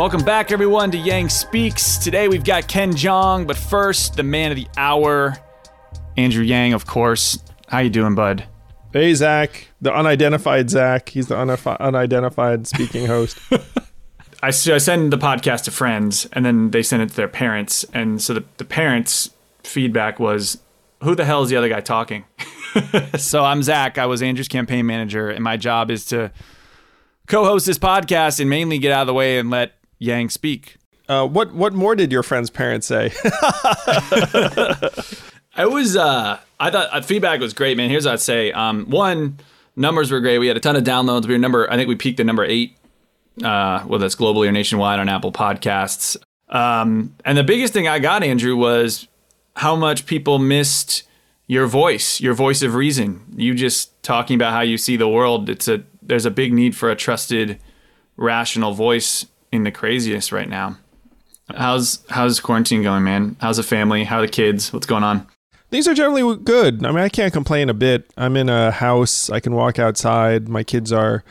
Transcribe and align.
Welcome 0.00 0.24
back, 0.24 0.50
everyone, 0.50 0.90
to 0.92 0.96
Yang 0.96 1.28
Speaks. 1.28 1.98
Today 1.98 2.26
we've 2.26 2.42
got 2.42 2.66
Ken 2.66 2.94
Jeong, 2.94 3.46
but 3.46 3.58
first, 3.58 4.14
the 4.14 4.22
man 4.22 4.50
of 4.50 4.56
the 4.56 4.66
hour, 4.78 5.36
Andrew 6.16 6.42
Yang, 6.42 6.72
of 6.72 6.86
course. 6.86 7.38
How 7.68 7.80
you 7.80 7.90
doing, 7.90 8.14
bud? 8.14 8.46
Hey, 8.94 9.12
Zach, 9.12 9.68
the 9.82 9.92
unidentified 9.92 10.70
Zach. 10.70 11.10
He's 11.10 11.26
the 11.26 11.34
unif- 11.34 11.78
unidentified 11.78 12.66
speaking 12.66 13.04
host. 13.08 13.38
I 14.42 14.48
send 14.52 15.12
the 15.12 15.18
podcast 15.18 15.64
to 15.64 15.70
friends, 15.70 16.26
and 16.32 16.46
then 16.46 16.70
they 16.70 16.82
send 16.82 17.02
it 17.02 17.10
to 17.10 17.16
their 17.16 17.28
parents, 17.28 17.84
and 17.92 18.22
so 18.22 18.32
the, 18.32 18.44
the 18.56 18.64
parents' 18.64 19.28
feedback 19.64 20.18
was, 20.18 20.62
"Who 21.02 21.14
the 21.14 21.26
hell 21.26 21.42
is 21.42 21.50
the 21.50 21.56
other 21.56 21.68
guy 21.68 21.80
talking?" 21.80 22.24
so 23.18 23.44
I'm 23.44 23.62
Zach. 23.62 23.98
I 23.98 24.06
was 24.06 24.22
Andrew's 24.22 24.48
campaign 24.48 24.86
manager, 24.86 25.28
and 25.28 25.44
my 25.44 25.58
job 25.58 25.90
is 25.90 26.06
to 26.06 26.32
co-host 27.26 27.66
this 27.66 27.78
podcast 27.78 28.40
and 28.40 28.48
mainly 28.48 28.78
get 28.78 28.92
out 28.92 29.02
of 29.02 29.06
the 29.06 29.14
way 29.14 29.38
and 29.38 29.50
let 29.50 29.74
Yang 30.00 30.30
speak. 30.30 30.76
Uh, 31.08 31.26
what 31.26 31.52
what 31.52 31.74
more 31.74 31.94
did 31.94 32.10
your 32.10 32.22
friend's 32.22 32.50
parents 32.50 32.86
say? 32.86 33.12
I 35.54 35.66
was 35.66 35.96
uh 35.96 36.38
I 36.58 36.70
thought 36.70 36.88
uh, 36.90 37.02
feedback 37.02 37.40
was 37.40 37.52
great, 37.52 37.76
man. 37.76 37.90
Here's 37.90 38.06
what 38.06 38.14
I'd 38.14 38.20
say. 38.20 38.50
Um 38.52 38.86
one, 38.86 39.38
numbers 39.76 40.10
were 40.10 40.20
great. 40.20 40.38
We 40.38 40.46
had 40.46 40.56
a 40.56 40.60
ton 40.60 40.76
of 40.76 40.84
downloads. 40.84 41.26
We 41.26 41.34
were 41.34 41.38
number 41.38 41.70
I 41.70 41.76
think 41.76 41.88
we 41.88 41.96
peaked 41.96 42.18
at 42.18 42.26
number 42.26 42.44
eight, 42.44 42.76
uh, 43.42 43.80
whether 43.82 44.02
that's 44.02 44.16
globally 44.16 44.48
or 44.48 44.52
nationwide 44.52 44.98
on 44.98 45.08
Apple 45.08 45.32
Podcasts. 45.32 46.16
Um 46.48 47.14
and 47.24 47.36
the 47.36 47.44
biggest 47.44 47.72
thing 47.72 47.86
I 47.86 47.98
got, 47.98 48.22
Andrew, 48.22 48.56
was 48.56 49.06
how 49.56 49.76
much 49.76 50.06
people 50.06 50.38
missed 50.38 51.02
your 51.46 51.66
voice, 51.66 52.20
your 52.20 52.34
voice 52.34 52.62
of 52.62 52.74
reason. 52.74 53.24
You 53.36 53.54
just 53.54 54.00
talking 54.02 54.36
about 54.36 54.52
how 54.52 54.60
you 54.60 54.78
see 54.78 54.96
the 54.96 55.08
world. 55.08 55.50
It's 55.50 55.68
a 55.68 55.82
there's 56.00 56.24
a 56.24 56.30
big 56.30 56.52
need 56.52 56.76
for 56.76 56.90
a 56.90 56.96
trusted, 56.96 57.60
rational 58.16 58.72
voice 58.72 59.26
in 59.52 59.64
the 59.64 59.70
craziest 59.70 60.32
right 60.32 60.48
now. 60.48 60.76
How's 61.54 62.04
how's 62.10 62.38
quarantine 62.40 62.82
going, 62.82 63.02
man? 63.04 63.36
How's 63.40 63.56
the 63.56 63.62
family? 63.62 64.04
How 64.04 64.18
are 64.18 64.22
the 64.22 64.28
kids? 64.28 64.72
What's 64.72 64.86
going 64.86 65.02
on? 65.02 65.26
Things 65.70 65.86
are 65.88 65.94
generally 65.94 66.36
good. 66.36 66.84
I 66.84 66.88
mean, 66.90 66.98
I 67.00 67.08
can't 67.08 67.32
complain 67.32 67.68
a 67.68 67.74
bit. 67.74 68.10
I'm 68.16 68.36
in 68.36 68.48
a 68.48 68.70
house. 68.70 69.30
I 69.30 69.40
can 69.40 69.54
walk 69.54 69.78
outside. 69.78 70.48
My 70.48 70.62
kids 70.64 70.92
are 70.92 71.22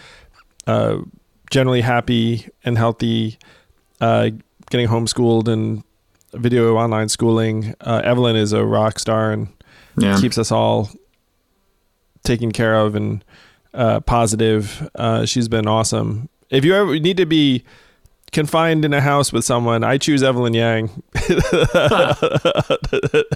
uh, 0.68 1.00
generally 1.52 1.82
happy 1.82 2.48
and 2.64 2.78
healthy, 2.78 3.38
uh, 4.00 4.30
getting 4.70 4.88
homeschooled 4.88 5.48
and 5.48 5.84
video 6.34 6.76
online 6.78 7.10
schooling. 7.10 7.74
Uh, 7.82 8.02
Evelyn 8.04 8.36
is 8.36 8.54
a 8.54 8.64
rock 8.66 9.00
star 9.00 9.32
and 9.32 9.48
Yeah. 9.98 10.20
keeps 10.20 10.38
us 10.38 10.52
all 10.52 10.90
taken 12.24 12.52
care 12.52 12.76
of 12.76 12.96
and 12.96 13.24
uh, 13.74 14.00
positive. 14.02 14.90
Uh, 14.96 15.26
she's 15.26 15.48
been 15.48 15.68
awesome. 15.68 16.30
If 16.50 16.64
you 16.66 16.76
ever 16.76 17.00
need 17.00 17.18
to 17.18 17.26
be 17.26 17.64
confined 18.32 18.86
in 18.86 18.94
a 18.94 19.02
house 19.02 19.34
with 19.34 19.46
someone, 19.46 19.84
I 19.84 19.98
choose 19.98 20.24
Evelyn 20.24 20.54
Yang. 20.54 21.04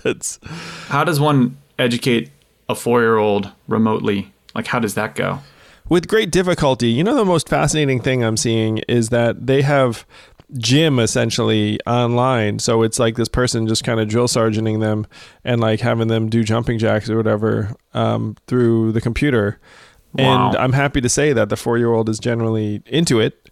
it's 0.06 0.40
How 0.88 1.04
does 1.04 1.20
one 1.20 1.58
educate 1.78 2.32
a 2.70 2.76
four 2.76 3.02
year 3.02 3.18
old 3.18 3.52
remotely? 3.68 4.32
Like, 4.56 4.68
how 4.68 4.80
does 4.80 4.94
that 4.96 5.16
go? 5.16 5.40
with 5.90 6.08
great 6.08 6.32
difficulty. 6.32 6.88
You 6.90 7.04
know, 7.04 7.16
the 7.16 7.26
most 7.26 7.50
fascinating 7.50 8.00
thing 8.00 8.24
I'm 8.24 8.38
seeing 8.38 8.80
is 8.88 9.10
that 9.10 9.46
they 9.46 9.62
have 9.62 10.06
gym 10.58 11.00
essentially 11.00 11.80
online. 11.86 12.60
So 12.60 12.84
it's 12.84 13.00
like 13.00 13.16
this 13.16 13.28
person 13.28 13.68
just 13.68 13.84
kind 13.84 14.00
of 14.00 14.08
drill 14.08 14.28
sergeanting 14.28 14.80
them 14.80 15.08
and 15.44 15.60
like 15.60 15.80
having 15.80 16.08
them 16.08 16.30
do 16.30 16.44
jumping 16.44 16.80
jacks 16.80 17.10
or 17.10 17.18
whatever 17.18 17.76
um, 17.94 18.38
through 18.48 18.92
the 18.92 19.02
computer. 19.02 19.60
And 20.16 20.56
I'm 20.58 20.74
happy 20.74 21.02
to 21.02 21.10
say 21.10 21.34
that 21.34 21.50
the 21.50 21.56
four 21.56 21.80
year 21.80 21.92
old 21.92 22.08
is 22.08 22.20
generally 22.20 22.84
into 22.86 23.20
it. 23.20 23.43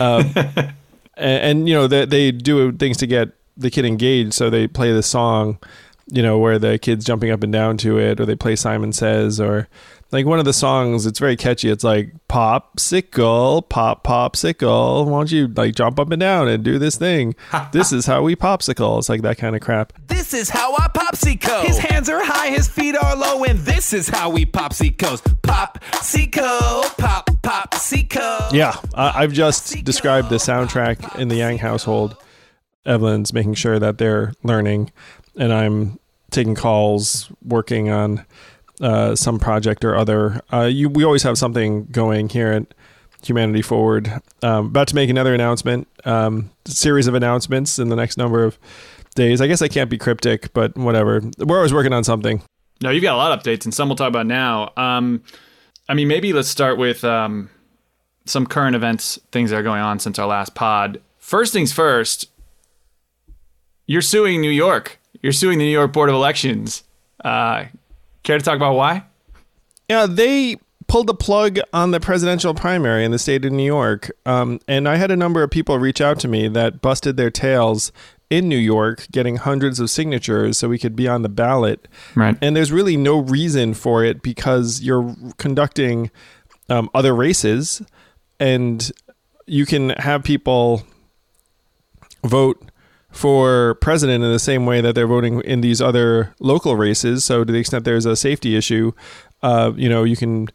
Um, 0.00 0.32
and, 0.36 0.76
and, 1.16 1.68
you 1.68 1.74
know, 1.74 1.86
they, 1.86 2.04
they 2.04 2.32
do 2.32 2.72
things 2.72 2.96
to 2.98 3.06
get 3.06 3.30
the 3.56 3.70
kid 3.70 3.84
engaged. 3.84 4.34
So 4.34 4.50
they 4.50 4.66
play 4.66 4.92
the 4.92 5.02
song, 5.02 5.58
you 6.06 6.22
know, 6.22 6.38
where 6.38 6.58
the 6.58 6.78
kid's 6.78 7.04
jumping 7.04 7.30
up 7.30 7.42
and 7.42 7.52
down 7.52 7.76
to 7.78 7.98
it, 7.98 8.20
or 8.20 8.26
they 8.26 8.36
play 8.36 8.56
Simon 8.56 8.92
Says, 8.92 9.40
or 9.40 9.68
like 10.14 10.26
one 10.26 10.38
of 10.38 10.44
the 10.44 10.52
songs, 10.52 11.06
it's 11.06 11.18
very 11.18 11.36
catchy. 11.36 11.68
It's 11.68 11.82
like 11.82 12.12
popsicle, 12.28 13.68
pop 13.68 14.04
popsicle. 14.04 15.06
Why 15.06 15.18
don't 15.18 15.32
you 15.32 15.48
like 15.48 15.74
jump 15.74 15.98
up 15.98 16.10
and 16.12 16.20
down 16.20 16.46
and 16.46 16.62
do 16.62 16.78
this 16.78 16.96
thing? 16.96 17.34
this 17.72 17.92
is 17.92 18.06
how 18.06 18.22
we 18.22 18.36
popsicle. 18.36 18.98
It's 18.98 19.08
like 19.08 19.22
that 19.22 19.38
kind 19.38 19.56
of 19.56 19.60
crap. 19.60 19.92
This 20.06 20.32
is 20.32 20.48
how 20.48 20.74
I 20.76 20.88
popsicle. 20.88 21.64
His 21.64 21.78
hands 21.78 22.08
are 22.08 22.24
high, 22.24 22.50
his 22.50 22.68
feet 22.68 22.96
are 22.96 23.16
low, 23.16 23.44
and 23.44 23.58
this 23.58 23.92
is 23.92 24.08
how 24.08 24.30
we 24.30 24.46
popsicles. 24.46 25.20
Pop 25.42 25.82
popsicle, 25.90 26.96
pop, 26.96 27.30
popsicle. 27.44 28.52
Yeah, 28.52 28.74
I 28.94 29.22
I've 29.22 29.32
just 29.32 29.84
described 29.84 30.30
the 30.30 30.36
soundtrack 30.36 31.18
in 31.18 31.28
the 31.28 31.36
Yang 31.36 31.58
household. 31.58 32.16
Evelyn's 32.86 33.32
making 33.32 33.54
sure 33.54 33.78
that 33.78 33.98
they're 33.98 34.32
learning, 34.42 34.92
and 35.36 35.52
I'm 35.52 35.98
taking 36.30 36.54
calls, 36.54 37.30
working 37.42 37.90
on 37.90 38.24
uh, 38.80 39.14
some 39.14 39.38
project 39.38 39.84
or 39.84 39.96
other. 39.96 40.40
Uh, 40.52 40.62
you, 40.62 40.88
we 40.88 41.04
always 41.04 41.22
have 41.22 41.38
something 41.38 41.84
going 41.86 42.28
here 42.28 42.52
at 42.52 42.74
Humanity 43.24 43.62
Forward. 43.62 44.12
Um, 44.42 44.66
about 44.66 44.88
to 44.88 44.94
make 44.94 45.08
another 45.08 45.34
announcement, 45.34 45.88
um, 46.04 46.50
series 46.66 47.06
of 47.06 47.14
announcements 47.14 47.78
in 47.78 47.88
the 47.88 47.96
next 47.96 48.18
number 48.18 48.44
of 48.44 48.58
days. 49.14 49.40
I 49.40 49.46
guess 49.46 49.62
I 49.62 49.68
can't 49.68 49.88
be 49.88 49.96
cryptic, 49.96 50.52
but 50.52 50.76
whatever. 50.76 51.22
We're 51.38 51.56
always 51.56 51.72
working 51.72 51.92
on 51.92 52.04
something. 52.04 52.42
No, 52.82 52.90
you've 52.90 53.02
got 53.02 53.14
a 53.14 53.16
lot 53.16 53.32
of 53.32 53.42
updates, 53.42 53.64
and 53.64 53.72
some 53.72 53.88
we'll 53.88 53.96
talk 53.96 54.08
about 54.08 54.26
now. 54.26 54.72
Um, 54.76 55.22
I 55.88 55.94
mean, 55.94 56.08
maybe 56.08 56.32
let's 56.32 56.48
start 56.48 56.78
with 56.78 57.04
um, 57.04 57.50
some 58.24 58.46
current 58.46 58.74
events, 58.74 59.18
things 59.32 59.50
that 59.50 59.56
are 59.56 59.62
going 59.62 59.82
on 59.82 59.98
since 59.98 60.18
our 60.18 60.26
last 60.26 60.54
pod. 60.54 61.00
First 61.18 61.52
things 61.52 61.72
first, 61.72 62.30
you're 63.86 64.02
suing 64.02 64.40
New 64.40 64.50
York. 64.50 64.98
You're 65.22 65.32
suing 65.32 65.58
the 65.58 65.64
New 65.64 65.70
York 65.70 65.92
Board 65.92 66.08
of 66.08 66.14
Elections. 66.14 66.84
Uh, 67.22 67.64
care 68.22 68.38
to 68.38 68.44
talk 68.44 68.56
about 68.56 68.74
why? 68.74 69.04
Yeah, 69.88 70.06
they 70.06 70.56
pulled 70.86 71.06
the 71.06 71.14
plug 71.14 71.58
on 71.72 71.90
the 71.90 72.00
presidential 72.00 72.54
primary 72.54 73.04
in 73.04 73.10
the 73.10 73.18
state 73.18 73.44
of 73.44 73.52
New 73.52 73.64
York. 73.64 74.10
Um, 74.26 74.60
and 74.68 74.88
I 74.88 74.96
had 74.96 75.10
a 75.10 75.16
number 75.16 75.42
of 75.42 75.50
people 75.50 75.78
reach 75.78 76.00
out 76.00 76.18
to 76.20 76.28
me 76.28 76.48
that 76.48 76.80
busted 76.80 77.16
their 77.16 77.30
tails 77.30 77.92
in 78.30 78.48
New 78.48 78.58
York 78.58 79.06
getting 79.12 79.36
hundreds 79.36 79.80
of 79.80 79.90
signatures 79.90 80.58
so 80.58 80.68
we 80.68 80.78
could 80.78 80.96
be 80.96 81.06
on 81.06 81.22
the 81.22 81.28
ballot. 81.28 81.88
Right. 82.14 82.36
And 82.40 82.56
there's 82.56 82.72
really 82.72 82.96
no 82.96 83.18
reason 83.18 83.74
for 83.74 84.04
it 84.04 84.22
because 84.22 84.82
you're 84.82 85.14
conducting 85.38 86.10
um, 86.68 86.90
other 86.94 87.14
races 87.14 87.82
and 88.40 88.90
you 89.46 89.66
can 89.66 89.90
have 89.90 90.24
people 90.24 90.82
vote 92.24 92.70
for 93.10 93.76
president 93.76 94.24
in 94.24 94.32
the 94.32 94.38
same 94.38 94.66
way 94.66 94.80
that 94.80 94.94
they're 94.94 95.06
voting 95.06 95.40
in 95.42 95.60
these 95.60 95.80
other 95.80 96.34
local 96.40 96.74
races. 96.74 97.24
So, 97.24 97.44
to 97.44 97.52
the 97.52 97.58
extent 97.58 97.84
there's 97.84 98.06
a 98.06 98.16
safety 98.16 98.56
issue, 98.56 98.92
uh, 99.42 99.72
you 99.76 99.88
know, 99.88 100.02
you 100.02 100.16
can 100.16 100.48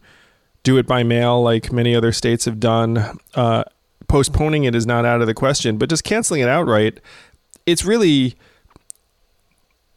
do 0.62 0.76
it 0.76 0.86
by 0.86 1.02
mail 1.02 1.42
like 1.42 1.72
many 1.72 1.94
other 1.94 2.12
states 2.12 2.44
have 2.44 2.60
done. 2.60 3.18
Uh, 3.34 3.64
postponing 4.08 4.64
it 4.64 4.74
is 4.74 4.86
not 4.86 5.04
out 5.06 5.20
of 5.20 5.26
the 5.26 5.34
question, 5.34 5.78
but 5.78 5.88
just 5.88 6.04
canceling 6.04 6.40
it 6.40 6.48
outright, 6.48 7.00
it's 7.70 7.84
really 7.84 8.34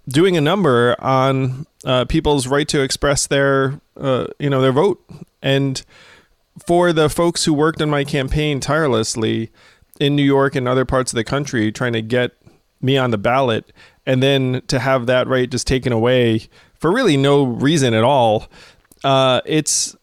doing 0.07 0.37
a 0.37 0.41
number 0.41 0.95
on 0.99 1.65
uh, 1.85 2.05
people's 2.05 2.47
right 2.47 2.67
to 2.67 2.81
express 2.81 3.27
their, 3.27 3.79
uh, 3.97 4.27
you 4.39 4.49
know, 4.49 4.61
their 4.61 4.71
vote. 4.71 5.03
And 5.41 5.81
for 6.67 6.93
the 6.93 7.09
folks 7.09 7.45
who 7.45 7.53
worked 7.53 7.81
on 7.81 7.89
my 7.89 8.03
campaign 8.03 8.59
tirelessly 8.59 9.51
in 9.99 10.15
New 10.15 10.23
York 10.23 10.55
and 10.55 10.67
other 10.67 10.85
parts 10.85 11.11
of 11.11 11.15
the 11.15 11.23
country, 11.23 11.71
trying 11.71 11.93
to 11.93 12.01
get 12.01 12.31
me 12.81 12.97
on 12.97 13.11
the 13.11 13.17
ballot, 13.17 13.71
and 14.05 14.21
then 14.21 14.61
to 14.67 14.79
have 14.79 15.05
that 15.05 15.27
right 15.27 15.49
just 15.49 15.65
taken 15.67 15.93
away 15.93 16.47
for 16.79 16.91
really 16.91 17.15
no 17.15 17.43
reason 17.43 17.93
at 17.93 18.03
all, 18.03 18.47
uh, 19.03 19.39
it's 19.45 19.95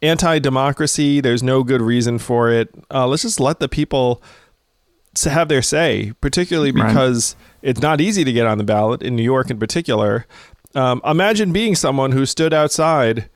anti-democracy. 0.00 1.20
There's 1.20 1.42
no 1.42 1.64
good 1.64 1.82
reason 1.82 2.18
for 2.18 2.50
it. 2.50 2.72
Uh, 2.90 3.06
let's 3.08 3.22
just 3.22 3.40
let 3.40 3.58
the 3.58 3.68
people 3.68 4.22
s- 5.16 5.24
have 5.24 5.48
their 5.48 5.62
say, 5.62 6.12
particularly 6.20 6.72
Right. 6.72 6.88
because 6.88 7.36
it's 7.62 7.80
not 7.80 8.00
easy 8.00 8.24
to 8.24 8.32
get 8.32 8.46
on 8.46 8.58
the 8.58 8.64
ballot 8.64 9.02
in 9.02 9.16
New 9.16 9.22
York 9.22 9.50
in 9.50 9.58
particular. 9.58 10.26
Um, 10.74 11.00
imagine 11.04 11.52
being 11.52 11.74
someone 11.74 12.12
who 12.12 12.24
stood 12.26 12.54
outside 12.54 13.28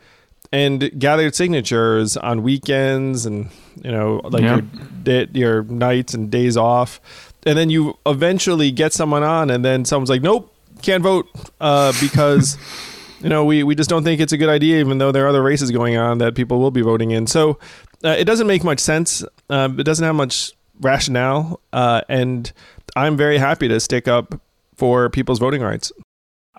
and 0.53 0.91
gathered 0.99 1.35
signatures 1.35 2.17
on 2.17 2.43
weekends 2.45 3.27
and 3.27 3.51
you 3.83 3.91
know 3.91 4.21
like 4.25 4.43
Yeah. 4.43 4.61
your, 5.05 5.27
your 5.33 5.63
nights 5.65 6.15
and 6.15 6.31
days 6.31 6.57
off 6.57 7.01
and 7.45 7.59
then 7.59 7.71
you 7.71 7.99
eventually 8.07 8.71
get 8.71 8.93
someone 8.93 9.25
on 9.25 9.51
and 9.51 9.65
then 9.65 9.85
someone's 9.85 10.11
like 10.11 10.23
nope 10.23 10.55
can't 10.83 11.03
vote 11.03 11.27
uh, 11.61 11.93
because 12.01 12.57
you 13.21 13.29
know 13.29 13.45
we, 13.45 13.65
we 13.65 13.75
just 13.75 13.91
don't 13.91 14.05
think 14.05 14.21
it's 14.21 14.33
a 14.33 14.37
good 14.37 14.51
idea 14.51 14.79
even 14.79 14.99
though 14.99 15.11
there 15.11 15.25
are 15.25 15.29
other 15.29 15.43
races 15.43 15.73
going 15.73 15.97
on 15.97 16.19
that 16.19 16.37
people 16.37 16.61
will 16.61 16.71
be 16.71 16.83
voting 16.83 17.11
in 17.11 17.27
so 17.27 17.59
uh, 18.05 18.11
it 18.11 18.25
doesn't 18.25 18.47
make 18.47 18.63
much 18.63 18.79
sense 18.79 19.25
um, 19.51 19.81
it 19.81 19.85
doesn't 19.85 20.05
have 20.05 20.15
much 20.15 20.53
rationale 20.81 21.61
uh, 21.73 22.01
and 22.09 22.53
i'm 22.97 23.17
very 23.17 23.39
happy 23.39 23.69
to 23.69 23.79
stick 23.81 24.09
up 24.09 24.41
for 24.77 25.09
people's 25.11 25.39
voting 25.39 25.63
rights 25.63 25.93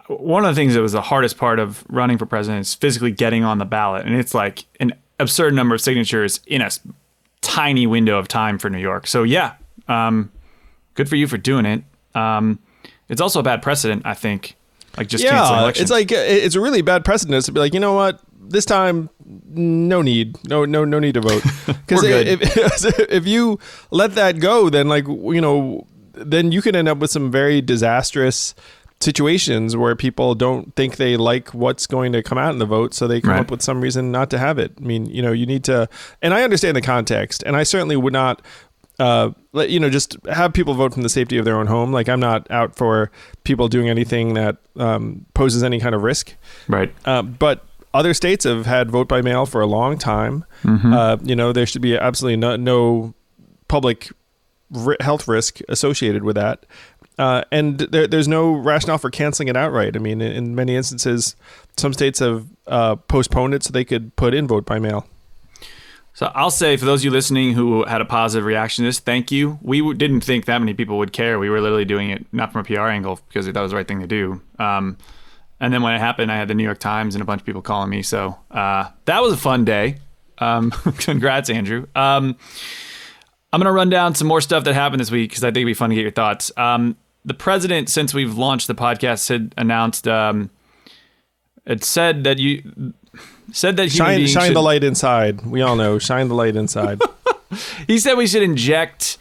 one 0.08 0.46
of 0.46 0.54
the 0.54 0.60
things 0.60 0.76
that 0.76 0.82
was 0.82 0.92
the 0.92 1.02
hardest 1.02 1.38
part 1.38 1.60
of 1.60 1.84
running 1.90 2.18
for 2.18 2.26
president 2.26 2.62
is 2.62 2.74
physically 2.76 3.12
getting 3.12 3.44
on 3.44 3.58
the 3.58 3.66
ballot, 3.66 4.06
and 4.06 4.16
it's 4.16 4.36
like 4.36 4.66
an 4.80 4.94
absurd 5.20 5.56
number 5.56 5.74
of 5.74 5.82
signatures 5.82 6.42
in 6.46 6.62
a 6.62 6.70
tiny 7.42 7.88
window 7.88 8.20
of 8.20 8.28
time 8.28 8.60
for 8.60 8.70
New 8.70 8.78
York. 8.78 9.08
So 9.08 9.24
yeah, 9.24 9.54
Um, 9.88 10.32
good 10.94 11.10
for 11.10 11.16
you 11.16 11.28
for 11.28 11.38
doing 11.38 11.66
it. 11.66 11.84
Um, 12.14 12.60
it's 13.10 13.20
also 13.20 13.40
a 13.40 13.44
bad 13.44 13.64
precedent, 13.64 14.04
I 14.06 14.14
think. 14.14 14.56
Like 14.96 15.08
just 15.08 15.24
yeah, 15.24 15.70
it's 15.70 15.90
like 15.90 16.12
it's 16.12 16.56
a 16.56 16.62
really 16.62 16.84
bad 16.84 17.04
precedent 17.04 17.44
to 17.46 17.52
be 17.52 17.60
like, 17.60 17.74
you 17.74 17.80
know 17.80 17.94
what, 17.94 18.22
this 18.50 18.66
time, 18.66 19.10
no 19.26 20.02
need, 20.02 20.38
no, 20.48 20.66
no, 20.66 20.86
no 20.86 21.00
need 21.00 21.14
to 21.16 21.22
vote. 21.22 21.44
Because 21.88 22.04
if, 22.04 23.00
if 23.12 23.28
you 23.28 23.60
let 23.92 24.16
that 24.16 24.40
go, 24.40 24.70
then 24.72 24.88
like 24.88 25.06
you 25.08 25.40
know, 25.42 25.86
then 26.14 26.52
you 26.52 26.62
can 26.62 26.76
end 26.76 26.88
up 26.90 26.98
with 26.98 27.12
some 27.12 27.30
very 27.32 27.62
disastrous 27.62 28.56
situations 29.02 29.76
where 29.78 29.96
people 29.96 30.34
don't 30.36 30.76
think 30.76 30.96
they 30.98 31.18
like 31.18 31.50
what's 31.54 31.86
going 31.86 32.12
to 32.14 32.24
come 32.24 32.38
out 32.38 32.52
in 32.54 32.60
the 32.60 32.66
vote, 32.66 32.94
so 32.94 33.08
they 33.08 33.22
come 33.22 33.32
Right. 33.32 33.40
up 33.42 33.52
with 33.52 33.62
some 33.62 33.82
reason 33.82 34.12
not 34.12 34.30
to 34.32 34.38
have 34.40 34.58
it. 34.58 34.72
I 34.78 34.82
mean, 34.84 35.06
you 35.06 35.22
know, 35.22 35.32
you 35.32 35.46
need 35.46 35.64
to, 35.66 35.88
and 36.22 36.34
I 36.34 36.44
understand 36.44 36.76
the 36.76 36.82
context, 36.82 37.44
and 37.46 37.56
I 37.56 37.64
certainly 37.64 37.96
would 37.98 38.14
not 38.14 38.42
uh, 38.98 39.32
let 39.52 39.70
you 39.70 39.80
know, 39.80 39.90
just 39.90 40.16
have 40.32 40.54
people 40.54 40.74
vote 40.74 40.94
from 40.94 41.04
the 41.04 41.10
safety 41.10 41.38
of 41.38 41.44
their 41.46 41.58
own 41.58 41.68
home. 41.68 41.92
Like 41.92 42.08
I'm 42.08 42.20
not 42.22 42.50
out 42.50 42.76
for 42.76 43.12
people 43.44 43.68
doing 43.68 43.90
anything 43.90 44.34
that 44.36 44.56
um, 44.78 45.26
poses 45.34 45.64
any 45.64 45.80
kind 45.80 45.94
of 45.94 46.02
risk. 46.02 46.34
right. 46.70 46.94
Uh, 47.04 47.22
but 47.22 47.66
other 47.96 48.14
states 48.14 48.44
have 48.44 48.66
had 48.66 48.92
vote 48.92 49.08
by 49.08 49.22
mail 49.22 49.46
for 49.46 49.62
a 49.62 49.66
long 49.66 49.98
time. 49.98 50.46
Mm-hmm. 50.64 50.94
Uh, 50.94 51.18
you 51.24 51.36
know, 51.36 51.52
there 51.52 51.66
should 51.66 51.82
be 51.82 51.98
absolutely 51.98 52.38
no, 52.38 52.56
no 52.56 53.14
public 53.68 54.12
ri- 54.70 54.98
health 55.00 55.28
risk 55.28 55.60
associated 55.70 56.24
with 56.24 56.36
that. 56.36 56.66
Uh, 57.18 57.44
and 57.52 57.80
there, 57.80 58.08
there's 58.08 58.28
no 58.28 58.52
rationale 58.52 58.98
for 58.98 59.10
canceling 59.10 59.48
it 59.48 59.56
outright. 59.56 59.96
I 59.96 60.00
mean, 60.00 60.22
in, 60.22 60.32
in 60.34 60.56
many 60.56 60.76
instances, 60.76 61.38
some 61.78 61.94
states 61.94 62.20
have 62.20 62.46
uh, 62.68 62.98
postponed 62.98 63.54
it 63.54 63.64
so 63.64 63.72
they 63.72 63.86
could 63.86 64.16
put 64.18 64.34
in 64.34 64.48
vote 64.48 64.66
by 64.66 64.78
mail. 64.78 65.08
So 66.14 66.32
I'll 66.34 66.52
say 66.52 66.78
for 66.78 66.86
those 66.86 67.02
of 67.02 67.06
you 67.06 67.12
listening 67.12 67.54
who 67.54 67.84
had 67.86 68.02
a 68.02 68.06
positive 68.06 68.46
reaction 68.46 68.84
to 68.84 68.90
this, 68.90 69.00
thank 69.00 69.32
you. 69.32 69.60
We 69.62 69.80
w- 69.80 69.98
didn't 69.98 70.22
think 70.22 70.46
that 70.46 70.60
many 70.60 70.74
people 70.74 70.98
would 70.98 71.12
care. 71.12 71.40
We 71.40 71.50
were 71.50 71.60
literally 71.60 71.86
doing 71.86 72.10
it 72.10 72.26
not 72.32 72.54
from 72.54 72.62
a 72.62 72.64
PR 72.64 72.88
angle 72.88 73.20
because 73.28 73.46
we 73.46 73.52
thought 73.52 73.60
it 73.60 73.64
was 73.64 73.72
the 73.72 73.78
right 73.78 73.88
thing 73.88 74.00
to 74.00 74.08
do. 74.08 74.42
Um, 74.58 74.98
and 75.60 75.74
then 75.74 75.82
when 75.82 75.94
it 75.96 76.00
happened, 76.00 76.32
I 76.32 76.38
had 76.38 76.48
the 76.48 76.54
New 76.56 76.64
York 76.64 76.80
Times 76.80 77.16
and 77.16 77.22
a 77.22 77.26
bunch 77.26 77.42
of 77.42 77.46
people 77.46 77.62
calling 77.62 77.90
me. 77.90 78.02
So 78.02 78.38
uh, 78.52 78.90
that 79.06 79.22
was 79.22 79.34
a 79.34 79.38
fun 79.38 79.66
day. 79.66 79.98
Um, 80.38 80.72
congrats, 80.98 81.50
Andrew. 81.50 81.88
Um, 81.96 82.36
I'm 83.54 83.60
going 83.62 83.66
to 83.66 83.72
run 83.72 83.90
down 83.90 84.16
some 84.16 84.28
more 84.28 84.42
stuff 84.42 84.66
that 84.66 84.74
happened 84.74 85.00
this 85.00 85.12
week 85.12 85.30
because 85.30 85.44
I 85.44 85.48
think 85.48 85.58
it'd 85.58 85.68
be 85.68 85.74
fun 85.74 85.90
to 85.92 85.96
get 85.96 86.02
your 86.02 86.12
thoughts. 86.12 86.52
Um, 86.58 86.98
the 87.24 87.34
president, 87.34 87.90
since 87.90 88.14
we've 88.14 88.38
launched 88.38 88.68
the 88.68 88.76
podcast, 88.76 89.30
had 89.30 89.54
announced 89.58 90.08
um, 90.08 90.50
it 91.66 91.84
said 91.84 92.26
that 92.26 92.38
you 92.38 92.94
said 93.54 93.78
that 93.78 93.92
Shine, 93.92 94.28
shine 94.28 94.48
should- 94.48 94.56
the 94.56 94.62
light 94.62 94.84
inside. 94.84 95.46
We 95.46 95.62
all 95.62 95.76
know, 95.76 96.00
shine 96.00 96.28
the 96.28 96.36
light 96.36 96.56
inside. 96.56 97.02
He 97.88 98.00
said 98.00 98.16
we 98.16 98.28
should 98.28 98.42
inject 98.44 99.18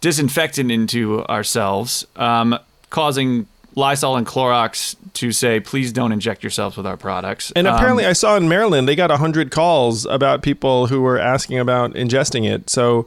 disinfectant 0.00 0.70
into 0.70 1.24
ourselves, 1.24 2.06
um, 2.14 2.56
causing 2.90 3.46
Lysol 3.76 4.16
and 4.16 4.26
Clorox 4.26 4.96
to 5.14 5.32
say, 5.32 5.60
please 5.60 5.92
don't 5.92 6.12
inject 6.12 6.42
yourselves 6.42 6.76
with 6.76 6.86
our 6.86 6.96
products. 6.96 7.52
And 7.56 7.66
Um, 7.66 7.74
apparently, 7.74 8.06
I 8.06 8.12
saw 8.12 8.36
in 8.36 8.48
Maryland 8.48 8.88
they 8.88 8.96
got 8.96 9.10
hundred 9.10 9.50
calls 9.50 10.06
about 10.06 10.42
people 10.42 10.86
who 10.88 11.00
were 11.02 11.18
asking 11.18 11.58
about 11.58 11.94
ingesting 11.94 12.48
it. 12.48 12.70
So, 12.70 13.06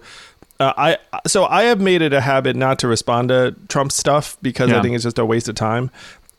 uh, 0.59 0.73
I 0.77 0.97
so 1.25 1.45
I 1.45 1.63
have 1.63 1.79
made 1.79 2.01
it 2.01 2.13
a 2.13 2.21
habit 2.21 2.55
not 2.55 2.79
to 2.79 2.87
respond 2.87 3.29
to 3.29 3.55
Trump 3.69 3.91
stuff 3.91 4.37
because 4.41 4.69
Yeah. 4.69 4.79
I 4.79 4.81
think 4.81 4.95
it's 4.95 5.03
just 5.03 5.19
a 5.19 5.25
waste 5.25 5.47
of 5.47 5.55
time. 5.55 5.89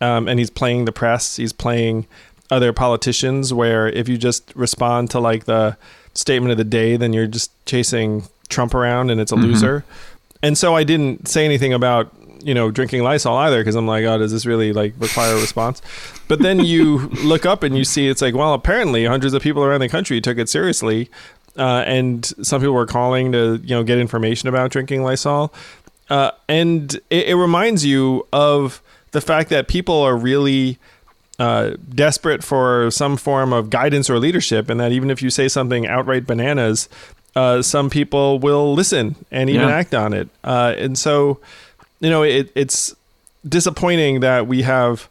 Um, 0.01 0.29
and 0.29 0.39
he's 0.39 0.51
playing 0.51 0.85
the 0.85 0.93
press. 0.93 1.37
He's 1.37 1.53
playing 1.53 2.07
other 2.51 2.73
politicians. 2.73 3.53
Where 3.55 3.89
if 3.89 4.09
you 4.09 4.17
just 4.19 4.53
respond 4.55 5.11
to 5.11 5.21
like 5.21 5.45
the 5.45 5.77
statement 6.15 6.53
of 6.53 6.59
the 6.59 6.65
day, 6.65 6.97
then 6.97 7.13
you're 7.13 7.27
just 7.27 7.51
chasing 7.67 8.25
Trump 8.49 8.75
around, 8.75 9.11
and 9.11 9.21
it's 9.21 9.33
a 9.33 9.37
loser. 9.37 9.85
And 10.43 10.57
so 10.57 10.75
I 10.77 10.85
didn't 10.85 11.29
say 11.29 11.45
anything 11.45 11.73
about 11.73 12.13
you 12.43 12.55
know 12.55 12.71
drinking 12.71 13.03
Lysol 13.03 13.37
either 13.37 13.59
because 13.61 13.75
I'm 13.75 13.87
like, 13.87 14.05
oh, 14.05 14.19
does 14.19 14.33
this 14.33 14.47
really 14.47 14.73
like 14.73 14.95
require 14.99 15.35
a 15.37 15.41
response? 15.41 15.81
But 16.29 16.41
then 16.41 16.61
you 16.65 16.99
look 17.25 17.47
up 17.47 17.63
and 17.63 17.77
you 17.77 17.85
see 17.85 18.09
it's 18.09 18.23
like, 18.23 18.35
well, 18.35 18.55
apparently 18.55 19.05
hundreds 19.05 19.35
of 19.35 19.43
people 19.43 19.63
around 19.65 19.81
the 19.81 19.89
country 19.89 20.21
took 20.21 20.39
it 20.39 20.49
seriously, 20.49 21.11
uh, 21.57 21.83
and 21.87 22.25
some 22.43 22.61
people 22.61 22.75
were 22.75 22.87
calling 22.87 23.33
to 23.33 23.61
you 23.63 23.75
know 23.75 23.83
get 23.83 23.99
information 23.99 24.49
about 24.49 24.71
drinking 24.71 25.03
Lysol, 25.03 25.53
uh, 26.11 26.31
and 26.49 26.95
it, 27.11 27.29
it 27.29 27.35
reminds 27.37 27.85
you 27.85 28.27
of 28.33 28.81
the 29.13 29.21
fact 29.21 29.49
that 29.51 29.69
people 29.69 30.01
are 30.03 30.17
really 30.17 30.79
uh, 31.39 31.71
desperate 31.95 32.43
for 32.45 32.91
some 32.91 33.17
form 33.17 33.53
of 33.53 33.71
guidance 33.71 34.11
or 34.11 34.19
leadership, 34.19 34.69
and 34.69 34.81
that 34.81 34.93
even 34.93 35.11
if 35.11 35.23
you 35.23 35.31
say 35.31 35.49
something 35.49 35.87
outright 35.87 36.27
bananas, 36.27 36.89
uh, 37.37 37.63
some 37.63 37.89
people 37.89 38.39
will 38.41 38.75
listen 38.75 39.15
and 39.31 39.49
even 39.49 39.69
Yeah. 39.69 39.75
act 39.77 39.95
on 39.95 40.13
it. 40.13 40.29
Uh, 40.43 40.75
and 40.77 40.99
so, 40.99 41.39
you 42.01 42.11
know, 42.11 42.23
it, 42.23 42.51
it's 42.55 42.95
disappointing 43.49 44.21
that 44.21 44.47
we 44.47 44.63
have 44.63 45.09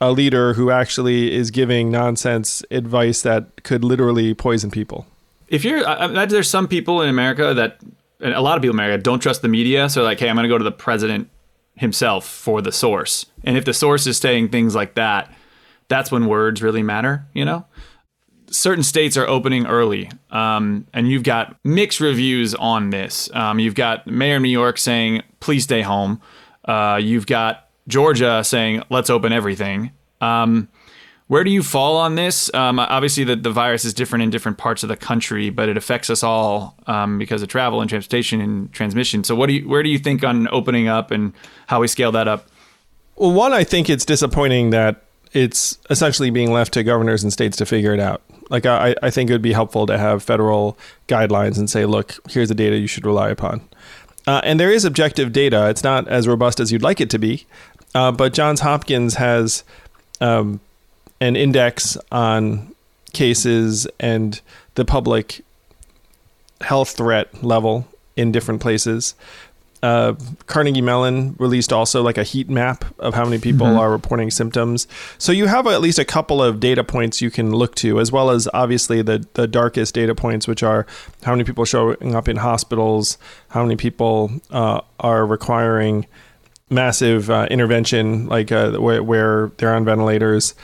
a 0.00 0.12
leader 0.12 0.54
who 0.54 0.70
actually 0.70 1.34
is 1.34 1.50
giving 1.50 1.90
nonsense 1.90 2.62
advice 2.70 3.22
that 3.22 3.62
could 3.62 3.82
literally 3.84 4.34
poison 4.34 4.70
people. 4.70 5.06
if 5.48 5.64
you're, 5.64 5.86
I, 5.86 6.26
there's 6.26 6.48
some 6.50 6.68
people 6.68 7.02
in 7.02 7.08
America 7.08 7.54
that, 7.54 7.78
and 8.20 8.34
a 8.34 8.40
lot 8.40 8.56
of 8.56 8.62
people 8.62 8.74
in 8.74 8.80
America 8.80 9.02
don't 9.02 9.20
trust 9.20 9.42
the 9.42 9.48
media. 9.48 9.88
So 9.88 10.02
like, 10.02 10.18
hey, 10.18 10.28
I'm 10.28 10.36
going 10.36 10.44
to 10.44 10.48
go 10.48 10.58
to 10.58 10.64
the 10.64 10.72
president 10.72 11.30
himself 11.74 12.26
for 12.26 12.62
the 12.62 12.72
source. 12.72 13.26
And 13.44 13.56
if 13.56 13.64
the 13.64 13.74
source 13.74 14.06
is 14.06 14.16
saying 14.18 14.48
things 14.48 14.74
like 14.74 14.94
that, 14.94 15.32
that's 15.88 16.10
when 16.10 16.26
words 16.26 16.62
really 16.62 16.82
matter, 16.82 17.24
you 17.32 17.44
know? 17.44 17.64
Certain 18.50 18.82
states 18.82 19.16
are 19.16 19.26
opening 19.26 19.66
early, 19.66 20.10
um, 20.30 20.86
and 20.92 21.08
you've 21.08 21.22
got 21.22 21.56
mixed 21.64 22.00
reviews 22.00 22.54
on 22.54 22.90
this. 22.90 23.30
Um, 23.34 23.58
you've 23.58 23.74
got 23.74 24.06
Mayor 24.06 24.36
of 24.36 24.42
New 24.42 24.48
York 24.48 24.78
saying, 24.78 25.22
"Please 25.40 25.64
stay 25.64 25.82
home." 25.82 26.20
Uh, 26.64 26.98
you've 27.00 27.26
got 27.26 27.68
Georgia 27.88 28.42
saying, 28.44 28.82
"Let's 28.90 29.10
open 29.10 29.32
everything." 29.32 29.92
Um, 30.20 30.68
where 31.28 31.42
do 31.42 31.50
you 31.50 31.62
fall 31.62 31.96
on 31.96 32.14
this? 32.14 32.52
Um, 32.54 32.78
obviously, 32.78 33.24
the, 33.24 33.34
the 33.34 33.50
virus 33.50 33.84
is 33.84 33.92
different 33.92 34.22
in 34.22 34.30
different 34.30 34.58
parts 34.58 34.84
of 34.84 34.88
the 34.88 34.96
country, 34.96 35.50
but 35.50 35.68
it 35.68 35.76
affects 35.76 36.08
us 36.08 36.22
all 36.22 36.76
um, 36.86 37.18
because 37.18 37.42
of 37.42 37.48
travel 37.48 37.80
and 37.80 37.90
transportation 37.90 38.40
and 38.40 38.72
transmission. 38.72 39.24
So, 39.24 39.34
what 39.34 39.48
do 39.48 39.54
you, 39.54 39.68
where 39.68 39.82
do 39.82 39.88
you 39.88 39.98
think 39.98 40.22
on 40.22 40.48
opening 40.52 40.86
up 40.86 41.10
and 41.10 41.32
how 41.66 41.80
we 41.80 41.88
scale 41.88 42.12
that 42.12 42.28
up? 42.28 42.46
Well, 43.16 43.32
one, 43.32 43.52
I 43.52 43.64
think 43.64 43.90
it's 43.90 44.04
disappointing 44.04 44.70
that 44.70 45.02
it's 45.32 45.78
essentially 45.90 46.30
being 46.30 46.52
left 46.52 46.74
to 46.74 46.84
governors 46.84 47.24
and 47.24 47.32
states 47.32 47.56
to 47.56 47.66
figure 47.66 47.92
it 47.92 48.00
out. 48.00 48.22
Like, 48.48 48.66
I, 48.66 48.94
I 49.02 49.10
think 49.10 49.30
it 49.30 49.32
would 49.32 49.42
be 49.42 49.52
helpful 49.52 49.86
to 49.86 49.98
have 49.98 50.22
federal 50.22 50.78
guidelines 51.08 51.58
and 51.58 51.68
say, 51.68 51.84
look, 51.84 52.14
here's 52.30 52.48
the 52.48 52.54
data 52.54 52.76
you 52.76 52.86
should 52.86 53.04
rely 53.04 53.30
upon. 53.30 53.60
Uh, 54.26 54.40
and 54.44 54.58
there 54.58 54.72
is 54.72 54.84
objective 54.84 55.32
data. 55.32 55.68
It's 55.68 55.84
not 55.84 56.08
as 56.08 56.26
robust 56.26 56.60
as 56.60 56.72
you'd 56.72 56.82
like 56.82 57.00
it 57.00 57.10
to 57.10 57.18
be, 57.18 57.46
uh, 57.94 58.12
but 58.12 58.34
Johns 58.34 58.60
Hopkins 58.60 59.14
has 59.14 59.64
um, 60.20 60.60
an 61.20 61.36
index 61.36 61.96
on 62.10 62.74
cases 63.12 63.86
and 63.98 64.40
the 64.74 64.84
public 64.84 65.42
health 66.60 66.90
threat 66.90 67.42
level 67.42 67.86
in 68.16 68.32
different 68.32 68.60
places. 68.60 69.14
Uh, 69.82 70.14
Carnegie 70.46 70.80
Mellon 70.80 71.36
released 71.38 71.72
also 71.72 72.02
like 72.02 72.18
a 72.18 72.22
heat 72.22 72.48
map 72.48 72.84
of 72.98 73.14
how 73.14 73.24
many 73.24 73.38
people 73.38 73.66
are 73.66 73.90
reporting 73.90 74.30
symptoms. 74.30 74.88
So 75.18 75.32
you 75.32 75.46
have 75.46 75.66
at 75.66 75.80
least 75.80 75.98
a 75.98 76.04
couple 76.04 76.42
of 76.42 76.60
data 76.60 76.82
points 76.82 77.20
you 77.20 77.30
can 77.30 77.52
look 77.52 77.74
to, 77.76 78.00
as 78.00 78.10
well 78.10 78.30
as 78.30 78.48
obviously 78.54 79.02
the 79.02 79.26
the 79.34 79.46
darkest 79.46 79.94
data 79.94 80.14
points, 80.14 80.48
which 80.48 80.62
are 80.62 80.86
how 81.22 81.32
many 81.32 81.44
people 81.44 81.64
showing 81.64 82.14
up 82.14 82.28
in 82.28 82.36
hospitals, 82.36 83.18
how 83.48 83.62
many 83.62 83.76
people 83.76 84.30
uh, 84.50 84.80
are 84.98 85.26
requiring 85.26 86.06
massive 86.70 87.30
uh, 87.30 87.46
intervention, 87.50 88.26
like 88.26 88.50
uh, 88.50 88.72
where, 88.72 89.02
where 89.02 89.52
they're 89.58 89.74
on 89.74 89.84
ventilators. 89.84 90.54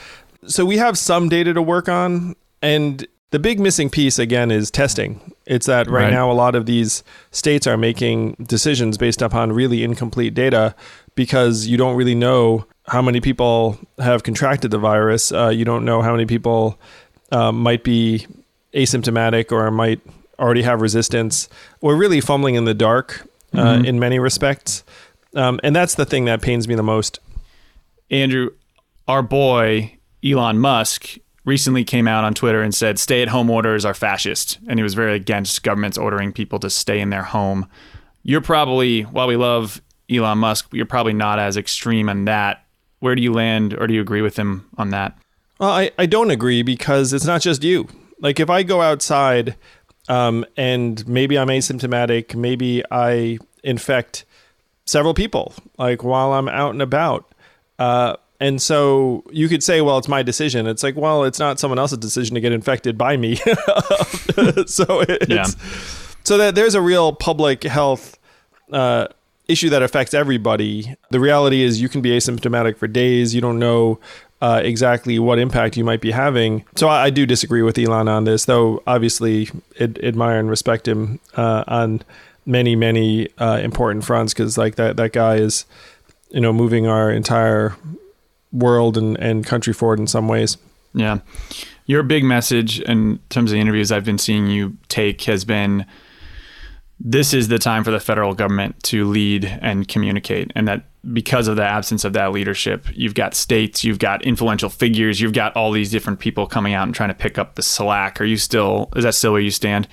So 0.47 0.65
we 0.65 0.77
have 0.77 0.97
some 0.97 1.29
data 1.29 1.53
to 1.53 1.61
work 1.61 1.87
on, 1.87 2.35
and 2.61 3.07
the 3.33 3.39
big 3.39 3.59
missing 3.59 3.89
piece 3.89 4.19
again 4.19 4.51
is 4.51 4.69
testing. 4.69 5.19
It's 5.47 5.65
that 5.65 5.87
right, 5.87 6.03
Right. 6.03 6.11
now 6.13 6.31
a 6.31 6.33
lot 6.33 6.53
of 6.53 6.67
these 6.67 7.03
states 7.31 7.65
are 7.65 7.77
making 7.77 8.35
decisions 8.39 8.95
based 8.95 9.23
upon 9.23 9.51
really 9.51 9.83
incomplete 9.83 10.35
data 10.35 10.75
because 11.15 11.65
you 11.65 11.75
don't 11.75 11.95
really 11.95 12.13
know 12.13 12.67
how 12.87 13.01
many 13.01 13.19
people 13.19 13.79
have 13.97 14.21
contracted 14.21 14.69
the 14.69 14.77
virus. 14.77 15.31
Uh, 15.31 15.49
you 15.49 15.65
don't 15.65 15.83
know 15.83 16.03
how 16.03 16.11
many 16.11 16.27
people 16.27 16.77
uh, 17.31 17.51
might 17.51 17.83
be 17.83 18.27
asymptomatic 18.75 19.51
or 19.51 19.71
might 19.71 19.99
already 20.37 20.61
have 20.61 20.79
resistance. 20.79 21.49
We're 21.81 21.95
really 21.95 22.21
fumbling 22.21 22.53
in 22.53 22.65
the 22.65 22.75
dark 22.75 23.27
uh, 23.55 23.81
in 23.83 23.99
many 23.99 24.19
respects. 24.19 24.83
Um, 25.35 25.59
and 25.63 25.75
that's 25.75 25.95
the 25.95 26.05
thing 26.05 26.25
that 26.25 26.43
pains 26.43 26.67
me 26.67 26.75
the 26.75 26.83
most. 26.83 27.19
Andrew, 28.11 28.51
our 29.07 29.23
boy 29.23 29.97
Elon 30.23 30.59
Musk 30.59 31.17
recently 31.45 31.83
came 31.83 32.07
out 32.07 32.23
on 32.23 32.33
Twitter 32.33 32.61
and 32.61 32.73
said 32.73 32.97
stay-at-home 32.99 33.49
orders 33.49 33.85
are 33.85 33.93
fascist, 33.93 34.59
and 34.67 34.79
he 34.79 34.83
was 34.83 34.93
very 34.93 35.15
against 35.15 35.63
governments 35.63 35.97
ordering 35.97 36.31
people 36.31 36.59
to 36.59 36.69
stay 36.69 36.99
in 36.99 37.09
their 37.09 37.23
home. 37.23 37.67
You're 38.23 38.41
probably, 38.41 39.01
while 39.01 39.27
we 39.27 39.35
love 39.35 39.81
Elon 40.09 40.37
Musk, 40.37 40.69
you're 40.71 40.85
probably 40.85 41.13
not 41.13 41.39
as 41.39 41.57
extreme 41.57 42.09
on 42.09 42.25
that. 42.25 42.65
Where 42.99 43.15
do 43.15 43.21
you 43.21 43.33
land, 43.33 43.73
or 43.73 43.87
do 43.87 43.93
you 43.93 44.01
agree 44.01 44.21
with 44.21 44.37
him 44.37 44.69
on 44.77 44.91
that? 44.91 45.17
Well, 45.59 45.71
I, 45.71 45.91
I 45.97 46.05
don't 46.05 46.31
agree 46.31 46.61
because 46.61 47.11
it's 47.13 47.25
not 47.25 47.41
just 47.41 47.63
you. 47.63 47.87
Like 48.19 48.39
if 48.39 48.49
I 48.49 48.63
go 48.63 48.81
outside 48.81 49.55
um, 50.07 50.45
and 50.55 51.05
maybe 51.07 51.37
I'm 51.37 51.49
asymptomatic, 51.49 52.35
maybe 52.35 52.83
I 52.89 53.39
infect 53.63 54.23
several 54.85 55.13
people, 55.13 55.53
like 55.77 56.03
while 56.03 56.33
I'm 56.33 56.47
out 56.47 56.71
and 56.71 56.81
about. 56.81 57.33
Uh, 57.77 58.15
and 58.43 58.61
so 58.61 59.23
you 59.31 59.47
could 59.47 59.63
say, 59.63 59.79
well, 59.81 59.97
it's 59.97 60.07
my 60.09 60.21
decision. 60.21 60.67
It's 60.67 60.83
like, 60.83 60.95
well, 60.97 61.23
it's 61.23 61.39
not 61.39 61.59
someone 61.59 61.79
else's 61.79 61.97
decision 61.99 62.35
to 62.35 62.41
get 62.41 62.51
infected 62.51 62.97
by 62.97 63.15
me. 63.15 63.35
so 64.67 65.01
it's, 65.07 65.29
Yeah. 65.29 65.45
so 66.23 66.37
that 66.37 66.53
there's 66.55 66.75
a 66.75 66.81
real 66.81 67.13
public 67.13 67.63
health 67.63 68.17
uh, 68.71 69.07
issue 69.47 69.69
that 69.69 69.81
affects 69.81 70.13
everybody. 70.13 70.93
The 71.09 71.19
reality 71.19 71.63
is, 71.63 71.81
you 71.81 71.87
can 71.89 72.01
be 72.01 72.09
asymptomatic 72.11 72.77
for 72.77 72.87
days. 72.87 73.33
You 73.33 73.41
don't 73.41 73.59
know 73.59 73.99
uh, 74.41 74.59
exactly 74.63 75.19
what 75.19 75.39
impact 75.39 75.77
you 75.77 75.85
might 75.85 76.01
be 76.01 76.11
having. 76.11 76.65
So 76.75 76.87
I, 76.89 77.05
I 77.05 77.09
do 77.11 77.25
disagree 77.25 77.61
with 77.61 77.77
Elon 77.77 78.07
on 78.09 78.25
this, 78.25 78.45
though. 78.45 78.83
Obviously, 78.85 79.49
ad- 79.79 79.99
admire 80.03 80.37
and 80.39 80.49
respect 80.49 80.85
him 80.87 81.19
uh, 81.35 81.63
on 81.67 82.01
many, 82.45 82.75
many 82.75 83.29
uh, 83.37 83.59
important 83.63 84.03
fronts 84.03 84.33
because, 84.33 84.57
like 84.57 84.75
that, 84.75 84.97
that 84.97 85.13
guy 85.13 85.35
is, 85.35 85.65
you 86.31 86.41
know, 86.41 86.51
moving 86.51 86.87
our 86.87 87.09
entire 87.09 87.75
world 88.53 88.97
and, 88.97 89.17
and 89.19 89.45
country 89.45 89.73
forward 89.73 89.99
in 89.99 90.07
some 90.07 90.29
ways. 90.29 90.57
Yeah. 90.93 91.19
Your 91.85 92.03
big 92.03 92.23
message 92.23 92.79
in 92.79 93.19
terms 93.29 93.51
of 93.51 93.55
the 93.55 93.61
interviews 93.61 93.91
I've 93.91 94.05
been 94.05 94.17
seeing 94.17 94.47
you 94.47 94.77
take 94.87 95.23
has 95.23 95.43
been 95.43 95.85
this 96.99 97.33
is 97.33 97.49
the 97.49 97.59
time 97.59 97.83
for 97.83 97.91
the 97.91 97.99
federal 97.99 98.33
government 98.33 98.81
to 98.83 99.05
lead 99.05 99.45
and 99.61 99.87
communicate. 99.87 100.51
And 100.55 100.67
that 100.67 100.85
because 101.11 101.49
of 101.49 101.57
the 101.57 101.65
absence 101.65 102.05
of 102.05 102.13
that 102.13 102.31
leadership, 102.31 102.85
you've 102.93 103.15
got 103.15 103.33
states, 103.33 103.83
you've 103.83 103.99
got 103.99 104.23
influential 104.23 104.69
figures, 104.69 105.19
you've 105.19 105.33
got 105.33 105.53
all 105.57 105.71
these 105.71 105.91
different 105.91 106.19
people 106.19 106.47
coming 106.47 106.73
out 106.73 106.83
and 106.83 106.95
trying 106.95 107.09
to 107.09 107.15
pick 107.15 107.37
up 107.37 107.55
the 107.55 107.61
slack. 107.61 108.21
Are 108.21 108.25
you 108.25 108.37
still, 108.37 108.89
is 108.95 109.03
that 109.03 109.15
still 109.15 109.33
where 109.33 109.41
you 109.41 109.51
stand? 109.51 109.89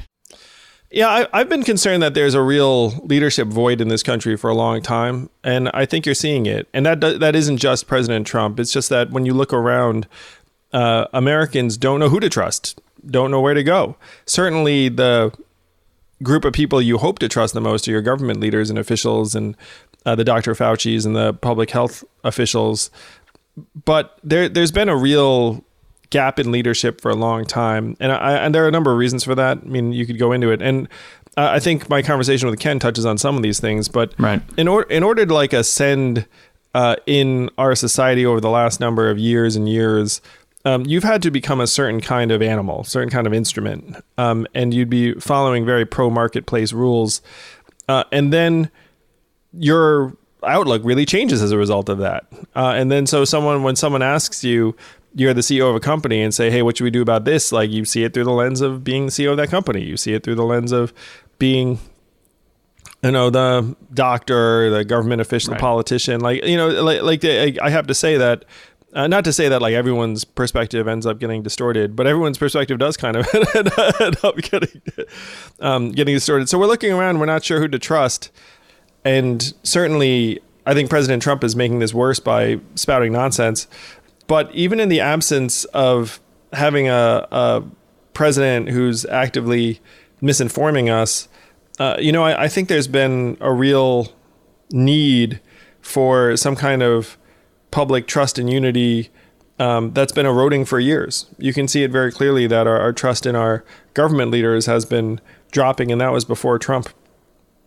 Yeah, 0.92 1.08
I, 1.08 1.28
I've 1.32 1.48
been 1.48 1.62
concerned 1.62 2.02
that 2.02 2.14
there's 2.14 2.34
a 2.34 2.42
real 2.42 2.90
leadership 3.06 3.46
void 3.46 3.80
in 3.80 3.88
this 3.88 4.02
country 4.02 4.36
for 4.36 4.50
a 4.50 4.54
long 4.54 4.82
time, 4.82 5.30
and 5.44 5.70
I 5.72 5.86
think 5.86 6.04
you're 6.04 6.16
seeing 6.16 6.46
it. 6.46 6.68
And 6.74 6.84
that 6.84 7.00
that 7.00 7.36
isn't 7.36 7.58
just 7.58 7.86
President 7.86 8.26
Trump. 8.26 8.58
It's 8.58 8.72
just 8.72 8.88
that 8.88 9.10
when 9.10 9.24
you 9.24 9.32
look 9.32 9.52
around, 9.52 10.08
uh, 10.72 11.06
Americans 11.12 11.76
don't 11.76 12.00
know 12.00 12.08
who 12.08 12.18
to 12.18 12.28
trust, 12.28 12.80
don't 13.06 13.30
know 13.30 13.40
where 13.40 13.54
to 13.54 13.62
go. 13.62 13.96
Certainly, 14.26 14.90
the 14.90 15.32
group 16.24 16.44
of 16.44 16.52
people 16.52 16.82
you 16.82 16.98
hope 16.98 17.20
to 17.20 17.28
trust 17.28 17.54
the 17.54 17.60
most 17.60 17.86
are 17.86 17.92
your 17.92 18.02
government 18.02 18.40
leaders 18.40 18.68
and 18.68 18.78
officials, 18.78 19.36
and 19.36 19.56
uh, 20.04 20.16
the 20.16 20.24
Dr. 20.24 20.54
Fauci's 20.54 21.06
and 21.06 21.14
the 21.14 21.34
public 21.34 21.70
health 21.70 22.02
officials. 22.24 22.90
But 23.84 24.18
there, 24.24 24.48
there's 24.48 24.72
been 24.72 24.88
a 24.88 24.96
real 24.96 25.64
gap 26.10 26.38
in 26.38 26.50
leadership 26.52 27.00
for 27.00 27.10
a 27.10 27.14
long 27.14 27.44
time, 27.44 27.96
and 28.00 28.12
I, 28.12 28.32
and 28.36 28.54
there 28.54 28.64
are 28.64 28.68
a 28.68 28.72
number 28.72 28.90
of 28.92 28.98
reasons 28.98 29.24
for 29.24 29.34
that. 29.34 29.58
I 29.58 29.66
mean, 29.66 29.92
you 29.92 30.06
could 30.06 30.18
go 30.18 30.32
into 30.32 30.50
it, 30.50 30.60
and 30.60 30.88
uh, 31.36 31.48
I 31.52 31.60
think 31.60 31.88
my 31.88 32.02
conversation 32.02 32.50
with 32.50 32.58
Ken 32.58 32.78
touches 32.78 33.06
on 33.06 33.16
some 33.18 33.36
of 33.36 33.42
these 33.42 33.60
things. 33.60 33.88
But 33.88 34.14
Right. 34.18 34.42
in 34.56 34.68
order 34.68 34.88
in 34.90 35.02
order 35.02 35.24
to 35.24 35.32
like 35.34 35.52
ascend 35.52 36.26
uh, 36.74 36.96
in 37.06 37.50
our 37.58 37.74
society 37.74 38.24
over 38.26 38.40
the 38.40 38.50
last 38.50 38.80
number 38.80 39.10
of 39.10 39.18
years 39.18 39.56
and 39.56 39.68
years. 39.68 40.20
Um, 40.66 40.84
you've 40.84 41.04
had 41.04 41.22
to 41.22 41.30
become 41.30 41.58
a 41.58 41.66
certain 41.66 42.02
kind 42.02 42.30
of 42.30 42.42
animal, 42.42 42.84
certain 42.84 43.08
kind 43.08 43.26
of 43.26 43.32
instrument, 43.32 43.96
um, 44.18 44.46
and 44.54 44.74
you'd 44.74 44.90
be 44.90 45.14
following 45.14 45.64
very 45.64 45.86
pro 45.86 46.10
marketplace 46.10 46.74
rules. 46.74 47.22
Uh, 47.88 48.04
and 48.12 48.30
then 48.30 48.70
your 49.52 50.14
outlook 50.46 50.82
really 50.84 51.06
changes 51.06 51.42
as 51.42 51.50
a 51.50 51.56
result 51.56 51.88
of 51.88 51.98
that. 51.98 52.26
Uh, 52.54 52.74
and 52.76 52.90
then 52.90 53.06
so 53.06 53.24
someone 53.24 53.62
when 53.62 53.74
someone 53.76 54.02
asks 54.02 54.44
you, 54.44 54.76
you're 55.14 55.34
the 55.34 55.40
CEO 55.40 55.68
of 55.70 55.76
a 55.76 55.80
company 55.80 56.20
and 56.22 56.32
say, 56.34 56.50
"Hey, 56.50 56.62
what 56.62 56.76
should 56.76 56.84
we 56.84 56.90
do 56.90 57.02
about 57.02 57.24
this?" 57.24 57.52
Like 57.52 57.70
you 57.70 57.84
see 57.84 58.04
it 58.04 58.14
through 58.14 58.24
the 58.24 58.30
lens 58.32 58.60
of 58.60 58.84
being 58.84 59.06
the 59.06 59.12
CEO 59.12 59.32
of 59.32 59.36
that 59.38 59.48
company. 59.48 59.82
You 59.82 59.96
see 59.96 60.12
it 60.14 60.22
through 60.22 60.36
the 60.36 60.44
lens 60.44 60.72
of 60.72 60.92
being 61.38 61.78
you 63.02 63.10
know 63.10 63.30
the 63.30 63.74
doctor, 63.94 64.70
the 64.70 64.84
government 64.84 65.20
official, 65.20 65.52
Right. 65.52 65.58
the 65.58 65.60
politician. 65.62 66.20
Like 66.20 66.44
you 66.44 66.56
know, 66.56 66.68
like, 66.68 67.02
like 67.02 67.24
I 67.24 67.56
I 67.62 67.70
have 67.70 67.86
to 67.88 67.94
say 67.94 68.16
that. 68.16 68.44
Uh, 68.92 69.06
not 69.06 69.22
to 69.24 69.32
say 69.32 69.48
that 69.48 69.62
like 69.62 69.72
everyone's 69.72 70.24
perspective 70.24 70.88
ends 70.88 71.06
up 71.06 71.20
getting 71.20 71.44
distorted, 71.44 71.94
but 71.94 72.08
everyone's 72.08 72.36
perspective 72.36 72.76
does 72.80 72.96
kind 72.96 73.16
of 73.16 73.24
end 73.54 74.16
up 74.24 74.36
getting 74.38 74.82
um, 75.60 75.92
getting 75.92 76.12
distorted. 76.12 76.48
So 76.48 76.58
we're 76.58 76.66
looking 76.66 76.92
around, 76.92 77.20
we're 77.20 77.26
not 77.26 77.44
sure 77.44 77.60
who 77.60 77.68
to 77.68 77.78
trust, 77.78 78.32
and 79.04 79.54
certainly 79.62 80.40
I 80.66 80.74
think 80.74 80.90
President 80.90 81.22
Trump 81.22 81.44
is 81.44 81.54
making 81.54 81.78
this 81.78 81.94
worse 81.94 82.18
by 82.18 82.58
spouting 82.74 83.12
nonsense. 83.12 83.68
But 84.30 84.54
even 84.54 84.78
in 84.78 84.88
the 84.88 85.00
absence 85.00 85.64
of 85.64 86.20
having 86.52 86.88
a, 86.88 87.26
a 87.32 87.64
president 88.14 88.68
who's 88.68 89.04
actively 89.06 89.80
misinforming 90.22 90.88
us, 90.88 91.26
uh, 91.80 91.96
you 91.98 92.12
know, 92.12 92.22
I, 92.22 92.44
I 92.44 92.48
think 92.48 92.68
there's 92.68 92.86
been 92.86 93.36
a 93.40 93.52
real 93.52 94.12
need 94.70 95.40
for 95.80 96.36
some 96.36 96.54
kind 96.54 96.80
of 96.80 97.18
public 97.72 98.06
trust 98.06 98.38
and 98.38 98.48
unity 98.48 99.10
um, 99.58 99.92
that's 99.94 100.12
been 100.12 100.26
eroding 100.26 100.64
for 100.64 100.78
years. 100.78 101.26
You 101.38 101.52
can 101.52 101.66
see 101.66 101.82
it 101.82 101.90
very 101.90 102.12
clearly 102.12 102.46
that 102.46 102.68
our, 102.68 102.78
our 102.78 102.92
trust 102.92 103.26
in 103.26 103.34
our 103.34 103.64
government 103.94 104.30
leaders 104.30 104.66
has 104.66 104.84
been 104.84 105.20
dropping, 105.50 105.90
and 105.90 106.00
that 106.00 106.12
was 106.12 106.24
before 106.24 106.56
Trump. 106.60 106.88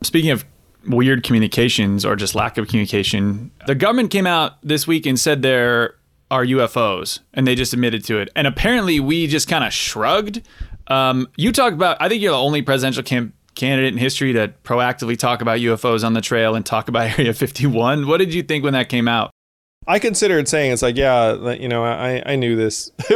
Speaking 0.01 0.31
of 0.31 0.45
weird 0.87 1.23
communications 1.23 2.05
or 2.05 2.15
just 2.15 2.35
lack 2.35 2.57
of 2.57 2.69
communication, 2.69 3.51
the 3.67 3.75
government 3.75 4.11
came 4.11 4.25
out 4.25 4.61
this 4.61 4.87
week 4.87 5.05
and 5.05 5.19
said 5.19 5.41
there 5.41 5.95
are 6.33 6.43
UFOs, 6.45 7.19
and 7.33 7.45
they 7.45 7.53
just 7.55 7.73
admitted 7.73 8.03
to 8.05 8.17
it. 8.17 8.29
And 8.35 8.47
apparently, 8.47 8.99
we 8.99 9.27
just 9.27 9.47
kind 9.47 9.63
of 9.63 9.71
shrugged. 9.71 10.41
Um, 10.87 11.27
you 11.37 11.51
talk 11.51 11.73
about, 11.73 11.95
I 11.99 12.09
think 12.09 12.21
you're 12.21 12.31
the 12.33 12.37
only 12.39 12.61
presidential 12.63 13.03
cam- 13.03 13.33
candidate 13.55 13.93
in 13.93 13.99
history 13.99 14.33
to 14.33 14.51
proactively 14.63 15.17
talk 15.17 15.41
about 15.41 15.59
UFOs 15.59 16.03
on 16.03 16.13
the 16.13 16.21
trail 16.21 16.55
and 16.55 16.65
talk 16.65 16.87
about 16.87 17.07
Area 17.19 17.33
51. 17.33 18.07
What 18.07 18.17
did 18.17 18.33
you 18.33 18.41
think 18.43 18.63
when 18.63 18.73
that 18.73 18.89
came 18.89 19.07
out? 19.07 19.29
I 19.85 19.99
considered 19.99 20.47
saying 20.47 20.71
it's 20.71 20.81
like, 20.81 20.95
yeah, 20.97 21.51
you 21.53 21.67
know, 21.67 21.83
I, 21.83 22.23
I 22.25 22.35
knew 22.35 22.55
this. 22.55 22.89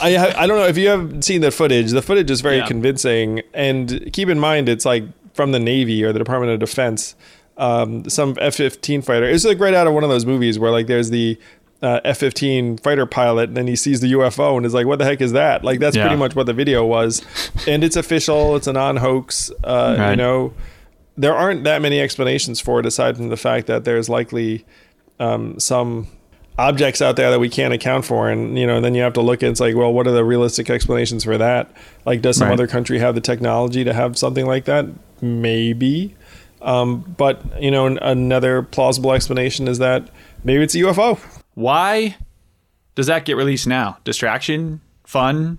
I 0.00 0.34
I 0.36 0.46
don't 0.46 0.58
know 0.58 0.66
if 0.66 0.76
you 0.76 0.88
have 0.88 1.24
seen 1.24 1.40
the 1.40 1.50
footage. 1.50 1.90
The 1.90 2.02
footage 2.02 2.30
is 2.30 2.40
very 2.40 2.58
Yeah. 2.58 2.66
convincing, 2.66 3.42
and 3.54 4.10
keep 4.12 4.28
in 4.28 4.38
mind 4.38 4.68
it's 4.68 4.84
like 4.84 5.04
from 5.34 5.52
the 5.52 5.58
Navy 5.58 6.02
or 6.04 6.12
the 6.12 6.18
Department 6.18 6.52
of 6.52 6.58
Defense. 6.60 7.14
Um, 7.60 8.08
some 8.08 8.36
F-15 8.40 9.04
fighter. 9.04 9.26
It's 9.26 9.44
like 9.44 9.60
right 9.60 9.74
out 9.74 9.86
of 9.86 9.92
one 9.94 10.02
of 10.02 10.08
those 10.10 10.24
movies 10.24 10.58
where 10.58 10.70
like 10.70 10.86
there's 10.86 11.10
the 11.10 11.38
uh, 11.82 12.00
F-15 12.04 12.82
fighter 12.82 13.06
pilot, 13.06 13.48
and 13.50 13.56
then 13.56 13.66
he 13.66 13.76
sees 13.76 14.00
the 14.00 14.12
UFO 14.12 14.56
and 14.56 14.64
is 14.66 14.74
like, 14.74 14.86
"What 14.86 14.98
the 14.98 15.04
heck 15.04 15.20
is 15.20 15.32
that?" 15.32 15.62
Like 15.64 15.78
that's 15.78 15.96
Yeah. 15.96 16.02
pretty 16.04 16.16
much 16.16 16.34
what 16.34 16.46
the 16.46 16.52
video 16.54 16.84
was, 16.86 17.22
and 17.66 17.84
it's 17.84 17.96
official. 17.96 18.56
It's 18.56 18.66
a 18.66 18.72
non-hoax. 18.72 19.50
Uh, 19.62 20.08
You 20.10 20.16
know, 20.16 20.52
there 21.18 21.34
aren't 21.34 21.64
that 21.64 21.82
many 21.82 22.00
explanations 22.00 22.60
for 22.60 22.80
it 22.80 22.86
aside 22.86 23.16
from 23.16 23.28
the 23.28 23.36
fact 23.36 23.66
that 23.66 23.84
there's 23.84 24.08
likely 24.08 24.64
um, 25.18 25.58
some 25.60 26.08
objects 26.58 27.00
out 27.02 27.16
there 27.16 27.30
that 27.30 27.40
we 27.40 27.48
can't 27.48 27.72
account 27.74 28.04
for 28.04 28.28
and 28.28 28.58
you 28.58 28.66
know 28.66 28.76
and 28.76 28.84
then 28.84 28.94
you 28.94 29.00
have 29.02 29.14
to 29.14 29.22
look 29.22 29.42
at 29.42 29.48
it's 29.50 29.60
like 29.60 29.74
well 29.74 29.90
what 29.92 30.06
are 30.06 30.10
the 30.12 30.24
realistic 30.24 30.68
explanations 30.68 31.24
for 31.24 31.38
that 31.38 31.70
like 32.04 32.20
does 32.20 32.36
some 32.36 32.48
Right. 32.48 32.52
other 32.54 32.66
country 32.66 32.98
have 32.98 33.14
the 33.14 33.20
technology 33.22 33.82
to 33.84 33.94
have 33.94 34.18
something 34.18 34.44
like 34.44 34.66
that 34.66 34.84
maybe 35.22 36.14
um, 36.62 37.00
but 37.16 37.62
you 37.62 37.70
know 37.70 37.86
an- 37.86 37.98
another 37.98 38.62
plausible 38.62 39.12
explanation 39.12 39.68
is 39.68 39.78
that 39.78 40.08
maybe 40.44 40.62
it's 40.62 40.74
a 40.74 40.78
ufo 40.78 41.18
Why 41.54 42.16
does 42.94 43.06
that 43.06 43.24
get 43.24 43.36
released 43.36 43.66
now? 43.66 43.98
Distraction? 44.04 44.80
Fun? 45.04 45.58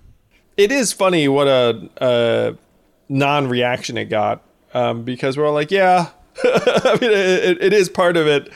it 0.56 0.70
is 0.70 0.92
funny 0.92 1.28
what 1.28 1.46
a, 1.48 1.88
a 1.98 2.54
non-reaction 3.08 3.96
it 3.96 4.06
got 4.06 4.42
um, 4.74 5.02
because 5.02 5.36
we're 5.36 5.46
all 5.46 5.54
like 5.54 5.70
yeah 5.70 6.10
i 6.44 6.98
mean 7.00 7.10
it, 7.10 7.62
it 7.62 7.72
is 7.72 7.88
part 7.88 8.16
of 8.16 8.26
it 8.26 8.52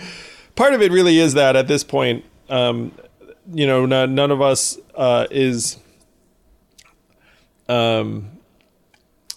part 0.54 0.74
of 0.74 0.82
it 0.82 0.92
really 0.92 1.18
is 1.18 1.34
that 1.34 1.56
at 1.56 1.68
this 1.68 1.82
point 1.84 2.24
um, 2.48 2.92
you 3.52 3.66
know 3.66 3.86
none, 3.86 4.14
none 4.14 4.30
of 4.30 4.40
us 4.40 4.78
uh, 4.94 5.26
is 5.30 5.78
um, 7.68 8.30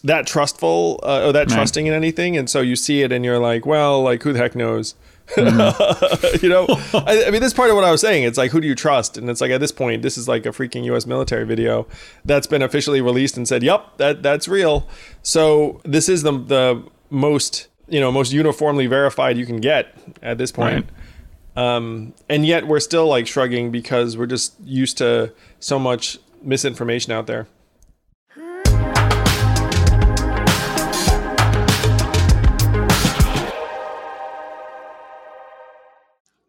that 0.03 0.25
trustful 0.27 0.99
uh, 1.03 1.27
or 1.27 1.31
that 1.33 1.47
Right. 1.49 1.55
trusting 1.55 1.87
in 1.87 1.93
anything? 1.93 2.37
And 2.37 2.49
so 2.49 2.61
you 2.61 2.75
see 2.75 3.01
it 3.01 3.11
and 3.11 3.23
you're 3.25 3.39
like 3.39 3.65
well 3.65 4.01
like 4.01 4.23
who 4.23 4.33
the 4.33 4.39
heck 4.39 4.55
knows? 4.55 4.95
You 5.37 6.49
know? 6.49 6.65
I, 6.93 7.25
I 7.27 7.31
mean 7.31 7.41
this 7.41 7.51
is 7.51 7.53
part 7.53 7.69
of 7.69 7.75
what 7.75 7.83
i 7.85 7.91
was 7.91 8.01
saying. 8.01 8.23
It's 8.23 8.37
like 8.37 8.51
who 8.51 8.59
do 8.61 8.67
you 8.67 8.75
trust? 8.75 9.17
And 9.17 9.29
it's 9.29 9.41
like 9.41 9.51
at 9.51 9.59
this 9.59 9.71
point 9.71 10.01
this 10.01 10.17
is 10.17 10.27
like 10.27 10.45
a 10.45 10.49
freaking 10.49 10.83
us 10.95 11.05
military 11.05 11.45
video 11.45 11.85
that's 12.25 12.47
been 12.47 12.61
officially 12.61 13.01
released 13.01 13.37
and 13.37 13.47
said 13.47 13.61
yep 13.63 13.97
that 13.97 14.23
that's 14.23 14.47
real. 14.47 14.87
So 15.21 15.81
this 15.83 16.09
is 16.09 16.23
the 16.23 16.31
the 16.31 16.83
most 17.09 17.67
you 17.87 17.99
know 17.99 18.11
most 18.11 18.31
uniformly 18.31 18.87
verified 18.87 19.37
you 19.37 19.45
can 19.45 19.57
get 19.57 19.95
at 20.21 20.37
this 20.37 20.51
point. 20.51 20.87
Um, 21.55 22.13
and 22.29 22.45
yet 22.45 22.67
we're 22.67 22.79
still 22.79 23.07
like 23.07 23.27
shrugging 23.27 23.69
because 23.71 24.15
we're 24.17 24.27
just 24.27 24.53
used 24.63 24.97
to 24.99 25.33
so 25.59 25.77
much 25.77 26.17
misinformation 26.41 27.11
out 27.11 27.27
there 27.27 27.47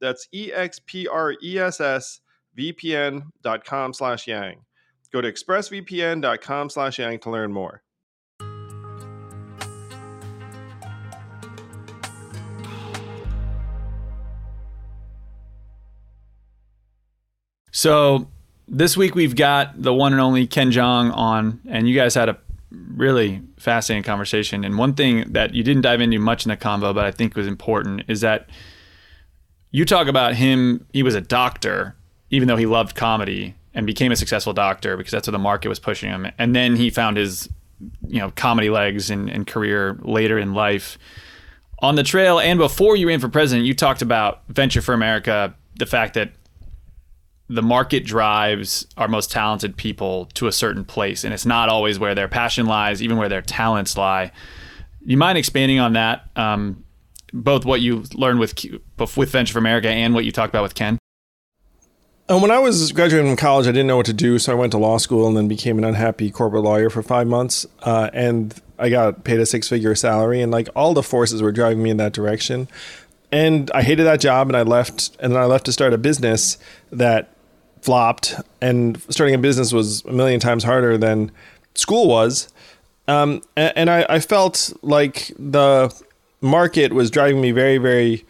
That's 0.00 0.28
E-X-P-R-E-S-S 0.32 2.20
vpn.com 2.58 3.92
slash 3.92 4.26
yang. 4.26 4.56
Go 5.12 5.20
to 5.20 5.30
expressvpn.com 5.30 6.70
slash 6.70 6.98
yang 6.98 7.18
to 7.20 7.30
learn 7.30 7.52
more. 7.52 7.82
So 17.72 18.28
this 18.66 18.96
week 18.96 19.14
we've 19.14 19.36
got 19.36 19.80
the 19.80 19.92
one 19.92 20.12
and 20.12 20.20
only 20.20 20.46
Ken 20.46 20.72
Jeong 20.72 21.14
on, 21.14 21.60
and 21.68 21.86
you 21.88 21.94
guys 21.94 22.14
had 22.14 22.30
a 22.30 22.38
really 22.70 23.42
fascinating 23.58 24.02
conversation. 24.02 24.64
And 24.64 24.78
one 24.78 24.94
thing 24.94 25.30
that 25.32 25.54
you 25.54 25.62
didn't 25.62 25.82
dive 25.82 26.00
into 26.00 26.18
much 26.18 26.46
in 26.46 26.48
the 26.48 26.56
convo, 26.56 26.94
but 26.94 27.04
I 27.04 27.10
think 27.10 27.36
was 27.36 27.46
important, 27.46 28.04
is 28.08 28.22
that 28.22 28.48
you 29.70 29.84
talk 29.84 30.08
about 30.08 30.34
him. 30.34 30.86
He 30.92 31.02
was 31.02 31.14
a 31.14 31.20
doctor, 31.20 31.96
even 32.30 32.48
though 32.48 32.56
he 32.56 32.66
loved 32.66 32.94
comedy, 32.94 33.54
and 33.74 33.86
became 33.86 34.12
a 34.12 34.16
successful 34.16 34.52
doctor 34.52 34.96
because 34.96 35.12
that's 35.12 35.28
what 35.28 35.32
the 35.32 35.38
market 35.38 35.68
was 35.68 35.78
pushing 35.78 36.10
him. 36.10 36.26
And 36.38 36.54
then 36.54 36.76
he 36.76 36.90
found 36.90 37.16
his, 37.16 37.48
you 38.06 38.18
know, 38.18 38.30
comedy 38.30 38.70
legs 38.70 39.10
and, 39.10 39.28
and 39.28 39.46
career 39.46 39.98
later 40.00 40.38
in 40.38 40.54
life. 40.54 40.98
On 41.80 41.94
the 41.94 42.02
trail 42.02 42.40
and 42.40 42.58
before 42.58 42.96
you 42.96 43.06
ran 43.08 43.20
for 43.20 43.28
president, 43.28 43.66
you 43.66 43.74
talked 43.74 44.00
about 44.00 44.42
Venture 44.48 44.80
for 44.80 44.94
America, 44.94 45.54
the 45.74 45.84
fact 45.84 46.14
that 46.14 46.32
the 47.48 47.62
market 47.62 48.04
drives 48.04 48.86
our 48.96 49.08
most 49.08 49.30
talented 49.30 49.76
people 49.76 50.26
to 50.34 50.46
a 50.46 50.52
certain 50.52 50.84
place 50.84 51.22
and 51.22 51.32
it's 51.32 51.46
not 51.46 51.68
always 51.68 51.98
where 51.98 52.14
their 52.14 52.28
passion 52.28 52.66
lies 52.66 53.00
even 53.02 53.16
where 53.16 53.28
their 53.28 53.42
talents 53.42 53.96
lie 53.96 54.32
you 55.04 55.16
mind 55.16 55.38
expanding 55.38 55.78
on 55.78 55.92
that 55.92 56.28
um, 56.34 56.82
both 57.42 57.64
what 57.64 57.80
you 57.80 58.04
learned 58.14 58.38
with 58.38 58.54
with 59.16 59.30
venture 59.30 59.52
for 59.52 59.58
america 59.58 59.88
and 59.88 60.14
what 60.14 60.24
you 60.24 60.32
talked 60.32 60.52
about 60.52 60.62
with 60.62 60.74
ken 60.74 60.98
and 62.28 62.42
when 62.42 62.50
I 62.50 62.58
was 62.58 62.90
graduating 62.90 63.30
from 63.30 63.36
college, 63.36 63.68
I 63.68 63.70
didn't 63.70 63.86
know 63.86 63.96
what 63.96 64.06
to 64.06 64.12
do, 64.12 64.38
so 64.40 64.50
I 64.50 64.56
went 64.56 64.72
to 64.72 64.78
law 64.78 64.98
school 64.98 65.28
and 65.28 65.36
then 65.36 65.46
became 65.46 65.78
an 65.78 65.84
unhappy 65.84 66.30
corporate 66.32 66.64
lawyer 66.64 66.90
for 66.90 67.00
five 67.00 67.28
months. 67.28 67.66
Uh, 67.82 68.10
and 68.12 68.52
I 68.80 68.88
got 68.88 69.22
paid 69.22 69.38
a 69.38 69.46
six-figure 69.46 69.94
salary, 69.94 70.42
and 70.42 70.50
like 70.50 70.68
all 70.74 70.92
the 70.92 71.04
forces 71.04 71.40
were 71.40 71.52
driving 71.52 71.82
me 71.84 71.90
in 71.90 71.98
that 71.98 72.12
direction. 72.12 72.66
And 73.30 73.70
I 73.72 73.82
hated 73.82 74.04
that 74.06 74.18
job, 74.18 74.48
and 74.48 74.56
I 74.56 74.62
left. 74.62 75.16
And 75.20 75.32
then 75.32 75.40
I 75.40 75.44
left 75.44 75.66
to 75.66 75.72
start 75.72 75.92
a 75.92 75.98
business 75.98 76.58
that 76.90 77.32
flopped, 77.80 78.34
and 78.60 79.00
starting 79.08 79.36
a 79.36 79.38
business 79.38 79.72
was 79.72 80.04
a 80.04 80.12
million 80.12 80.40
times 80.40 80.64
harder 80.64 80.98
than 80.98 81.30
school 81.74 82.08
was. 82.08 82.48
Um, 83.06 83.42
and, 83.56 83.72
and 83.76 83.90
I, 83.90 84.04
I 84.08 84.18
felt 84.18 84.72
like 84.82 85.30
the 85.38 85.94
market 86.40 86.92
was 86.92 87.10
driving 87.10 87.40
me 87.40 87.50
very, 87.50 87.78
very 87.78 88.24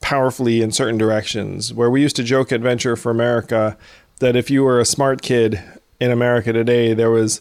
powerfully 0.00 0.62
in 0.62 0.72
certain 0.72 0.98
directions. 0.98 1.72
Where 1.72 1.90
we 1.90 2.02
used 2.02 2.16
to 2.16 2.22
joke 2.22 2.52
at 2.52 2.60
Venture 2.60 2.96
for 2.96 3.10
America 3.10 3.76
that 4.20 4.36
if 4.36 4.50
you 4.50 4.62
were 4.62 4.80
a 4.80 4.84
smart 4.84 5.22
kid 5.22 5.62
in 6.00 6.10
America 6.10 6.52
today, 6.52 6.94
there 6.94 7.10
was 7.10 7.40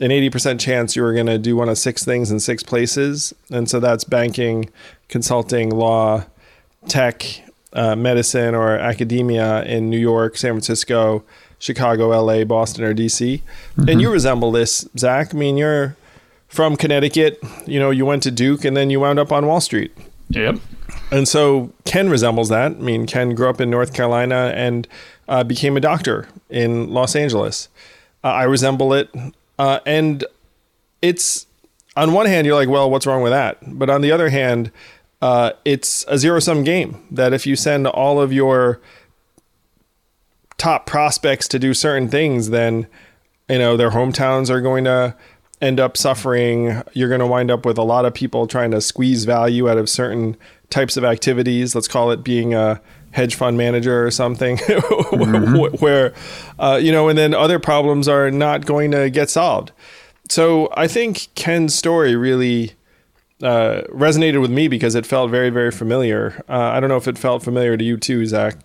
an 0.00 0.10
80% 0.10 0.58
chance 0.58 0.96
you 0.96 1.02
were 1.02 1.12
going 1.12 1.26
to 1.26 1.38
do 1.38 1.56
one 1.56 1.68
of 1.68 1.78
six 1.78 2.04
things 2.04 2.30
in 2.30 2.40
six 2.40 2.62
places. 2.62 3.34
And 3.50 3.68
so 3.68 3.80
that's 3.80 4.04
banking, 4.04 4.70
consulting, 5.08 5.70
law, 5.70 6.24
tech, 6.88 7.24
uh, 7.72 7.96
medicine 7.96 8.54
or 8.54 8.76
academia 8.76 9.62
in 9.64 9.88
New 9.88 9.98
York, 9.98 10.36
San 10.36 10.52
Francisco, 10.52 11.24
Chicago, 11.58 12.08
LA, 12.08 12.44
Boston, 12.44 12.84
or 12.84 12.94
DC. 12.94 13.40
Mm-hmm. 13.40 13.88
And 13.88 14.00
you 14.00 14.10
resemble 14.10 14.50
this, 14.50 14.86
Zach. 14.98 15.34
I 15.34 15.38
mean, 15.38 15.56
you're 15.56 15.96
from 16.52 16.76
Connecticut, 16.76 17.42
you 17.66 17.80
know, 17.80 17.88
you 17.88 18.04
went 18.04 18.22
to 18.24 18.30
Duke 18.30 18.66
and 18.66 18.76
then 18.76 18.90
you 18.90 19.00
wound 19.00 19.18
up 19.18 19.32
on 19.32 19.46
Wall 19.46 19.62
Street. 19.62 19.90
Yep. 20.28 20.56
And 21.10 21.26
so 21.26 21.72
Ken 21.86 22.10
resembles 22.10 22.50
that. 22.50 22.72
I 22.72 22.74
mean, 22.74 23.06
Ken 23.06 23.34
grew 23.34 23.48
up 23.48 23.58
in 23.58 23.70
North 23.70 23.94
Carolina 23.94 24.52
and 24.54 24.86
uh, 25.28 25.44
became 25.44 25.78
a 25.78 25.80
doctor 25.80 26.28
in 26.50 26.92
Los 26.92 27.16
Angeles. 27.16 27.70
Uh, 28.22 28.28
I 28.28 28.42
resemble 28.42 28.92
it. 28.92 29.10
Uh, 29.58 29.80
and 29.86 30.26
it's, 31.00 31.46
on 31.96 32.12
one 32.12 32.26
hand, 32.26 32.46
you're 32.46 32.54
like, 32.54 32.68
well, 32.68 32.90
what's 32.90 33.06
wrong 33.06 33.22
with 33.22 33.32
that? 33.32 33.56
But 33.66 33.88
on 33.88 34.02
the 34.02 34.12
other 34.12 34.28
hand, 34.28 34.70
uh, 35.22 35.52
it's 35.64 36.04
a 36.06 36.18
zero 36.18 36.38
sum 36.38 36.64
game 36.64 37.02
that 37.10 37.32
if 37.32 37.46
you 37.46 37.56
send 37.56 37.86
all 37.86 38.20
of 38.20 38.30
your 38.30 38.78
top 40.58 40.84
prospects 40.84 41.48
to 41.48 41.58
do 41.58 41.72
certain 41.72 42.10
things, 42.10 42.50
then 42.50 42.86
you 43.48 43.58
know 43.58 43.76
their 43.76 43.90
hometowns 43.90 44.50
are 44.50 44.60
going 44.60 44.84
to 44.84 45.14
end 45.62 45.80
up 45.80 45.96
suffering. 45.96 46.82
You're 46.92 47.08
going 47.08 47.20
to 47.20 47.26
wind 47.26 47.50
up 47.50 47.64
with 47.64 47.78
a 47.78 47.82
lot 47.82 48.04
of 48.04 48.12
people 48.12 48.46
trying 48.46 48.72
to 48.72 48.80
squeeze 48.80 49.24
value 49.24 49.70
out 49.70 49.78
of 49.78 49.88
certain 49.88 50.36
types 50.68 50.96
of 50.96 51.04
activities. 51.04 51.74
Let's 51.74 51.88
call 51.88 52.10
it 52.10 52.24
being 52.24 52.52
a 52.52 52.80
hedge 53.12 53.36
fund 53.36 53.56
manager 53.56 54.04
or 54.04 54.10
something, 54.10 54.56
mm-hmm. 54.58 55.76
where 55.76 56.12
uh, 56.58 56.78
you 56.82 56.92
know, 56.92 57.08
and 57.08 57.16
then 57.16 57.32
other 57.32 57.58
problems 57.58 58.08
are 58.08 58.30
not 58.30 58.66
going 58.66 58.90
to 58.90 59.08
get 59.08 59.30
solved. 59.30 59.72
So 60.28 60.68
I 60.76 60.88
think 60.88 61.28
Ken's 61.34 61.74
story 61.74 62.16
really 62.16 62.72
uh, 63.42 63.82
resonated 63.88 64.40
with 64.40 64.50
me 64.50 64.68
because 64.68 64.94
it 64.94 65.06
felt 65.06 65.30
very, 65.30 65.50
very 65.50 65.70
familiar. 65.70 66.42
Uh, 66.48 66.58
I 66.58 66.80
don't 66.80 66.88
know 66.88 66.96
if 66.96 67.08
it 67.08 67.18
felt 67.18 67.42
familiar 67.42 67.76
to 67.76 67.84
you 67.84 67.96
too, 67.96 68.26
Zach. 68.26 68.56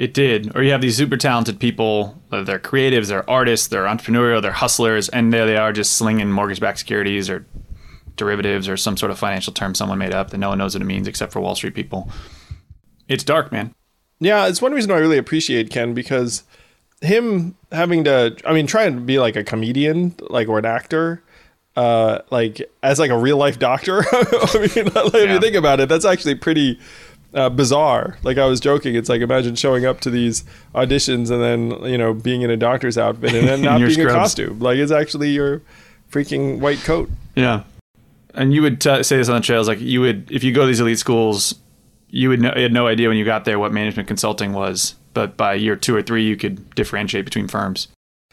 It 0.00 0.14
did. 0.14 0.56
Or 0.56 0.62
you 0.62 0.72
have 0.72 0.80
these 0.80 0.96
super 0.96 1.18
talented 1.18 1.60
people. 1.60 2.18
They're 2.30 2.58
creatives, 2.58 3.08
they're 3.08 3.28
artists, 3.28 3.66
they're 3.66 3.84
entrepreneurial, 3.84 4.40
they're 4.40 4.50
hustlers, 4.50 5.10
and 5.10 5.30
there 5.30 5.44
they 5.44 5.58
are 5.58 5.74
just 5.74 5.92
slinging 5.92 6.32
mortgage-backed 6.32 6.78
securities 6.78 7.28
or 7.28 7.44
derivatives 8.16 8.66
or 8.66 8.78
some 8.78 8.96
sort 8.96 9.12
of 9.12 9.18
financial 9.18 9.52
term 9.52 9.74
someone 9.74 9.98
made 9.98 10.14
up 10.14 10.30
that 10.30 10.38
no 10.38 10.48
one 10.48 10.56
knows 10.56 10.74
what 10.74 10.80
it 10.80 10.86
means 10.86 11.06
except 11.06 11.34
for 11.34 11.40
Wall 11.40 11.54
Street 11.54 11.74
people. 11.74 12.10
It's 13.08 13.22
dark, 13.22 13.52
man. 13.52 13.74
Yeah, 14.20 14.46
it's 14.46 14.62
one 14.62 14.72
reason 14.72 14.90
I 14.90 14.96
really 14.96 15.18
appreciate 15.18 15.68
Ken 15.68 15.92
because 15.92 16.44
him 17.02 17.54
having 17.70 18.04
to, 18.04 18.34
I 18.46 18.54
mean, 18.54 18.66
trying 18.66 18.94
to 18.94 19.00
be 19.02 19.18
like 19.18 19.36
a 19.36 19.44
comedian, 19.44 20.14
like 20.30 20.48
or 20.48 20.58
an 20.58 20.64
actor, 20.64 21.22
uh, 21.76 22.20
like 22.30 22.62
as 22.82 22.98
like 22.98 23.10
a 23.10 23.18
real 23.18 23.36
life 23.36 23.58
doctor. 23.58 24.02
I 24.12 24.54
mean, 24.54 24.86
if 24.86 25.14
yeah. 25.14 25.34
you 25.34 25.40
think 25.40 25.56
about 25.56 25.78
it, 25.78 25.90
that's 25.90 26.06
actually 26.06 26.36
pretty 26.36 26.80
uh, 27.34 27.50
bizarre. 27.50 28.18
Like 28.22 28.38
I 28.38 28.46
was 28.46 28.60
joking, 28.60 28.94
it's 28.94 29.08
like 29.08 29.20
imagine 29.20 29.54
showing 29.54 29.86
up 29.86 30.00
to 30.00 30.10
these 30.10 30.44
auditions 30.74 31.30
and 31.30 31.42
then 31.42 31.84
you 31.90 31.98
know 31.98 32.14
being 32.14 32.42
in 32.42 32.50
a 32.50 32.56
doctor's 32.56 32.98
outfit 32.98 33.34
and 33.34 33.48
then 33.48 33.62
not 33.62 33.78
being 33.78 33.90
scrubs. 33.90 34.12
a 34.12 34.14
costume. 34.14 34.58
Like 34.58 34.78
it's 34.78 34.92
actually 34.92 35.30
your 35.30 35.62
freaking 36.10 36.60
white 36.60 36.78
coat. 36.78 37.10
Yeah, 37.34 37.64
and 38.34 38.52
you 38.52 38.62
would 38.62 38.80
t- 38.80 39.02
say 39.02 39.16
this 39.16 39.28
on 39.28 39.36
the 39.36 39.46
trails, 39.46 39.68
like 39.68 39.80
you 39.80 40.00
would 40.00 40.30
if 40.30 40.44
you 40.44 40.52
go 40.52 40.62
to 40.62 40.66
these 40.66 40.80
elite 40.80 40.98
schools, 40.98 41.54
you 42.08 42.28
would 42.28 42.40
know, 42.40 42.52
you 42.56 42.62
had 42.62 42.72
no 42.72 42.86
idea 42.86 43.08
when 43.08 43.16
you 43.16 43.24
got 43.24 43.44
there 43.44 43.58
what 43.58 43.72
management 43.72 44.08
consulting 44.08 44.52
was, 44.52 44.94
but 45.14 45.36
by 45.36 45.54
year 45.54 45.76
two 45.76 45.94
or 45.94 46.02
three, 46.02 46.24
you 46.24 46.36
could 46.36 46.74
differentiate 46.74 47.24
between 47.24 47.48
firms. 47.48 47.88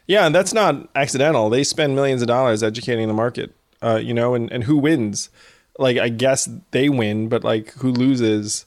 Yeah, 0.08 0.26
and 0.26 0.34
that's 0.34 0.54
not 0.54 0.88
accidental. 0.96 1.50
They 1.50 1.64
spend 1.64 1.94
millions 1.94 2.22
of 2.22 2.30
dollars 2.30 2.64
educating 2.64 3.08
the 3.08 3.14
market, 3.14 3.54
uh, 3.82 3.98
you 3.98 4.14
know, 4.14 4.36
and, 4.36 4.50
and 4.52 4.64
who 4.64 4.78
wins? 4.78 5.30
Like, 5.78 5.98
I 5.98 6.08
guess 6.08 6.50
they 6.72 6.88
win, 6.88 7.28
but 7.28 7.44
like, 7.44 7.74
who 7.74 7.92
loses? 7.92 8.66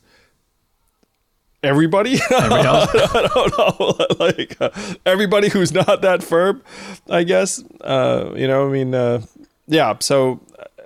Everybody. 1.63 2.19
I 2.31 3.29
don't 3.33 3.59
know, 3.59 4.07
like 4.25 4.57
uh, 4.61 4.71
everybody 5.07 5.49
who's 5.49 5.73
not 5.73 6.03
that 6.03 6.23
firm, 6.23 6.63
I 7.09 7.25
guess. 7.25 7.63
Uh, 7.81 8.33
you 8.37 8.47
know, 8.47 8.69
I 8.69 8.73
mean, 8.73 8.95
uh, 8.95 9.23
yeah. 9.67 9.97
So, 10.01 10.41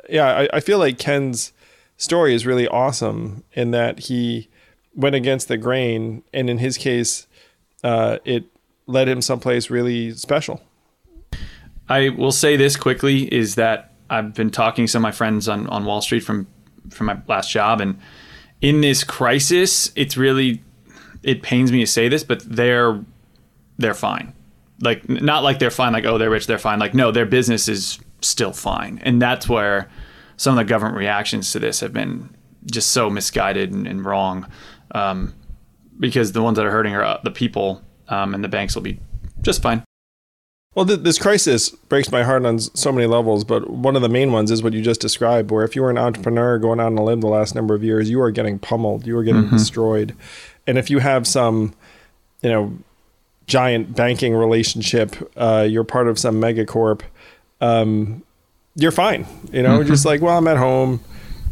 yeah, 0.09 0.27
I, 0.27 0.49
I 0.55 0.61
feel 0.61 0.79
like 0.79 0.99
Ken's 0.99 1.53
story 1.97 2.35
is 2.35 2.47
really 2.47 2.69
awesome 2.69 3.45
in 3.53 3.71
that 3.71 4.01
he 4.01 4.49
went 4.95 5.15
against 5.15 5.49
the 5.49 5.57
grain, 5.57 6.23
and 6.33 6.49
in 6.49 6.59
his 6.59 6.77
case, 6.77 7.27
uh, 7.83 8.19
it 8.25 8.45
led 8.87 9.09
him 9.09 9.23
someplace 9.23 9.71
really 9.71 10.13
special. 10.13 10.63
I 11.89 12.11
will 12.11 12.33
say 12.33 12.57
this 12.57 12.77
quickly 12.77 13.33
is 13.33 13.57
that 13.57 13.93
I've 14.09 14.35
been 14.35 14.51
talking 14.51 14.87
to 14.87 14.91
some 14.91 15.01
of 15.01 15.03
my 15.03 15.13
friends 15.13 15.49
on, 15.49 15.67
on 15.69 15.85
Wall 15.85 16.01
Street 16.01 16.21
from 16.21 16.47
from 16.91 17.07
my 17.07 17.19
last 17.27 17.51
job 17.51 17.81
and 17.81 17.99
in 18.65 18.81
this 18.81 19.05
crisis, 19.05 19.93
it's 19.95 20.17
really 20.17 20.63
it 21.23 21.43
pains 21.43 21.71
me 21.71 21.81
to 21.81 21.87
say 21.87 22.09
this, 22.09 22.25
but 22.25 22.41
they're 22.47 23.05
they're 23.77 23.93
fine. 23.93 24.33
Like 24.81 25.07
not 25.07 25.43
like 25.43 25.59
they're 25.59 25.71
fine 25.71 25.93
like 25.93 26.07
oh 26.07 26.17
they're 26.17 26.31
rich, 26.31 26.47
they're 26.47 26.59
fine. 26.59 26.79
Like 26.79 26.95
no, 26.95 27.11
their 27.11 27.27
business 27.27 27.69
is 27.69 27.99
still 28.23 28.55
fine. 28.55 29.01
And 29.03 29.21
that's 29.21 29.51
where 29.51 29.91
some 30.39 30.57
of 30.57 30.65
the 30.65 30.69
government 30.69 30.97
reactions 30.97 31.53
to 31.53 31.59
this 31.59 31.81
have 31.81 31.93
been 31.93 32.35
just 32.65 32.93
so 32.93 33.11
misguided 33.11 33.71
and, 33.71 33.87
and 33.87 34.03
wrong. 34.03 34.47
Um, 34.93 35.35
because 36.01 36.33
the 36.33 36.43
ones 36.43 36.57
that 36.57 36.65
are 36.65 36.71
hurting 36.71 36.95
are 36.95 37.05
uh, 37.05 37.21
the 37.23 37.31
people 37.31 37.83
um, 38.09 38.35
and 38.35 38.43
the 38.43 38.49
banks 38.49 38.75
will 38.75 38.83
be 38.83 38.99
just 39.43 39.61
fine. 39.61 39.85
Well, 40.75 40.85
th- 40.85 41.01
this 41.01 41.19
crisis 41.19 41.71
breaks 41.71 42.11
my 42.11 42.25
heart 42.25 42.45
on 42.45 42.59
so 42.59 42.91
many 42.91 43.07
levels, 43.07 43.45
but 43.45 43.71
one 43.71 43.95
of 43.95 44.03
the 44.03 44.09
main 44.09 44.33
ones 44.33 44.51
is 44.51 44.63
what 44.63 44.73
you 44.73 44.83
just 44.83 45.01
described, 45.01 45.51
where 45.51 45.65
if 45.65 45.77
you 45.77 45.83
were 45.83 45.91
an 45.91 45.99
entrepreneur 45.99 46.59
going 46.59 46.81
out 46.81 46.87
on 46.87 46.99
a 46.99 47.05
limb 47.05 47.21
the 47.21 47.29
last 47.29 47.55
number 47.55 47.75
of 47.75 47.85
years, 47.85 48.11
you 48.11 48.21
are 48.21 48.31
getting 48.33 48.59
pummeled, 48.59 49.07
you 49.07 49.17
are 49.17 49.23
getting 49.23 49.45
mm-hmm. 49.45 49.57
destroyed. 49.57 50.17
And 50.67 50.77
if 50.77 50.91
you 50.91 50.99
have 50.99 51.27
some, 51.27 51.75
you 52.43 52.51
know, 52.51 52.77
giant 53.47 53.95
banking 53.95 54.35
relationship, 54.35 55.15
uh, 55.37 55.67
you're 55.69 55.85
part 55.85 56.09
of 56.09 56.19
some 56.19 56.41
megacorp, 56.41 57.03
um, 57.61 58.23
you're 58.75 58.91
fine. 58.91 59.27
You 59.53 59.63
know, 59.63 59.79
mm-hmm. 59.79 59.89
just 59.89 60.05
like, 60.05 60.23
well, 60.23 60.37
I'm 60.37 60.49
at 60.49 60.57
home, 60.57 61.01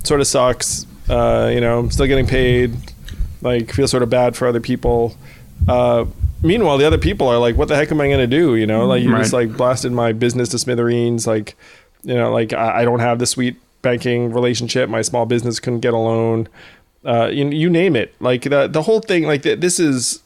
sort 0.03 0.21
of 0.21 0.27
sucks. 0.27 0.87
Uh, 1.09 1.51
you 1.53 1.61
know, 1.61 1.79
I'm 1.79 1.91
still 1.91 2.07
getting 2.07 2.27
paid, 2.27 2.75
like, 3.41 3.73
feel 3.73 3.87
sort 3.87 4.03
of 4.03 4.11
bad 4.11 4.35
for 4.35 4.49
other 4.49 4.61
people. 4.61 5.15
Uh, 5.69 6.07
meanwhile, 6.43 6.79
the 6.79 6.87
other 6.87 6.99
people 6.99 7.29
are 7.29 7.39
like, 7.39 7.57
"What 7.57 7.69
the 7.69 7.77
heck 7.77 7.91
am 7.91 8.01
I 8.01 8.09
going 8.09 8.19
to 8.19 8.27
do?" 8.27 8.57
You 8.57 8.67
know, 8.67 8.87
like 8.87 9.03
you 9.03 9.13
right. 9.13 9.21
just 9.21 9.33
like 9.33 9.57
blasted 9.57 9.93
my 9.93 10.13
business 10.13 10.49
to 10.51 10.59
smithereens. 10.59 11.27
Like, 11.27 11.57
you 12.03 12.15
know, 12.15 12.33
like 12.33 12.53
I, 12.53 12.81
I, 12.81 12.85
don't 12.85 13.01
have 13.01 13.19
the 13.19 13.27
sweet 13.27 13.57
banking 13.83 14.33
relationship. 14.33 14.89
My 14.89 15.03
small 15.03 15.27
business 15.27 15.61
couldn't 15.61 15.81
get 15.81 15.95
a 15.95 15.99
loan. 15.99 16.49
Uh, 17.05 17.29
you, 17.33 17.49
you 17.49 17.71
name 17.71 17.97
it. 17.97 18.15
Like 18.21 18.43
the 18.43 18.69
the 18.69 18.83
whole 18.83 19.01
thing. 19.01 19.25
Like 19.25 19.43
this 19.43 19.81
is 19.81 20.23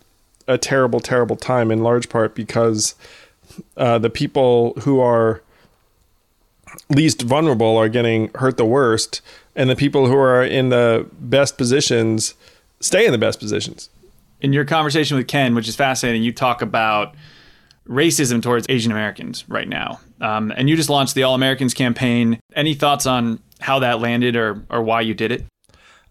a 0.49 0.59
terrible, 0.59 1.01
terrible 1.01 1.37
time 1.37 1.71
in 1.71 1.83
large 1.83 2.09
part 2.09 2.35
because 2.35 2.95
uh, 3.77 3.99
the 3.99 4.11
people 4.11 4.75
who 4.81 5.01
are 5.01 5.43
least 6.89 7.23
vulnerable 7.23 7.77
are 7.77 7.89
getting 7.89 8.31
hurt 8.35 8.57
the 8.57 8.67
worst, 8.67 9.21
and 9.55 9.71
the 9.71 9.77
people 9.77 10.07
who 10.07 10.17
are 10.17 10.45
in 10.45 10.69
the 10.69 11.09
best 11.21 11.57
positions 11.57 12.35
stay 12.81 13.07
in 13.07 13.13
the 13.13 13.19
best 13.19 13.41
positions 13.41 13.89
in 14.47 14.53
your 14.53 14.65
conversation 14.65 15.17
with 15.17 15.27
Ken, 15.27 15.57
which 15.57 15.67
is 15.67 15.75
fascinating, 15.75 16.23
you 16.23 16.33
talk 16.33 16.63
about 16.63 17.17
racism 17.89 18.41
towards 18.41 18.65
Asian 18.69 18.93
Americans 18.93 19.45
right 19.49 19.69
now. 19.69 19.99
Um, 20.21 20.53
and 20.57 20.71
you 20.71 20.77
just 20.77 20.89
launched 20.89 21.17
the 21.17 21.25
All 21.25 21.35
Americans 21.35 21.75
campaign. 21.75 22.39
Any 22.55 22.75
thoughts 22.75 23.07
on 23.07 23.41
how 23.59 23.81
that 23.81 23.99
landed 23.99 24.37
or, 24.37 24.65
or 24.71 24.83
why 24.83 25.01
you 25.01 25.15
did 25.15 25.33
it? 25.33 25.45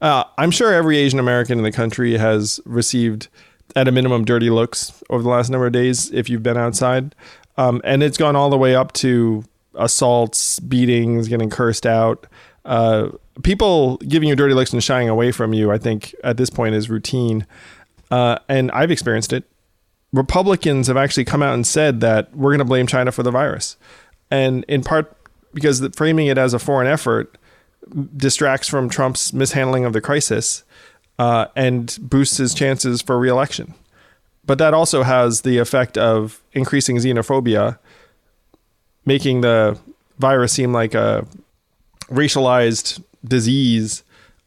Uh, 0.01 0.25
I'm 0.37 0.51
sure 0.51 0.73
every 0.73 0.97
Asian 0.97 1.17
American 1.17 1.57
in 1.57 1.63
the 1.63 1.71
country 1.71 2.17
has 2.17 2.59
received, 2.65 3.29
at 3.73 3.87
a 3.87 3.91
minimum, 3.93 4.25
dirty 4.25 4.49
looks 4.49 5.01
over 5.09 5.23
the 5.23 5.29
last 5.29 5.49
number 5.49 5.67
of 5.67 5.71
days 5.71 6.11
if 6.11 6.29
you've 6.29 6.43
been 6.43 6.57
outside. 6.57 7.15
Um, 7.55 7.79
and 7.85 8.03
it's 8.03 8.17
gone 8.17 8.35
all 8.35 8.49
the 8.49 8.57
way 8.57 8.75
up 8.75 8.91
to 8.95 9.45
assaults, 9.75 10.59
beatings, 10.59 11.29
getting 11.29 11.49
cursed 11.49 11.85
out. 11.85 12.27
Uh, 12.65 13.11
people 13.43 13.95
giving 13.99 14.27
you 14.27 14.35
dirty 14.35 14.53
looks 14.53 14.73
and 14.73 14.83
shying 14.83 15.07
away 15.07 15.31
from 15.31 15.53
you, 15.53 15.71
I 15.71 15.77
think, 15.77 16.13
at 16.21 16.35
this 16.35 16.49
point 16.49 16.75
is 16.75 16.89
routine 16.89 17.47
uh, 18.11 18.39
and 18.47 18.71
I've 18.71 18.91
experienced 18.91 19.33
it. 19.33 19.43
Republicans 20.13 20.87
have 20.87 20.97
actually 20.97 21.25
come 21.25 21.43
out 21.43 21.53
and 21.53 21.65
said 21.67 21.99
that 22.01 22.35
we're 22.35 22.51
going 22.51 22.59
to 22.59 22.65
blame 22.65 22.87
China 22.87 23.11
for 23.11 23.23
the 23.23 23.31
virus, 23.31 23.77
and 24.31 24.63
in 24.67 24.83
part 24.83 25.15
because 25.53 25.79
the, 25.79 25.89
framing 25.91 26.27
it 26.27 26.37
as 26.37 26.53
a 26.53 26.59
foreign 26.59 26.87
effort 26.87 27.37
distracts 28.15 28.67
from 28.67 28.89
Trump's 28.89 29.33
mishandling 29.33 29.85
of 29.85 29.93
the 29.93 30.01
crisis 30.01 30.63
uh, 31.19 31.47
and 31.55 31.97
boosts 32.01 32.37
his 32.37 32.53
chances 32.53 33.01
for 33.01 33.17
reelection. 33.17 33.73
But 34.45 34.57
that 34.59 34.73
also 34.73 35.03
has 35.03 35.41
the 35.41 35.57
effect 35.57 35.97
of 35.97 36.41
increasing 36.53 36.97
xenophobia, 36.97 37.79
making 39.05 39.41
the 39.41 39.79
virus 40.19 40.53
seem 40.53 40.71
like 40.71 40.93
a 40.93 41.25
racialized 42.09 43.03
disease 43.23 44.03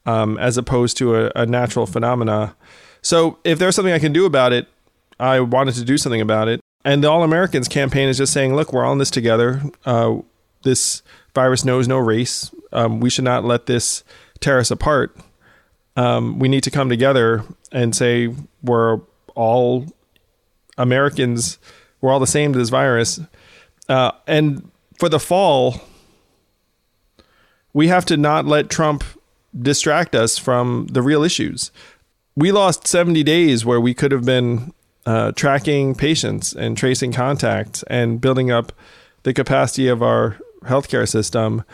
um, 0.07 0.38
as 0.38 0.57
opposed 0.57 0.97
to 0.99 1.16
a, 1.16 1.33
a 1.35 1.47
natural 1.47 1.87
phenomena 1.87 2.55
so 3.09 3.38
if 3.42 3.59
there's 3.59 3.75
something 3.75 3.94
I 3.94 3.99
can 3.99 4.12
do 4.12 4.27
about 4.27 4.53
it, 4.53 4.68
I 5.18 5.40
wanted 5.40 5.77
to 5.77 5.85
do 5.85 5.97
something 5.97 6.21
about 6.21 6.47
it. 6.47 6.61
And 6.85 7.03
the 7.03 7.09
All 7.09 7.23
Americans 7.25 7.66
campaign 7.66 8.07
is 8.07 8.18
just 8.18 8.35
saying, 8.35 8.55
look, 8.55 8.71
we're 8.71 8.85
all 8.85 8.92
in 8.92 8.99
this 8.99 9.11
together. 9.11 9.62
Uh, 9.87 10.16
this 10.62 11.01
virus 11.35 11.64
knows 11.64 11.88
no 11.88 11.97
race. 11.97 12.51
Um, 12.71 13.01
we 13.01 13.09
should 13.09 13.25
not 13.25 13.44
let 13.44 13.64
this 13.64 14.05
tear 14.40 14.59
us 14.59 14.71
apart. 14.71 15.16
Um, 15.97 16.38
we 16.38 16.49
need 16.49 16.62
to 16.64 16.71
come 16.71 16.90
together 16.90 17.44
and 17.73 17.97
say 17.97 18.35
we're 18.62 19.01
all 19.35 19.87
Americans. 20.77 21.59
We're 22.03 22.12
all 22.12 22.21
the 22.21 22.27
same 22.27 22.53
to 22.53 22.59
this 22.59 22.68
virus. 22.68 23.21
Uh, 23.88 24.12
and 24.27 24.71
for 24.99 25.09
the 25.09 25.18
fall, 25.18 25.81
we 27.73 27.88
have 27.88 28.05
to 28.05 28.18
not 28.18 28.44
let 28.44 28.68
Trump 28.68 29.03
distract 29.59 30.14
us 30.14 30.37
from 30.37 30.88
the 30.90 31.01
real 31.01 31.23
issues 31.23 31.73
we 32.38 32.53
lost 32.53 32.87
70 32.87 33.24
days 33.24 33.66
where 33.66 33.81
we 33.81 33.94
could 33.94 34.12
have 34.12 34.24
been 34.24 34.72
uh, 35.05 35.33
tracking 35.33 35.96
patients 35.96 36.53
and 36.53 36.77
tracing 36.77 37.12
contacts 37.12 37.83
and 37.88 38.20
building 38.20 38.48
up 38.48 38.72
the 39.24 39.35
capacity 39.35 39.88
of 39.88 40.05
our 40.05 40.38
healthcare 40.62 41.09
system. 41.09 41.64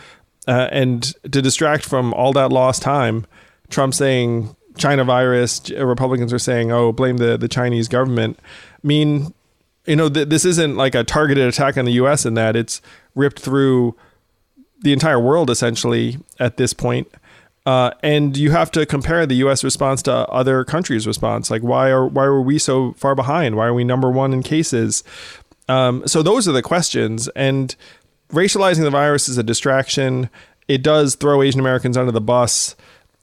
Uh, 0.48 0.68
and 0.72 1.12
to 1.31 1.42
distract 1.42 1.85
from 1.85 2.14
all 2.14 2.33
that 2.33 2.50
lost 2.50 2.81
time, 2.81 3.27
Trump 3.68 3.92
saying 3.92 4.57
China 4.79 5.05
virus, 5.05 5.68
Republicans 5.70 6.33
are 6.33 6.38
saying, 6.38 6.72
oh, 6.72 6.92
blame 6.92 7.18
the, 7.18 7.37
the 7.37 7.48
Chinese 7.48 7.87
government. 7.87 8.38
I 8.42 8.87
mean, 8.87 9.35
you 9.85 9.96
know, 9.96 10.09
th- 10.09 10.29
this 10.29 10.46
isn't 10.46 10.77
like 10.77 10.94
a 10.94 11.05
targeted 11.05 11.46
attack 11.46 11.77
on 11.77 11.85
the 11.85 11.92
US 11.92 12.24
in 12.24 12.35
that 12.35 12.57
it's 12.57 12.81
ripped 13.14 13.38
through 13.38 13.96
the 14.81 14.94
entire 14.94 15.20
world 15.20 15.50
essentially 15.50 16.16
at 16.40 16.57
this 16.57 16.72
point. 16.72 17.12
Uh, 17.66 17.92
and 18.03 18.37
you 18.37 18.50
have 18.50 18.70
to 18.72 18.85
compare 18.85 19.24
the 19.24 19.37
U.S. 19.37 19.64
response 19.64 20.03
to 20.03 20.12
other 20.12 20.64
countries' 20.64 21.07
response. 21.07 21.50
Like, 21.50 21.62
why 21.62 21.88
are 21.88 22.07
why 22.07 22.24
were 22.24 22.42
we 22.42 22.59
so 22.59 22.92
far 22.92 23.14
behind? 23.14 23.57
Why 23.57 23.66
are 23.66 23.74
we 23.74 23.85
number 23.85 24.11
one 24.11 24.35
in 24.35 24.42
cases? 24.42 25.03
Um, 25.68 26.07
so 26.07 26.22
those 26.22 26.46
are 26.46 26.53
the 26.53 26.62
questions. 26.62 27.29
And 27.29 27.74
racializing 28.31 28.83
the 28.83 28.90
virus 28.90 29.29
is 29.29 29.38
a 29.38 29.42
distraction. 29.42 30.29
It 30.68 30.83
does 30.83 31.14
throw 31.14 31.42
Asian 31.42 31.61
Americans 31.61 31.96
under 31.96 32.12
the 32.12 32.20
bus. 32.20 32.77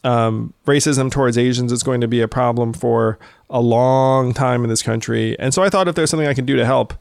Um, 0.04 0.56
racism 0.66 1.12
towards 1.12 1.38
Asians 1.38 1.72
is 1.72 1.84
going 1.84 2.02
to 2.02 2.08
be 2.08 2.22
a 2.22 2.28
problem 2.28 2.74
for 2.74 3.20
a 3.52 3.62
long 3.62 4.34
time 4.34 4.64
in 4.64 4.70
this 4.70 4.82
country. 4.82 5.38
And 5.38 5.54
so 5.54 5.62
I 5.62 5.70
thought 5.70 5.88
if 5.88 5.94
there's 5.94 6.10
something 6.10 6.28
I 6.28 6.34
can 6.34 6.46
do 6.46 6.56
to 6.56 6.66
help, 6.66 6.96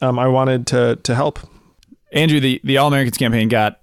um, 0.00 0.18
I 0.18 0.28
wanted 0.28 0.66
to 0.68 0.96
to 1.02 1.14
help. 1.14 1.38
Andrew, 2.12 2.40
the 2.40 2.60
the 2.64 2.78
All 2.78 2.88
Americans 2.88 3.18
campaign 3.18 3.48
got 3.48 3.80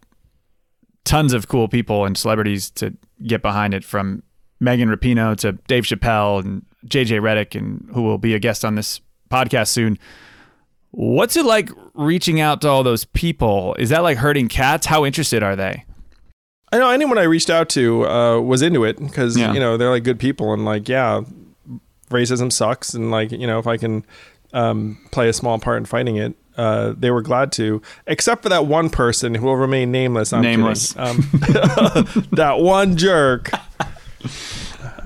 tons 1.05 1.33
of 1.33 1.47
cool 1.47 1.67
people 1.67 2.05
and 2.05 2.17
celebrities 2.17 2.69
to 2.71 2.93
get 3.25 3.41
behind 3.41 3.73
it 3.73 3.83
from 3.83 4.23
Megan 4.59 4.89
Rapinoe 4.89 5.37
to 5.37 5.53
Dave 5.67 5.83
Chappelle 5.83 6.43
and 6.43 6.65
JJ 6.87 7.19
Redick 7.21 7.55
and 7.57 7.89
who 7.93 8.01
will 8.01 8.17
be 8.17 8.33
a 8.33 8.39
guest 8.39 8.63
on 8.63 8.75
this 8.75 9.01
podcast 9.29 9.67
soon. 9.67 9.97
What's 10.91 11.35
it 11.35 11.45
like 11.45 11.69
reaching 11.93 12.39
out 12.39 12.61
to 12.61 12.69
all 12.69 12.83
those 12.83 13.05
people? 13.05 13.75
Is 13.79 13.89
that 13.89 13.99
like 13.99 14.17
herding 14.17 14.47
cats? 14.47 14.85
How 14.85 15.05
interested 15.05 15.41
are 15.41 15.55
they? 15.55 15.85
I 16.71 16.77
know 16.77 16.89
anyone 16.89 17.17
I 17.17 17.23
reached 17.23 17.49
out 17.49 17.69
to 17.69 18.07
uh, 18.07 18.39
was 18.39 18.61
into 18.61 18.83
it 18.83 18.99
because 18.99 19.37
yeah. 19.37 19.53
you 19.53 19.59
know 19.59 19.77
they're 19.77 19.89
like 19.89 20.03
good 20.03 20.19
people 20.19 20.53
and 20.53 20.65
like 20.65 20.87
yeah, 20.87 21.21
racism 22.09 22.51
sucks 22.51 22.93
and 22.93 23.11
like 23.11 23.31
you 23.31 23.45
know 23.45 23.59
if 23.59 23.67
I 23.67 23.77
can 23.77 24.05
um, 24.53 24.99
play 25.11 25.29
a 25.29 25.33
small 25.33 25.59
part 25.59 25.77
in 25.77 25.85
fighting 25.85 26.15
it, 26.15 26.35
uh, 26.57 26.93
they 26.97 27.11
were 27.11 27.21
glad 27.21 27.51
to, 27.53 27.81
except 28.07 28.43
for 28.43 28.49
that 28.49 28.65
one 28.65 28.89
person 28.89 29.35
who 29.35 29.45
will 29.45 29.57
remain 29.57 29.91
nameless. 29.91 30.33
I'm 30.33 30.41
nameless. 30.41 30.95
Um, 30.97 31.17
that 32.31 32.57
one 32.59 32.97
jerk. 32.97 33.51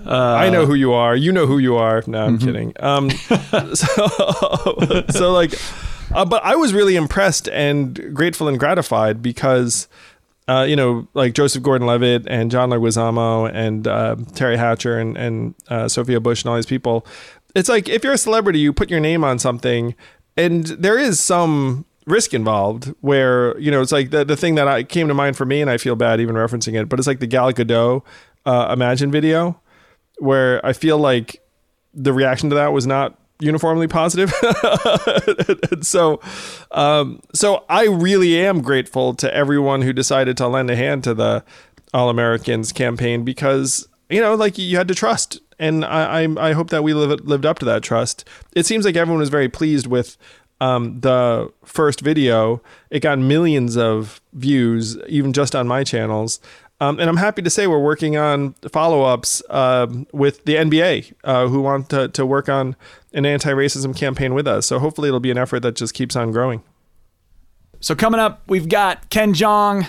Uh, 0.05 0.35
I 0.35 0.49
know 0.49 0.65
who 0.65 0.73
you 0.73 0.93
are. 0.93 1.15
You 1.15 1.31
know 1.31 1.45
who 1.45 1.57
you 1.57 1.75
are. 1.75 2.03
No, 2.07 2.25
I'm 2.25 2.37
mm-hmm. 2.37 2.45
kidding. 2.45 2.73
Um, 2.79 3.09
so, 3.75 5.05
so 5.09 5.33
like, 5.33 5.53
uh, 6.13 6.23
but 6.23 6.43
I 6.43 6.55
was 6.55 6.73
really 6.73 6.95
impressed 6.95 7.49
and 7.49 8.15
grateful 8.15 8.47
and 8.47 8.57
gratified 8.57 9.21
because 9.21 9.87
uh, 10.47 10.65
you 10.67 10.75
know, 10.75 11.07
like 11.13 11.33
Joseph 11.33 11.61
Gordon-Levitt 11.61 12.25
and 12.27 12.49
John 12.49 12.69
Leguizamo 12.69 13.51
and 13.53 13.85
uh, 13.85 14.15
Teri 14.31 14.57
Hatcher 14.57 14.97
and 14.97 15.17
and 15.17 15.55
uh, 15.67 15.87
Sophia 15.87 16.19
Bush 16.19 16.43
and 16.43 16.49
all 16.49 16.55
these 16.55 16.65
people. 16.65 17.05
It's 17.53 17.69
like 17.69 17.89
if 17.89 18.03
you're 18.03 18.13
a 18.13 18.17
celebrity, 18.17 18.59
you 18.59 18.71
put 18.71 18.89
your 18.89 18.99
name 18.99 19.23
on 19.23 19.39
something, 19.39 19.93
and 20.37 20.65
there 20.67 20.97
is 20.97 21.19
some 21.19 21.85
risk 22.05 22.33
involved 22.33 22.93
where 23.01 23.57
you 23.59 23.69
know 23.69 23.81
it's 23.81 23.91
like 23.91 24.11
the, 24.11 24.23
the 24.23 24.37
thing 24.37 24.55
that 24.55 24.67
I 24.67 24.83
came 24.83 25.09
to 25.09 25.13
mind 25.13 25.35
for 25.35 25.45
me 25.45 25.61
and 25.61 25.69
I 25.69 25.77
feel 25.77 25.95
bad 25.95 26.21
even 26.21 26.35
referencing 26.35 26.79
it 26.79 26.87
but 26.87 26.99
it's 26.99 27.07
like 27.07 27.19
the 27.19 27.27
Gal 27.27 27.51
Gadot 27.51 28.03
uh, 28.45 28.69
Imagine 28.71 29.11
video 29.11 29.59
where 30.19 30.65
I 30.65 30.71
feel 30.73 30.97
like 30.97 31.41
the 31.93 32.13
reaction 32.13 32.49
to 32.49 32.55
that 32.55 32.71
was 32.71 32.87
not 32.87 33.19
uniformly 33.39 33.87
positive. 33.87 34.33
So 35.81 36.19
um, 36.71 37.21
so 37.33 37.63
I 37.69 37.85
really 37.85 38.37
am 38.39 38.61
grateful 38.61 39.13
to 39.15 39.33
everyone 39.33 39.81
who 39.83 39.93
decided 39.93 40.37
to 40.37 40.47
lend 40.47 40.69
a 40.71 40.75
hand 40.75 41.03
to 41.03 41.13
the 41.13 41.43
All 41.93 42.09
Americans 42.09 42.71
campaign 42.71 43.23
because 43.23 43.87
you 44.09 44.21
know 44.21 44.35
like 44.35 44.57
you 44.57 44.77
had 44.77 44.87
to 44.87 44.95
trust 44.95 45.39
and 45.59 45.83
I 45.85 46.23
I, 46.23 46.49
I 46.49 46.53
hope 46.53 46.69
that 46.69 46.83
we 46.83 46.93
live, 46.93 47.21
lived 47.21 47.45
up 47.45 47.59
to 47.59 47.65
that 47.65 47.83
trust 47.83 48.25
it 48.55 48.65
seems 48.65 48.85
like 48.85 48.95
everyone 48.95 49.19
was 49.19 49.29
very 49.29 49.49
pleased 49.49 49.87
with 49.87 50.17
um, 50.59 50.99
the 51.01 51.51
first 51.63 52.01
video, 52.01 52.61
it 52.89 53.01
got 53.01 53.19
millions 53.19 53.77
of 53.77 54.21
views, 54.33 54.97
even 55.07 55.33
just 55.33 55.55
on 55.55 55.67
my 55.67 55.83
channels. 55.83 56.39
Um, 56.79 56.99
and 56.99 57.09
I'm 57.09 57.17
happy 57.17 57.41
to 57.41 57.49
say 57.49 57.65
we're 57.65 57.79
working 57.79 58.17
on 58.17 58.53
follow 58.71 59.03
ups 59.03 59.41
uh, 59.49 59.87
with 60.11 60.45
the 60.45 60.55
NBA 60.55 61.13
uh, 61.23 61.47
who 61.47 61.61
want 61.61 61.89
to, 61.89 62.07
to 62.09 62.25
work 62.25 62.49
on 62.49 62.75
an 63.13 63.25
anti 63.25 63.49
racism 63.51 63.95
campaign 63.95 64.33
with 64.35 64.47
us. 64.47 64.67
So 64.67 64.77
hopefully 64.77 65.07
it'll 65.07 65.19
be 65.19 65.31
an 65.31 65.39
effort 65.39 65.61
that 65.61 65.75
just 65.75 65.95
keeps 65.95 66.15
on 66.15 66.31
growing. 66.31 66.63
So 67.79 67.95
coming 67.95 68.19
up, 68.19 68.43
we've 68.47 68.69
got 68.69 69.09
Ken 69.09 69.33
Jeong. 69.33 69.87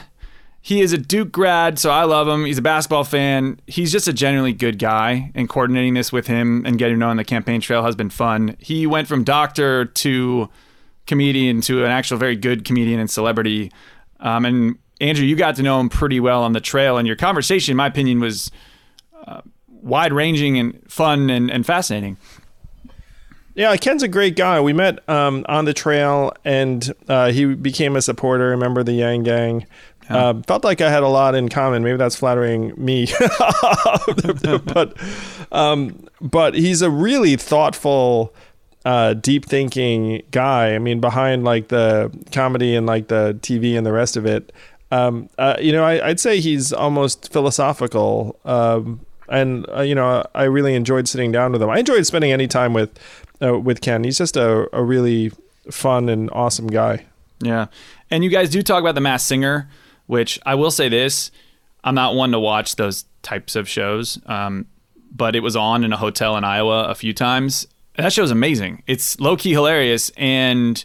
He 0.68 0.82
is 0.82 0.92
a 0.92 0.98
Duke 0.98 1.32
grad, 1.32 1.78
so 1.78 1.88
I 1.88 2.04
love 2.04 2.28
him. 2.28 2.44
He's 2.44 2.58
a 2.58 2.62
basketball 2.62 3.04
fan. 3.04 3.58
He's 3.66 3.90
just 3.90 4.06
a 4.06 4.12
genuinely 4.12 4.52
good 4.52 4.78
guy, 4.78 5.32
and 5.34 5.48
coordinating 5.48 5.94
this 5.94 6.12
with 6.12 6.26
him 6.26 6.62
and 6.66 6.78
getting 6.78 6.96
to 6.96 6.98
know 6.98 7.08
on 7.08 7.16
the 7.16 7.24
campaign 7.24 7.62
trail 7.62 7.84
has 7.84 7.96
been 7.96 8.10
fun. 8.10 8.54
He 8.58 8.86
went 8.86 9.08
from 9.08 9.24
doctor 9.24 9.86
to 9.86 10.50
comedian 11.06 11.62
to 11.62 11.86
an 11.86 11.90
actual 11.90 12.18
very 12.18 12.36
good 12.36 12.66
comedian 12.66 13.00
and 13.00 13.10
celebrity. 13.10 13.72
Um, 14.20 14.44
and 14.44 14.78
Andrew, 15.00 15.24
you 15.24 15.36
got 15.36 15.56
to 15.56 15.62
know 15.62 15.80
him 15.80 15.88
pretty 15.88 16.20
well 16.20 16.42
on 16.42 16.52
the 16.52 16.60
trail, 16.60 16.98
and 16.98 17.06
your 17.06 17.16
conversation, 17.16 17.72
in 17.72 17.78
my 17.78 17.86
opinion, 17.86 18.20
was 18.20 18.50
uh, 19.26 19.40
wide 19.68 20.12
ranging 20.12 20.58
and 20.58 20.82
fun 20.86 21.30
and, 21.30 21.50
and 21.50 21.64
fascinating. 21.64 22.18
Yeah, 23.54 23.74
Ken's 23.76 24.02
a 24.04 24.08
great 24.08 24.36
guy. 24.36 24.60
We 24.60 24.72
met 24.72 25.08
um, 25.08 25.44
on 25.48 25.64
the 25.64 25.72
trail, 25.72 26.32
and 26.44 26.92
uh, 27.08 27.32
he 27.32 27.54
became 27.54 27.96
a 27.96 28.02
supporter, 28.02 28.52
a 28.52 28.58
member 28.58 28.80
of 28.80 28.86
the 28.86 28.92
Yang 28.92 29.22
Gang. 29.24 29.66
Uh, 30.08 30.42
felt 30.46 30.64
like 30.64 30.80
I 30.80 30.90
had 30.90 31.02
a 31.02 31.08
lot 31.08 31.34
in 31.34 31.48
common. 31.48 31.82
Maybe 31.82 31.96
that's 31.96 32.16
flattering 32.16 32.72
me, 32.82 33.06
but 34.64 34.94
um, 35.52 36.06
but 36.20 36.54
he's 36.54 36.82
a 36.82 36.90
really 36.90 37.36
thoughtful, 37.36 38.34
uh, 38.84 39.14
deep 39.14 39.44
thinking 39.44 40.22
guy. 40.30 40.74
I 40.74 40.78
mean, 40.78 41.00
behind 41.00 41.44
like 41.44 41.68
the 41.68 42.10
comedy 42.32 42.74
and 42.74 42.86
like 42.86 43.08
the 43.08 43.38
TV 43.42 43.76
and 43.76 43.86
the 43.86 43.92
rest 43.92 44.16
of 44.16 44.24
it, 44.24 44.52
um, 44.90 45.28
uh, 45.38 45.56
you 45.60 45.72
know, 45.72 45.84
I, 45.84 46.06
would 46.08 46.20
say 46.20 46.40
he's 46.40 46.72
almost 46.72 47.32
philosophical. 47.32 48.38
Um, 48.44 49.04
and 49.28 49.66
uh, 49.70 49.82
you 49.82 49.94
know, 49.94 50.24
I 50.34 50.44
really 50.44 50.74
enjoyed 50.74 51.06
sitting 51.06 51.32
down 51.32 51.52
with 51.52 51.62
him. 51.62 51.68
I 51.68 51.78
enjoyed 51.80 52.06
spending 52.06 52.32
any 52.32 52.48
time 52.48 52.72
with 52.72 52.98
uh, 53.42 53.58
with 53.58 53.80
Ken. 53.80 54.04
He's 54.04 54.18
just 54.18 54.36
a, 54.36 54.74
a 54.74 54.82
really 54.82 55.32
fun 55.70 56.08
and 56.08 56.30
awesome 56.32 56.68
guy. 56.68 57.04
Yeah, 57.40 57.66
and 58.10 58.24
you 58.24 58.30
guys 58.30 58.50
do 58.50 58.62
talk 58.62 58.80
about 58.80 58.94
the 58.94 59.00
Masked 59.00 59.28
Singer 59.28 59.68
which 60.08 60.40
I 60.44 60.56
will 60.56 60.72
say 60.72 60.88
this 60.88 61.30
I'm 61.84 61.94
not 61.94 62.16
one 62.16 62.32
to 62.32 62.40
watch 62.40 62.76
those 62.76 63.04
types 63.22 63.54
of 63.54 63.68
shows, 63.68 64.18
um, 64.26 64.66
but 65.14 65.36
it 65.36 65.40
was 65.40 65.54
on 65.54 65.84
in 65.84 65.92
a 65.92 65.96
hotel 65.96 66.36
in 66.36 66.44
Iowa 66.44 66.84
a 66.84 66.94
few 66.94 67.14
times. 67.14 67.68
That 67.96 68.12
show 68.12 68.22
is 68.22 68.30
amazing. 68.30 68.82
It's 68.86 69.18
low 69.20 69.36
key 69.36 69.52
hilarious, 69.52 70.10
and 70.16 70.84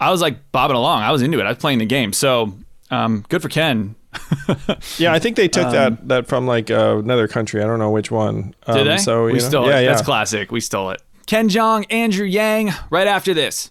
I 0.00 0.10
was 0.10 0.20
like 0.20 0.52
bobbing 0.52 0.76
along. 0.76 1.02
I 1.02 1.10
was 1.12 1.22
into 1.22 1.40
it. 1.40 1.44
I 1.44 1.48
was 1.48 1.58
playing 1.58 1.80
the 1.80 1.86
game. 1.86 2.12
So 2.12 2.56
um, 2.90 3.24
good 3.28 3.42
for 3.42 3.48
Ken. 3.48 3.96
yeah, 4.98 5.12
I 5.12 5.18
think 5.18 5.36
they 5.36 5.48
took 5.48 5.66
um, 5.66 5.72
that 5.72 6.08
that 6.08 6.26
from 6.28 6.46
like 6.46 6.70
uh, 6.70 6.98
another 6.98 7.28
country. 7.28 7.62
I 7.62 7.66
don't 7.66 7.78
know 7.78 7.90
which 7.90 8.10
one. 8.10 8.54
Um, 8.66 8.76
did 8.76 8.86
they? 8.86 8.98
So 8.98 9.26
we 9.26 9.40
stole 9.40 9.68
it. 9.68 9.72
Yeah, 9.72 9.82
That's 9.82 10.02
classic. 10.02 10.50
We 10.50 10.60
stole 10.60 10.90
it. 10.90 11.02
Ken 11.26 11.48
Jeong, 11.48 11.84
Andrew 11.90 12.24
Yang. 12.24 12.70
Right 12.90 13.06
after 13.06 13.34
this. 13.34 13.70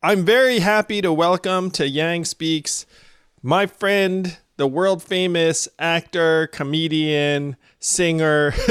I'm 0.00 0.24
very 0.24 0.60
happy 0.60 1.02
to 1.02 1.12
welcome 1.12 1.72
to 1.72 1.88
Yang 1.88 2.26
Speaks 2.26 2.86
my 3.42 3.66
friend, 3.66 4.38
the 4.56 4.68
world 4.68 5.02
famous 5.02 5.68
actor, 5.76 6.46
comedian, 6.46 7.56
singer, 7.80 8.54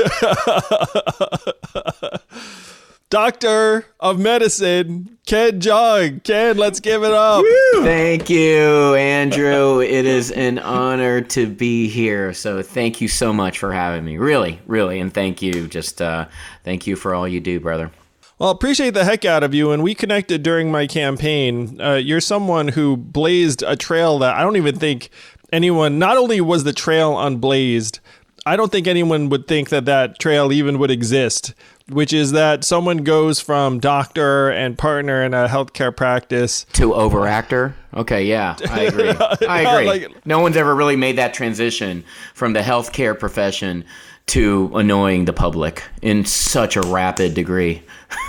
Doctor 3.10 3.88
of 4.00 4.20
Medicine, 4.20 5.18
Ken 5.26 5.60
Jeong. 5.60 6.24
Ken, 6.24 6.56
let's 6.56 6.80
give 6.80 7.04
it 7.04 7.12
up. 7.12 7.44
Thank 7.74 8.30
you, 8.30 8.96
Andrew. 8.96 9.82
it 9.82 10.06
is 10.06 10.32
an 10.32 10.60
honor 10.60 11.20
to 11.20 11.46
be 11.46 11.90
here. 11.90 12.34
So 12.34 12.62
thank 12.62 13.02
you 13.02 13.10
so 13.10 13.34
much 13.34 13.60
for 13.60 13.74
having 13.74 14.06
me. 14.06 14.18
Really, 14.18 14.62
really, 14.66 15.02
and 15.02 15.14
thank 15.14 15.42
you. 15.42 15.68
Just 15.68 16.02
uh, 16.02 16.30
thank 16.64 16.88
you 16.88 16.96
for 16.96 17.14
all 17.14 17.28
you 17.28 17.42
do, 17.42 17.60
brother. 17.60 17.92
Well, 18.40 18.52
appreciate 18.52 18.94
the 18.94 19.04
heck 19.04 19.26
out 19.26 19.44
of 19.44 19.54
you. 19.54 19.72
And 19.72 19.82
we 19.82 19.96
connected 19.96 20.44
during 20.44 20.72
my 20.72 20.88
campaign. 20.88 21.82
Uh, 21.82 21.96
you're 21.96 22.22
someone 22.22 22.70
who 22.70 22.98
blazed 22.98 23.64
a 23.64 23.76
trail 23.76 24.20
that 24.20 24.36
I 24.36 24.44
don't 24.44 24.58
even 24.58 24.78
think 24.78 25.10
anyone. 25.52 25.98
Not 25.98 26.18
only 26.18 26.40
was 26.42 26.64
the 26.64 26.74
trail 26.74 27.16
unblazed, 27.16 28.00
I 28.46 28.56
don't 28.56 28.72
think 28.72 28.88
anyone 28.88 29.30
would 29.30 29.48
think 29.48 29.70
that 29.70 29.86
that 29.86 30.20
trail 30.20 30.52
even 30.52 30.78
would 30.80 30.92
exist 30.92 31.54
which 31.90 32.12
is 32.12 32.34
that 32.34 32.64
someone 32.64 32.98
goes 32.98 33.40
from 33.40 33.80
doctor 33.80 34.50
and 34.50 34.78
partner 34.78 35.24
in 35.24 35.34
a 35.34 35.48
healthcare 35.48 35.96
practice 35.96 36.66
to 36.74 36.92
overactor. 36.92 37.74
Okay, 37.94 38.26
yeah, 38.26 38.58
I 38.70 38.82
agree. 38.84 39.10
I 39.48 39.62
agree. 39.62 39.88
like, 39.88 40.26
no 40.26 40.40
one's 40.40 40.58
ever 40.58 40.76
really 40.76 40.96
made 40.96 41.18
that 41.18 41.34
transition 41.34 42.04
from 42.34 42.54
the 42.54 42.60
healthcare 42.60 43.18
profession 43.18 43.86
to 44.28 44.70
annoying 44.76 45.26
the 45.26 45.34
public 45.34 45.84
in 46.02 46.26
such 46.26 46.76
a 46.76 46.82
rapid 46.82 47.34
degree. 47.34 47.82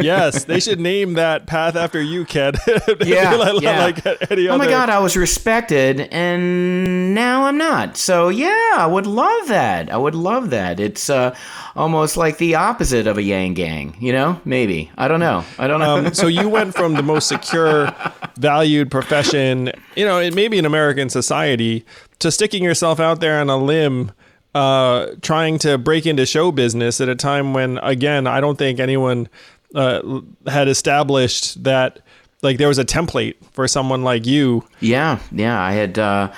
yes, 0.00 0.44
they 0.44 0.60
should 0.60 0.80
name 0.80 1.14
that 1.14 1.46
path 1.46 1.76
after 1.76 2.00
you, 2.00 2.24
Ken. 2.24 2.54
Yeah, 3.04 3.34
like, 3.34 3.62
yeah. 3.62 3.84
like 3.84 4.06
oh 4.06 4.58
my 4.58 4.66
god, 4.66 4.90
I 4.90 4.98
was 4.98 5.16
respected, 5.16 6.00
and 6.00 7.14
now 7.14 7.44
I'm 7.44 7.56
not. 7.56 7.96
So 7.96 8.28
yeah, 8.28 8.74
I 8.76 8.86
would 8.86 9.06
love 9.06 9.48
that. 9.48 9.90
I 9.90 9.96
would 9.96 10.14
love 10.14 10.50
that. 10.50 10.80
It's 10.80 11.08
uh, 11.08 11.34
almost 11.76 12.16
like 12.16 12.38
the 12.38 12.54
opposite 12.56 13.06
of 13.06 13.18
a 13.18 13.22
Yang 13.22 13.54
Gang. 13.54 13.96
You 14.00 14.12
know, 14.12 14.40
maybe. 14.44 14.90
I 14.98 15.08
don't 15.08 15.20
know. 15.20 15.44
I 15.58 15.66
don't 15.66 15.80
know. 15.80 15.98
Um, 15.98 16.14
so 16.14 16.26
you 16.26 16.48
went 16.48 16.74
from 16.74 16.94
the 16.94 17.02
most 17.02 17.28
secure, 17.28 17.94
valued 18.36 18.90
profession, 18.90 19.72
you 19.96 20.04
know, 20.04 20.18
it 20.18 20.34
maybe 20.34 20.58
in 20.58 20.64
American 20.64 21.08
society, 21.08 21.84
to 22.20 22.30
sticking 22.30 22.62
yourself 22.62 23.00
out 23.00 23.20
there 23.20 23.40
on 23.40 23.50
a 23.50 23.56
limb, 23.56 24.12
uh, 24.54 25.08
trying 25.22 25.58
to 25.58 25.78
break 25.78 26.06
into 26.06 26.26
show 26.26 26.50
business 26.52 27.00
at 27.00 27.08
a 27.08 27.14
time 27.14 27.54
when, 27.54 27.78
again, 27.78 28.26
I 28.26 28.40
don't 28.40 28.56
think 28.56 28.80
anyone 28.80 29.28
uh, 29.74 30.20
had 30.46 30.68
established 30.68 31.62
that 31.64 32.00
like 32.42 32.58
there 32.58 32.68
was 32.68 32.78
a 32.78 32.84
template 32.84 33.34
for 33.52 33.66
someone 33.68 34.02
like 34.02 34.26
you. 34.26 34.64
Yeah, 34.80 35.18
yeah. 35.32 35.60
I 35.60 35.72
had. 35.72 35.98
Uh, 35.98 36.32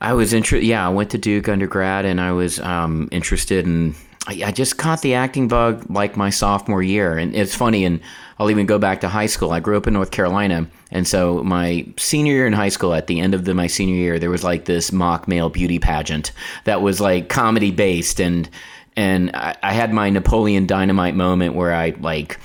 I 0.00 0.14
was 0.14 0.32
interested. 0.32 0.66
Yeah, 0.66 0.84
I 0.84 0.90
went 0.90 1.10
to 1.10 1.18
Duke 1.18 1.48
undergrad, 1.48 2.04
and 2.04 2.20
I 2.20 2.32
was 2.32 2.58
um, 2.60 3.08
interested 3.12 3.64
in. 3.64 3.94
I, 4.24 4.52
just 4.52 4.78
caught 4.78 5.02
the 5.02 5.14
acting 5.14 5.48
bug 5.48 5.84
like 5.90 6.16
my 6.16 6.30
sophomore 6.30 6.82
year, 6.82 7.18
and 7.18 7.34
it's 7.34 7.56
funny. 7.56 7.84
And 7.84 8.00
I'll 8.38 8.50
even 8.50 8.66
go 8.66 8.78
back 8.78 9.00
to 9.00 9.08
high 9.08 9.26
school. 9.26 9.50
I 9.50 9.58
grew 9.58 9.76
up 9.76 9.88
in 9.88 9.94
North 9.94 10.12
Carolina, 10.12 10.68
and 10.92 11.06
so 11.08 11.42
my 11.42 11.86
senior 11.98 12.32
year 12.32 12.46
in 12.46 12.52
high 12.52 12.68
school, 12.68 12.94
at 12.94 13.08
the 13.08 13.20
end 13.20 13.34
of 13.34 13.44
the, 13.44 13.54
my 13.54 13.66
senior 13.66 13.96
year, 13.96 14.18
there 14.20 14.30
was 14.30 14.44
like 14.44 14.64
this 14.64 14.92
mock 14.92 15.26
male 15.26 15.50
beauty 15.50 15.80
pageant 15.80 16.32
that 16.64 16.82
was 16.82 17.00
like 17.00 17.28
comedy 17.28 17.72
based, 17.72 18.20
and 18.20 18.48
and 18.96 19.30
I, 19.34 19.56
I 19.62 19.72
had 19.72 19.92
my 19.92 20.10
Napoleon 20.10 20.66
Dynamite 20.66 21.14
moment 21.14 21.54
where 21.54 21.72
I 21.72 21.94
like 22.00 22.38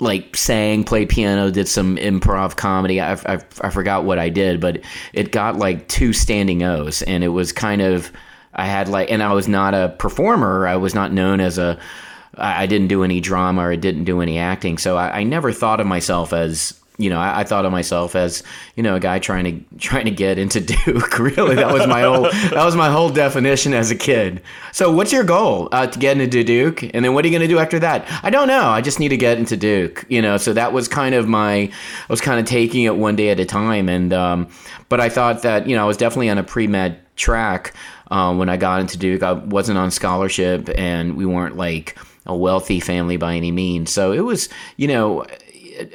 like 0.00 0.36
sang, 0.36 0.84
played 0.84 1.08
piano, 1.08 1.50
did 1.50 1.68
some 1.68 1.96
improv 1.96 2.56
comedy. 2.56 3.00
I, 3.00 3.12
I, 3.12 3.38
I 3.60 3.70
forgot 3.70 4.04
what 4.04 4.18
I 4.18 4.28
did, 4.28 4.60
but 4.60 4.80
it 5.12 5.30
got 5.30 5.56
like 5.56 5.88
two 5.88 6.12
standing 6.12 6.62
O's, 6.62 7.02
and 7.02 7.22
it 7.22 7.28
was 7.28 7.52
kind 7.52 7.80
of 7.80 8.10
I 8.52 8.66
had 8.66 8.88
like, 8.88 9.10
and 9.10 9.22
I 9.22 9.32
was 9.32 9.48
not 9.48 9.74
a 9.74 9.94
performer. 9.98 10.66
I 10.66 10.76
was 10.76 10.94
not 10.94 11.12
known 11.12 11.40
as 11.40 11.58
a, 11.58 11.78
I 12.36 12.66
didn't 12.66 12.88
do 12.88 13.02
any 13.02 13.20
drama 13.20 13.62
or 13.62 13.72
I 13.72 13.76
didn't 13.76 14.04
do 14.04 14.20
any 14.20 14.38
acting, 14.38 14.78
so 14.78 14.96
I, 14.96 15.20
I 15.20 15.22
never 15.24 15.52
thought 15.52 15.80
of 15.80 15.86
myself 15.86 16.32
as 16.32 16.78
you 16.98 17.10
know. 17.10 17.18
I, 17.18 17.40
I 17.40 17.44
thought 17.44 17.64
of 17.64 17.72
myself 17.72 18.14
as 18.14 18.42
you 18.76 18.82
know 18.82 18.94
a 18.94 19.00
guy 19.00 19.18
trying 19.18 19.44
to 19.44 19.76
trying 19.78 20.04
to 20.04 20.10
get 20.10 20.38
into 20.38 20.60
Duke. 20.60 21.18
really, 21.18 21.56
that 21.56 21.72
was 21.72 21.86
my 21.86 22.02
whole 22.02 22.22
that 22.22 22.64
was 22.64 22.76
my 22.76 22.90
whole 22.90 23.10
definition 23.10 23.74
as 23.74 23.90
a 23.90 23.94
kid. 23.94 24.42
So, 24.72 24.90
what's 24.92 25.12
your 25.12 25.24
goal 25.24 25.68
uh, 25.72 25.86
to 25.86 25.98
get 25.98 26.20
into 26.20 26.44
Duke, 26.44 26.82
and 26.82 27.04
then 27.04 27.14
what 27.14 27.24
are 27.24 27.28
you 27.28 27.32
going 27.32 27.48
to 27.48 27.54
do 27.54 27.58
after 27.58 27.78
that? 27.80 28.06
I 28.22 28.30
don't 28.30 28.48
know. 28.48 28.64
I 28.64 28.80
just 28.80 29.00
need 29.00 29.10
to 29.10 29.16
get 29.16 29.38
into 29.38 29.56
Duke. 29.56 30.04
You 30.08 30.22
know, 30.22 30.36
so 30.36 30.52
that 30.52 30.72
was 30.72 30.88
kind 30.88 31.14
of 31.14 31.28
my. 31.28 31.54
I 31.54 31.70
was 32.08 32.20
kind 32.20 32.40
of 32.40 32.46
taking 32.46 32.84
it 32.84 32.96
one 32.96 33.16
day 33.16 33.30
at 33.30 33.40
a 33.40 33.44
time, 33.44 33.88
and 33.88 34.12
um, 34.12 34.48
but 34.88 35.00
I 35.00 35.08
thought 35.08 35.42
that 35.42 35.66
you 35.66 35.76
know 35.76 35.82
I 35.82 35.86
was 35.86 35.96
definitely 35.96 36.30
on 36.30 36.38
a 36.38 36.44
pre 36.44 36.66
med 36.66 36.98
track 37.16 37.74
um, 38.10 38.38
when 38.38 38.48
I 38.48 38.56
got 38.56 38.80
into 38.80 38.98
Duke. 38.98 39.22
I 39.22 39.32
wasn't 39.32 39.78
on 39.78 39.90
scholarship, 39.90 40.68
and 40.76 41.16
we 41.16 41.26
weren't 41.26 41.56
like 41.56 41.98
a 42.26 42.36
wealthy 42.36 42.80
family 42.80 43.16
by 43.16 43.34
any 43.34 43.50
means. 43.50 43.90
So 43.90 44.12
it 44.12 44.20
was, 44.20 44.48
you 44.76 44.88
know, 44.88 45.26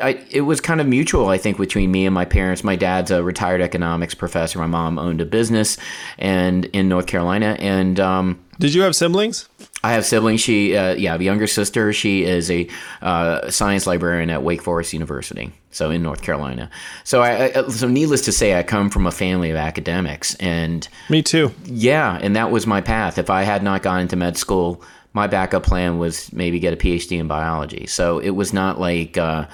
I, 0.02 0.24
it 0.30 0.42
was 0.42 0.60
kind 0.62 0.82
of 0.82 0.88
mutual, 0.88 1.30
I 1.30 1.38
think, 1.38 1.58
between 1.58 1.92
me 1.92 2.06
and 2.06 2.14
my 2.14 2.26
parents. 2.26 2.64
My 2.64 2.76
dad's 2.76 3.12
a 3.12 3.24
retired 3.24 3.62
economics 3.62 4.14
professor. 4.14 4.60
My 4.60 4.68
mom 4.68 5.00
owned 5.00 5.22
a 5.22 5.26
business, 5.26 5.78
and 6.18 6.66
in 6.66 6.90
North 6.90 7.08
Carolina, 7.08 7.56
and 7.60 8.00
um, 8.00 8.40
Did 8.60 8.74
you 8.74 8.82
have 8.82 8.96
siblings? 8.96 9.48
I 9.82 9.94
have 9.94 10.06
siblings. 10.06 10.42
She, 10.42 10.76
uh, 10.76 10.96
yeah, 10.96 11.12
I 11.12 11.14
have 11.14 11.22
a 11.22 11.24
younger 11.24 11.48
sister. 11.48 11.94
She 11.94 12.24
is 12.26 12.52
a 12.52 12.68
uh, 13.02 13.50
science 13.50 13.88
librarian 13.88 14.30
at 14.30 14.44
Wake 14.44 14.62
Forest 14.62 14.92
University, 14.92 15.54
so 15.72 15.90
in 15.90 16.04
North 16.04 16.22
Carolina. 16.22 16.70
So, 17.06 17.22
I, 17.22 17.52
I, 17.58 17.68
so 17.70 17.88
needless 17.88 18.22
to 18.24 18.34
say, 18.34 18.60
I 18.60 18.64
come 18.64 18.90
from 18.90 19.08
a 19.08 19.12
family 19.12 19.50
of 19.52 19.56
academics, 19.58 20.36
and 20.36 20.86
Me 21.10 21.22
too. 21.22 21.52
yeah, 21.64 22.20
and 22.22 22.36
that 22.36 22.52
was 22.52 22.68
my 22.68 22.82
path. 22.82 23.18
If 23.18 23.30
I 23.30 23.44
had 23.44 23.64
not 23.64 23.82
gone 23.82 24.02
into 24.02 24.18
med 24.18 24.36
school, 24.36 24.84
my 25.14 25.28
backup 25.28 25.64
plan 25.64 25.98
was 25.98 26.32
maybe 26.34 26.60
get 26.60 26.74
a 26.74 26.78
PhD 26.78 27.18
in 27.18 27.28
biology. 27.28 27.88
So 27.88 28.20
it 28.20 28.32
was 28.32 28.54
not 28.54 28.80
like 28.80 29.18
uh, 29.18 29.48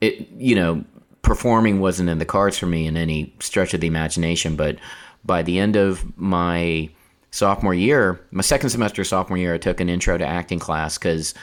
it, 0.00 0.28
you 0.36 0.54
know, 0.54 0.84
performing 1.22 1.80
wasn't 1.80 2.08
in 2.08 2.18
the 2.18 2.24
cards 2.24 2.58
for 2.58 2.66
me 2.66 2.86
in 2.86 2.96
any 2.96 3.32
stretch 3.40 3.74
of 3.74 3.80
the 3.80 3.86
imagination. 3.86 4.56
But 4.56 4.78
by 5.24 5.42
the 5.42 5.58
end 5.58 5.76
of 5.76 6.04
my 6.18 6.88
sophomore 7.30 7.74
year, 7.74 8.20
my 8.30 8.42
second 8.42 8.70
semester 8.70 9.02
of 9.02 9.08
sophomore 9.08 9.38
year, 9.38 9.54
I 9.54 9.58
took 9.58 9.80
an 9.80 9.88
intro 9.88 10.16
to 10.18 10.26
acting 10.26 10.58
class 10.58 10.98
because 10.98 11.34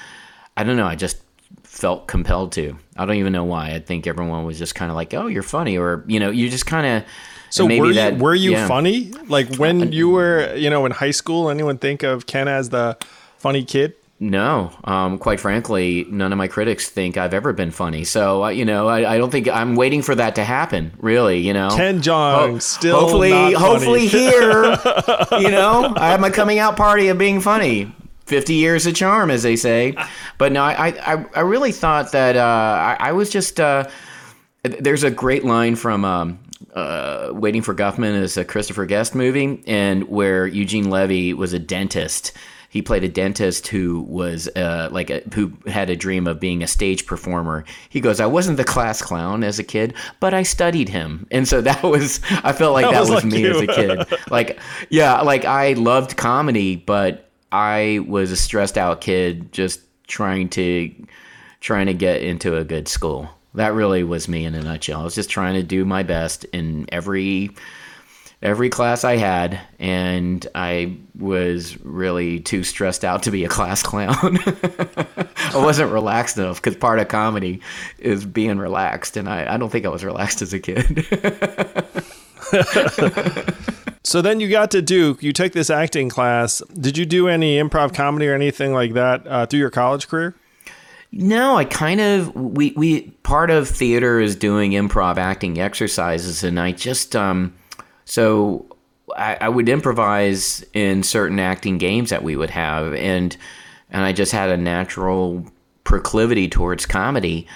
I 0.56 0.64
don't 0.64 0.78
know, 0.78 0.88
I 0.88 0.96
just 0.96 1.18
felt 1.64 2.08
compelled 2.08 2.52
to. 2.54 2.78
I 2.98 3.06
don't 3.06 3.18
even 3.18 3.34
know 3.34 3.44
why. 3.44 3.72
I 3.72 3.80
think 3.80 4.08
everyone 4.08 4.46
was 4.46 4.58
just 4.58 4.76
kind 4.76 4.90
of 4.90 4.96
like, 4.96 5.14
"Oh, 5.14 5.28
you're 5.28 5.44
funny," 5.44 5.78
or 5.78 6.04
you 6.08 6.20
know, 6.20 6.32
you 6.32 6.50
just 6.50 6.66
kind 6.66 6.88
of. 6.88 7.10
So 7.50 7.68
maybe 7.68 7.80
were 7.80 7.88
you, 7.88 7.94
that 7.94 8.18
were 8.18 8.36
you 8.36 8.52
yeah. 8.52 8.68
funny? 8.68 9.12
Like 9.28 9.56
when 9.56 9.82
uh, 9.82 9.86
you 9.86 10.10
were, 10.10 10.54
you 10.56 10.70
know, 10.70 10.86
in 10.86 10.92
high 10.92 11.12
school, 11.12 11.50
anyone 11.50 11.78
think 11.78 12.04
of 12.04 12.26
Ken 12.26 12.48
as 12.48 12.70
the 12.70 12.98
funny 13.38 13.64
kid? 13.64 13.94
No, 14.20 14.72
um, 14.84 15.20
quite 15.20 15.40
frankly, 15.40 16.08
none 16.10 16.32
of 16.32 16.40
my 16.40 16.48
critics 16.48 16.90
think 16.90 17.18
I've 17.18 17.36
ever 17.36 17.54
been 17.54 17.70
funny. 17.70 18.04
So 18.04 18.46
uh, 18.46 18.50
you 18.50 18.66
know, 18.66 18.88
I, 18.88 19.14
I 19.14 19.18
don't 19.20 19.30
think 19.30 19.48
I'm 19.48 19.76
waiting 19.76 20.02
for 20.02 20.16
that 20.16 20.36
to 20.36 20.44
happen. 20.44 20.92
Really, 20.98 21.38
you 21.40 21.54
know, 21.54 21.70
Ken 21.70 22.02
Jeong 22.02 22.36
Ho- 22.54 22.60
still 22.60 23.00
hopefully, 23.00 23.54
hopefully 23.54 24.08
here, 24.08 24.64
you 25.40 25.52
know, 25.52 25.94
I 25.96 26.08
have 26.10 26.20
my 26.20 26.32
coming 26.32 26.58
out 26.58 26.78
party 26.78 27.10
of 27.10 27.18
being 27.18 27.42
funny. 27.42 27.94
Fifty 28.26 28.56
years 28.56 28.86
of 28.88 28.96
charm, 28.96 29.30
as 29.32 29.44
they 29.44 29.56
say. 29.56 29.96
But 30.38 30.52
no, 30.52 30.62
I, 30.62 30.88
I, 30.88 31.26
I 31.34 31.40
really 31.42 31.72
thought 31.72 32.12
that 32.12 32.36
uh, 32.36 32.42
I, 32.42 33.10
I 33.10 33.12
was 33.14 33.30
just. 33.30 33.60
Uh, 33.60 33.88
there's 34.64 35.04
a 35.04 35.12
great 35.12 35.46
line 35.46 35.76
from 35.78 36.04
um, 36.04 36.40
uh, 36.74 37.30
Waiting 37.32 37.62
for 37.62 37.74
Guffman 37.74 38.22
is 38.22 38.36
a 38.36 38.44
Christopher 38.44 38.86
Guest 38.86 39.16
movie, 39.16 39.64
and 39.68 40.10
where 40.10 40.46
Eugene 40.46 40.90
Levy 40.90 41.34
was 41.34 41.54
a 41.54 41.60
dentist. 41.60 42.34
He 42.78 42.84
played 42.84 43.04
a 43.04 43.10
dentist 43.10 43.66
who 43.70 44.02
was 44.02 44.48
uh, 44.56 44.90
like 44.92 45.10
a, 45.10 45.24
who 45.34 45.52
had 45.66 45.90
a 45.90 45.96
dream 45.96 46.28
of 46.28 46.40
being 46.40 46.62
a 46.62 46.68
stage 46.68 47.08
performer. 47.08 47.66
He 47.90 48.00
goes, 48.00 48.20
"I 48.20 48.28
wasn't 48.28 48.58
the 48.58 48.64
class 48.64 49.02
clown 49.02 49.44
as 49.44 49.58
a 49.58 49.64
kid, 49.64 49.96
but 50.20 50.36
I 50.36 50.44
studied 50.44 50.88
him," 50.88 51.26
and 51.32 51.48
so 51.48 51.60
that 51.62 51.82
was 51.82 52.22
I 52.44 52.54
felt 52.54 52.74
like 52.74 52.86
That 52.86 52.92
that, 52.92 53.00
was 53.00 53.10
was, 53.10 53.24
like 53.24 53.34
me 53.34 53.42
you. 53.42 53.50
as 53.50 53.62
a 53.62 53.66
kid. 53.66 54.20
like 54.30 54.60
yeah, 54.92 55.22
like 55.22 55.44
I 55.44 55.74
loved 55.74 56.18
comedy, 56.18 56.76
but 56.76 57.32
I 57.52 58.06
was 58.08 58.32
a 58.32 58.36
stressed 58.38 58.78
out 58.78 59.02
kid 59.02 59.52
just 59.52 59.82
trying 60.06 60.48
to 60.50 60.94
trying 61.60 61.88
to 61.88 61.96
get 61.96 62.22
into 62.22 62.58
a 62.58 62.64
good 62.64 62.88
school. 62.88 63.28
That 63.56 63.74
really 63.74 64.04
was 64.04 64.28
me 64.28 64.46
in 64.46 64.54
a 64.54 64.62
nutshell. 64.62 65.02
I 65.02 65.04
was 65.04 65.16
just 65.16 65.32
trying 65.32 65.56
to 65.56 65.64
do 65.64 65.84
my 65.84 66.04
best 66.04 66.44
in 66.54 66.86
every 66.92 67.50
every 68.42 68.70
class 68.70 69.04
I 69.04 69.18
had, 69.18 69.60
and 69.80 70.46
I 70.54 70.98
was 71.18 71.80
really 71.84 72.40
too 72.40 72.64
stressed 72.64 73.04
out 73.04 73.24
to 73.24 73.32
be 73.32 73.44
a 73.44 73.50
class 73.58 73.84
clown. 73.84 74.40
I 74.46 75.54
wasn't 75.56 75.92
relaxed 75.92 76.38
enough 76.38 76.62
because 76.62 76.76
part 76.76 77.00
of 77.00 77.08
comedy 77.08 77.62
is 77.98 78.26
being 78.26 78.58
relaxed, 78.58 79.18
and 79.18 79.28
I, 79.28 79.54
I 79.54 79.58
don't 79.58 79.70
think 79.72 79.86
I 79.86 79.90
was 79.90 80.04
relaxed 80.04 80.42
as 80.42 80.54
a 80.54 80.60
kid. 80.60 81.06
So 84.08 84.22
then 84.22 84.40
you 84.40 84.50
got 84.50 84.72
to 84.72 84.82
Duke. 84.82 85.22
You 85.22 85.34
took 85.34 85.52
this 85.52 85.70
acting 85.70 86.08
class. 86.08 86.62
Did 86.80 86.98
you 86.98 87.06
do 87.06 87.28
any 87.28 87.58
improv 87.58 87.94
comedy 87.94 88.30
or 88.30 88.34
anything 88.34 88.72
like 88.72 88.94
that 88.94 89.28
uh, 89.28 89.46
through 89.48 89.60
your 89.60 89.70
college 89.70 90.08
career? 90.08 90.34
No, 91.12 91.58
I 91.58 91.66
kind 91.66 92.00
of 92.00 92.34
we 92.34 92.72
we 92.78 93.02
part 93.24 93.50
of 93.50 93.68
theater 93.68 94.22
is 94.22 94.38
doing 94.38 94.72
improv 94.72 95.18
acting 95.18 95.60
exercises, 95.60 96.46
and 96.46 96.58
I 96.58 96.72
just 96.72 97.18
um 97.18 97.54
so 98.08 98.66
I, 99.16 99.38
I 99.42 99.50
would 99.50 99.68
improvise 99.68 100.66
in 100.74 101.04
certain 101.04 101.40
acting 101.40 101.78
games 101.78 102.10
that 102.10 102.24
we 102.24 102.38
would 102.38 102.50
have, 102.50 102.94
and 102.94 103.36
and 103.92 104.04
I 104.04 104.14
just 104.14 104.32
had 104.32 104.50
a 104.50 104.56
natural 104.56 105.46
proclivity 105.84 106.48
towards 106.48 106.86
comedy, 106.86 107.48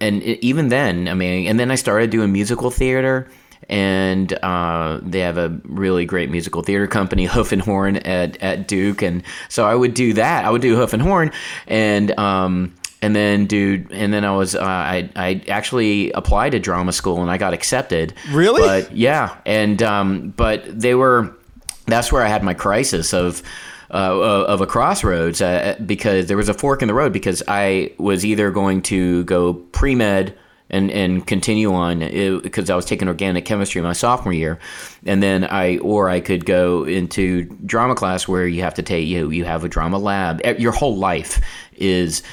and 0.00 0.20
even 0.22 0.68
then, 0.68 1.06
I 1.06 1.14
mean, 1.14 1.46
and 1.46 1.60
then 1.60 1.70
I 1.70 1.76
started 1.76 2.10
doing 2.10 2.32
musical 2.32 2.70
theater. 2.70 3.30
And 3.66 4.30
uh, 4.42 5.00
they 5.02 5.20
have 5.20 5.38
a 5.38 5.58
really 5.64 6.04
great 6.04 6.30
musical 6.30 6.60
theater 6.60 6.86
company, 6.86 7.24
Hoof 7.24 7.50
and 7.50 7.62
Horn, 7.62 7.96
at, 7.96 8.36
at 8.42 8.68
Duke, 8.68 9.00
and 9.00 9.22
so 9.48 9.64
I 9.64 9.74
would 9.74 9.94
do 9.94 10.12
that. 10.12 10.44
I 10.44 10.50
would 10.50 10.60
do 10.60 10.76
Hoof 10.76 10.92
and 10.92 11.00
Horn, 11.00 11.32
and 11.66 12.10
um, 12.18 12.74
and 13.04 13.14
then 13.14 13.44
do 13.44 13.86
and 13.90 14.14
then 14.14 14.24
I 14.24 14.34
was 14.34 14.54
uh, 14.54 14.62
I 14.62 15.10
I 15.14 15.42
actually 15.48 16.10
applied 16.12 16.50
to 16.50 16.58
drama 16.58 16.90
school 16.92 17.20
and 17.20 17.30
I 17.30 17.36
got 17.36 17.52
accepted. 17.52 18.14
Really? 18.30 18.62
But 18.62 18.96
yeah, 18.96 19.36
and 19.44 19.82
um, 19.82 20.30
but 20.30 20.62
they 20.66 20.94
were 20.94 21.36
that's 21.84 22.10
where 22.10 22.22
I 22.22 22.28
had 22.28 22.42
my 22.42 22.54
crisis 22.54 23.12
of. 23.12 23.42
Uh, 23.90 24.44
of 24.48 24.60
a 24.60 24.66
crossroads 24.66 25.40
uh, 25.40 25.76
because 25.86 26.26
there 26.26 26.36
was 26.36 26.48
a 26.48 26.54
fork 26.54 26.82
in 26.82 26.88
the 26.88 26.94
road 26.94 27.12
because 27.12 27.44
I 27.46 27.92
was 27.96 28.24
either 28.24 28.50
going 28.50 28.82
to 28.84 29.22
go 29.24 29.52
pre 29.54 29.94
med 29.94 30.36
and 30.68 30.90
and 30.90 31.24
continue 31.24 31.72
on 31.72 32.00
because 32.42 32.70
I 32.70 32.74
was 32.74 32.86
taking 32.86 33.06
organic 33.06 33.44
chemistry 33.44 33.80
my 33.82 33.92
sophomore 33.92 34.32
year, 34.32 34.58
and 35.06 35.22
then 35.22 35.44
I 35.44 35.78
or 35.78 36.08
I 36.08 36.18
could 36.18 36.44
go 36.44 36.82
into 36.82 37.44
drama 37.64 37.94
class 37.94 38.26
where 38.26 38.48
you 38.48 38.62
have 38.62 38.74
to 38.74 38.82
take 38.82 39.06
you 39.06 39.30
you 39.30 39.44
have 39.44 39.62
a 39.62 39.68
drama 39.68 39.98
lab. 39.98 40.40
Your 40.58 40.72
whole 40.72 40.96
life 40.96 41.40
is 41.76 42.24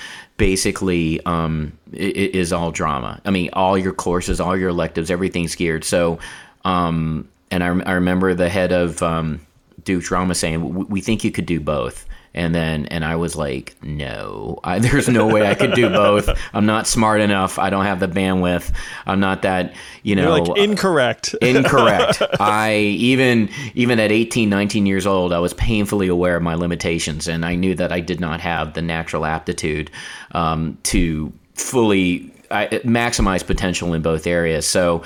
basically 0.41 1.23
um, 1.27 1.71
is 1.93 2.51
all 2.51 2.71
drama. 2.71 3.21
I 3.25 3.29
mean, 3.29 3.51
all 3.53 3.77
your 3.77 3.93
courses, 3.93 4.39
all 4.39 4.57
your 4.57 4.69
electives, 4.69 5.11
everything's 5.11 5.53
geared. 5.53 5.83
So, 5.83 6.17
um, 6.65 7.29
and 7.51 7.63
I, 7.63 7.67
I 7.67 7.91
remember 7.91 8.33
the 8.33 8.49
head 8.49 8.71
of 8.71 9.03
um, 9.03 9.39
Duke 9.83 10.03
Drama 10.03 10.33
saying, 10.33 10.73
"We- 10.73 10.85
"We 10.85 11.01
think 11.01 11.23
you 11.23 11.29
could 11.31 11.45
do 11.45 11.59
both." 11.59 12.07
And 12.33 12.55
then, 12.55 12.85
and 12.85 13.03
I 13.03 13.17
was 13.17 13.35
like, 13.35 13.75
"No, 13.83 14.59
I, 14.63 14.79
there's 14.85 15.09
no 15.09 15.27
way 15.27 15.47
I 15.47 15.55
could 15.55 15.73
do 15.73 15.89
both. 15.89 16.29
I'm 16.53 16.65
not 16.65 16.87
smart 16.87 17.21
enough. 17.21 17.59
I 17.59 17.69
don't 17.69 17.85
have 17.85 17.99
the 17.99 18.07
bandwidth. 18.07 18.71
I'm 19.05 19.19
not 19.19 19.41
that, 19.41 19.73
you 20.03 20.15
know." 20.15 20.35
You're 20.35 20.45
like 20.45 20.57
incorrect. 20.57 21.35
incorrect 21.41 22.21
i 22.39 22.75
even 22.75 23.49
even 23.73 23.99
at 23.99 24.11
18 24.11 24.49
19 24.49 24.85
years 24.85 25.05
old 25.05 25.33
i 25.33 25.39
was 25.39 25.53
painfully 25.53 26.07
aware 26.07 26.35
of 26.35 26.43
my 26.43 26.55
limitations 26.55 27.27
and 27.27 27.45
i 27.45 27.55
knew 27.55 27.75
that 27.75 27.91
i 27.91 27.99
did 27.99 28.19
not 28.19 28.39
have 28.39 28.73
the 28.73 28.81
natural 28.81 29.25
aptitude 29.25 29.89
um, 30.31 30.77
to 30.83 31.31
fully 31.55 32.31
I, 32.49 32.67
maximize 32.83 33.45
potential 33.45 33.93
in 33.93 34.01
both 34.01 34.27
areas 34.27 34.67
so 34.67 35.03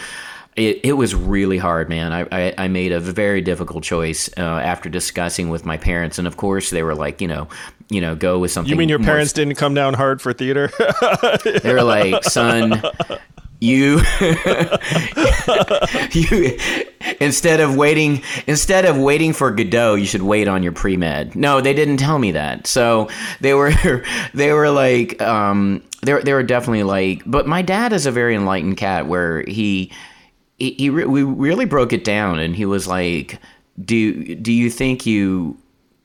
it, 0.56 0.80
it 0.84 0.94
was 0.94 1.14
really 1.14 1.58
hard, 1.58 1.90
man. 1.90 2.14
I, 2.14 2.28
I, 2.32 2.54
I 2.58 2.68
made 2.70 2.92
a 2.94 3.00
very 3.00 3.42
difficult 3.42 3.84
choice 3.84 4.30
uh, 4.38 4.42
after 4.42 4.90
discussing 4.90 5.50
with 5.50 5.66
my 5.66 5.78
parents, 5.78 6.18
and 6.18 6.28
of 6.28 6.38
course 6.38 6.70
they 6.70 6.82
were 6.82 6.96
like, 6.96 7.20
you 7.20 7.28
know, 7.28 7.50
you 7.90 8.00
know, 8.00 8.16
go 8.16 8.40
with 8.40 8.52
something. 8.52 8.70
you 8.70 8.78
mean 8.78 8.90
your 8.90 9.00
parents 9.00 9.34
didn't 9.34 9.56
come 9.56 9.74
down 9.74 9.94
hard 9.94 10.22
for 10.22 10.32
theater? 10.34 10.72
they 11.44 11.74
were 11.74 11.84
like, 11.84 12.24
son, 12.24 12.82
you 13.60 14.00
you 16.12 16.58
instead 17.20 17.60
of 17.60 17.76
waiting 17.76 18.22
instead 18.48 18.86
of 18.86 18.98
waiting 18.98 19.34
for 19.34 19.52
Godot, 19.52 19.96
you 19.96 20.06
should 20.06 20.22
wait 20.22 20.48
on 20.48 20.64
your 20.64 20.72
pre 20.72 20.98
med. 20.98 21.36
No, 21.36 21.62
they 21.62 21.74
didn't 21.74 21.98
tell 21.98 22.20
me 22.20 22.32
that. 22.32 22.68
So 22.68 23.10
they 23.42 23.54
were 23.54 23.74
they 24.34 24.54
were 24.54 24.70
like 24.70 25.22
um 25.22 25.84
they 26.02 26.14
they 26.22 26.34
were 26.34 26.44
definitely 26.44 26.84
like 26.84 27.24
but 27.26 27.48
my 27.48 27.62
dad 27.62 27.94
is 27.94 28.06
a 28.06 28.12
very 28.12 28.36
enlightened 28.36 28.78
cat 28.78 29.08
where 29.08 29.44
he 29.44 29.92
he, 30.58 30.72
he 30.72 30.90
re- 30.90 31.06
we 31.06 31.24
really 31.24 31.66
broke 31.66 31.94
it 31.94 32.04
down 32.04 32.40
and 32.40 32.56
he 32.56 32.66
was 32.66 32.88
like 32.88 33.40
do 33.84 34.36
do 34.36 34.52
you 34.52 34.70
think 34.70 35.06
you 35.06 35.58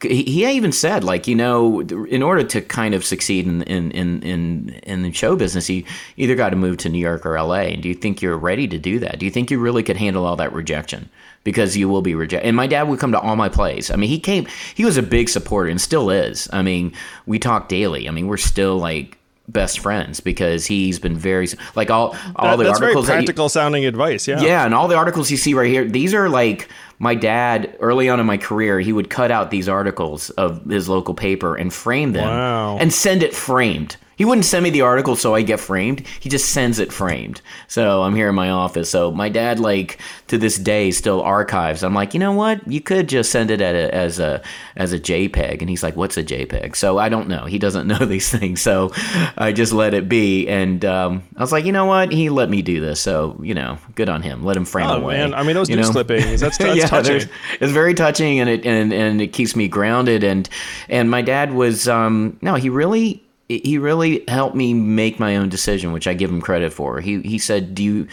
he 0.02 0.46
even 0.46 0.72
said 0.72 1.04
like 1.04 1.28
you 1.28 1.34
know 1.34 1.80
in 1.80 2.22
order 2.22 2.42
to 2.42 2.60
kind 2.62 2.94
of 2.94 3.04
succeed 3.04 3.46
in 3.46 3.62
in 3.62 3.90
in 3.90 4.22
in, 4.22 4.68
in 4.82 5.02
the 5.02 5.12
show 5.12 5.36
business 5.36 5.68
you 5.68 5.84
either 6.16 6.34
got 6.34 6.50
to 6.50 6.56
move 6.56 6.78
to 6.78 6.88
New 6.88 6.98
York 6.98 7.26
or 7.26 7.40
LA 7.40 7.68
and 7.72 7.82
do 7.82 7.88
you 7.88 7.94
think 7.94 8.22
you're 8.22 8.38
ready 8.38 8.66
to 8.66 8.78
do 8.78 8.98
that? 8.98 9.18
Do 9.18 9.26
you 9.26 9.30
think 9.30 9.50
you 9.50 9.58
really 9.58 9.82
could 9.82 9.98
handle 9.98 10.24
all 10.24 10.36
that 10.36 10.52
rejection? 10.52 11.10
Because 11.44 11.76
you 11.76 11.88
will 11.88 12.02
be 12.02 12.14
rejected 12.14 12.46
and 12.46 12.56
my 12.56 12.66
dad 12.66 12.84
would 12.84 12.98
come 12.98 13.12
to 13.12 13.20
all 13.20 13.36
my 13.36 13.50
plays. 13.50 13.90
I 13.90 13.96
mean 13.96 14.08
he 14.08 14.18
came 14.18 14.46
he 14.74 14.86
was 14.86 14.96
a 14.96 15.02
big 15.02 15.28
supporter 15.28 15.68
and 15.68 15.80
still 15.80 16.08
is. 16.08 16.48
I 16.52 16.62
mean 16.62 16.92
we 17.26 17.38
talk 17.38 17.68
daily. 17.68 18.08
I 18.08 18.10
mean 18.10 18.26
we're 18.26 18.38
still 18.38 18.78
like 18.78 19.18
best 19.52 19.78
friends 19.80 20.20
because 20.20 20.66
he's 20.66 20.98
been 20.98 21.16
very 21.16 21.48
like 21.74 21.90
all 21.90 22.16
all 22.36 22.56
the 22.56 22.64
That's 22.64 22.78
very 22.78 22.90
articles 22.90 23.06
that 23.06 23.14
you- 23.14 23.18
practical 23.20 23.48
sounding 23.48 23.84
advice. 23.84 24.26
Yeah. 24.28 24.40
yeah, 24.40 24.64
and 24.64 24.74
all 24.74 24.88
the 24.88 24.96
articles 24.96 25.30
you 25.30 25.36
see 25.36 25.54
right 25.54 25.68
here, 25.70 25.84
these 25.84 26.14
are 26.14 26.28
like 26.28 26.68
my 26.98 27.14
dad 27.14 27.76
early 27.80 28.08
on 28.08 28.20
in 28.20 28.26
my 28.26 28.36
career, 28.36 28.78
he 28.80 28.92
would 28.92 29.08
cut 29.10 29.30
out 29.30 29.50
these 29.50 29.68
articles 29.68 30.30
of 30.30 30.64
his 30.70 30.88
local 30.88 31.14
paper 31.14 31.56
and 31.56 31.72
frame 31.72 32.12
them 32.12 32.28
Wow. 32.28 32.78
and 32.78 32.92
send 32.92 33.22
it 33.22 33.34
framed. 33.34 33.96
He 34.20 34.26
wouldn't 34.26 34.44
send 34.44 34.64
me 34.64 34.68
the 34.68 34.82
article 34.82 35.16
so 35.16 35.34
I 35.34 35.40
get 35.40 35.60
framed. 35.60 36.06
He 36.20 36.28
just 36.28 36.50
sends 36.50 36.78
it 36.78 36.92
framed. 36.92 37.40
So 37.68 38.02
I'm 38.02 38.14
here 38.14 38.28
in 38.28 38.34
my 38.34 38.50
office. 38.50 38.90
So 38.90 39.10
my 39.10 39.30
dad, 39.30 39.58
like 39.58 39.98
to 40.26 40.36
this 40.36 40.58
day, 40.58 40.90
still 40.90 41.22
archives. 41.22 41.82
I'm 41.82 41.94
like, 41.94 42.12
you 42.12 42.20
know 42.20 42.32
what? 42.32 42.70
You 42.70 42.82
could 42.82 43.08
just 43.08 43.32
send 43.32 43.50
it 43.50 43.62
at 43.62 43.74
a, 43.74 43.94
as 43.94 44.18
a 44.18 44.42
as 44.76 44.92
a 44.92 45.00
JPEG. 45.00 45.62
And 45.62 45.70
he's 45.70 45.82
like, 45.82 45.96
what's 45.96 46.18
a 46.18 46.22
JPEG? 46.22 46.76
So 46.76 46.98
I 46.98 47.08
don't 47.08 47.28
know. 47.28 47.46
He 47.46 47.58
doesn't 47.58 47.86
know 47.88 48.04
these 48.04 48.30
things. 48.30 48.60
So 48.60 48.90
I 49.38 49.52
just 49.54 49.72
let 49.72 49.94
it 49.94 50.06
be. 50.06 50.46
And 50.48 50.84
um, 50.84 51.22
I 51.38 51.40
was 51.40 51.50
like, 51.50 51.64
you 51.64 51.72
know 51.72 51.86
what? 51.86 52.12
He 52.12 52.28
let 52.28 52.50
me 52.50 52.60
do 52.60 52.78
this. 52.78 53.00
So 53.00 53.40
you 53.42 53.54
know, 53.54 53.78
good 53.94 54.10
on 54.10 54.20
him. 54.20 54.44
Let 54.44 54.54
him 54.54 54.66
frame 54.66 54.88
Oh 54.90 54.96
away. 55.00 55.16
man, 55.16 55.32
I 55.32 55.42
mean 55.44 55.54
those 55.54 55.70
you 55.70 55.76
news 55.76 55.86
know? 55.86 55.92
clippings. 55.92 56.42
That's, 56.42 56.58
that's 56.58 56.76
yeah, 56.76 56.86
touching. 56.88 57.26
it's 57.58 57.72
very 57.72 57.94
touching, 57.94 58.38
and 58.38 58.50
it 58.50 58.66
and, 58.66 58.92
and 58.92 59.22
it 59.22 59.28
keeps 59.28 59.56
me 59.56 59.66
grounded. 59.66 60.22
And 60.24 60.46
and 60.90 61.10
my 61.10 61.22
dad 61.22 61.54
was 61.54 61.88
um 61.88 62.36
no, 62.42 62.56
he 62.56 62.68
really 62.68 63.24
he 63.58 63.78
really 63.78 64.24
helped 64.28 64.54
me 64.54 64.74
make 64.74 65.18
my 65.18 65.36
own 65.36 65.48
decision, 65.48 65.92
which 65.92 66.06
I 66.06 66.14
give 66.14 66.30
him 66.30 66.40
credit 66.40 66.72
for. 66.72 67.00
He 67.00 67.20
he 67.22 67.38
said, 67.38 67.74
"Do 67.74 67.82
you?" 67.82 68.08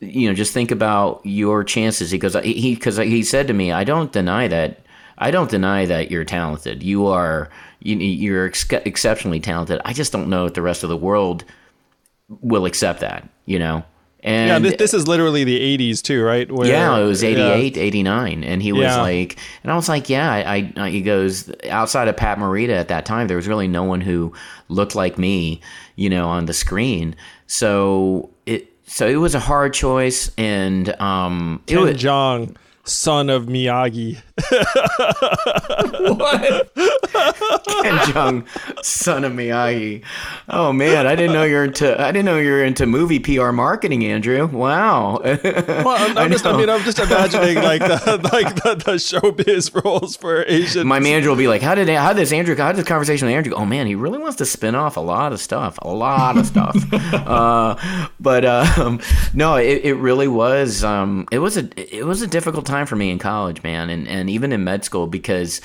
You 0.00 0.28
know, 0.28 0.34
just 0.34 0.52
think 0.52 0.70
about 0.70 1.22
your 1.24 1.64
chances. 1.64 2.10
He 2.10 2.18
goes, 2.18 2.34
he 2.44 2.74
because 2.74 2.98
he 2.98 3.22
said 3.22 3.46
to 3.48 3.54
me, 3.54 3.72
"I 3.72 3.84
don't 3.84 4.12
deny 4.12 4.48
that. 4.48 4.80
I 5.18 5.30
don't 5.30 5.50
deny 5.50 5.86
that 5.86 6.10
you're 6.10 6.24
talented. 6.24 6.82
You 6.82 7.06
are, 7.06 7.48
you, 7.80 7.96
you're 7.96 8.46
ex- 8.46 8.70
exceptionally 8.70 9.40
talented. 9.40 9.80
I 9.86 9.94
just 9.94 10.12
don't 10.12 10.28
know 10.28 10.44
if 10.44 10.52
the 10.52 10.60
rest 10.60 10.82
of 10.82 10.90
the 10.90 10.96
world 10.96 11.44
will 12.28 12.66
accept 12.66 13.00
that. 13.00 13.28
You 13.46 13.58
know." 13.58 13.84
And 14.26 14.48
yeah, 14.64 14.70
this, 14.70 14.78
this 14.78 14.94
is 14.94 15.06
literally 15.06 15.44
the 15.44 15.58
'80s 15.78 16.02
too, 16.02 16.22
right? 16.22 16.50
Where- 16.50 16.66
yeah, 16.68 16.96
it 16.98 17.04
was 17.04 17.22
yeah. 17.22 17.28
88, 17.54 17.76
89. 17.78 18.42
And 18.44 18.60
he 18.60 18.72
was 18.72 18.82
Yeah. 18.82 19.00
like, 19.00 19.38
and 19.62 19.70
I 19.72 19.76
was 19.76 19.88
like, 19.88 20.10
yeah, 20.10 20.30
I, 20.30 20.72
I, 20.76 20.90
he 20.90 21.00
goes, 21.00 21.48
outside 21.70 22.08
of 22.08 22.16
Pat 22.16 22.36
Morita 22.38 22.70
at 22.76 22.88
that 22.88 23.06
time, 23.06 23.28
there 23.28 23.36
was 23.36 23.46
really 23.46 23.68
no 23.68 23.84
one 23.84 24.00
who 24.00 24.32
looked 24.68 24.96
like 24.96 25.16
me, 25.16 25.60
you 25.94 26.10
know, 26.10 26.28
on 26.28 26.46
the 26.46 26.52
screen. 26.54 27.14
So 27.46 28.30
it, 28.46 28.68
so 28.86 29.06
it 29.06 29.16
was 29.16 29.34
a 29.36 29.40
hard 29.40 29.72
choice. 29.72 30.32
And, 30.36 30.88
um, 31.00 31.62
it 31.68 31.74
Ken 31.74 31.82
was, 31.84 31.96
Jeong, 31.96 32.56
son 32.84 33.30
of 33.30 33.46
Miyagi. 33.46 34.18
Ken 34.36 34.52
Jeong, 38.04 38.46
son 38.84 39.24
of 39.24 39.32
Miyagi. 39.32 40.02
Oh 40.48 40.72
man, 40.72 41.06
I 41.06 41.16
didn't 41.16 41.32
know 41.32 41.44
you're 41.44 41.64
into. 41.64 42.00
I 42.00 42.12
didn't 42.12 42.26
know 42.26 42.36
you're 42.38 42.64
into 42.64 42.86
movie 42.86 43.18
PR 43.18 43.50
marketing, 43.52 44.04
Andrew. 44.04 44.46
Wow. 44.46 45.20
Well, 45.22 45.88
I'm, 45.88 46.18
I'm 46.26 46.30
just, 46.30 46.44
I 46.46 46.56
mean, 46.56 46.68
I'm 46.68 46.82
just 46.82 46.98
imagining 46.98 47.56
like 47.62 47.80
the 47.80 48.20
like 48.32 48.54
the, 48.56 48.74
the 48.74 48.92
showbiz 48.96 49.84
roles 49.84 50.16
for 50.16 50.44
Asian. 50.44 50.86
my 50.86 51.00
manager 51.00 51.30
will 51.30 51.36
be 51.36 51.48
like, 51.48 51.62
"How 51.62 51.74
did 51.74 51.88
how 51.88 52.12
did 52.12 52.18
this 52.18 52.32
Andrew? 52.32 52.54
How 52.56 52.72
did 52.72 52.78
this 52.78 52.86
conversation 52.86 53.26
with 53.26 53.34
Andrew? 53.34 53.52
go? 53.52 53.58
Oh 53.58 53.66
man, 53.66 53.86
he 53.86 53.94
really 53.94 54.18
wants 54.18 54.36
to 54.36 54.44
spin 54.44 54.74
off 54.74 54.96
a 54.96 55.00
lot 55.00 55.32
of 55.32 55.40
stuff, 55.40 55.78
a 55.80 55.88
lot 55.88 56.36
of 56.36 56.46
stuff." 56.46 56.76
uh, 57.14 57.76
but 58.20 58.44
um, 58.44 59.00
no, 59.32 59.56
it, 59.56 59.84
it 59.84 59.94
really 59.94 60.28
was. 60.28 60.84
Um, 60.84 61.26
it 61.32 61.38
was 61.38 61.56
a 61.56 61.68
it 61.76 62.04
was 62.04 62.20
a 62.20 62.26
difficult 62.26 62.66
time 62.66 62.86
for 62.86 62.96
me 62.96 63.10
in 63.10 63.18
college, 63.18 63.62
man, 63.62 63.88
and 63.88 64.06
and 64.06 64.25
even 64.28 64.52
in 64.52 64.64
med 64.64 64.84
school 64.84 65.06
because 65.06 65.60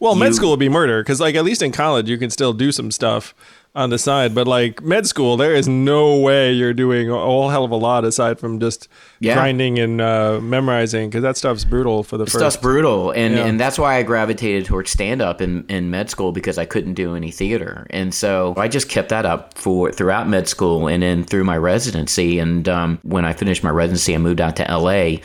well, 0.00 0.14
med 0.14 0.34
school 0.34 0.50
would 0.50 0.58
be 0.60 0.68
murder 0.68 1.02
because 1.02 1.20
like 1.20 1.34
at 1.34 1.44
least 1.44 1.62
in 1.62 1.72
college 1.72 2.08
you 2.08 2.18
can 2.18 2.30
still 2.30 2.52
do 2.52 2.72
some 2.72 2.90
stuff 2.90 3.34
on 3.74 3.90
the 3.90 3.98
side, 3.98 4.34
but 4.34 4.48
like 4.48 4.82
med 4.82 5.06
school, 5.06 5.36
there 5.36 5.54
is 5.54 5.68
no 5.68 6.16
way 6.18 6.50
you're 6.52 6.72
doing 6.72 7.08
a 7.10 7.14
whole 7.14 7.48
hell 7.50 7.64
of 7.64 7.70
a 7.70 7.76
lot 7.76 8.04
aside 8.04 8.40
from 8.40 8.58
just 8.58 8.88
Yeah. 9.20 9.34
grinding 9.34 9.78
and 9.78 10.00
uh, 10.00 10.40
memorizing 10.40 11.10
because 11.10 11.22
that 11.22 11.36
stuff's 11.36 11.64
brutal 11.64 12.02
for 12.02 12.16
the 12.16 12.24
first. 12.24 12.38
stuff's 12.38 12.56
brutal 12.56 13.12
and 13.12 13.34
Yeah. 13.34 13.44
and 13.46 13.60
that's 13.60 13.78
why 13.78 13.96
I 13.98 14.02
gravitated 14.02 14.64
towards 14.64 14.90
stand 14.90 15.22
up 15.22 15.40
in, 15.40 15.64
in 15.68 15.90
med 15.90 16.10
school 16.10 16.32
because 16.32 16.58
I 16.58 16.64
couldn't 16.64 16.94
do 16.94 17.14
any 17.14 17.30
theater 17.30 17.86
and 17.90 18.12
so 18.12 18.54
I 18.56 18.66
just 18.66 18.88
kept 18.88 19.10
that 19.10 19.26
up 19.26 19.56
for 19.56 19.92
throughout 19.92 20.26
med 20.28 20.48
school 20.48 20.88
and 20.88 21.02
then 21.02 21.22
through 21.22 21.44
my 21.44 21.58
residency 21.58 22.40
and 22.40 22.68
um, 22.68 22.98
when 23.02 23.24
I 23.24 23.32
finished 23.32 23.62
my 23.62 23.70
residency 23.70 24.12
I 24.14 24.18
moved 24.18 24.40
out 24.40 24.56
to 24.56 24.64
LA 24.64 25.18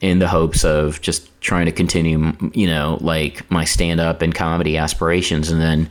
in 0.00 0.18
the 0.18 0.28
hopes 0.28 0.64
of 0.64 1.00
just 1.00 1.28
trying 1.40 1.66
to 1.66 1.72
continue 1.72 2.32
you 2.52 2.66
know 2.66 2.98
like 3.00 3.48
my 3.50 3.64
stand 3.64 4.00
up 4.00 4.22
and 4.22 4.34
comedy 4.34 4.76
aspirations 4.76 5.50
and 5.50 5.60
then 5.60 5.88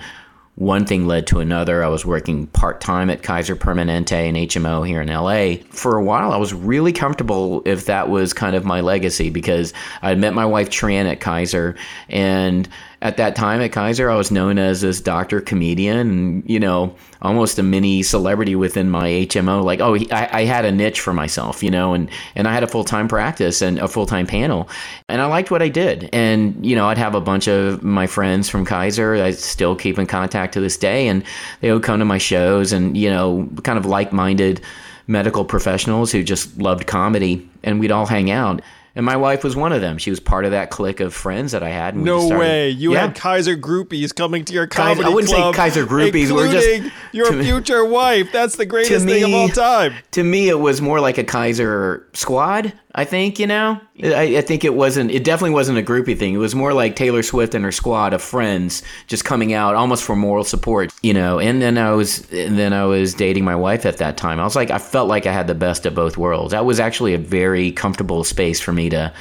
one 0.57 0.85
thing 0.85 1.05
led 1.05 1.27
to 1.27 1.39
another. 1.39 1.83
I 1.83 1.87
was 1.87 2.03
working 2.03 2.47
part 2.47 2.81
time 2.81 3.11
at 3.11 3.21
Kaiser 3.21 3.55
Permanente 3.55 4.11
and 4.11 4.35
HMO 4.35 4.87
here 4.87 5.01
in 5.01 5.07
LA. 5.07 5.63
For 5.69 5.97
a 5.97 6.03
while, 6.03 6.33
I 6.33 6.37
was 6.37 6.51
really 6.51 6.91
comfortable 6.91 7.61
if 7.63 7.85
that 7.85 8.09
was 8.09 8.33
kind 8.33 8.55
of 8.55 8.65
my 8.65 8.81
legacy 8.81 9.29
because 9.29 9.71
I 10.01 10.15
met 10.15 10.33
my 10.33 10.47
wife 10.47 10.71
Tran 10.71 11.05
at 11.05 11.19
Kaiser. 11.19 11.75
And 12.09 12.67
at 13.01 13.17
that 13.17 13.35
time 13.35 13.61
at 13.61 13.71
Kaiser, 13.71 14.09
I 14.09 14.15
was 14.15 14.31
known 14.31 14.57
as 14.57 14.81
this 14.81 14.99
doctor 14.99 15.39
comedian 15.39 15.97
and, 15.97 16.49
you 16.49 16.59
know, 16.59 16.95
almost 17.21 17.59
a 17.59 17.63
mini 17.63 18.01
celebrity 18.01 18.55
within 18.55 18.89
my 18.89 19.07
HMO. 19.07 19.63
Like, 19.63 19.81
oh, 19.81 19.95
I, 20.11 20.29
I 20.31 20.45
had 20.45 20.65
a 20.65 20.71
niche 20.71 20.99
for 20.99 21.13
myself, 21.13 21.61
you 21.61 21.69
know, 21.69 21.93
and, 21.93 22.09
and 22.33 22.47
I 22.47 22.53
had 22.53 22.63
a 22.63 22.67
full 22.67 22.83
time 22.83 23.07
practice 23.07 23.61
and 23.61 23.77
a 23.77 23.87
full 23.87 24.07
time 24.07 24.25
panel. 24.25 24.67
And 25.09 25.21
I 25.21 25.27
liked 25.27 25.51
what 25.51 25.61
I 25.61 25.69
did. 25.69 26.09
And, 26.11 26.65
you 26.65 26.75
know, 26.75 26.87
I'd 26.87 26.97
have 26.97 27.13
a 27.13 27.21
bunch 27.21 27.47
of 27.47 27.83
my 27.83 28.07
friends 28.07 28.49
from 28.49 28.65
Kaiser 28.65 29.15
I 29.15 29.31
still 29.31 29.75
keep 29.75 29.99
in 29.99 30.07
contact 30.07 30.53
to 30.55 30.59
this 30.59 30.77
day. 30.77 31.07
And 31.07 31.23
they 31.61 31.71
would 31.71 31.83
come 31.83 31.99
to 31.99 32.05
my 32.05 32.17
shows 32.17 32.73
and, 32.73 32.97
you 32.97 33.11
know, 33.11 33.47
kind 33.63 33.77
of 33.77 33.85
like 33.85 34.11
minded 34.11 34.59
medical 35.05 35.45
professionals 35.45 36.11
who 36.11 36.23
just 36.23 36.57
loved 36.57 36.87
comedy. 36.87 37.47
And 37.63 37.79
we'd 37.79 37.91
all 37.91 38.07
hang 38.07 38.31
out. 38.31 38.63
And 38.97 39.05
my 39.05 39.15
wife 39.15 39.43
was 39.43 39.55
one 39.55 39.71
of 39.71 39.79
them. 39.79 39.97
She 39.99 40.09
was 40.09 40.19
part 40.19 40.43
of 40.43 40.51
that 40.51 40.71
clique 40.71 40.99
of 40.99 41.13
friends 41.13 41.51
that 41.53 41.61
I 41.61 41.69
had. 41.69 41.93
And 41.93 42.03
we 42.03 42.09
No 42.09 42.19
started- 42.25 42.39
way. 42.39 42.69
You 42.71 42.93
Yeah. 42.93 43.01
had 43.01 43.15
Kaiser 43.15 43.55
groupies 43.55 44.13
coming 44.13 44.43
to 44.45 44.53
your 44.53 44.65
Kaiser- 44.67 44.95
comedy 44.95 45.05
I 45.05 45.09
wouldn't 45.13 45.29
say 45.29 45.51
Kaiser 45.53 45.85
groupies, 45.85 46.31
we're 46.31 46.51
just- 46.51 46.91
your 47.13 47.27
to 47.27 47.33
me- 47.37 47.45
future 47.45 47.85
wife. 47.85 48.29
That's 48.33 48.55
the 48.55 48.65
greatest 48.65 48.91
to 48.91 48.99
thing 49.13 49.23
of 49.23 49.33
all 49.33 49.49
time. 49.49 49.93
to 50.11 50.23
me 50.23 50.49
it 50.49 50.59
was 50.59 50.81
more 50.81 50.99
like 50.99 51.17
a 51.19 51.23
kaiser 51.23 52.07
squad 52.13 52.73
i 52.97 53.05
think 53.05 53.39
you 53.39 53.47
know? 53.47 53.79
I, 54.03 54.37
I 54.37 54.41
think 54.41 54.65
it 54.65 54.73
wasn't 54.73 55.11
it 55.11 55.23
definitely 55.23 55.53
wasn't 55.55 55.77
a 55.77 55.81
groupie 55.81 56.17
thing. 56.17 56.33
It 56.33 56.39
was 56.39 56.53
more 56.53 56.73
like 56.73 56.97
taylor 56.97 57.23
swift 57.23 57.55
and 57.55 57.63
her 57.63 57.71
squad 57.71 58.13
of 58.13 58.21
friends 58.21 58.83
just 59.07 59.23
coming 59.23 59.53
out 59.53 59.75
almost 59.75 60.03
for 60.03 60.15
moral 60.15 60.43
support 60.43 60.91
you 61.01 61.13
know? 61.13 61.39
And 61.39 61.61
then 61.61 61.77
i 61.77 61.91
was 61.91 62.29
and 62.33 62.59
then 62.59 62.73
i 62.73 62.83
was 62.83 63.13
dating 63.13 63.45
my 63.45 63.55
wife 63.55 63.85
at 63.85 63.97
that 63.99 64.17
time. 64.17 64.39
I 64.39 64.43
was 64.43 64.55
like 64.55 64.71
i 64.71 64.77
felt 64.77 65.07
like 65.07 65.25
i 65.25 65.31
had 65.31 65.47
the 65.47 65.55
best 65.55 65.85
of 65.85 65.95
both 65.95 66.17
worlds. 66.17 66.51
That 66.51 66.65
was 66.65 66.79
actually 66.81 67.13
a 67.13 67.17
very 67.17 67.71
comfortable 67.71 68.25
space 68.25 68.59
for 68.59 68.73
me 68.73 68.89
to 68.89 69.13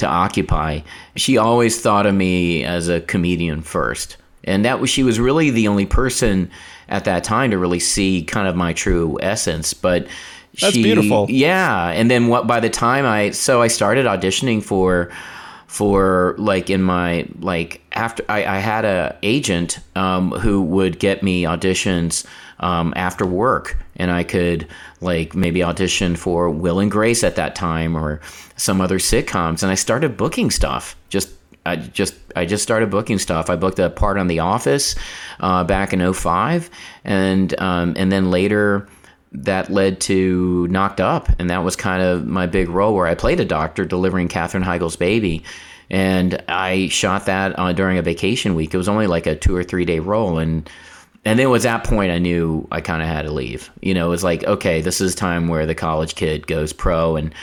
to 0.00 0.06
occupy. 0.06 0.80
She 1.16 1.36
always 1.36 1.80
thought 1.80 2.06
of 2.06 2.14
me 2.14 2.64
as 2.64 2.88
a 2.88 3.00
comedian 3.02 3.62
first. 3.62 4.16
And 4.44 4.64
that 4.64 4.80
was 4.80 4.90
she 4.90 5.02
was 5.02 5.20
really 5.20 5.50
the 5.50 5.68
only 5.68 5.86
person 5.86 6.50
at 6.88 7.04
that 7.04 7.22
time 7.22 7.50
to 7.50 7.58
really 7.58 7.78
see 7.80 8.22
kind 8.24 8.48
of 8.48 8.56
my 8.56 8.72
true 8.72 9.18
essence. 9.20 9.74
But 9.74 10.06
That's 10.60 10.74
she- 10.74 10.82
beautiful. 10.82 11.26
yeah 11.28 11.88
and 11.90 12.10
then 12.10 12.28
what 12.28 12.46
by 12.46 12.60
the 12.60 12.70
time 12.70 13.06
i 13.06 13.30
so 13.30 13.62
i 13.62 13.68
started 13.68 14.06
auditioning 14.06 14.62
for 14.62 15.10
for 15.66 16.34
like 16.38 16.68
in 16.70 16.82
my 16.82 17.26
like 17.38 17.80
after 17.92 18.24
i, 18.28 18.44
I 18.44 18.58
had 18.58 18.84
a 18.84 19.16
agent 19.22 19.78
um, 19.94 20.32
who 20.32 20.62
would 20.62 20.98
get 20.98 21.22
me 21.22 21.44
auditions 21.44 22.26
um, 22.58 22.92
after 22.96 23.24
work 23.24 23.78
and 23.96 24.10
i 24.10 24.24
could 24.24 24.66
like 25.00 25.34
maybe 25.34 25.62
audition 25.62 26.16
for 26.16 26.50
will 26.50 26.80
and 26.80 26.90
grace 26.90 27.22
at 27.22 27.36
that 27.36 27.54
time 27.54 27.96
or 27.96 28.20
some 28.56 28.80
other 28.80 28.98
sitcoms 28.98 29.62
and 29.62 29.70
i 29.70 29.76
started 29.76 30.16
booking 30.16 30.50
stuff 30.50 30.96
just 31.08 31.30
I 31.66 31.76
just 31.76 32.14
I 32.34 32.46
just 32.46 32.62
started 32.62 32.90
booking 32.90 33.18
stuff. 33.18 33.50
I 33.50 33.56
booked 33.56 33.78
a 33.78 33.90
part 33.90 34.16
on 34.16 34.28
The 34.28 34.38
Office 34.38 34.94
uh, 35.40 35.62
back 35.62 35.92
in 35.92 36.12
05 36.12 36.70
and 37.04 37.60
um, 37.60 37.92
and 37.98 38.10
then 38.10 38.30
later 38.30 38.88
that 39.32 39.70
led 39.70 40.00
to 40.02 40.66
Knocked 40.68 41.00
Up, 41.00 41.28
and 41.38 41.50
that 41.50 41.64
was 41.64 41.76
kind 41.76 42.02
of 42.02 42.26
my 42.26 42.46
big 42.46 42.68
role 42.68 42.94
where 42.94 43.06
I 43.06 43.14
played 43.14 43.40
a 43.40 43.44
doctor 43.44 43.84
delivering 43.84 44.28
Katherine 44.28 44.64
Heigl's 44.64 44.96
baby, 44.96 45.44
and 45.88 46.42
I 46.48 46.88
shot 46.88 47.26
that 47.26 47.58
uh, 47.58 47.72
during 47.72 47.98
a 47.98 48.02
vacation 48.02 48.54
week. 48.54 48.74
It 48.74 48.78
was 48.78 48.88
only 48.88 49.06
like 49.06 49.26
a 49.26 49.36
two 49.36 49.54
or 49.54 49.64
three 49.64 49.84
day 49.84 50.00
role, 50.00 50.38
and 50.38 50.68
and 51.24 51.38
then 51.38 51.46
it 51.46 51.50
was 51.50 51.64
that 51.64 51.84
point 51.84 52.10
I 52.12 52.18
knew 52.18 52.66
I 52.72 52.80
kind 52.80 53.02
of 53.02 53.08
had 53.08 53.22
to 53.22 53.30
leave. 53.30 53.70
You 53.82 53.94
know, 53.94 54.06
it 54.06 54.10
was 54.10 54.24
like 54.24 54.44
okay, 54.44 54.80
this 54.80 55.00
is 55.00 55.14
time 55.14 55.48
where 55.48 55.66
the 55.66 55.74
college 55.74 56.14
kid 56.14 56.46
goes 56.46 56.72
pro, 56.72 57.16
and 57.16 57.34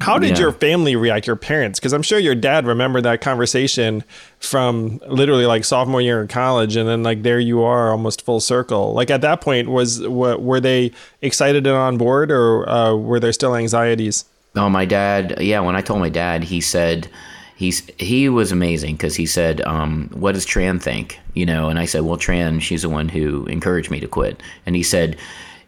How 0.00 0.18
did 0.18 0.30
Yeah. 0.30 0.38
your 0.44 0.52
family 0.52 0.96
react, 0.96 1.26
your 1.26 1.36
parents? 1.36 1.78
Because 1.78 1.92
I'm 1.92 2.02
sure 2.02 2.18
your 2.18 2.34
dad 2.34 2.66
remembered 2.66 3.02
that 3.04 3.20
conversation 3.20 4.04
from 4.38 5.00
literally 5.08 5.46
like 5.46 5.64
sophomore 5.64 6.00
year 6.00 6.20
in 6.22 6.28
college, 6.28 6.76
and 6.76 6.88
then 6.88 7.02
like 7.02 7.22
there 7.22 7.40
you 7.40 7.62
are, 7.62 7.90
almost 7.90 8.24
full 8.24 8.40
circle. 8.40 8.92
Like 8.94 9.10
at 9.10 9.20
that 9.22 9.40
point, 9.40 9.68
was 9.68 10.06
wa- 10.06 10.36
were 10.36 10.60
they 10.60 10.92
excited 11.22 11.66
and 11.66 11.76
on 11.76 11.96
board, 11.98 12.30
or 12.30 12.68
uh, 12.68 12.94
were 12.94 13.18
there 13.20 13.32
still 13.32 13.54
anxieties? 13.56 14.24
Oh, 14.56 14.68
my 14.70 14.84
dad. 14.84 15.36
Yeah, 15.40 15.60
when 15.60 15.76
I 15.76 15.80
told 15.82 16.00
my 16.00 16.08
dad, 16.08 16.44
he 16.44 16.60
said 16.60 17.08
he's 17.56 17.82
he 17.98 18.28
was 18.28 18.50
amazing 18.52 18.96
because 18.96 19.16
he 19.16 19.26
said, 19.26 19.60
um, 19.62 20.08
"What 20.14 20.32
does 20.34 20.46
Tran 20.46 20.80
think?" 20.80 21.18
You 21.34 21.44
know, 21.46 21.68
and 21.68 21.78
I 21.78 21.84
said, 21.84 22.02
"Well, 22.02 22.16
Tran, 22.16 22.60
she's 22.60 22.82
the 22.82 22.88
one 22.88 23.08
who 23.08 23.44
encouraged 23.46 23.90
me 23.90 24.00
to 24.00 24.08
quit." 24.08 24.40
And 24.64 24.74
he 24.76 24.82
said, 24.82 25.16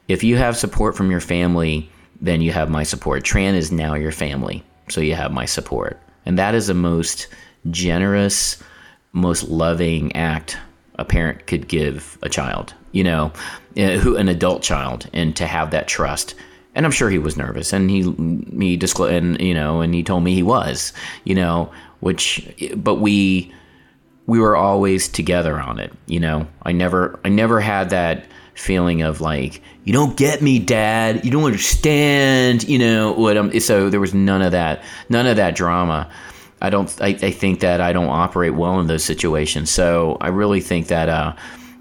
"If 0.08 0.22
you 0.24 0.36
have 0.36 0.56
support 0.56 0.96
from 0.96 1.10
your 1.10 1.20
family, 1.20 1.90
then 2.20 2.40
you 2.40 2.52
have 2.52 2.70
my 2.70 2.82
support. 2.82 3.24
Tran 3.24 3.54
is 3.54 3.72
now 3.72 3.94
your 3.94 4.12
family, 4.12 4.62
so 4.88 5.00
you 5.00 5.14
have 5.14 5.32
my 5.32 5.44
support." 5.44 6.00
And 6.26 6.38
that 6.38 6.54
is 6.54 6.66
the 6.66 6.74
most 6.74 7.28
generous, 7.70 8.62
most 9.12 9.48
loving 9.48 10.14
act 10.14 10.58
a 10.98 11.04
parent 11.04 11.46
could 11.46 11.66
give 11.66 12.18
a 12.22 12.28
child, 12.28 12.74
you 12.92 13.02
know, 13.02 13.32
eh, 13.76 13.96
who 13.98 14.16
an 14.16 14.28
adult 14.28 14.62
child, 14.62 15.08
and 15.12 15.34
to 15.36 15.46
have 15.46 15.70
that 15.70 15.88
trust. 15.88 16.34
And 16.74 16.86
I'm 16.86 16.92
sure 16.92 17.10
he 17.10 17.18
was 17.18 17.36
nervous, 17.36 17.72
and 17.72 17.90
he 17.90 18.02
he 18.58 18.76
disclosed, 18.76 19.14
and 19.14 19.40
you 19.40 19.54
know, 19.54 19.80
and 19.80 19.94
he 19.94 20.02
told 20.02 20.22
me 20.22 20.34
he 20.34 20.42
was, 20.42 20.92
you 21.24 21.34
know, 21.34 21.72
which, 22.00 22.48
but 22.76 22.96
we 22.96 23.52
we 24.26 24.38
were 24.38 24.56
always 24.56 25.08
together 25.08 25.58
on 25.58 25.80
it, 25.80 25.92
you 26.06 26.20
know. 26.20 26.46
I 26.62 26.72
never 26.72 27.18
I 27.24 27.28
never 27.28 27.60
had 27.60 27.90
that 27.90 28.26
feeling 28.60 29.02
of 29.02 29.20
like 29.20 29.62
you 29.84 29.92
don't 29.92 30.16
get 30.16 30.42
me, 30.42 30.58
Dad, 30.58 31.24
you 31.24 31.30
don't 31.30 31.44
understand, 31.44 32.68
you 32.68 32.78
know 32.78 33.12
what 33.12 33.36
I'm. 33.36 33.58
So 33.60 33.90
there 33.90 34.00
was 34.00 34.14
none 34.14 34.42
of 34.42 34.52
that, 34.52 34.84
none 35.08 35.26
of 35.26 35.36
that 35.36 35.56
drama. 35.56 36.08
I 36.62 36.68
don't. 36.68 36.94
I, 37.00 37.08
I 37.08 37.30
think 37.30 37.60
that 37.60 37.80
I 37.80 37.92
don't 37.92 38.10
operate 38.10 38.54
well 38.54 38.78
in 38.80 38.86
those 38.86 39.02
situations. 39.02 39.70
So 39.70 40.18
I 40.20 40.28
really 40.28 40.60
think 40.60 40.88
that, 40.88 41.08
uh, 41.08 41.34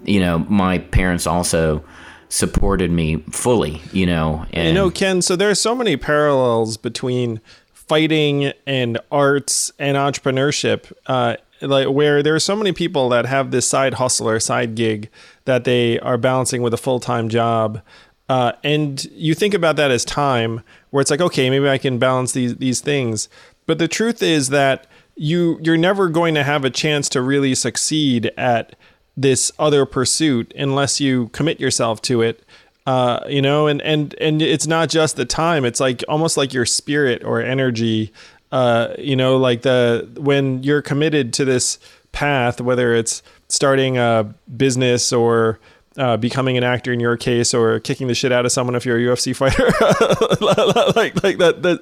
you 0.04 0.20
know, 0.20 0.38
my 0.38 0.78
parents 0.78 1.26
also 1.26 1.84
supported 2.30 2.90
me 2.90 3.16
fully. 3.30 3.82
You 3.92 4.06
know, 4.06 4.46
and 4.52 4.68
You 4.68 4.74
know, 4.74 4.90
Ken, 4.90 5.20
so 5.20 5.36
there 5.36 5.50
are 5.50 5.54
so 5.54 5.74
many 5.74 5.98
parallels 5.98 6.78
between 6.78 7.42
fighting 7.74 8.52
and 8.66 8.98
arts 9.12 9.70
and 9.78 9.98
entrepreneurship. 9.98 10.90
Uh, 11.06 11.36
like 11.62 11.88
where 11.88 12.22
there 12.22 12.34
are 12.34 12.40
so 12.40 12.56
many 12.56 12.72
people 12.72 13.10
that 13.10 13.26
have 13.26 13.50
this 13.50 13.68
side 13.68 13.94
hustle 13.94 14.28
or 14.28 14.40
side 14.40 14.74
gig 14.74 15.10
that 15.50 15.64
they 15.64 15.98
are 16.00 16.16
balancing 16.16 16.62
with 16.62 16.72
a 16.72 16.78
full 16.78 17.00
time 17.00 17.28
job. 17.28 17.82
Uh, 18.28 18.52
and 18.62 19.06
you 19.06 19.34
think 19.34 19.54
about 19.54 19.74
that 19.74 19.90
as 19.90 20.04
time, 20.04 20.62
where 20.90 21.00
it's 21.00 21.10
like, 21.10 21.20
okay, 21.20 21.50
maybe 21.50 21.68
I 21.68 21.78
can 21.78 21.98
balance 21.98 22.32
these 22.32 22.56
these 22.56 22.80
things. 22.80 23.28
But 23.66 23.78
the 23.78 23.88
truth 23.88 24.22
is 24.22 24.50
that 24.50 24.86
you 25.16 25.58
you're 25.62 25.76
never 25.76 26.08
going 26.08 26.34
to 26.34 26.44
have 26.44 26.64
a 26.64 26.70
chance 26.70 27.08
to 27.10 27.20
really 27.20 27.54
succeed 27.54 28.30
at 28.36 28.76
this 29.16 29.52
other 29.58 29.84
pursuit 29.84 30.52
unless 30.56 31.00
you 31.00 31.28
commit 31.28 31.60
yourself 31.60 32.00
to 32.02 32.22
it 32.22 32.44
uh, 32.86 33.20
you 33.28 33.42
know 33.42 33.66
and 33.66 33.82
and 33.82 34.14
and 34.20 34.40
it's 34.40 34.66
not 34.66 34.88
just 34.88 35.16
the 35.16 35.26
time 35.26 35.64
it's 35.64 35.80
like 35.80 36.02
almost 36.08 36.36
like 36.36 36.54
your 36.54 36.64
spirit 36.64 37.22
or 37.22 37.42
energy 37.42 38.12
uh, 38.50 38.94
you 38.98 39.14
know 39.14 39.36
like 39.36 39.62
the 39.62 40.08
when 40.16 40.62
you're 40.62 40.80
committed 40.80 41.32
to 41.34 41.44
this 41.44 41.78
path 42.12 42.60
whether 42.60 42.94
it's 42.94 43.22
starting 43.50 43.98
a 43.98 44.34
business 44.56 45.12
or 45.12 45.58
uh, 45.96 46.16
becoming 46.16 46.56
an 46.56 46.64
actor 46.64 46.92
in 46.92 47.00
your 47.00 47.16
case 47.16 47.52
or 47.52 47.80
kicking 47.80 48.06
the 48.06 48.14
shit 48.14 48.32
out 48.32 48.46
of 48.46 48.52
someone 48.52 48.74
if 48.74 48.86
you're 48.86 48.96
a 48.96 49.00
UFC 49.00 49.34
fighter 49.40 49.66
like 50.96 51.22
like 51.22 51.38
that 51.38 51.62
that 51.62 51.80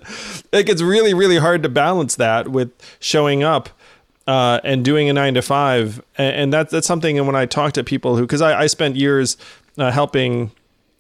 like 0.53 0.69
it's 0.69 0.83
really 0.83 1.15
really 1.15 1.37
hard 1.37 1.63
to 1.63 1.69
balance 1.69 2.17
that 2.17 2.49
with 2.49 2.73
showing 3.01 3.43
up 3.43 3.69
uh, 4.29 4.61
and 4.63 4.85
doing 4.85 5.09
a 5.09 5.13
nine 5.13 5.35
to 5.35 5.43
five. 5.43 6.03
And, 6.17 6.37
and 6.37 6.53
that's 6.53 6.71
that's 6.71 6.87
something. 6.87 7.17
And 7.19 7.27
when 7.27 7.35
I 7.35 7.47
talk 7.47 7.73
to 7.73 7.83
people 7.83 8.17
who, 8.17 8.23
because 8.23 8.43
I, 8.43 8.61
I 8.61 8.67
spent 8.67 8.95
years 8.95 9.39
uh, 9.79 9.91
helping 9.91 10.53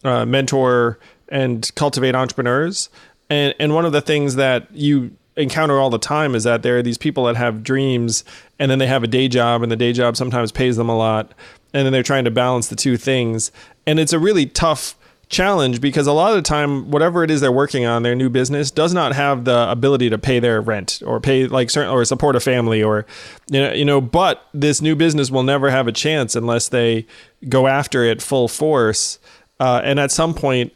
uh, 0.02 0.24
mentor 0.24 0.98
and 1.28 1.70
cultivate 1.76 2.14
entrepreneurs, 2.14 2.88
and 3.28 3.54
and 3.60 3.74
one 3.74 3.84
of 3.84 3.92
the 3.92 4.00
things 4.00 4.36
that 4.36 4.66
you 4.72 5.14
encounter 5.38 5.78
all 5.78 5.88
the 5.88 5.98
time 5.98 6.34
is 6.34 6.44
that 6.44 6.62
there 6.62 6.76
are 6.76 6.82
these 6.82 6.98
people 6.98 7.24
that 7.24 7.36
have 7.36 7.62
dreams 7.62 8.24
and 8.58 8.70
then 8.70 8.78
they 8.78 8.86
have 8.86 9.02
a 9.02 9.06
day 9.06 9.28
job 9.28 9.62
and 9.62 9.70
the 9.70 9.76
day 9.76 9.92
job 9.92 10.16
sometimes 10.16 10.52
pays 10.52 10.76
them 10.76 10.88
a 10.88 10.96
lot 10.96 11.32
and 11.72 11.86
then 11.86 11.92
they're 11.92 12.02
trying 12.02 12.24
to 12.24 12.30
balance 12.30 12.68
the 12.68 12.76
two 12.76 12.96
things. 12.96 13.52
And 13.86 14.00
it's 14.00 14.12
a 14.12 14.18
really 14.18 14.46
tough 14.46 14.96
challenge 15.28 15.80
because 15.80 16.06
a 16.06 16.12
lot 16.12 16.30
of 16.30 16.36
the 16.36 16.42
time 16.42 16.90
whatever 16.90 17.22
it 17.22 17.30
is 17.30 17.40
they're 17.40 17.52
working 17.52 17.84
on 17.84 18.02
their 18.02 18.14
new 18.14 18.30
business 18.30 18.70
does 18.70 18.94
not 18.94 19.14
have 19.14 19.44
the 19.44 19.70
ability 19.70 20.08
to 20.08 20.16
pay 20.16 20.40
their 20.40 20.60
rent 20.60 21.02
or 21.04 21.20
pay 21.20 21.46
like 21.46 21.68
certain 21.68 21.90
or 21.90 22.02
support 22.04 22.34
a 22.34 22.40
family 22.40 22.82
or 22.82 23.04
you 23.50 23.60
know 23.60 23.72
you 23.74 23.84
know 23.84 24.00
but 24.00 24.46
this 24.54 24.80
new 24.80 24.96
business 24.96 25.30
will 25.30 25.42
never 25.42 25.68
have 25.68 25.86
a 25.86 25.92
chance 25.92 26.34
unless 26.34 26.70
they 26.70 27.06
go 27.46 27.66
after 27.66 28.04
it 28.04 28.22
full 28.22 28.48
force. 28.48 29.18
Uh, 29.60 29.82
and 29.84 30.00
at 30.00 30.10
some 30.10 30.32
point 30.32 30.74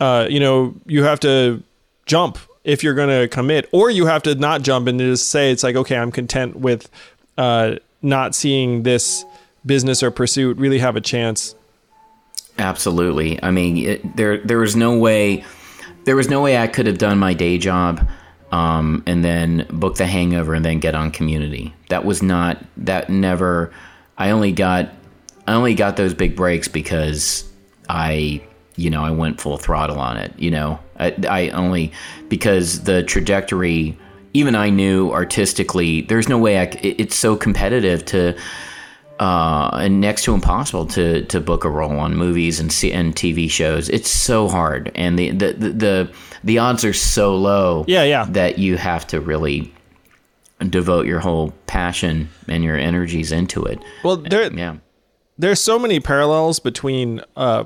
uh, 0.00 0.26
you 0.28 0.40
know 0.40 0.74
you 0.86 1.04
have 1.04 1.20
to 1.20 1.62
jump 2.04 2.36
if 2.64 2.82
you're 2.82 2.94
going 2.94 3.08
to 3.08 3.28
commit 3.28 3.68
or 3.72 3.90
you 3.90 4.06
have 4.06 4.22
to 4.22 4.34
not 4.34 4.62
jump 4.62 4.88
and 4.88 4.98
just 4.98 5.28
say 5.28 5.52
it's 5.52 5.62
like 5.62 5.76
okay 5.76 5.96
i'm 5.96 6.10
content 6.10 6.56
with 6.56 6.88
uh, 7.36 7.76
not 8.00 8.34
seeing 8.34 8.82
this 8.84 9.24
business 9.66 10.02
or 10.02 10.10
pursuit 10.10 10.56
really 10.58 10.78
have 10.78 10.96
a 10.96 11.00
chance 11.00 11.54
Absolutely. 12.58 13.42
I 13.42 13.50
mean, 13.50 13.78
it, 13.78 14.16
there 14.16 14.38
there 14.38 14.58
was 14.58 14.76
no 14.76 14.96
way 14.96 15.44
there 16.04 16.16
was 16.16 16.28
no 16.28 16.40
way 16.40 16.58
I 16.58 16.66
could 16.66 16.86
have 16.86 16.98
done 16.98 17.18
my 17.18 17.34
day 17.34 17.58
job 17.58 18.06
um, 18.52 19.02
and 19.06 19.24
then 19.24 19.66
book 19.70 19.96
the 19.96 20.06
hangover 20.06 20.54
and 20.54 20.64
then 20.64 20.78
get 20.78 20.94
on 20.94 21.10
community. 21.10 21.74
That 21.88 22.04
was 22.04 22.22
not 22.22 22.64
that 22.76 23.10
never 23.10 23.72
I 24.16 24.30
only 24.30 24.52
got 24.52 24.90
I 25.46 25.54
only 25.54 25.74
got 25.74 25.96
those 25.96 26.14
big 26.14 26.36
breaks 26.36 26.68
because 26.68 27.48
I 27.88 28.42
you 28.76 28.90
know, 28.90 29.02
I 29.04 29.10
went 29.10 29.40
full 29.40 29.56
throttle 29.58 29.98
on 29.98 30.16
it, 30.16 30.32
you 30.38 30.50
know. 30.50 30.78
I, 30.98 31.14
I 31.28 31.48
only 31.50 31.92
because 32.28 32.84
the 32.84 33.02
trajectory 33.02 33.96
even 34.32 34.54
I 34.56 34.70
knew 34.70 35.12
artistically 35.12 36.02
there's 36.02 36.28
no 36.28 36.38
way 36.38 36.58
I 36.58 36.64
it, 36.64 37.00
it's 37.00 37.16
so 37.16 37.36
competitive 37.36 38.04
to 38.06 38.36
uh, 39.20 39.70
and 39.74 40.00
next 40.00 40.24
to 40.24 40.34
impossible 40.34 40.86
to 40.86 41.24
to 41.26 41.40
book 41.40 41.64
a 41.64 41.70
role 41.70 41.98
on 41.98 42.16
movies 42.16 42.58
and 42.58 42.72
see, 42.72 42.92
and 42.92 43.14
TV 43.14 43.48
shows. 43.48 43.88
It's 43.88 44.10
so 44.10 44.48
hard, 44.48 44.90
and 44.96 45.16
the 45.18 45.30
the, 45.30 45.52
the 45.52 45.68
the 45.70 46.12
the 46.42 46.58
odds 46.58 46.84
are 46.84 46.92
so 46.92 47.36
low. 47.36 47.84
Yeah, 47.86 48.02
yeah. 48.02 48.26
That 48.30 48.58
you 48.58 48.76
have 48.76 49.06
to 49.08 49.20
really 49.20 49.72
devote 50.68 51.06
your 51.06 51.20
whole 51.20 51.52
passion 51.66 52.28
and 52.48 52.64
your 52.64 52.76
energies 52.76 53.30
into 53.30 53.64
it. 53.64 53.78
Well, 54.02 54.16
there 54.16 54.52
Yeah. 54.52 54.76
there's 55.38 55.60
so 55.60 55.78
many 55.78 56.00
parallels 56.00 56.58
between 56.58 57.20
uh, 57.36 57.64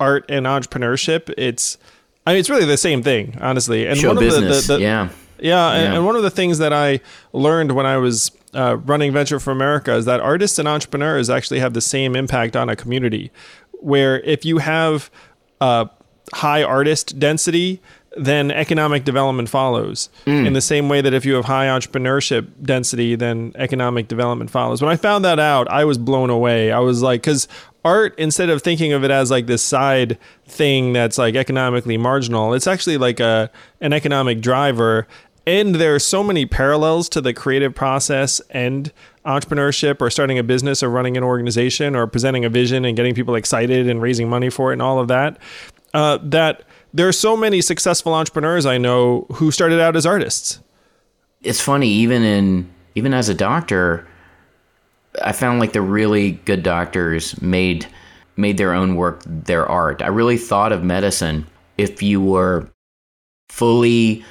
art 0.00 0.24
and 0.28 0.46
entrepreneurship. 0.46 1.32
It's 1.36 1.78
I 2.26 2.32
mean, 2.32 2.40
it's 2.40 2.50
really 2.50 2.64
the 2.64 2.76
same 2.76 3.02
thing, 3.02 3.38
honestly. 3.40 3.86
And 3.86 3.96
Show 3.98 4.08
one 4.08 4.16
of 4.18 4.22
the- 4.24 4.28
business. 4.40 4.66
the, 4.66 4.76
the, 4.76 4.82
yeah. 4.82 5.08
Yeah, 5.38 5.70
and, 5.72 5.82
Yeah. 5.82 5.94
and 5.96 6.06
one 6.06 6.16
of 6.16 6.22
the 6.22 6.30
things 6.30 6.58
that 6.58 6.72
I 6.72 7.00
learned 7.32 7.72
when 7.72 7.86
I 7.86 7.98
was 7.98 8.30
uh, 8.54 8.78
running 8.78 9.12
Venture 9.12 9.38
for 9.38 9.50
America 9.50 9.94
is 9.94 10.06
that 10.06 10.18
artists 10.20 10.58
and 10.58 10.66
entrepreneurs 10.66 11.28
actually 11.30 11.60
have 11.60 11.74
the 11.74 11.80
same 11.82 12.16
impact 12.16 12.56
on 12.56 12.68
a 12.70 12.74
community. 12.76 13.30
Where 13.80 14.20
if 14.20 14.44
you 14.46 14.58
have 14.58 15.10
uh, 15.60 15.86
high 16.32 16.62
artist 16.62 17.18
density, 17.18 17.80
then 18.16 18.50
economic 18.50 19.04
development 19.04 19.50
follows. 19.50 20.08
In 20.24 20.54
the 20.54 20.62
same 20.62 20.88
way 20.88 21.02
that 21.02 21.12
if 21.12 21.26
you 21.26 21.34
have 21.34 21.44
high 21.44 21.66
entrepreneurship 21.66 22.46
density, 22.62 23.14
then 23.14 23.52
economic 23.56 24.08
development 24.08 24.50
follows. 24.50 24.80
When 24.80 24.90
I 24.90 24.96
found 24.96 25.22
that 25.26 25.38
out, 25.38 25.68
I 25.70 25.84
was 25.84 25.98
blown 25.98 26.30
away. 26.30 26.72
I 26.72 26.78
was 26.78 27.02
like, 27.02 27.20
because 27.20 27.46
art, 27.86 28.18
instead 28.18 28.50
of 28.50 28.62
thinking 28.62 28.92
of 28.92 29.04
it 29.04 29.10
as 29.10 29.30
like 29.30 29.46
this 29.46 29.62
side 29.62 30.18
thing 30.46 30.92
that's 30.92 31.18
like 31.18 31.36
economically 31.36 31.96
marginal, 31.96 32.52
it's 32.52 32.66
actually 32.66 32.98
like 32.98 33.20
a 33.20 33.50
an 33.80 33.92
economic 33.92 34.40
driver. 34.40 35.06
And 35.46 35.76
there 35.76 35.94
are 35.94 36.00
so 36.00 36.24
many 36.24 36.44
parallels 36.44 37.08
to 37.10 37.20
the 37.20 37.32
creative 37.32 37.72
process 37.72 38.40
and 38.50 38.92
entrepreneurship 39.24 40.00
or 40.00 40.10
starting 40.10 40.38
a 40.38 40.42
business 40.42 40.82
or 40.82 40.90
running 40.90 41.16
an 41.16 41.22
organization 41.22 41.94
or 41.94 42.08
presenting 42.08 42.44
a 42.44 42.48
vision 42.48 42.84
and 42.84 42.96
getting 42.96 43.14
people 43.14 43.36
excited 43.36 43.88
and 43.88 44.02
raising 44.02 44.28
money 44.28 44.50
for 44.50 44.70
it 44.70 44.74
and 44.74 44.82
all 44.82 44.98
of 44.98 45.06
that. 45.06 45.38
Uh, 45.94 46.18
that 46.20 46.64
there 46.92 47.06
are 47.06 47.12
so 47.12 47.36
many 47.36 47.60
successful 47.60 48.12
entrepreneurs 48.12 48.66
I 48.66 48.78
know 48.78 49.26
who 49.34 49.52
started 49.52 49.80
out 49.80 49.94
as 49.94 50.04
artists. 50.04 50.58
it's 51.42 51.60
funny 51.60 51.88
even 51.88 52.22
in 52.24 52.68
even 52.96 53.14
as 53.14 53.28
a 53.28 53.34
doctor 53.34 54.04
i 55.22 55.32
found 55.32 55.60
like 55.60 55.72
the 55.72 55.82
really 55.82 56.32
good 56.44 56.62
doctors 56.62 57.40
made 57.42 57.86
made 58.36 58.58
their 58.58 58.74
own 58.74 58.96
work 58.96 59.22
their 59.24 59.66
art. 59.66 60.02
I 60.02 60.08
really 60.08 60.36
thought 60.36 60.72
of 60.72 60.84
medicine. 60.84 61.46
If 61.78 62.02
you 62.02 62.20
were 62.20 62.68
fully 63.48 64.24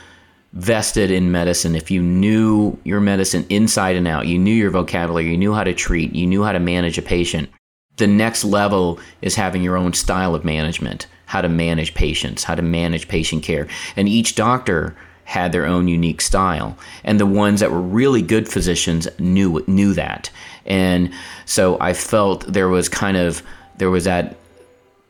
vested 0.53 1.11
in 1.11 1.33
medicine 1.33 1.75
if 1.75 1.91
you 1.91 2.01
knew 2.01 2.77
your 2.86 3.01
medicine 3.01 3.45
inside 3.49 3.97
and 3.97 4.07
out 4.07 4.25
you 4.25 4.39
knew 4.39 4.53
your 4.53 4.69
vocabulary 4.71 5.29
you 5.29 5.38
knew 5.38 5.53
how 5.53 5.65
to 5.65 5.73
treat 5.73 6.15
you 6.15 6.25
knew 6.25 6.43
how 6.43 6.53
to 6.53 6.59
manage 6.61 6.97
a 6.97 7.01
patient 7.01 7.49
the 7.97 8.07
next 8.07 8.45
level 8.45 8.97
is 9.21 9.36
having 9.36 9.61
your 9.61 9.75
own 9.75 9.91
style 9.91 10.33
of 10.33 10.45
management 10.45 11.07
how 11.25 11.41
to 11.41 11.49
manage 11.49 11.93
patients 11.93 12.45
how 12.45 12.55
to 12.55 12.61
manage 12.61 13.09
patient 13.09 13.43
care. 13.43 13.67
And 13.97 14.07
each 14.07 14.36
doctor 14.36 14.95
had 15.25 15.51
their 15.51 15.65
own 15.65 15.88
unique 15.88 16.21
style. 16.21 16.77
And 17.03 17.19
the 17.19 17.25
ones 17.25 17.59
that 17.59 17.71
were 17.71 17.81
really 17.81 18.21
good 18.21 18.47
physicians 18.47 19.07
knew 19.19 19.63
knew 19.67 19.93
that 19.93 20.29
and 20.66 21.11
so 21.45 21.78
i 21.80 21.93
felt 21.93 22.45
there 22.51 22.70
was 22.70 22.89
kind 22.89 23.18
of 23.18 23.41
there 23.78 23.89
was 23.89 24.03
that 24.05 24.36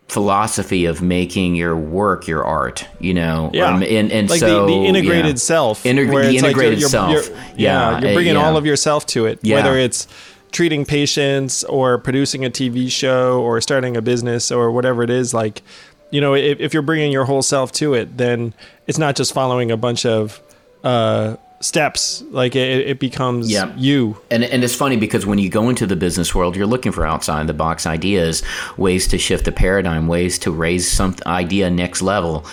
philosophy 0.08 0.86
of 0.86 1.02
making 1.02 1.56
your 1.56 1.76
work 1.76 2.28
your 2.28 2.44
art 2.44 2.88
you 3.00 3.14
know 3.14 3.50
Yeah, 3.54 3.74
Um, 3.76 3.82
and, 3.84 4.12
and 4.12 4.30
like 4.30 4.40
so 4.40 4.66
the, 4.68 4.74
the 4.74 4.86
integrated 4.86 5.26
yeah. 5.36 5.36
self, 5.36 5.82
the 5.84 5.90
it's 5.90 5.98
like 5.98 6.36
integrated 6.36 6.80
you're, 6.80 6.90
self 6.90 7.12
you're- 7.12 7.40
yeah, 7.58 8.00
you're 8.00 8.10
uh, 8.12 8.14
bringing 8.14 8.36
yeah. 8.36 8.46
all 8.46 8.56
of 8.56 8.66
yourself 8.68 9.06
to 9.08 9.26
it, 9.26 9.40
Yeah. 9.42 9.56
whether 9.56 9.78
it's 9.78 10.08
treating 10.52 10.86
patients 10.86 11.64
or 11.64 11.98
producing 11.98 12.46
a 12.46 12.50
TV 12.52 12.90
show 12.92 13.42
or 13.42 13.60
starting 13.62 13.98
a 13.98 14.02
business 14.02 14.52
or 14.52 14.72
whatever 14.72 15.02
it 15.04 15.10
is. 15.10 15.34
Like, 15.34 15.64
you 16.12 16.22
know, 16.22 16.34
if, 16.36 16.60
if 16.62 16.74
you're 16.74 16.84
bringing 16.84 17.12
your 17.12 17.26
whole 17.26 17.42
self 17.42 17.72
to 17.74 17.94
it, 17.94 18.16
then 18.18 18.54
it's 18.88 18.98
not 19.00 19.16
just 19.18 19.34
following 19.34 19.70
a 19.72 19.76
bunch 19.76 20.06
of 20.06 20.40
uh, 20.84 21.36
steps. 21.60 22.24
Like 22.30 22.56
it, 22.56 22.88
it 22.88 23.00
becomes 23.00 23.52
Yeah. 23.52 23.74
you. 23.78 24.18
And, 24.30 24.44
and 24.44 24.64
it's 24.64 24.76
funny 24.76 24.98
because 24.98 25.26
when 25.26 25.40
you 25.40 25.50
go 25.50 25.70
into 25.70 25.88
the 25.88 25.96
business 25.96 26.36
world, 26.36 26.56
you're 26.56 26.68
looking 26.68 26.92
for 26.92 27.06
outside 27.06 27.48
the 27.48 27.54
box 27.54 27.86
ideas, 27.86 28.44
ways 28.78 29.08
to 29.08 29.18
shift 29.18 29.46
the 29.46 29.52
paradigm, 29.52 30.08
ways 30.08 30.38
to 30.40 30.52
raise 30.52 30.90
some 30.90 31.16
idea 31.26 31.70
next 31.70 32.02
level. 32.02 32.46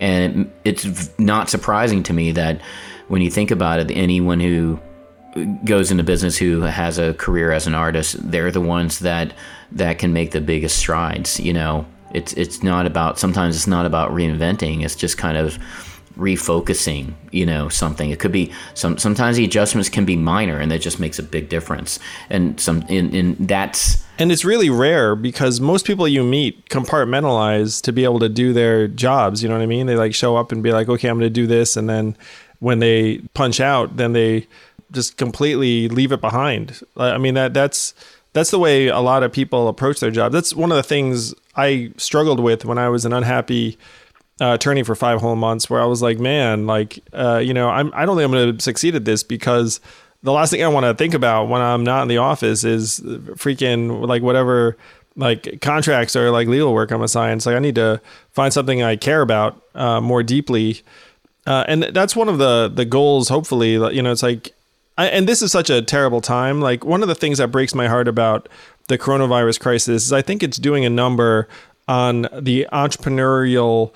And 0.00 0.50
it, 0.64 0.84
it's 0.84 1.10
not 1.18 1.48
surprising 1.50 2.02
to 2.04 2.12
me 2.12 2.32
that 2.32 2.60
when 3.08 3.22
you 3.22 3.30
think 3.30 3.50
about 3.50 3.80
it, 3.80 3.90
anyone 3.90 4.38
who 4.40 4.78
goes 5.64 5.90
into 5.90 6.02
business 6.02 6.36
who 6.36 6.62
has 6.62 6.98
a 6.98 7.14
career 7.14 7.52
as 7.52 7.66
an 7.66 7.74
artist, 7.74 8.16
they're 8.30 8.50
the 8.50 8.60
ones 8.60 8.98
that 9.00 9.32
that 9.72 9.98
can 9.98 10.12
make 10.12 10.30
the 10.32 10.40
biggest 10.40 10.78
strides. 10.78 11.38
You 11.40 11.52
know, 11.52 11.86
it's 12.14 12.32
it's 12.34 12.62
not 12.62 12.86
about 12.86 13.18
sometimes 13.18 13.56
it's 13.56 13.66
not 13.66 13.86
about 13.86 14.10
reinventing. 14.10 14.84
It's 14.84 14.96
just 14.96 15.16
kind 15.18 15.36
of 15.36 15.58
refocusing 16.18 17.14
you 17.30 17.46
know 17.46 17.68
something 17.68 18.10
it 18.10 18.18
could 18.18 18.32
be 18.32 18.50
some 18.74 18.98
sometimes 18.98 19.36
the 19.36 19.44
adjustments 19.44 19.88
can 19.88 20.04
be 20.04 20.16
minor 20.16 20.58
and 20.58 20.70
that 20.70 20.80
just 20.80 20.98
makes 20.98 21.18
a 21.18 21.22
big 21.22 21.48
difference 21.48 22.00
and 22.28 22.60
some 22.60 22.82
in, 22.88 23.14
in 23.14 23.36
that's 23.46 24.04
And 24.18 24.32
it's 24.32 24.44
really 24.44 24.68
rare 24.68 25.14
because 25.14 25.60
most 25.60 25.86
people 25.86 26.08
you 26.08 26.24
meet 26.24 26.68
compartmentalize 26.68 27.80
to 27.82 27.92
be 27.92 28.02
able 28.02 28.18
to 28.18 28.28
do 28.28 28.52
their 28.52 28.88
jobs. 28.88 29.42
You 29.42 29.48
know 29.48 29.54
what 29.54 29.62
I 29.62 29.66
mean? 29.66 29.86
They 29.86 29.94
like 29.94 30.12
show 30.14 30.36
up 30.36 30.50
and 30.50 30.60
be 30.60 30.72
like, 30.72 30.88
okay, 30.88 31.08
I'm 31.08 31.18
going 31.18 31.26
to 31.26 31.30
do 31.30 31.46
this. 31.46 31.76
And 31.76 31.88
then 31.88 32.16
when 32.58 32.80
they 32.80 33.18
punch 33.34 33.60
out, 33.60 33.96
then 33.96 34.14
they 34.14 34.48
just 34.90 35.16
completely 35.18 35.88
leave 35.88 36.10
it 36.10 36.20
behind. 36.20 36.80
I 36.96 37.18
mean, 37.18 37.34
that 37.34 37.54
that's, 37.54 37.94
that's 38.32 38.50
the 38.50 38.58
way 38.58 38.88
a 38.88 38.98
lot 38.98 39.22
of 39.22 39.32
people 39.32 39.68
approach 39.68 40.00
their 40.00 40.10
job. 40.10 40.32
That's 40.32 40.52
one 40.52 40.72
of 40.72 40.76
the 40.76 40.82
things 40.82 41.32
I 41.54 41.92
struggled 41.96 42.40
with 42.40 42.64
when 42.64 42.78
I 42.78 42.88
was 42.88 43.04
an 43.04 43.12
unhappy 43.12 43.78
uh, 44.40 44.54
attorney 44.54 44.82
for 44.82 44.94
five 44.94 45.20
whole 45.20 45.36
months, 45.36 45.68
where 45.68 45.80
I 45.80 45.84
was 45.86 46.02
like, 46.02 46.18
man, 46.18 46.66
like, 46.66 46.98
uh, 47.12 47.38
you 47.38 47.54
know, 47.54 47.68
I'm, 47.68 47.92
I 47.94 48.06
don't 48.06 48.16
think 48.16 48.26
I'm 48.26 48.32
going 48.32 48.56
to 48.56 48.62
succeed 48.62 48.94
at 48.94 49.04
this 49.04 49.22
because 49.22 49.80
the 50.22 50.32
last 50.32 50.50
thing 50.50 50.62
I 50.62 50.68
want 50.68 50.84
to 50.84 50.94
think 50.94 51.14
about 51.14 51.48
when 51.48 51.60
I'm 51.60 51.84
not 51.84 52.02
in 52.02 52.08
the 52.08 52.18
office 52.18 52.64
is 52.64 53.00
freaking 53.00 54.06
like 54.06 54.22
whatever 54.22 54.76
like 55.16 55.60
contracts 55.60 56.14
or 56.14 56.30
like 56.30 56.48
legal 56.48 56.72
work 56.72 56.90
I'm 56.90 57.02
assigned. 57.02 57.38
It's 57.38 57.46
like 57.46 57.56
I 57.56 57.60
need 57.60 57.74
to 57.74 58.00
find 58.30 58.52
something 58.52 58.82
I 58.82 58.96
care 58.96 59.20
about 59.20 59.60
uh, 59.74 60.00
more 60.00 60.22
deeply, 60.22 60.82
uh, 61.46 61.64
and 61.68 61.82
that's 61.82 62.14
one 62.14 62.28
of 62.28 62.38
the 62.38 62.68
the 62.72 62.84
goals. 62.84 63.28
Hopefully, 63.28 63.72
you 63.72 64.02
know, 64.02 64.12
it's 64.12 64.22
like, 64.22 64.54
I, 64.96 65.06
and 65.08 65.28
this 65.28 65.42
is 65.42 65.52
such 65.52 65.70
a 65.70 65.82
terrible 65.82 66.20
time. 66.20 66.60
Like 66.60 66.84
one 66.84 67.02
of 67.02 67.08
the 67.08 67.14
things 67.14 67.38
that 67.38 67.48
breaks 67.48 67.74
my 67.74 67.88
heart 67.88 68.08
about 68.08 68.48
the 68.88 68.98
coronavirus 68.98 69.60
crisis 69.60 70.06
is 70.06 70.12
I 70.12 70.22
think 70.22 70.42
it's 70.42 70.56
doing 70.56 70.84
a 70.84 70.90
number 70.90 71.48
on 71.86 72.22
the 72.32 72.66
entrepreneurial 72.72 73.92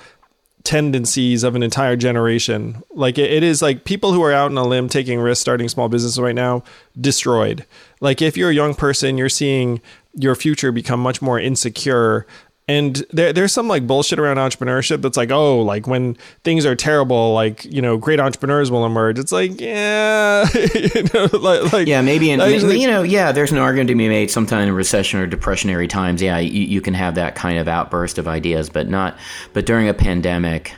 tendencies 0.65 1.43
of 1.43 1.55
an 1.55 1.63
entire 1.63 1.97
generation. 1.97 2.83
Like 2.91 3.19
it, 3.19 3.31
it 3.31 3.43
is 3.43 3.63
like 3.63 3.85
people 3.85 4.13
who 4.13 4.23
are 4.23 4.33
out 4.33 4.51
on 4.51 4.59
a 4.59 4.65
limb 4.65 4.89
taking 4.89 5.21
risks, 5.21 5.41
starting 5.41 5.69
small 5.69 5.89
businesses 5.89 6.21
right 6.21 6.35
now, 6.35 6.63
destroyed. 7.01 7.67
Like 8.01 8.23
if 8.23 8.37
you're 8.37 8.51
a 8.51 8.55
young 8.55 8.75
person, 8.75 9.19
you're 9.19 9.29
seeing 9.29 9.81
your 10.15 10.35
future 10.35 10.73
become 10.73 11.01
much 11.01 11.23
more 11.23 11.41
insecure. 11.41 12.27
And 12.73 12.97
there, 13.11 13.35
there's 13.35 13.53
some 13.53 13.69
like 13.69 13.87
bullshit 13.87 14.19
around 14.19 14.39
entrepreneurship 14.39 15.03
that's 15.03 15.19
like, 15.19 15.31
oh, 15.31 15.61
like 15.61 15.87
when 15.87 16.17
things 16.43 16.65
are 16.65 16.75
terrible, 16.75 17.35
like 17.35 17.67
you 17.67 17.83
know, 17.83 17.99
great 17.99 18.19
entrepreneurs 18.19 18.71
will 18.71 18.87
emerge. 18.87 19.19
It's 19.19 19.31
like, 19.31 19.61
yeah, 19.61 20.49
you 20.75 21.03
know, 21.13 21.29
like, 21.33 21.71
like 21.73 21.87
yeah 21.87 22.01
maybe 22.01 22.31
in 22.31 22.41
you 22.41 22.87
know 22.87 23.03
yeah 23.03 23.31
there's 23.31 23.53
an 23.53 23.59
argument 23.59 23.89
to 23.89 23.95
be 23.95 24.09
made 24.09 24.31
sometime 24.31 24.69
in 24.69 24.75
recession 24.75 25.21
or 25.21 25.29
depressionary 25.29 25.87
times. 25.87 26.23
Yeah 26.23 26.39
you, 26.39 26.63
you 26.63 26.81
can 26.81 26.95
have 26.95 27.15
that 27.17 27.35
kind 27.35 27.59
of 27.59 27.69
outburst 27.69 28.17
of 28.17 28.27
ideas 28.27 28.71
but 28.71 28.89
not 28.89 29.19
but 29.53 29.67
during 29.67 29.89
a 29.89 29.95
pandemic 29.95 30.75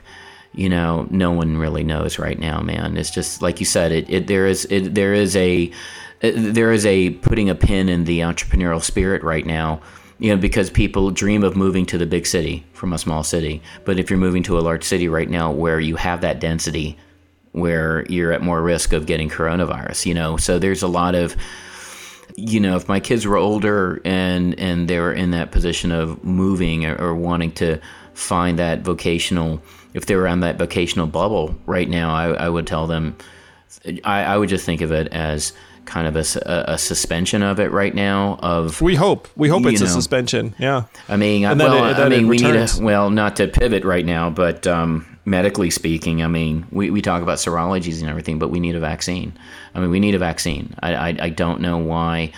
you 0.53 0.69
know 0.69 1.07
no 1.11 1.31
one 1.31 1.59
really 1.59 1.85
knows 1.85 2.19
right 2.19 2.41
now 2.41 2.61
man. 2.61 2.97
It's 2.97 3.11
just 3.11 3.41
like 3.41 3.61
you 3.61 3.67
said 3.67 3.93
it, 3.93 4.11
it 4.11 4.27
there 4.27 4.47
is 4.47 4.65
it, 4.67 4.95
there 4.97 5.15
is 5.15 5.37
a 5.37 5.71
there 6.21 6.73
is 6.73 6.85
a 6.87 7.11
putting 7.11 7.49
a 7.49 7.55
pin 7.55 7.89
in 7.89 8.05
the 8.05 8.21
entrepreneurial 8.21 8.83
spirit 8.83 9.23
right 9.23 9.47
now 9.47 9.81
you 10.19 10.31
know 10.31 10.41
because 10.41 10.71
people 10.71 11.11
dream 11.11 11.43
of 11.43 11.57
moving 11.57 11.87
to 11.87 11.99
the 11.99 12.07
big 12.07 12.27
city 12.27 12.65
from 12.73 12.93
a 12.93 12.99
small 12.99 13.23
city. 13.25 13.63
But 13.85 13.99
if 13.99 14.11
you're 14.11 14.19
moving 14.19 14.43
to 14.45 14.59
a 14.59 14.61
large 14.61 14.85
city 14.85 15.09
right 15.09 15.29
now 15.29 15.53
where 15.53 15.81
you 15.81 15.97
have 15.97 16.21
that 16.23 16.41
density 16.41 16.99
where 17.53 18.05
you're 18.07 18.33
at 18.33 18.43
more 18.43 18.61
risk 18.61 18.93
of 18.93 19.07
getting 19.07 19.31
coronavirus 19.31 20.07
you 20.07 20.15
know? 20.15 20.37
So 20.37 20.59
there's 20.59 20.83
a 20.83 20.89
lot 20.89 21.15
of 21.15 21.37
you 22.37 22.59
know 22.59 22.77
if 22.77 22.89
my 22.89 23.01
kids 23.01 23.27
were 23.27 23.37
older 23.37 24.01
and 24.05 24.59
and 24.59 24.89
they 24.89 24.99
were 24.99 25.13
in 25.13 25.31
that 25.33 25.53
position 25.53 25.93
of 25.93 26.25
moving 26.25 26.85
or, 26.85 26.97
or 26.97 27.15
wanting 27.15 27.53
to 27.53 27.79
find 28.15 28.59
that 28.59 28.81
vocational 28.81 29.63
if 29.93 30.07
they 30.07 30.17
were 30.17 30.27
on 30.27 30.41
that 30.41 30.59
vocational 30.59 31.07
bubble 31.07 31.55
right 31.67 31.89
now 31.89 32.15
i, 32.15 32.27
I 32.33 32.49
would 32.49 32.67
tell 32.67 32.87
them 32.87 33.17
I, 34.05 34.23
I 34.23 34.37
would 34.37 34.49
just 34.49 34.65
think 34.65 34.81
of 34.81 34.93
it 34.93 35.09
as 35.09 35.53
kind 35.87 36.07
of 36.07 36.17
a 36.17 36.79
suspension 36.79 37.43
of 37.43 37.61
it 37.61 37.71
right 37.71 37.95
now 37.95 38.39
of 38.43 38.81
we 38.81 38.95
hope, 38.95 39.29
we 39.37 39.49
hope 39.49 39.65
it's 39.67 39.81
a 39.81 39.87
suspension. 39.89 40.55
Yeah. 40.59 40.85
I 41.09 41.17
mean, 41.17 41.45
And 41.45 41.59
well, 41.61 41.85
it- 41.91 41.99
I 41.99 42.09
mean, 42.09 42.27
we 42.29 42.37
need 42.39 42.57
a 42.57 42.69
well, 42.81 43.11
not 43.11 43.37
to 43.37 43.49
pivot 43.49 43.85
right 43.85 44.05
now, 44.05 44.31
but 44.31 44.67
um, 44.67 45.07
medically 45.25 45.71
speaking, 45.71 46.23
I 46.23 46.29
mean, 46.29 46.67
we, 46.71 46.91
we 46.91 47.03
talk 47.03 47.23
about 47.23 47.39
serologies 47.39 48.01
and 48.01 48.09
everything, 48.09 48.39
but 48.39 48.49
we 48.49 48.61
need 48.61 48.75
a 48.75 48.81
vaccine. 48.81 49.33
I 49.75 49.81
mean, 49.81 49.91
we 49.91 50.01
need 50.01 50.15
a 50.15 50.19
vaccine. 50.19 50.75
I, 50.81 50.95
I, 50.95 51.17
I 51.21 51.29
don't 51.31 51.61
know 51.61 51.79
why. 51.79 52.33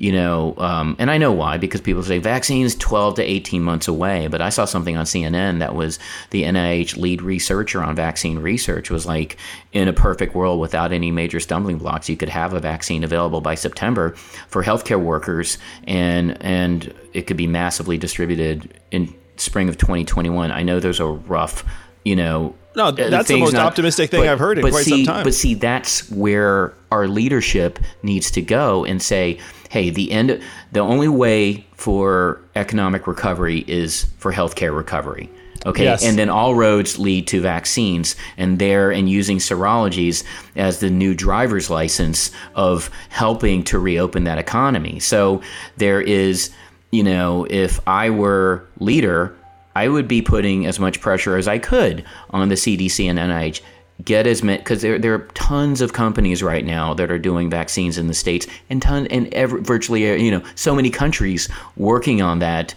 You 0.00 0.12
know, 0.12 0.54
um, 0.56 0.96
and 0.98 1.10
I 1.10 1.18
know 1.18 1.30
why 1.30 1.58
because 1.58 1.82
people 1.82 2.02
say 2.02 2.18
vaccines 2.18 2.74
12 2.74 3.16
to 3.16 3.22
18 3.22 3.62
months 3.62 3.86
away. 3.86 4.28
But 4.28 4.40
I 4.40 4.48
saw 4.48 4.64
something 4.64 4.96
on 4.96 5.04
CNN 5.04 5.58
that 5.58 5.74
was 5.74 5.98
the 6.30 6.44
NIH 6.44 6.96
lead 6.96 7.20
researcher 7.20 7.82
on 7.82 7.94
vaccine 7.94 8.38
research 8.38 8.88
was 8.88 9.04
like, 9.04 9.36
in 9.72 9.88
a 9.88 9.92
perfect 9.92 10.34
world 10.34 10.58
without 10.58 10.92
any 10.92 11.10
major 11.10 11.38
stumbling 11.38 11.76
blocks, 11.76 12.08
you 12.08 12.16
could 12.16 12.30
have 12.30 12.54
a 12.54 12.60
vaccine 12.60 13.04
available 13.04 13.42
by 13.42 13.54
September 13.54 14.12
for 14.48 14.64
healthcare 14.64 14.98
workers, 14.98 15.58
and 15.86 16.42
and 16.42 16.94
it 17.12 17.26
could 17.26 17.36
be 17.36 17.46
massively 17.46 17.98
distributed 17.98 18.80
in 18.90 19.14
spring 19.36 19.68
of 19.68 19.76
2021. 19.76 20.50
I 20.50 20.62
know 20.62 20.80
those 20.80 20.98
are 20.98 21.12
rough, 21.12 21.62
you 22.06 22.16
know. 22.16 22.54
No, 22.74 22.86
uh, 22.86 22.92
that's 22.92 23.28
the 23.28 23.38
most 23.38 23.54
optimistic 23.54 24.10
thing 24.10 24.26
I've 24.26 24.38
heard 24.38 24.56
in 24.56 24.70
quite 24.70 24.84
see, 24.84 25.04
some 25.04 25.14
time. 25.14 25.24
But 25.24 25.34
see, 25.34 25.54
that's 25.54 26.10
where 26.10 26.72
our 26.90 27.06
leadership 27.06 27.78
needs 28.02 28.30
to 28.30 28.40
go 28.40 28.86
and 28.86 29.02
say, 29.02 29.38
hey, 29.70 29.88
the 29.88 30.10
end, 30.10 30.42
the 30.72 30.80
only 30.80 31.06
way 31.06 31.64
for 31.76 32.40
economic 32.56 33.06
recovery 33.06 33.64
is 33.68 34.04
for 34.18 34.32
healthcare 34.32 34.76
recovery. 34.76 35.30
Okay, 35.64 35.84
Yes. 35.84 36.04
and 36.04 36.18
then 36.18 36.28
all 36.28 36.56
roads 36.56 36.98
lead 36.98 37.28
to 37.28 37.40
vaccines, 37.40 38.16
and 38.36 38.58
there 38.58 38.90
and 38.90 39.08
using 39.08 39.38
serologies 39.38 40.24
as 40.56 40.80
the 40.80 40.90
new 40.90 41.14
driver's 41.14 41.70
license 41.70 42.32
of 42.56 42.90
helping 43.10 43.62
to 43.64 43.78
reopen 43.78 44.24
that 44.24 44.38
economy. 44.38 44.98
So 44.98 45.40
there 45.76 46.00
is, 46.00 46.50
you 46.90 47.04
know, 47.04 47.46
if 47.48 47.78
I 47.86 48.10
were 48.10 48.64
leader, 48.80 49.36
I 49.76 49.86
would 49.86 50.08
be 50.08 50.20
putting 50.20 50.66
as 50.66 50.80
much 50.80 51.00
pressure 51.00 51.36
as 51.36 51.46
I 51.46 51.58
could 51.58 52.04
on 52.30 52.48
the 52.48 52.56
CDC 52.56 53.08
and 53.08 53.20
NIH. 53.20 53.60
Get 54.04 54.26
as 54.26 54.42
many 54.42 54.58
because 54.58 54.82
there 54.82 54.98
there 54.98 55.14
are 55.14 55.26
tons 55.34 55.80
of 55.80 55.92
companies 55.92 56.42
right 56.42 56.64
now 56.64 56.94
that 56.94 57.10
are 57.10 57.18
doing 57.18 57.50
vaccines 57.50 57.98
in 57.98 58.06
the 58.06 58.14
states, 58.14 58.46
and 58.68 58.80
ton 58.80 59.06
and 59.08 59.32
every, 59.34 59.60
virtually 59.60 60.22
you 60.22 60.30
know 60.30 60.42
so 60.54 60.74
many 60.74 60.90
countries 60.90 61.48
working 61.76 62.22
on 62.22 62.38
that. 62.38 62.74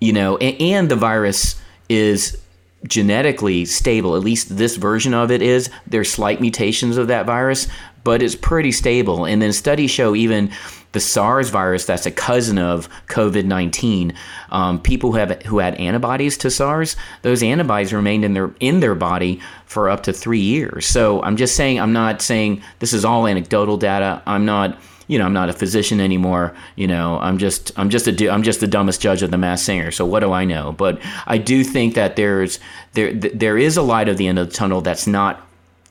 You 0.00 0.12
know, 0.12 0.36
and, 0.38 0.60
and 0.60 0.90
the 0.90 0.96
virus 0.96 1.60
is 1.88 2.38
genetically 2.84 3.64
stable. 3.64 4.16
At 4.16 4.22
least 4.22 4.56
this 4.56 4.76
version 4.76 5.14
of 5.14 5.30
it 5.30 5.42
is. 5.42 5.70
There's 5.86 6.10
slight 6.10 6.40
mutations 6.40 6.96
of 6.96 7.08
that 7.08 7.26
virus, 7.26 7.68
but 8.04 8.22
it's 8.22 8.34
pretty 8.34 8.72
stable. 8.72 9.26
And 9.26 9.42
then 9.42 9.52
studies 9.52 9.90
show 9.90 10.14
even 10.14 10.50
the 10.92 11.00
SARS 11.00 11.50
virus, 11.50 11.84
that's 11.84 12.06
a 12.06 12.10
cousin 12.10 12.58
of 12.58 12.88
COVID 13.06 13.44
nineteen. 13.44 14.12
Um, 14.50 14.80
people 14.80 15.12
who 15.12 15.18
have 15.18 15.40
who 15.42 15.58
had 15.58 15.76
antibodies 15.76 16.36
to 16.38 16.50
SARS, 16.50 16.96
those 17.22 17.44
antibodies 17.44 17.92
remained 17.92 18.24
in 18.24 18.34
their 18.34 18.52
in 18.58 18.80
their 18.80 18.96
body 18.96 19.40
for 19.66 19.88
up 19.88 20.02
to 20.04 20.12
three 20.12 20.40
years. 20.40 20.86
So 20.86 21.22
I'm 21.22 21.36
just 21.36 21.54
saying, 21.54 21.78
I'm 21.78 21.92
not 21.92 22.22
saying 22.22 22.62
this 22.80 22.92
is 22.92 23.04
all 23.04 23.28
anecdotal 23.28 23.76
data. 23.76 24.20
I'm 24.26 24.44
not 24.44 24.78
you 25.10 25.18
know, 25.18 25.24
I'm 25.26 25.32
not 25.32 25.48
a 25.48 25.52
physician 25.52 26.00
anymore. 26.00 26.54
You 26.76 26.86
know, 26.86 27.18
I'm 27.18 27.36
just, 27.36 27.72
I'm 27.76 27.90
just 27.90 28.06
a, 28.06 28.28
I'm 28.30 28.44
just 28.44 28.60
the 28.60 28.68
dumbest 28.68 29.00
judge 29.00 29.22
of 29.22 29.32
the 29.32 29.38
Masked 29.38 29.66
Singer. 29.66 29.90
So 29.90 30.06
what 30.06 30.20
do 30.20 30.30
I 30.32 30.44
know? 30.44 30.70
But 30.70 31.00
I 31.26 31.36
do 31.36 31.64
think 31.64 31.94
that 31.96 32.14
there's, 32.14 32.60
there, 32.92 33.12
there 33.12 33.58
is 33.58 33.76
a 33.76 33.82
light 33.82 34.08
at 34.08 34.16
the 34.18 34.28
end 34.28 34.38
of 34.38 34.48
the 34.48 34.54
tunnel 34.54 34.82
that's 34.82 35.08
not 35.08 35.44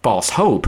false 0.04 0.30
hope 0.30 0.68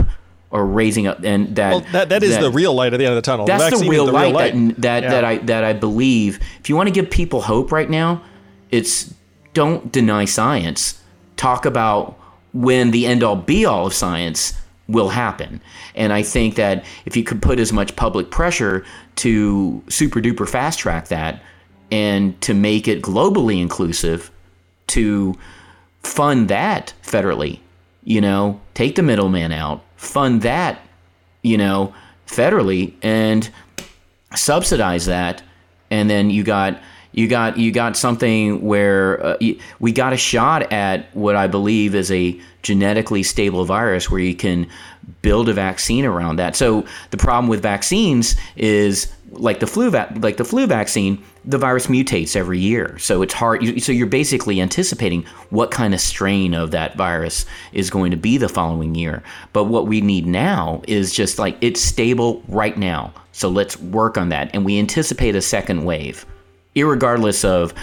or 0.50 0.66
raising 0.66 1.06
up, 1.06 1.24
and 1.24 1.56
that 1.56 1.70
well, 1.70 1.80
that, 1.92 2.10
that 2.10 2.22
is 2.22 2.36
the 2.36 2.50
real 2.50 2.74
light 2.74 2.92
at 2.92 2.98
the 2.98 3.06
end 3.06 3.16
of 3.16 3.16
the 3.16 3.22
tunnel. 3.22 3.46
that's 3.46 3.70
the, 3.70 3.84
is 3.84 3.88
real, 3.88 4.04
light 4.04 4.34
light. 4.34 4.52
that 4.52 4.82
that, 4.82 5.02
Yeah. 5.02 5.10
that 5.10 5.24
I 5.24 5.38
that 5.38 5.64
I 5.64 5.72
believe. 5.72 6.40
If 6.60 6.68
you 6.68 6.76
want 6.76 6.88
to 6.88 6.92
give 6.92 7.10
people 7.10 7.40
hope 7.40 7.72
right 7.72 7.88
now, 7.88 8.22
it's 8.70 9.14
don't 9.54 9.90
deny 9.90 10.26
science. 10.26 11.00
Talk 11.36 11.64
about 11.64 12.18
when 12.52 12.90
the 12.90 13.06
end 13.06 13.22
all 13.22 13.34
be 13.34 13.64
all 13.64 13.86
of 13.86 13.94
science 13.94 14.52
will 14.92 15.08
happen. 15.08 15.60
And 15.94 16.12
I 16.12 16.22
think 16.22 16.54
that 16.56 16.84
if 17.04 17.16
you 17.16 17.24
could 17.24 17.42
put 17.42 17.58
as 17.58 17.72
much 17.72 17.96
public 17.96 18.30
pressure 18.30 18.84
to 19.16 19.82
super 19.88 20.20
duper 20.20 20.48
fast 20.48 20.78
track 20.78 21.08
that 21.08 21.42
and 21.90 22.40
to 22.42 22.54
make 22.54 22.88
it 22.88 23.02
globally 23.02 23.60
inclusive, 23.60 24.30
to 24.88 25.36
fund 26.02 26.48
that 26.48 26.94
federally, 27.02 27.60
you 28.04 28.20
know, 28.20 28.60
take 28.74 28.96
the 28.96 29.02
middleman 29.02 29.52
out, 29.52 29.84
fund 29.96 30.42
that, 30.42 30.80
you 31.42 31.58
know, 31.58 31.94
federally 32.26 32.94
and 33.02 33.50
subsidize 34.34 35.06
that 35.06 35.42
and 35.92 36.08
then 36.08 36.30
you 36.30 36.42
got 36.42 36.80
you 37.12 37.28
got 37.28 37.58
you 37.58 37.70
got 37.72 37.96
something 37.96 38.62
where 38.62 39.24
uh, 39.24 39.36
y- 39.40 39.56
we 39.80 39.92
got 39.92 40.12
a 40.12 40.16
shot 40.16 40.72
at 40.72 41.14
what 41.14 41.36
I 41.36 41.46
believe 41.46 41.94
is 41.94 42.10
a 42.10 42.38
genetically 42.62 43.22
stable 43.22 43.64
virus 43.64 44.10
where 44.10 44.20
you 44.20 44.34
can 44.34 44.66
build 45.20 45.48
a 45.48 45.52
vaccine 45.52 46.04
around 46.04 46.36
that. 46.36 46.54
So 46.56 46.86
the 47.10 47.16
problem 47.16 47.48
with 47.48 47.60
vaccines 47.62 48.36
is 48.56 49.12
like 49.30 49.60
the 49.60 49.66
flu 49.66 49.90
va- 49.90 50.12
like 50.20 50.36
the 50.36 50.44
flu 50.44 50.66
vaccine, 50.66 51.22
the 51.44 51.58
virus 51.58 51.86
mutates 51.88 52.36
every 52.36 52.58
year. 52.58 52.96
So 52.98 53.22
it's 53.22 53.34
hard 53.34 53.62
you- 53.62 53.80
so 53.80 53.92
you're 53.92 54.06
basically 54.06 54.60
anticipating 54.60 55.24
what 55.50 55.70
kind 55.70 55.92
of 55.94 56.00
strain 56.00 56.54
of 56.54 56.70
that 56.70 56.96
virus 56.96 57.44
is 57.72 57.90
going 57.90 58.10
to 58.12 58.16
be 58.16 58.36
the 58.38 58.48
following 58.48 58.94
year. 58.94 59.22
But 59.52 59.64
what 59.64 59.86
we 59.86 60.00
need 60.00 60.26
now 60.26 60.82
is 60.86 61.12
just 61.12 61.38
like 61.38 61.56
it's 61.60 61.80
stable 61.80 62.42
right 62.48 62.76
now. 62.78 63.12
So 63.32 63.48
let's 63.48 63.78
work 63.80 64.16
on 64.16 64.28
that 64.28 64.50
and 64.54 64.64
we 64.64 64.78
anticipate 64.78 65.34
a 65.34 65.42
second 65.42 65.84
wave 65.84 66.24
irregardless 66.74 67.44
of 67.44 67.74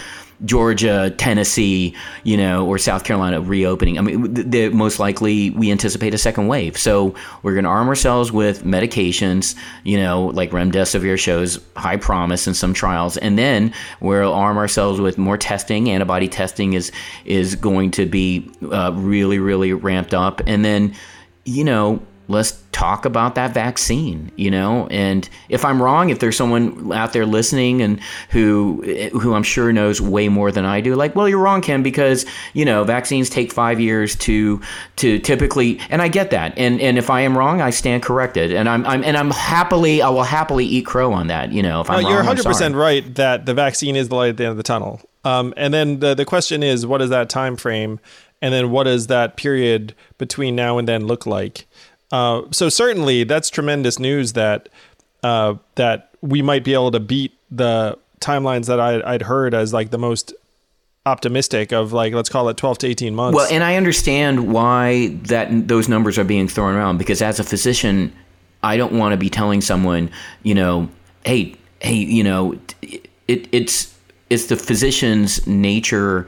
Georgia, 0.46 1.14
Tennessee, 1.18 1.94
you 2.24 2.38
know, 2.38 2.66
or 2.66 2.78
South 2.78 3.04
Carolina 3.04 3.42
reopening. 3.42 3.98
I 3.98 4.02
mean, 4.02 4.34
th- 4.34 4.48
the, 4.48 4.70
most 4.70 4.98
likely 4.98 5.50
we 5.50 5.70
anticipate 5.70 6.14
a 6.14 6.18
second 6.18 6.48
wave. 6.48 6.78
So 6.78 7.14
we're 7.44 7.54
going 7.54 7.66
to 7.66 7.70
arm 7.70 7.90
ourselves 7.90 8.32
with 8.32 8.64
medications, 8.64 9.56
you 9.84 9.98
know, 9.98 10.28
like 10.28 10.52
remdesivir 10.52 11.20
shows 11.20 11.60
high 11.76 11.98
promise 11.98 12.48
in 12.48 12.54
some 12.54 12.74
trials, 12.74 13.18
and 13.18 13.38
then 13.38 13.74
we'll 14.00 14.34
arm 14.34 14.58
ourselves 14.58 15.02
with 15.02 15.18
more 15.18 15.38
testing. 15.38 15.90
Antibody 15.90 16.30
testing 16.30 16.74
is 16.74 16.92
is 17.26 17.56
going 17.56 17.92
to 17.92 18.06
be 18.06 18.50
uh, 18.72 18.94
really, 18.96 19.40
really 19.40 19.74
ramped 19.74 20.14
up, 20.14 20.42
and 20.48 20.64
then, 20.64 20.96
you 21.44 21.66
know, 21.66 22.02
let's 22.30 22.62
talk 22.72 23.04
about 23.04 23.36
that 23.36 23.54
vaccine 23.54 24.32
you 24.38 24.50
know 24.50 24.88
and 24.92 25.28
if 25.50 25.66
i'm 25.66 25.82
wrong 25.82 26.10
if 26.12 26.20
there's 26.20 26.38
someone 26.38 26.94
out 26.94 27.12
there 27.12 27.26
listening 27.26 27.82
and 27.82 28.00
who 28.30 28.82
who 29.20 29.34
i'm 29.34 29.44
sure 29.44 29.74
knows 29.74 30.00
way 30.00 30.30
more 30.30 30.52
than 30.52 30.64
i 30.64 30.80
do 30.80 30.96
like 30.96 31.16
well 31.16 31.28
you're 31.28 31.40
wrong 31.40 31.60
kim 31.60 31.84
because 31.84 32.26
you 32.54 32.64
know 32.64 32.84
vaccines 32.86 33.30
take 33.30 33.52
five 33.52 33.80
years 33.82 34.16
to 34.16 34.62
to 34.96 35.20
typically 35.20 35.80
and 35.90 36.02
i 36.02 36.08
get 36.08 36.30
that 36.32 36.58
and 36.58 36.80
and 36.80 36.98
if 36.98 37.10
i 37.10 37.20
am 37.20 37.38
wrong 37.38 37.60
i 37.60 37.70
stand 37.72 38.02
corrected 38.04 38.54
and 38.54 38.70
i'm, 38.70 38.86
I'm 38.86 39.04
and 39.04 39.18
i'm 39.18 39.32
happily 39.32 40.02
i 40.02 40.08
will 40.10 40.24
happily 40.24 40.66
eat 40.66 40.86
crow 40.86 41.12
on 41.12 41.28
that 41.28 41.52
you 41.52 41.62
know 41.64 41.82
if 41.82 41.90
i'm 41.90 41.98
No, 41.98 42.04
wrong 42.04 42.12
you're 42.12 42.20
I'm 42.22 42.28
100 42.28 42.46
percent 42.46 42.74
sorry. 42.76 43.02
right 43.02 43.16
that 43.16 43.46
the 43.46 43.54
vaccine 43.56 43.96
is 43.98 44.08
the 44.10 44.16
light 44.16 44.30
at 44.30 44.38
the 44.38 44.44
end 44.46 44.52
of 44.52 44.58
the 44.58 44.64
tunnel. 44.64 45.02
Um, 45.26 45.54
and 45.58 45.74
then 45.74 46.00
the 46.00 46.14
the 46.16 46.24
question 46.24 46.64
is, 46.64 46.86
what 46.86 47.02
is 47.02 47.10
that 47.10 47.30
time 47.30 47.58
frame? 47.58 48.00
And 48.42 48.54
then 48.54 48.72
what 48.72 48.86
does 48.86 49.08
that 49.08 49.36
period 49.36 49.94
between 50.18 50.56
now 50.56 50.78
and 50.78 50.88
then 50.88 51.06
look 51.08 51.26
like? 51.26 51.68
Uh, 52.12 52.44
so 52.52 52.70
certainly 52.70 53.24
that's 53.24 53.50
tremendous 53.50 54.00
news 54.00 54.34
that 54.34 54.70
uh, 55.24 55.56
that 55.76 56.12
we 56.22 56.42
might 56.42 56.64
be 56.64 56.74
able 56.74 56.92
to 56.92 57.00
beat 57.00 57.34
the 57.52 57.98
timelines 58.20 58.66
that 58.68 58.80
I, 58.80 59.02
I'd 59.14 59.24
heard 59.24 59.54
as 59.54 59.74
like 59.74 59.92
the 59.92 59.98
most 59.98 60.34
optimistic 61.06 61.72
of 61.72 61.94
like 61.94 62.14
let's 62.14 62.30
call 62.30 62.50
it 62.50 62.58
12 62.58 62.80
to 62.80 62.88
18 62.88 63.16
months. 63.16 63.36
Well, 63.36 63.48
and 63.52 63.64
I 63.64 63.76
understand 63.76 64.52
why 64.52 65.08
that 65.24 65.68
those 65.68 65.88
numbers 65.88 66.18
are 66.18 66.24
being 66.24 66.48
thrown 66.48 66.76
around 66.76 66.98
because 66.98 67.22
as 67.22 67.40
a 67.40 67.44
physician, 67.44 68.14
I 68.64 68.78
don't 68.78 68.94
want 68.94 69.14
to 69.14 69.18
be 69.18 69.30
telling 69.30 69.62
someone, 69.62 70.10
you 70.44 70.56
know, 70.56 70.90
hey, 71.26 71.56
hey, 71.82 71.96
you 71.96 72.24
know, 72.24 72.60
it, 72.82 73.48
it's 73.52 73.96
it's 74.30 74.48
the 74.48 74.56
physician's 74.56 75.46
nature 75.48 76.28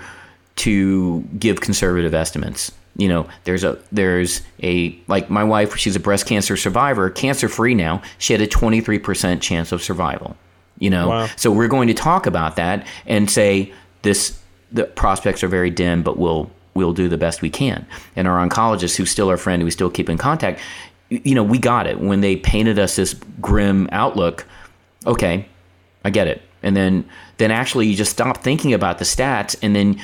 to 0.58 1.22
give 1.40 1.62
conservative 1.62 2.14
estimates. 2.14 2.72
You 2.98 3.08
know, 3.08 3.28
there's 3.46 3.64
a 3.64 3.78
there's 3.92 4.42
a 4.62 4.98
like 5.08 5.30
my 5.30 5.44
wife, 5.44 5.76
she's 5.78 5.96
a 5.96 6.00
breast 6.00 6.26
cancer 6.26 6.58
survivor, 6.58 7.10
cancer 7.10 7.48
free 7.48 7.74
now. 7.74 8.02
She 8.18 8.34
had 8.34 8.42
a 8.42 8.48
23% 8.48 9.42
chance 9.42 9.72
of 9.72 9.82
survival. 9.82 10.36
You 10.80 10.90
know, 10.90 11.10
Wow. 11.10 11.30
so 11.38 11.52
we're 11.52 11.68
going 11.68 11.88
to 11.88 11.94
talk 11.94 12.26
about 12.26 12.56
that 12.58 12.86
and 13.06 13.30
say 13.30 13.72
this 14.02 14.40
the 14.72 14.86
prospects 14.86 15.44
are 15.44 15.48
very 15.48 15.70
dim, 15.70 16.04
but 16.04 16.18
we'll 16.18 16.50
we'll 16.74 16.94
do 16.94 17.08
the 17.08 17.18
best 17.18 17.42
we 17.42 17.50
can. 17.50 17.86
And 18.16 18.28
our 18.28 18.46
oncologist, 18.46 18.96
who's 18.98 19.12
still 19.12 19.30
our 19.30 19.38
friend, 19.38 19.62
who 19.62 19.66
we 19.66 19.72
still 19.72 19.90
keep 19.90 20.10
in 20.10 20.18
contact, 20.18 20.60
you 21.10 21.36
know, 21.36 21.44
we 21.44 21.60
got 21.60 21.88
it 21.88 22.00
when 22.00 22.22
they 22.22 22.36
painted 22.36 22.80
us 22.80 22.96
this 22.96 23.14
grim 23.42 23.88
outlook. 23.92 24.46
Okay, 25.06 25.46
I 26.06 26.10
get 26.10 26.28
it. 26.28 26.42
And 26.64 26.76
then 26.76 27.06
then 27.38 27.52
actually 27.52 27.88
you 27.88 27.96
just 27.96 28.12
stop 28.12 28.38
thinking 28.38 28.74
about 28.74 28.98
the 29.00 29.06
stats 29.06 29.56
and 29.62 29.76
then 29.76 30.00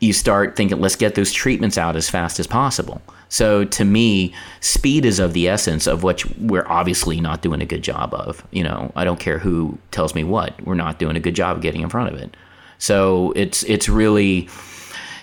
you 0.00 0.12
start 0.12 0.56
thinking 0.56 0.80
let's 0.80 0.96
get 0.96 1.14
those 1.14 1.32
treatments 1.32 1.76
out 1.76 1.96
as 1.96 2.08
fast 2.08 2.38
as 2.38 2.46
possible. 2.46 3.02
So 3.28 3.64
to 3.64 3.84
me, 3.84 4.32
speed 4.60 5.04
is 5.04 5.18
of 5.18 5.32
the 5.32 5.48
essence 5.48 5.86
of 5.86 6.02
which 6.02 6.24
we're 6.38 6.66
obviously 6.66 7.20
not 7.20 7.42
doing 7.42 7.60
a 7.60 7.66
good 7.66 7.82
job 7.82 8.14
of. 8.14 8.46
You 8.52 8.64
know, 8.64 8.92
I 8.96 9.04
don't 9.04 9.20
care 9.20 9.38
who 9.38 9.76
tells 9.90 10.14
me 10.14 10.24
what. 10.24 10.60
We're 10.64 10.74
not 10.74 10.98
doing 10.98 11.16
a 11.16 11.20
good 11.20 11.34
job 11.34 11.56
of 11.56 11.62
getting 11.62 11.82
in 11.82 11.90
front 11.90 12.14
of 12.14 12.20
it. 12.20 12.36
So 12.78 13.32
it's 13.36 13.64
it's 13.64 13.88
really 13.88 14.48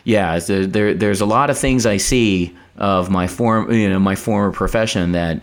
yeah, 0.04 0.38
there, 0.40 0.68
there 0.68 0.94
there's 0.94 1.22
a 1.22 1.26
lot 1.26 1.50
of 1.50 1.58
things 1.58 1.86
I 1.86 1.98
see 1.98 2.56
of 2.78 3.10
my 3.10 3.28
form 3.28 3.72
you 3.72 3.90
know 3.90 4.00
my 4.00 4.16
former 4.16 4.52
profession 4.52 5.14
that 5.14 5.42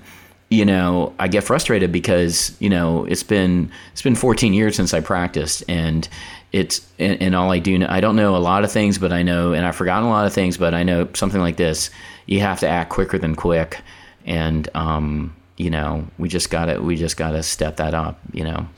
you 0.53 0.66
know, 0.66 1.14
I 1.18 1.28
get 1.28 1.45
frustrated 1.45 1.91
because 1.93 2.55
you 2.61 2.68
know 2.68 3.07
it's 3.07 3.22
been 3.22 3.70
it's 3.93 4.03
been 4.03 4.14
14 4.14 4.53
years 4.53 4.76
since 4.76 4.93
I 4.93 5.01
practiced, 5.01 5.64
and 5.66 6.07
it's 6.53 6.86
and, 6.98 7.20
and 7.22 7.34
all 7.34 7.50
I 7.50 7.59
do 7.59 7.84
I 7.88 8.00
don't 8.00 8.16
know 8.16 8.36
a 8.36 8.38
lot 8.38 8.64
of 8.64 8.70
things, 8.72 8.98
but 8.98 9.12
I 9.12 9.22
know, 9.22 9.53
and 9.53 9.64
I've 9.66 9.76
forgotten 9.76 10.05
a 10.07 10.11
lot 10.11 10.26
of 10.26 10.32
things, 10.32 10.57
but 10.57 10.74
I 10.74 10.82
know 10.82 11.09
something 11.14 11.40
like 11.40 11.57
this. 11.57 11.90
You 12.26 12.40
have 12.40 12.61
to 12.61 12.68
act 12.68 12.90
quicker 12.90 13.18
than 13.18 13.34
quick, 13.34 13.80
and 14.26 14.68
um, 14.74 15.34
you 15.57 15.70
know, 15.70 16.07
we 16.18 16.28
just 16.28 16.50
gotta 16.50 16.80
we 16.82 16.96
just 16.96 17.16
gotta 17.16 17.42
step 17.42 17.76
that 17.76 17.94
up. 17.94 18.20
You 18.32 18.44
know. 18.44 18.68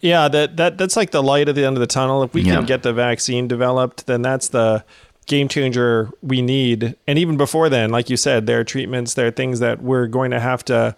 Yeah, 0.00 0.28
that, 0.28 0.58
that 0.58 0.76
that's 0.76 0.96
like 0.96 1.12
the 1.12 1.22
light 1.22 1.48
at 1.48 1.54
the 1.54 1.64
end 1.64 1.76
of 1.76 1.80
the 1.80 1.86
tunnel. 1.86 2.22
If 2.22 2.34
we 2.34 2.42
Yeah. 2.42 2.56
can 2.56 2.66
get 2.66 2.82
the 2.82 2.92
vaccine 2.92 3.48
developed, 3.48 4.06
then 4.06 4.20
that's 4.20 4.48
the 4.48 4.84
game 5.24 5.48
changer 5.48 6.10
we 6.20 6.42
need. 6.42 6.94
And 7.06 7.18
even 7.18 7.38
before 7.38 7.70
then, 7.70 7.88
like 7.88 8.10
you 8.10 8.18
said, 8.18 8.46
there 8.46 8.60
are 8.60 8.64
treatments, 8.64 9.14
there 9.14 9.28
are 9.28 9.30
things 9.30 9.60
that 9.60 9.80
we're 9.80 10.06
going 10.06 10.30
to 10.32 10.40
have 10.40 10.62
to 10.66 10.94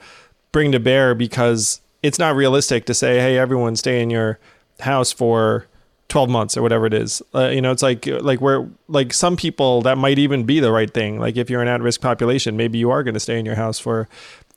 bring 0.50 0.72
to 0.72 0.80
bear 0.80 1.14
because 1.14 1.80
it's 2.02 2.18
not 2.18 2.34
realistic 2.34 2.84
to 2.86 2.94
say, 2.94 3.20
"Hey, 3.20 3.38
everyone, 3.38 3.76
stay 3.76 4.02
in 4.02 4.10
your 4.10 4.40
house 4.80 5.12
for 5.12 5.66
12 6.08 6.28
months 6.28 6.56
or 6.56 6.62
whatever 6.62 6.86
it 6.86 6.94
is." 6.94 7.22
Uh, 7.34 7.48
you 7.48 7.60
know, 7.60 7.72
it's 7.72 7.82
like 7.82 8.06
like 8.06 8.40
where 8.40 8.68
like 8.88 9.12
some 9.12 9.36
people 9.36 9.82
that 9.82 9.98
might 9.98 10.18
even 10.18 10.44
be 10.44 10.60
the 10.60 10.72
right 10.72 10.92
thing. 10.92 11.18
Like 11.18 11.36
if 11.36 11.50
you're 11.50 11.62
an 11.62 11.68
at-risk 11.68 12.00
population, 12.00 12.56
maybe 12.56 12.78
you 12.78 12.90
are 12.90 13.02
going 13.02 13.14
to 13.14 13.20
stay 13.20 13.38
in 13.38 13.46
your 13.46 13.56
house 13.56 13.78
for 13.78 14.08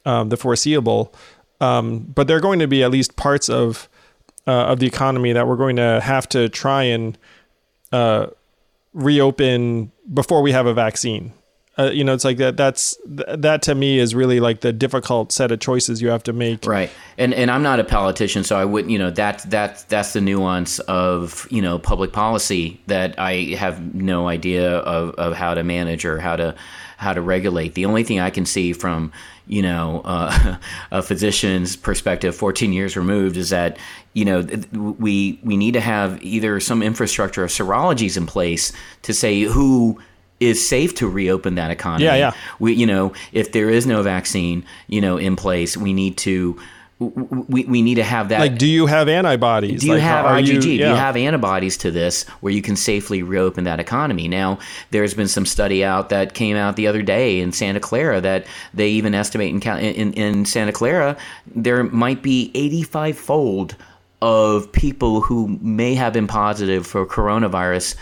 um, 0.06 0.30
the 0.30 0.38
foreseeable. 0.38 1.14
Um, 1.62 2.00
but 2.00 2.28
there 2.28 2.38
are 2.38 2.42
going 2.42 2.60
to 2.60 2.68
be 2.68 2.84
at 2.84 2.92
least 2.92 3.16
parts 3.16 3.50
of 3.50 3.90
uh, 4.48 4.66
of 4.66 4.80
the 4.80 4.88
economy 4.88 5.34
that 5.34 5.48
we're 5.48 5.58
going 5.58 5.76
to 5.76 6.00
have 6.02 6.28
to 6.30 6.50
try 6.50 6.84
and 6.84 7.18
uh, 7.92 8.28
reopen 8.94 9.92
before 10.14 10.42
we 10.42 10.52
have 10.52 10.66
a 10.66 10.74
vaccine. 10.74 11.34
Uh, 11.80 11.92
you 11.92 12.04
know, 12.04 12.14
it's 12.14 12.26
like 12.26 12.38
that. 12.38 12.58
That's 12.58 12.98
th- 13.06 13.40
that 13.40 13.62
to 13.64 13.76
me 13.76 14.00
is 14.00 14.14
really 14.14 14.42
like 14.42 14.60
the 14.60 14.74
difficult 14.74 15.32
set 15.32 15.50
of 15.50 15.62
choices 15.62 16.02
you 16.02 16.10
have 16.10 16.24
to 16.24 16.34
make. 16.34 16.66
Right. 16.66 16.92
And 17.18 17.34
and 17.34 17.50
I'm 17.50 17.64
not 17.64 17.80
a 17.80 17.86
politician, 17.86 18.44
so 18.44 18.58
I 18.58 18.66
wouldn't, 18.66 18.92
you 18.92 19.00
know, 19.00 19.12
that 19.12 19.50
that 19.50 19.86
that's 19.88 20.12
the 20.12 20.20
nuance 20.20 20.80
of, 20.80 21.48
you 21.50 21.62
know, 21.62 21.80
public 21.80 22.12
policy 22.12 22.82
that 22.88 23.18
I 23.18 23.56
have 23.58 23.96
no 23.96 24.28
idea 24.28 24.80
of, 24.80 25.16
of 25.16 25.38
how 25.38 25.54
to 25.54 25.64
manage 25.64 26.04
or 26.04 26.20
how 26.20 26.36
to 26.36 26.54
how 26.98 27.14
to 27.14 27.22
regulate. 27.22 27.76
The 27.76 27.86
only 27.86 28.04
thing 28.04 28.20
I 28.20 28.30
can 28.30 28.46
see 28.46 28.74
from, 28.74 29.14
you 29.48 29.62
know, 29.62 30.02
uh, 30.04 30.58
a 30.92 31.02
physician's 31.02 31.78
perspective 31.78 32.36
14 32.36 32.74
years 32.74 32.98
removed 32.98 33.38
is 33.38 33.52
that, 33.52 33.78
you 34.12 34.26
know, 34.26 34.46
we 34.74 35.40
we 35.44 35.56
need 35.56 35.76
to 35.76 35.82
have 35.82 36.22
either 36.22 36.60
some 36.60 36.84
infrastructure 36.84 37.46
of 37.46 37.52
serologies 37.52 38.18
in 38.18 38.26
place 38.26 38.74
to 39.04 39.14
say 39.14 39.44
who 39.44 39.98
is 40.40 40.66
safe 40.66 40.96
to 40.96 41.08
reopen 41.08 41.56
that 41.56 41.72
economy. 41.72 42.06
Yeah, 42.06 42.16
yeah. 42.16 42.32
We, 42.60 42.74
you 42.74 42.86
know, 42.86 43.14
if 43.32 43.52
there 43.52 43.70
is 43.70 43.86
no 43.86 44.04
vaccine, 44.04 44.66
you 44.88 45.02
know, 45.02 45.18
in 45.18 45.36
place, 45.36 45.76
we 45.76 45.94
need 45.94 46.18
to, 46.20 46.60
we, 47.00 47.64
we 47.66 47.82
need 47.82 47.96
to 47.96 48.04
have 48.04 48.30
that. 48.30 48.40
Like, 48.40 48.58
do 48.58 48.68
you 48.68 48.86
have 48.86 49.08
antibodies? 49.08 49.82
do 49.82 49.88
you 49.88 49.94
Like, 49.94 50.02
have 50.02 50.26
IgG? 50.26 50.62
Do 50.62 50.70
yeah. 50.72 50.90
you 50.90 50.96
have 50.96 51.16
antibodies 51.16 51.78
to 51.78 51.92
this 51.92 52.24
where 52.42 52.52
you 52.52 52.62
can 52.62 52.76
safely 52.76 53.24
reopen 53.24 53.64
that 53.66 53.80
economy? 53.80 54.28
Now, 54.28 54.60
there's 54.92 55.14
been 55.14 55.30
some 55.30 55.46
study 55.46 55.84
out 55.84 56.10
that 56.10 56.34
came 56.34 56.58
out 56.58 56.76
the 56.76 56.88
other 56.88 57.02
day 57.02 57.40
in 57.40 57.52
Santa 57.52 57.80
Clara 57.80 58.20
that 58.22 58.46
they 58.74 58.90
even 58.90 59.16
estimate 59.16 59.54
in 59.54 59.78
in, 59.80 60.14
in 60.14 60.46
Santa 60.46 60.72
Clara 60.72 61.18
there 61.56 61.84
might 61.84 62.22
be 62.22 62.52
85 62.54 63.18
fold 63.18 63.76
of 64.22 64.72
people 64.72 65.22
who 65.22 65.58
may 65.62 65.96
have 65.96 66.14
been 66.14 66.28
positive 66.28 66.86
for 66.86 67.06
coronavirus 67.06 67.96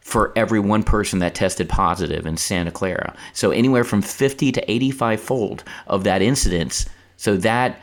for 0.00 0.32
every 0.36 0.60
one 0.60 0.82
person 0.82 1.18
that 1.20 1.34
tested 1.34 1.68
positive 1.68 2.26
in 2.26 2.36
Santa 2.36 2.70
Clara. 2.70 3.14
So 3.32 3.50
anywhere 3.50 3.84
from 3.84 4.02
50 4.02 4.52
to 4.52 4.70
85 4.70 5.20
fold 5.20 5.64
of 5.86 6.04
that 6.04 6.22
incidence. 6.22 6.86
So 7.16 7.36
that 7.36 7.80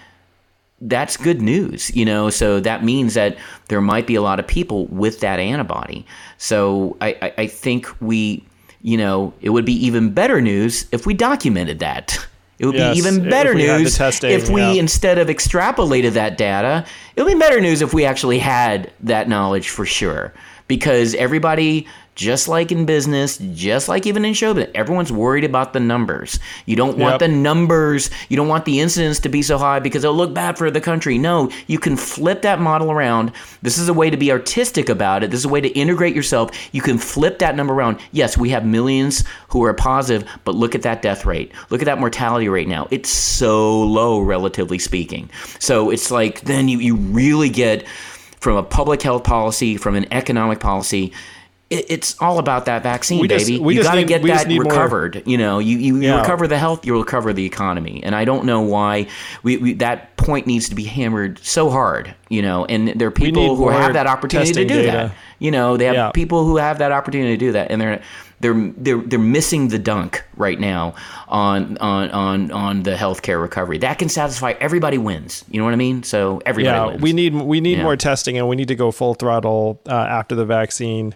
that's 0.82 1.18
good 1.18 1.42
news, 1.42 1.96
you 1.96 2.06
know. 2.06 2.30
So 2.30 2.60
that 2.60 2.84
means 2.84 3.16
that 3.16 3.38
there 3.68 3.82
might 3.82 4.06
be 4.06 4.16
a 4.16 4.22
lot 4.22 4.40
of 4.40 4.46
people 4.46 4.86
with 4.88 5.22
that 5.22 5.40
antibody. 5.40 6.06
So 6.38 6.98
I, 7.02 7.18
I, 7.22 7.34
I 7.40 7.48
think 7.48 7.88
we, 8.00 8.46
you 8.82 8.98
know, 8.98 9.34
it 9.42 9.50
would 9.50 9.66
be 9.66 9.74
even 9.86 10.12
better 10.14 10.40
news 10.42 10.88
if 10.92 11.06
we 11.06 11.14
documented 11.14 11.80
that. 11.80 12.28
It 12.60 12.66
would 12.66 12.76
Yes, 12.76 12.96
be 12.96 13.00
even 13.00 13.30
better 13.30 13.54
the 13.54 13.60
news 13.60 13.98
testing, 13.98 14.32
if 14.32 14.50
we, 14.50 14.62
yeah. 14.62 14.74
instead 14.74 15.20
of 15.20 15.28
extrapolated 15.28 16.14
that 16.14 16.38
data, 16.38 16.86
it 17.16 17.22
would 17.22 17.32
be 17.32 17.40
better 17.40 17.62
news 17.62 17.84
if 17.84 17.94
we 17.94 18.04
actually 18.04 18.40
had 18.40 18.92
that 19.02 19.30
knowledge 19.30 19.70
for 19.70 19.86
sure. 19.86 20.34
Because 20.68 21.14
everybody, 21.16 21.88
just 22.18 22.48
like 22.48 22.72
in 22.72 22.86
business, 22.88 23.38
just 23.54 23.88
like 23.88 24.08
even 24.08 24.26
in 24.26 24.34
show 24.34 24.52
business, 24.56 24.72
everyone's 24.74 25.12
worried 25.12 25.44
about 25.44 25.72
the 25.74 25.80
numbers. 25.80 26.40
You 26.66 26.76
don't 26.76 26.98
want 26.98 27.14
Yep. 27.14 27.20
the 27.20 27.28
numbers, 27.28 28.10
you 28.28 28.36
don't 28.36 28.48
want 28.48 28.66
the 28.66 28.80
incidence 28.80 29.20
to 29.20 29.30
be 29.30 29.44
so 29.44 29.60
high 29.60 29.80
because 29.80 30.04
it'll 30.04 30.16
look 30.16 30.34
bad 30.34 30.58
for 30.58 30.72
the 30.72 30.82
country. 30.82 31.20
No, 31.20 31.50
you 31.68 31.78
can 31.78 31.96
flip 31.96 32.42
that 32.42 32.60
model 32.60 32.92
around. 32.92 33.32
This 33.62 33.78
is 33.78 33.88
a 33.88 33.94
way 33.94 34.10
to 34.10 34.18
be 34.18 34.32
artistic 34.32 34.90
about 34.90 35.24
it. 35.24 35.30
This 35.30 35.42
is 35.42 35.46
a 35.46 35.50
way 35.50 35.62
to 35.62 35.70
integrate 35.70 36.16
yourself. 36.16 36.50
You 36.74 36.82
can 36.82 36.98
flip 36.98 37.38
that 37.40 37.56
number 37.56 37.76
around. 37.76 38.00
Yes, 38.12 38.36
we 38.36 38.50
have 38.50 38.66
millions 38.66 39.24
who 39.50 39.64
are 39.64 39.74
positive, 39.76 40.28
but 40.44 40.56
look 40.56 40.74
at 40.74 40.82
that 40.82 41.04
death 41.04 41.24
rate. 41.24 41.52
Look 41.70 41.84
at 41.84 41.86
that 41.86 42.00
mortality 42.00 42.50
rate 42.50 42.68
now. 42.68 42.88
It's 42.90 43.10
so 43.10 43.84
low, 43.84 44.20
relatively 44.20 44.80
speaking. 44.80 45.30
So 45.60 45.92
it's 45.92 46.10
like 46.10 46.42
then 46.42 46.68
you, 46.68 46.80
you 46.80 46.96
really 46.96 47.50
get 47.50 47.88
from 48.40 48.56
a 48.56 48.64
public 48.64 49.02
health 49.02 49.24
policy, 49.24 49.78
from 49.78 49.96
an 49.96 50.12
economic 50.12 50.60
policy. 50.60 51.14
It- 51.70 51.86
It's 51.90 52.16
all 52.22 52.40
about 52.40 52.66
that 52.66 52.82
vaccine, 52.84 53.20
We 53.20 53.28
just- 53.28 53.46
baby. 53.48 53.60
we 53.60 53.76
you 53.76 53.84
got 53.84 53.96
to 53.96 54.04
get 54.04 54.24
that 54.24 54.48
need 54.48 54.62
more- 54.64 54.72
recovered. 54.72 55.22
You 55.26 55.38
know, 55.38 55.60
you, 55.60 55.78
you, 55.78 55.96
you 55.98 56.02
Yeah. 56.02 56.20
recover 56.22 56.48
the 56.48 56.58
health, 56.58 56.86
you'll 56.86 57.00
recover 57.00 57.34
the 57.34 57.46
economy. 57.46 58.00
And 58.04 58.16
I 58.16 58.24
don't 58.26 58.46
know 58.46 58.62
why 58.62 59.08
we, 59.44 59.58
we 59.58 59.74
that 59.74 60.16
point 60.18 60.48
needs 60.48 60.70
to 60.70 60.76
be 60.76 60.84
hammered 60.84 61.40
so 61.44 61.70
hard. 61.70 62.14
You 62.30 62.42
know, 62.42 62.66
and 62.66 62.90
there 62.90 63.08
are 63.08 63.12
people 63.12 63.56
who 63.56 63.70
have 63.70 63.94
that 63.94 64.08
opportunity 64.08 64.52
to 64.54 64.66
do 64.66 64.76
data. 64.82 64.92
that. 64.92 65.12
You 65.40 65.52
know, 65.52 65.78
they 65.78 65.86
have 65.86 65.96
Yeah. 65.96 66.12
people 66.12 66.46
who 66.46 66.58
have 66.58 66.80
that 66.80 66.92
opportunity 66.92 67.38
to 67.38 67.38
do 67.38 67.52
that, 67.54 67.70
and 67.72 67.80
they're 67.80 68.02
they're 68.40 68.72
they're 68.78 68.98
they're 68.98 69.20
missing 69.20 69.68
the 69.70 69.80
dunk 69.80 70.24
right 70.36 70.60
now 70.60 70.94
on 71.28 71.78
on 71.80 72.10
on 72.12 72.52
on 72.52 72.84
the 72.84 72.96
healthcare 72.96 73.42
recovery. 73.42 73.78
That 73.78 73.98
can 74.00 74.10
satisfy 74.10 74.54
everybody 74.60 74.98
wins. 74.98 75.44
You 75.50 75.60
know 75.60 75.66
what 75.66 75.74
I 75.74 75.78
mean? 75.78 76.04
So 76.04 76.42
everybody 76.46 76.76
yeah, 76.78 76.86
wins. 76.88 77.02
we 77.02 77.14
need 77.14 77.34
we 77.36 77.62
need 77.62 77.78
Yeah. 77.78 77.84
more 77.84 77.96
testing, 77.96 78.38
and 78.38 78.48
we 78.50 78.56
need 78.56 78.68
to 78.70 78.76
go 78.76 78.92
full 78.92 79.14
throttle 79.14 79.80
uh, 79.88 79.94
after 79.94 80.36
the 80.36 80.46
vaccine. 80.46 81.14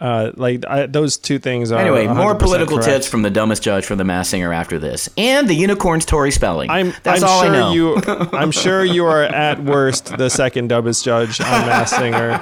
Uh, 0.00 0.32
like 0.34 0.66
I, 0.66 0.86
those 0.86 1.16
two 1.16 1.38
things 1.38 1.70
are 1.72 1.78
Anyway, 1.78 2.06
more 2.08 2.34
political 2.34 2.76
correct. 2.78 2.90
tips 2.90 3.08
from 3.08 3.22
the 3.22 3.30
dumbest 3.30 3.62
judge 3.62 3.86
from 3.86 3.96
the 3.96 4.04
Masked 4.04 4.32
Singer 4.32 4.52
after 4.52 4.78
this, 4.78 5.08
and 5.16 5.48
the 5.48 5.54
unicorn's 5.54 6.04
Tory 6.04 6.30
spelling. 6.32 6.68
I'm, 6.68 6.92
That's 7.04 7.22
I'm 7.22 7.28
all 7.28 7.42
sure 7.42 7.50
I 7.50 7.56
know. 7.58 7.72
you. 7.72 7.96
I'm 8.32 8.50
sure 8.50 8.84
you 8.84 9.06
are 9.06 9.22
at 9.22 9.62
worst 9.62 10.06
the 10.18 10.28
second 10.28 10.68
dumbest 10.68 11.04
judge 11.04 11.40
on 11.40 11.46
Masked 11.46 11.96
Singer. 11.96 12.38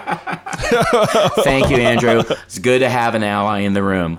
Thank 1.45 1.71
you, 1.71 1.77
Andrew. 1.77 2.23
It's 2.47 2.59
good 2.59 2.81
to 2.81 2.89
have 2.89 3.15
an 3.15 3.23
ally 3.23 3.61
in 3.61 3.75
the 3.75 3.83
room. 3.83 4.19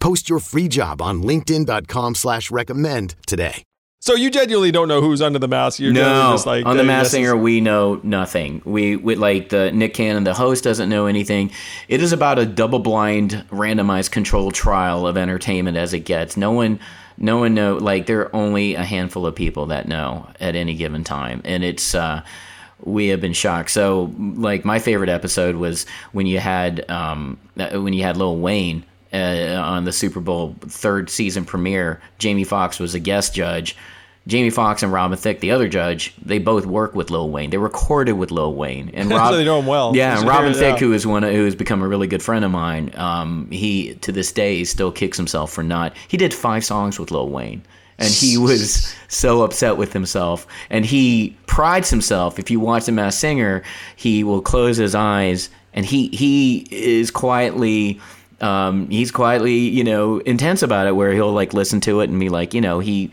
Post 0.00 0.28
your 0.28 0.38
free 0.38 0.68
job 0.68 1.00
on 1.02 1.22
linkedin.com 1.22 2.14
slash 2.14 2.50
recommend 2.50 3.14
today. 3.26 3.62
So 4.00 4.14
you 4.14 4.30
genuinely 4.30 4.70
don't 4.70 4.86
know 4.86 5.00
who's 5.00 5.20
under 5.20 5.38
the 5.40 5.48
mask. 5.48 5.80
You're 5.80 5.92
No, 5.92 6.30
just 6.32 6.46
like 6.46 6.64
on 6.64 6.76
the 6.76 6.84
mask 6.84 6.86
Mass 6.86 7.02
this 7.06 7.08
is- 7.08 7.12
Singer, 7.28 7.36
we 7.36 7.60
know 7.60 7.98
nothing. 8.04 8.62
We, 8.64 8.94
we 8.94 9.16
like 9.16 9.48
the 9.48 9.72
Nick 9.72 9.94
Cannon, 9.94 10.22
the 10.22 10.34
host, 10.34 10.62
doesn't 10.62 10.88
know 10.88 11.06
anything. 11.06 11.50
It 11.88 12.00
is 12.00 12.12
about 12.12 12.38
a 12.38 12.46
double-blind, 12.46 13.44
randomized, 13.50 14.12
controlled 14.12 14.54
trial 14.54 15.06
of 15.08 15.16
entertainment 15.16 15.76
as 15.76 15.92
it 15.92 16.00
gets. 16.00 16.36
No 16.36 16.52
one, 16.52 16.78
no 17.18 17.38
one 17.38 17.54
know. 17.54 17.78
Like 17.78 18.06
there 18.06 18.20
are 18.20 18.36
only 18.36 18.74
a 18.76 18.84
handful 18.84 19.26
of 19.26 19.34
people 19.34 19.66
that 19.66 19.88
know 19.88 20.28
at 20.38 20.54
any 20.54 20.74
given 20.74 21.02
time, 21.02 21.40
and 21.44 21.64
it's. 21.64 21.94
uh 21.94 22.22
we 22.84 23.06
have 23.08 23.22
been 23.22 23.32
shocked. 23.32 23.70
So, 23.70 24.12
like, 24.18 24.66
my 24.66 24.78
favorite 24.78 25.08
episode 25.08 25.56
was 25.56 25.86
when 26.12 26.26
you 26.26 26.38
had 26.38 26.88
um, 26.90 27.38
when 27.56 27.94
you 27.94 28.02
had 28.02 28.18
Lil 28.18 28.36
Wayne 28.36 28.84
uh, 29.16 29.62
on 29.62 29.84
the 29.84 29.92
Super 29.92 30.20
Bowl 30.20 30.56
third 30.60 31.10
season 31.10 31.44
premiere. 31.44 32.00
Jamie 32.18 32.44
Foxx 32.44 32.78
was 32.78 32.94
a 32.94 33.00
guest 33.00 33.34
judge, 33.34 33.76
Jamie 34.26 34.50
Foxx 34.50 34.82
and 34.82 34.92
Robin 34.92 35.16
Thicke, 35.16 35.38
the 35.38 35.52
other 35.52 35.68
judge, 35.68 36.12
they 36.20 36.38
both 36.38 36.66
work 36.66 36.96
with 36.96 37.10
Lil 37.10 37.30
Wayne. 37.30 37.50
They 37.50 37.58
recorded 37.58 38.14
with 38.14 38.32
Lil 38.32 38.54
Wayne, 38.54 38.90
and 38.92 39.08
Rob, 39.10 39.30
So 39.30 39.36
they 39.36 39.44
know 39.44 39.60
him 39.60 39.66
well. 39.66 39.94
Yeah, 39.94 40.18
and 40.18 40.28
Robin 40.28 40.52
Thicke, 40.52 40.74
yeah. 40.74 40.78
who 40.78 40.92
is 40.92 41.06
one 41.06 41.22
of, 41.22 41.32
who 41.32 41.44
has 41.44 41.54
become 41.54 41.80
a 41.80 41.88
really 41.88 42.08
good 42.08 42.22
friend 42.22 42.44
of 42.44 42.50
mine. 42.50 42.92
Um, 42.96 43.48
he 43.50 43.94
to 43.96 44.10
this 44.10 44.32
day 44.32 44.64
still 44.64 44.90
kicks 44.90 45.16
himself 45.16 45.52
for 45.52 45.62
not. 45.62 45.96
He 46.08 46.16
did 46.16 46.34
five 46.34 46.64
songs 46.64 46.98
with 46.98 47.10
Lil 47.10 47.28
Wayne. 47.28 47.62
And 47.98 48.12
he 48.12 48.36
was 48.38 48.94
so 49.08 49.42
upset 49.42 49.76
with 49.76 49.92
himself. 49.92 50.46
And 50.70 50.84
he 50.84 51.36
prides 51.46 51.88
himself. 51.88 52.38
If 52.38 52.50
you 52.50 52.58
watch 52.58 52.88
him 52.88 52.98
as 52.98 53.16
singer, 53.16 53.62
he 53.94 54.24
will 54.24 54.42
close 54.42 54.76
his 54.76 54.94
eyes 54.94 55.50
and 55.72 55.84
he 55.86 56.08
he 56.08 56.66
is 56.70 57.10
quietly 57.12 58.00
um, 58.40 58.88
he's 58.90 59.10
quietly, 59.10 59.56
you 59.56 59.84
know, 59.84 60.18
intense 60.18 60.62
about 60.62 60.86
it 60.86 60.92
where 60.92 61.12
he'll 61.12 61.32
like 61.32 61.52
listen 61.54 61.80
to 61.82 62.00
it 62.00 62.10
and 62.10 62.18
be 62.20 62.28
like, 62.28 62.54
you 62.54 62.60
know, 62.60 62.80
he 62.80 63.10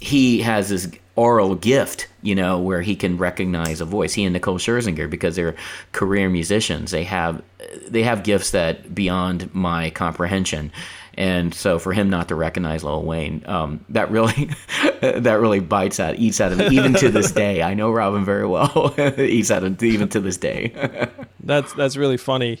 he 0.00 0.40
has 0.40 0.68
this 0.68 0.90
oral 1.14 1.54
gift, 1.54 2.08
you 2.22 2.34
know, 2.34 2.58
where 2.58 2.82
he 2.82 2.96
can 2.96 3.18
recognize 3.18 3.80
a 3.80 3.84
voice. 3.84 4.14
He 4.14 4.24
and 4.24 4.32
Nicole 4.32 4.58
Scherzinger, 4.58 5.08
because 5.08 5.36
they're 5.36 5.54
career 5.92 6.28
musicians, 6.28 6.90
they 6.90 7.04
have 7.04 7.42
they 7.86 8.02
have 8.02 8.24
gifts 8.24 8.50
that 8.52 8.94
beyond 8.94 9.54
my 9.54 9.90
comprehension. 9.90 10.72
And 11.14 11.52
so 11.52 11.78
for 11.78 11.92
him 11.92 12.08
not 12.08 12.28
to 12.28 12.34
recognize 12.34 12.82
Lil 12.82 13.02
Wayne, 13.02 13.42
um, 13.46 13.84
that 13.90 14.10
really 14.10 14.50
that 15.00 15.38
really 15.40 15.60
bites 15.60 16.00
at 16.00 16.18
eats 16.18 16.40
at 16.40 16.52
him 16.52 16.72
even 16.72 16.94
to 16.94 17.10
this 17.10 17.32
day. 17.32 17.62
I 17.62 17.74
know 17.74 17.92
Robin 17.92 18.24
very 18.24 18.46
well. 18.46 18.94
eats 19.18 19.50
at 19.50 19.62
him 19.62 19.76
even 19.82 20.08
to 20.08 20.20
this 20.20 20.36
day. 20.38 21.10
That's 21.44 21.72
that's 21.72 21.96
really 21.96 22.16
funny. 22.16 22.60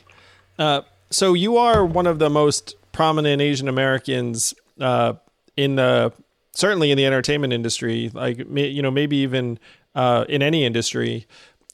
Uh, 0.58 0.82
so 1.12 1.34
you 1.34 1.56
are 1.56 1.84
one 1.84 2.06
of 2.06 2.18
the 2.18 2.30
most 2.30 2.74
prominent 2.92 3.40
Asian 3.40 3.68
Americans 3.68 4.54
uh, 4.80 5.14
in 5.56 5.76
the 5.76 6.12
certainly 6.52 6.90
in 6.90 6.96
the 6.96 7.06
entertainment 7.06 7.52
industry. 7.52 8.10
Like 8.12 8.38
you 8.38 8.82
know, 8.82 8.90
maybe 8.90 9.16
even 9.18 9.58
uh, 9.94 10.24
in 10.28 10.42
any 10.42 10.64
industry. 10.64 11.26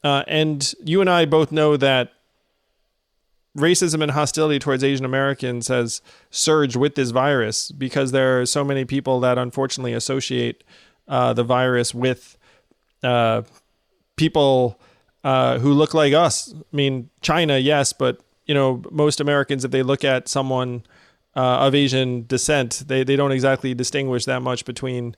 Uh, 0.03 0.23
and 0.27 0.73
you 0.83 1.01
and 1.01 1.09
I 1.09 1.25
both 1.25 1.51
know 1.51 1.75
that 1.77 2.13
racism 3.57 4.01
and 4.01 4.11
hostility 4.11 4.59
towards 4.59 4.83
Asian 4.83 5.05
Americans 5.05 5.67
has 5.67 6.01
surged 6.29 6.75
with 6.75 6.95
this 6.95 7.09
virus 7.11 7.71
because 7.71 8.11
there 8.11 8.39
are 8.39 8.45
so 8.45 8.63
many 8.63 8.85
people 8.85 9.19
that 9.21 9.37
unfortunately 9.37 9.93
associate 9.93 10.63
uh, 11.07 11.33
the 11.33 11.43
virus 11.43 11.93
with 11.93 12.37
uh, 13.03 13.41
people 14.15 14.79
uh, 15.23 15.59
who 15.59 15.73
look 15.73 15.93
like 15.93 16.13
us. 16.13 16.53
I 16.53 16.75
mean, 16.75 17.09
China, 17.21 17.57
yes, 17.57 17.91
but 17.91 18.21
you 18.49 18.55
know, 18.55 18.81
most 18.91 19.19
Americans, 19.21 19.63
if 19.63 19.69
they 19.71 19.83
look 19.83 20.03
at 20.03 20.27
someone 20.27 20.81
uh, 21.35 21.65
of 21.67 21.75
Asian 21.75 22.25
descent, 22.25 22.83
they 22.87 23.03
they 23.03 23.15
don't 23.15 23.31
exactly 23.31 23.75
distinguish 23.75 24.25
that 24.25 24.41
much 24.41 24.65
between 24.65 25.15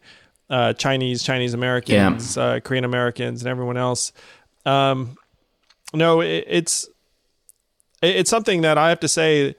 uh, 0.49 0.73
Chinese, 0.73 1.23
Chinese 1.23 1.53
Americans, 1.53 2.38
uh, 2.38 2.59
Korean 2.59 2.84
Americans, 2.84 3.41
and 3.41 3.49
everyone 3.49 3.77
else. 3.77 4.11
Um, 4.65 5.15
no, 5.93 6.19
it, 6.21 6.43
it's 6.47 6.89
it- 8.01 8.15
it's 8.17 8.29
something 8.29 8.61
that 8.61 8.77
I 8.77 8.89
have 8.89 8.99
to 8.99 9.07
say. 9.07 9.55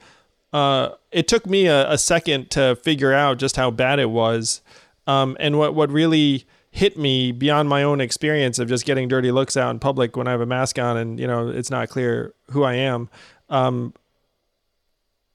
Uh, 0.51 0.89
it 1.11 1.27
took 1.27 1.47
me 1.47 1.65
a, 1.65 1.89
a 1.91 1.97
second 1.97 2.51
to 2.51 2.75
figure 2.75 3.11
out 3.11 3.39
just 3.39 3.55
how 3.55 3.71
bad 3.71 3.97
it 3.99 4.11
was, 4.11 4.61
um, 5.07 5.35
and 5.39 5.57
what 5.57 5.73
what 5.73 5.89
really 5.91 6.45
hit 6.69 6.97
me 6.97 7.31
beyond 7.31 7.69
my 7.69 7.83
own 7.83 8.01
experience 8.01 8.57
of 8.59 8.67
just 8.67 8.83
getting 8.85 9.07
dirty 9.07 9.31
looks 9.31 9.55
out 9.57 9.69
in 9.71 9.79
public 9.79 10.15
when 10.17 10.27
I 10.27 10.31
have 10.31 10.41
a 10.41 10.45
mask 10.47 10.79
on 10.79 10.97
and 10.97 11.19
you 11.19 11.27
know 11.27 11.47
it's 11.49 11.69
not 11.71 11.89
clear 11.89 12.33
who 12.51 12.63
I 12.63 12.73
am. 12.75 13.09
Um, 13.53 13.93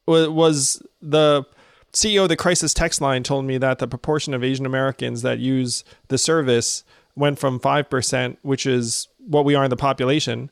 was 0.07 0.83
the 1.01 1.45
CEO 1.93 2.25
of 2.25 2.29
the 2.29 2.37
crisis 2.37 2.75
text 2.75 3.01
line 3.01 3.23
told 3.23 3.45
me 3.45 3.59
that 3.59 3.79
the 3.79 3.87
proportion 3.87 4.35
of 4.35 4.43
Asian 4.43 4.67
Americans 4.67 5.23
that 5.23 5.39
use 5.39 5.85
the 6.09 6.19
service 6.19 6.85
went 7.15 7.39
from 7.39 7.61
5%, 7.61 8.37
which 8.43 8.67
is 8.67 9.09
what 9.19 9.45
we 9.45 9.55
are 9.55 9.65
in 9.65 9.71
the 9.71 9.77
population, 9.77 10.51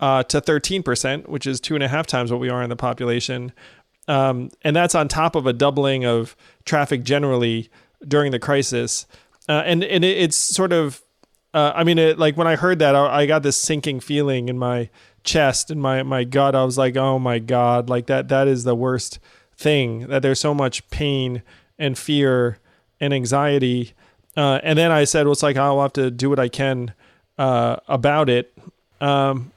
uh, 0.00 0.22
to 0.24 0.40
13%, 0.40 1.28
which 1.28 1.46
is 1.46 1.60
two 1.60 1.74
and 1.74 1.82
a 1.82 1.88
half 1.88 2.06
times 2.06 2.30
what 2.30 2.40
we 2.40 2.50
are 2.50 2.62
in 2.62 2.70
the 2.70 2.76
population. 2.76 3.52
Um, 4.06 4.50
and 4.62 4.74
that's 4.74 4.94
on 4.94 5.08
top 5.08 5.34
of 5.34 5.46
a 5.46 5.52
doubling 5.52 6.04
of 6.04 6.36
traffic 6.64 7.02
generally 7.02 7.68
during 8.06 8.32
the 8.32 8.38
crisis. 8.38 9.06
Uh, 9.48 9.62
and 9.64 9.82
and 9.84 10.04
it, 10.04 10.16
it's 10.18 10.36
sort 10.36 10.72
of, 10.72 11.02
uh, 11.52 11.72
I 11.74 11.84
mean, 11.84 11.98
it, 11.98 12.18
like 12.18 12.36
when 12.36 12.46
I 12.46 12.56
heard 12.56 12.78
that, 12.78 12.94
I, 12.94 13.22
I 13.22 13.26
got 13.26 13.42
this 13.42 13.56
sinking 13.56 14.00
feeling 14.00 14.48
in 14.48 14.58
my 14.58 14.88
chest 15.24 15.70
and 15.70 15.80
my 15.80 16.02
my 16.02 16.24
gut. 16.24 16.54
I 16.54 16.64
was 16.64 16.78
like, 16.78 16.96
oh 16.96 17.18
my 17.18 17.38
god, 17.38 17.88
like 17.88 18.06
that 18.06 18.28
that 18.28 18.48
is 18.48 18.64
the 18.64 18.74
worst 18.74 19.18
thing. 19.56 20.06
That 20.08 20.22
there's 20.22 20.40
so 20.40 20.54
much 20.54 20.88
pain 20.90 21.42
and 21.78 21.96
fear 21.98 22.58
and 23.00 23.12
anxiety. 23.14 23.92
Uh, 24.36 24.60
and 24.62 24.78
then 24.78 24.90
I 24.92 25.04
said, 25.04 25.24
well, 25.26 25.32
it's 25.32 25.42
like 25.42 25.56
I'll 25.56 25.82
have 25.82 25.92
to 25.94 26.10
do 26.10 26.30
what 26.30 26.38
I 26.38 26.48
can 26.48 26.92
uh, 27.38 27.76
about 27.88 28.28
it. 28.28 28.52
Um, 29.00 29.52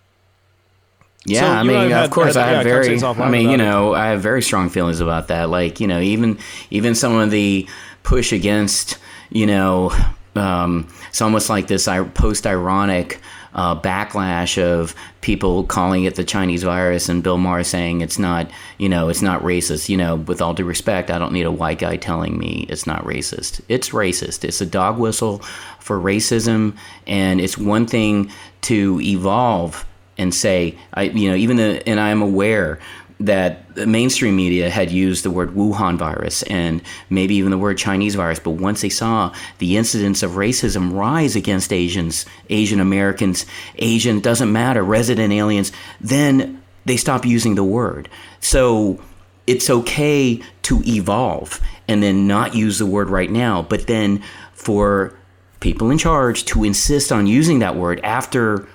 Yeah, 1.25 1.41
So 1.41 1.45
I 1.45 1.61
you 1.63 1.69
and 1.69 1.77
I 1.77 1.83
mean, 1.83 1.93
of 1.93 2.09
course, 2.11 2.35
had- 2.35 2.43
I 2.43 2.47
have 2.51 2.65
yeah, 2.65 2.73
very. 2.73 2.99
I 3.03 3.29
mean, 3.29 3.41
you 3.41 3.47
about 3.49 3.53
it. 3.53 3.57
know, 3.57 3.93
I 3.93 4.07
have 4.07 4.21
very 4.21 4.41
strong 4.41 4.69
feelings 4.69 4.99
about 4.99 5.27
that. 5.27 5.49
Like, 5.49 5.79
you 5.79 5.87
know, 5.87 5.99
even 5.99 6.37
even 6.71 6.95
some 6.95 7.15
of 7.15 7.29
the 7.31 7.67
push 8.03 8.31
against, 8.33 8.97
you 9.29 9.45
know, 9.45 9.91
um, 10.35 10.87
it's 11.09 11.21
almost 11.21 11.49
like 11.49 11.67
this 11.67 11.87
post 12.15 12.47
ironic 12.47 13.19
uh, 13.53 13.79
backlash 13.79 14.61
of 14.61 14.95
people 15.21 15.63
calling 15.63 16.03
it 16.03 16.15
the 16.15 16.23
Chinese 16.23 16.63
virus 16.63 17.09
and 17.09 17.23
Bill 17.23 17.37
Maher 17.37 17.63
saying 17.63 18.01
it's 18.01 18.17
not, 18.17 18.49
you 18.77 18.89
know, 18.89 19.09
it's 19.09 19.21
not 19.21 19.41
racist. 19.41 19.89
You 19.89 19.97
know, 19.97 20.15
with 20.15 20.41
all 20.41 20.53
due 20.53 20.63
respect, 20.63 21.11
I 21.11 21.19
don't 21.19 21.33
need 21.33 21.45
a 21.45 21.51
white 21.51 21.79
guy 21.79 21.97
telling 21.97 22.37
me 22.37 22.65
it's 22.69 22.87
not 22.87 23.03
racist. 23.03 23.61
It's 23.67 23.89
racist. 23.89 24.43
It's 24.43 24.61
a 24.61 24.65
dog 24.65 24.97
whistle 24.97 25.39
for 25.79 25.99
racism, 25.99 26.77
and 27.07 27.41
it's 27.41 27.57
one 27.57 27.85
thing 27.87 28.31
to 28.61 28.99
evolve 29.01 29.85
and 30.17 30.33
say, 30.33 30.77
I, 30.93 31.03
you 31.03 31.29
know, 31.29 31.35
even 31.35 31.57
the, 31.57 31.87
and 31.87 31.99
I'm 31.99 32.21
aware 32.21 32.79
that 33.25 33.75
the 33.75 33.85
mainstream 33.85 34.35
media 34.35 34.69
had 34.69 34.91
used 34.91 35.23
the 35.23 35.31
word 35.31 35.51
Wuhan 35.51 35.97
virus 35.97 36.43
and 36.43 36.81
maybe 37.09 37.35
even 37.35 37.51
the 37.51 37.57
word 37.57 37.77
Chinese 37.77 38.15
virus, 38.15 38.39
but 38.39 38.51
once 38.51 38.81
they 38.81 38.89
saw 38.89 39.33
the 39.59 39.77
incidence 39.77 40.23
of 40.23 40.31
racism 40.31 40.93
rise 40.93 41.35
against 41.35 41.71
Asians, 41.71 42.25
Asian 42.49 42.79
Americans, 42.79 43.45
Asian 43.75 44.19
doesn't 44.19 44.51
matter, 44.51 44.83
resident 44.83 45.31
aliens, 45.31 45.71
then 45.99 46.61
they 46.85 46.97
stopped 46.97 47.25
using 47.25 47.55
the 47.55 47.63
word. 47.63 48.09
So 48.39 48.99
it's 49.47 49.69
okay 49.69 50.41
to 50.63 50.81
evolve 50.85 51.61
and 51.87 52.01
then 52.01 52.27
not 52.27 52.55
use 52.55 52.79
the 52.79 52.85
word 52.85 53.09
right 53.09 53.29
now, 53.29 53.61
but 53.61 53.87
then 53.87 54.23
for 54.53 55.13
people 55.59 55.91
in 55.91 55.97
charge 55.97 56.45
to 56.45 56.63
insist 56.63 57.11
on 57.11 57.27
using 57.27 57.59
that 57.59 57.75
word 57.75 57.99
after 58.03 58.67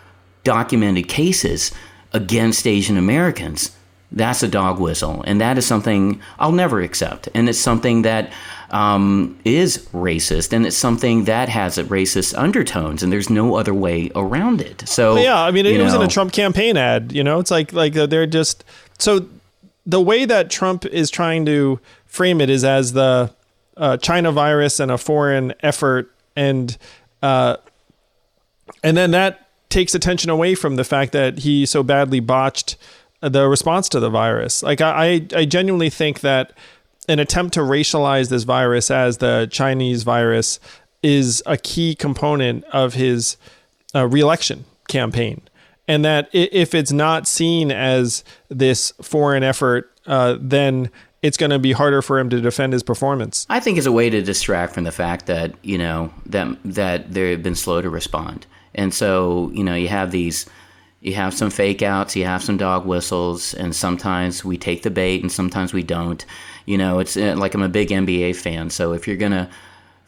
documented 0.45 1.09
cases 1.09 1.73
against 2.13 2.67
Asian 2.67 2.97
Americans, 2.97 3.76
that's 4.13 4.43
a 4.43 4.49
dog 4.49 4.79
whistle. 4.81 5.23
And 5.27 5.41
that 5.41 5.59
is 5.59 5.67
something 5.67 6.21
I'll 6.39 6.53
never 6.53 6.81
accept. 6.81 7.29
And 7.35 7.49
it's 7.49 7.59
something 7.59 8.03
that 8.03 8.33
um, 8.71 9.39
is 9.45 9.87
racist 9.93 10.53
and 10.53 10.67
it's 10.67 10.77
something 10.77 11.25
that 11.25 11.49
has 11.49 11.79
a 11.79 11.85
racist 11.85 12.37
undertones 12.37 13.03
and 13.03 13.13
there's 13.13 13.31
no 13.31 13.57
other 13.57 13.75
way 13.75 14.11
around 14.15 14.61
it. 14.61 14.89
So 14.89 15.17
yeah, 15.17 15.41
I 15.41 15.51
mean, 15.51 15.67
it 15.67 15.81
was 15.81 15.95
in 15.95 16.03
a 16.03 16.09
Trump 16.09 16.33
campaign 16.33 16.77
ad. 16.77 17.13
You 17.13 17.25
know, 17.25 17.39
it's 17.39 17.51
like 17.51 17.73
like 17.73 17.97
uh, 17.97 18.07
they're 18.07 18.27
just 18.27 18.65
so 18.99 19.27
the 19.85 20.01
way 20.01 20.25
that 20.25 20.51
Trump 20.51 20.85
is 20.85 21.11
trying 21.11 21.47
to 21.47 21.81
frame 22.07 22.41
it 22.41 22.51
is 22.51 22.65
as 22.65 22.93
the 22.93 23.33
uh, 23.77 23.97
China 23.99 24.33
virus 24.33 24.81
and 24.81 24.91
a 24.91 24.99
foreign 24.99 25.55
effort, 25.61 26.13
and 26.35 26.77
uh, 27.23 27.57
and 28.83 28.97
then 28.97 29.13
that 29.13 29.49
takes 29.69 29.95
attention 29.95 30.31
away 30.31 30.55
from 30.55 30.77
the 30.77 30.85
fact 30.85 31.13
that 31.13 31.39
he 31.39 31.67
so 31.67 31.83
badly 31.83 32.21
botched 32.21 32.77
the 33.29 33.49
response 33.49 33.89
to 33.91 34.01
the 34.01 34.11
virus. 34.11 34.63
Like 34.63 34.81
I, 34.81 35.27
I 35.35 35.45
genuinely 35.45 35.91
think 35.91 36.21
that 36.21 36.53
an 37.09 37.19
attempt 37.19 37.55
to 37.55 37.61
racialize 37.61 38.29
this 38.29 38.43
virus 38.43 38.91
as 38.91 39.19
the 39.19 39.49
Chinese 39.51 40.03
virus 40.03 40.59
is 41.03 41.43
a 41.47 41.57
key 41.57 41.95
component 41.95 42.65
of 42.65 42.95
his 42.95 43.37
uh, 43.95 44.07
reelection 44.09 44.65
campaign. 44.89 45.43
And 45.89 46.05
that 46.05 46.29
if 46.33 46.75
it's 46.75 46.91
not 46.91 47.29
seen 47.29 47.71
as 47.71 48.25
this 48.49 48.93
foreign 49.03 49.45
effort, 49.45 49.93
uh, 50.07 50.37
then 50.41 50.91
it's 51.23 51.37
going 51.37 51.51
to 51.51 51.59
be 51.59 51.73
harder 51.73 52.03
for 52.03 52.19
him 52.19 52.29
to 52.31 52.41
defend 52.41 52.73
his 52.73 52.83
performance. 52.83 53.47
I 53.49 53.61
think 53.61 53.79
it's 53.79 53.87
a 53.87 53.93
way 53.93 54.11
to 54.11 54.23
distract 54.23 54.75
from 54.75 54.85
the 54.85 54.93
fact 54.93 55.27
that 55.27 55.55
you 55.63 55.79
know 55.79 56.13
that 56.27 56.57
that 56.65 57.13
they've 57.13 57.43
been 57.43 57.55
slow 57.55 57.81
to 57.81 57.91
respond, 57.91 58.47
and 58.75 58.93
so 58.93 59.51
you 59.53 59.65
know 59.65 59.75
you 59.75 59.89
have 59.89 60.11
these, 60.11 60.47
you 61.07 61.15
have 61.15 61.33
some 61.33 61.51
fake 61.51 61.83
outs, 61.83 62.17
you 62.17 62.25
have 62.25 62.43
some 62.43 62.57
dog 62.57 62.85
whistles, 62.85 63.55
and 63.55 63.75
sometimes 63.75 64.45
we 64.45 64.59
take 64.59 64.83
the 64.83 64.91
bait, 64.91 65.23
and 65.23 65.31
sometimes 65.31 65.73
we 65.73 65.85
don't. 65.85 66.27
You 66.67 66.77
know, 66.77 66.99
it's 66.99 67.17
uh, 67.17 67.37
like 67.39 67.55
I'm 67.55 67.63
a 67.63 67.69
big 67.69 67.91
NBA 67.91 68.35
fan, 68.35 68.71
so 68.71 68.93
if 68.93 69.07
you're 69.07 69.17
gonna 69.17 69.49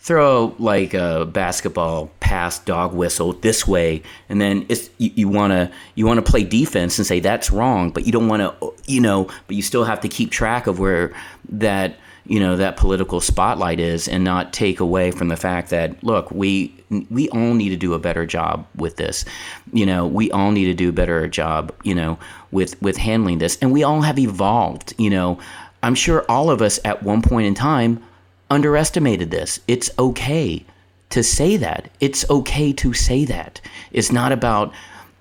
throw 0.00 0.56
like 0.58 0.94
a 0.94 1.24
basketball 1.24 2.10
pass 2.18 2.58
dog 2.60 2.94
whistle 2.94 3.32
this 3.32 3.66
way 3.66 4.00
and 4.28 4.40
then 4.40 4.64
it's 4.68 4.90
you 4.98 5.28
want 5.28 5.52
to 5.52 5.70
you 5.96 6.06
want 6.06 6.24
to 6.24 6.30
play 6.30 6.44
defense 6.44 6.98
and 6.98 7.06
say 7.06 7.18
that's 7.18 7.50
wrong 7.50 7.90
but 7.90 8.06
you 8.06 8.12
don't 8.12 8.28
want 8.28 8.40
to 8.40 8.74
you 8.86 9.00
know 9.00 9.28
but 9.48 9.56
you 9.56 9.60
still 9.60 9.82
have 9.82 10.00
to 10.00 10.08
keep 10.08 10.30
track 10.30 10.68
of 10.68 10.78
where 10.78 11.12
that 11.48 11.96
you 12.28 12.38
know 12.38 12.56
that 12.56 12.76
political 12.76 13.20
spotlight 13.20 13.80
is 13.80 14.06
and 14.06 14.22
not 14.22 14.52
take 14.52 14.80
away 14.80 15.10
from 15.10 15.28
the 15.28 15.36
fact 15.36 15.70
that 15.70 16.02
look 16.04 16.30
we 16.30 16.72
we 17.10 17.28
all 17.30 17.54
need 17.54 17.70
to 17.70 17.76
do 17.76 17.94
a 17.94 17.98
better 17.98 18.26
job 18.26 18.66
with 18.76 18.96
this. 18.96 19.24
You 19.72 19.86
know 19.86 20.06
we 20.06 20.30
all 20.30 20.52
need 20.52 20.66
to 20.66 20.74
do 20.74 20.90
a 20.90 20.92
better 20.92 21.26
job 21.26 21.74
you 21.82 21.94
know 21.94 22.18
with 22.52 22.80
with 22.82 22.96
handling 22.96 23.38
this. 23.38 23.58
And 23.60 23.72
we 23.72 23.82
all 23.82 24.02
have 24.02 24.18
evolved 24.18 24.94
you 24.98 25.10
know. 25.10 25.38
I'm 25.80 25.94
sure 25.94 26.24
all 26.28 26.50
of 26.50 26.60
us 26.60 26.80
at 26.84 27.04
one 27.04 27.22
point 27.22 27.46
in 27.46 27.54
time 27.54 28.02
underestimated 28.50 29.30
this. 29.30 29.60
It's 29.68 29.90
okay 29.96 30.64
to 31.10 31.22
say 31.22 31.56
that. 31.56 31.88
It's 32.00 32.28
okay 32.28 32.72
to 32.74 32.92
say 32.92 33.24
that. 33.26 33.60
It's 33.92 34.12
not 34.12 34.32
about 34.32 34.72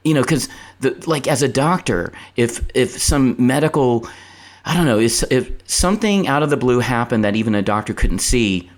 you 0.03 0.13
know 0.13 0.21
because 0.21 0.49
like 1.05 1.27
as 1.27 1.41
a 1.41 1.47
doctor 1.47 2.11
if 2.35 2.65
if 2.73 2.99
some 3.01 3.35
medical 3.37 4.07
I 4.67 4.75
don't 4.75 4.85
know, 4.85 4.99
if 4.99 5.51
something 5.65 6.27
out 6.27 6.43
of 6.43 6.49
the 6.49 6.57
blue 6.57 6.79
happened 6.79 7.23
that 7.23 7.37
even 7.37 7.55
a 7.55 7.61
doctor 7.61 7.93
couldn't 7.93 8.19
see, 8.19 8.69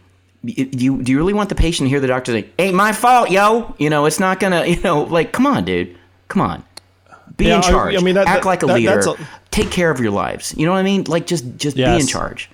do 0.46 0.54
you, 0.54 1.02
do 1.02 1.12
you 1.12 1.18
really 1.18 1.34
want 1.34 1.50
the 1.50 1.56
patient 1.56 1.88
to 1.88 1.90
hear 1.90 2.00
the 2.00 2.06
doctor 2.06 2.32
say, 2.32 2.48
ain't 2.60 2.76
my 2.76 2.92
fault, 2.92 3.32
yo? 3.32 3.74
You 3.80 3.90
know, 3.90 4.06
it's 4.06 4.20
not 4.20 4.40
gonna, 4.40 4.66
you 4.68 4.80
know, 4.82 5.02
like, 5.04 5.32
come 5.32 5.48
on, 5.48 5.66
dude. 5.66 5.98
Come 6.28 6.44
on. 6.44 6.64
Be 7.38 7.46
yeah, 7.46 7.56
in 7.56 7.64
charge. 7.64 7.96
I, 7.96 7.98
I 7.98 8.04
mean, 8.04 8.14
that, 8.14 8.28
Act 8.28 8.44
that, 8.44 8.48
like 8.48 8.62
a 8.62 8.68
that, 8.68 8.76
leader. 8.76 9.00
A, 9.00 9.28
Take 9.50 9.72
care 9.72 9.90
of 9.90 10.00
your 10.00 10.12
lives. 10.12 10.54
You 10.56 10.68
know 10.68 10.74
what 10.74 10.78
I 10.78 10.84
mean? 10.84 11.06
Like, 11.08 11.26
just, 11.26 11.58
just 11.58 11.76
yes. 11.76 11.98
be 11.98 12.02
in 12.02 12.08
charge. 12.08 12.52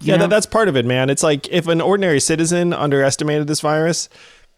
You 0.00 0.12
yeah, 0.12 0.16
that, 0.16 0.30
that's 0.30 0.46
part 0.46 0.68
of 0.68 0.76
it, 0.76 0.86
man. 0.86 1.10
It's 1.10 1.22
like 1.22 1.48
if 1.50 1.68
an 1.68 1.82
ordinary 1.82 2.20
citizen 2.20 2.72
underestimated 2.72 3.48
this 3.48 3.60
virus, 3.60 4.08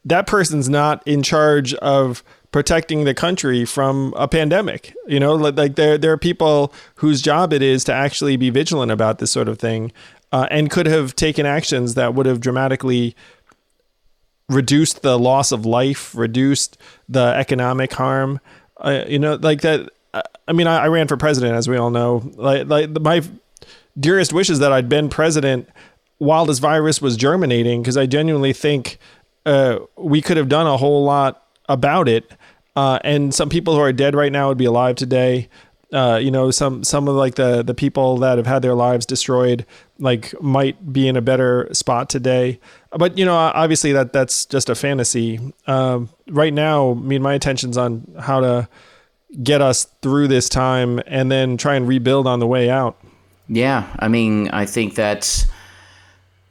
that 0.05 0.29
person's 0.29 0.69
not 0.69 1.07
in 1.07 1.25
charge 1.25 1.75
of 1.75 2.23
protecting 2.55 3.03
the 3.03 3.13
country 3.13 3.65
from 3.65 4.15
a 4.17 4.29
pandemic. 4.29 4.95
You 5.09 5.19
know, 5.19 5.35
like 5.35 5.75
there 5.75 5.99
there 5.99 6.13
are 6.13 6.17
people 6.17 6.73
whose 6.95 7.21
job 7.21 7.53
it 7.53 7.63
is 7.63 7.83
to 7.83 7.93
actually 7.93 8.37
be 8.37 8.49
vigilant 8.49 8.93
about 8.93 9.19
this 9.19 9.33
sort 9.33 9.49
of 9.49 9.59
thing, 9.59 9.91
uh, 10.31 10.47
and 10.53 10.71
could 10.71 10.87
have 10.87 11.17
taken 11.17 11.47
actions 11.47 11.95
that 11.95 12.15
would 12.15 12.27
have 12.27 12.39
dramatically 12.39 13.17
reduced 14.49 15.03
the 15.03 15.19
loss 15.19 15.51
of 15.51 15.67
life, 15.67 16.15
reduced 16.15 16.79
the 17.09 17.35
economic 17.35 17.93
harm. 17.93 18.39
Uh, 18.77 19.03
you 19.09 19.19
know, 19.19 19.35
like 19.35 19.63
that. 19.63 19.91
Uh, 20.13 20.23
I 20.47 20.53
mean, 20.53 20.69
I, 20.69 20.85
I 20.85 20.87
ran 20.87 21.09
for 21.09 21.17
president, 21.17 21.57
as 21.57 21.69
we 21.69 21.77
all 21.77 21.91
know. 21.91 22.23
Like, 22.37 22.69
like 22.69 22.89
my 23.01 23.21
dearest 23.99 24.33
wish 24.33 24.49
is 24.49 24.61
that 24.61 24.71
I'd 24.71 24.89
been 24.89 25.09
president 25.09 25.69
while 26.19 26.47
this 26.47 26.61
virus 26.61 27.03
was 27.03 27.17
germinating, 27.17 27.83
because 27.83 27.97
I 27.97 28.07
genuinely 28.07 28.53
think 28.53 28.99
uh, 29.45 29.79
we 29.97 30.23
could 30.23 30.37
have 30.37 30.49
done 30.49 30.69
a 30.69 30.77
whole 30.77 31.03
lot 31.03 31.41
about 31.69 32.09
it. 32.09 32.31
Uh, 32.77 32.99
and 33.05 33.35
some 33.35 33.49
people 33.49 33.75
who 33.75 33.81
are 33.81 33.93
dead 33.93 34.15
right 34.15 34.33
now 34.33 34.49
would 34.49 34.59
be 34.59 34.65
alive 34.65 34.97
today. 34.97 35.49
Uh, 35.93 36.19
you 36.21 36.31
know, 36.31 36.51
some 36.51 36.83
some 36.83 37.07
of 37.07 37.15
like 37.15 37.37
the 37.37 37.63
the 37.63 37.75
people 37.75 38.19
that 38.19 38.37
have 38.37 38.49
had 38.49 38.63
their 38.63 38.75
lives 38.75 39.07
destroyed, 39.07 39.65
like 39.99 40.35
might 40.43 40.93
be 40.93 41.07
in 41.07 41.17
a 41.17 41.21
better 41.21 41.69
spot 41.73 42.09
today. 42.09 42.59
But 42.91 43.17
you 43.17 43.25
know, 43.25 43.37
obviously 43.37 43.93
that 43.93 44.13
that's 44.13 44.45
just 44.47 44.69
a 44.69 44.75
fantasy. 44.75 45.39
Um, 45.69 46.09
right 46.29 46.53
now, 46.53 46.93
I 46.93 46.95
mean, 46.95 47.23
my 47.23 47.35
attention's 47.35 47.77
on 47.77 48.13
how 48.19 48.41
to 48.41 48.69
get 49.43 49.61
us 49.61 49.85
through 50.03 50.29
this 50.29 50.49
time 50.49 51.01
and 51.07 51.31
then 51.31 51.57
try 51.57 51.77
and 51.77 51.87
rebuild 51.87 52.27
on 52.27 52.41
the 52.41 52.47
way 52.47 52.71
out. 52.71 52.97
Yeah, 53.49 53.87
I 53.99 54.09
mean, 54.09 54.49
I 54.49 54.67
think 54.67 54.97
that's 54.97 55.47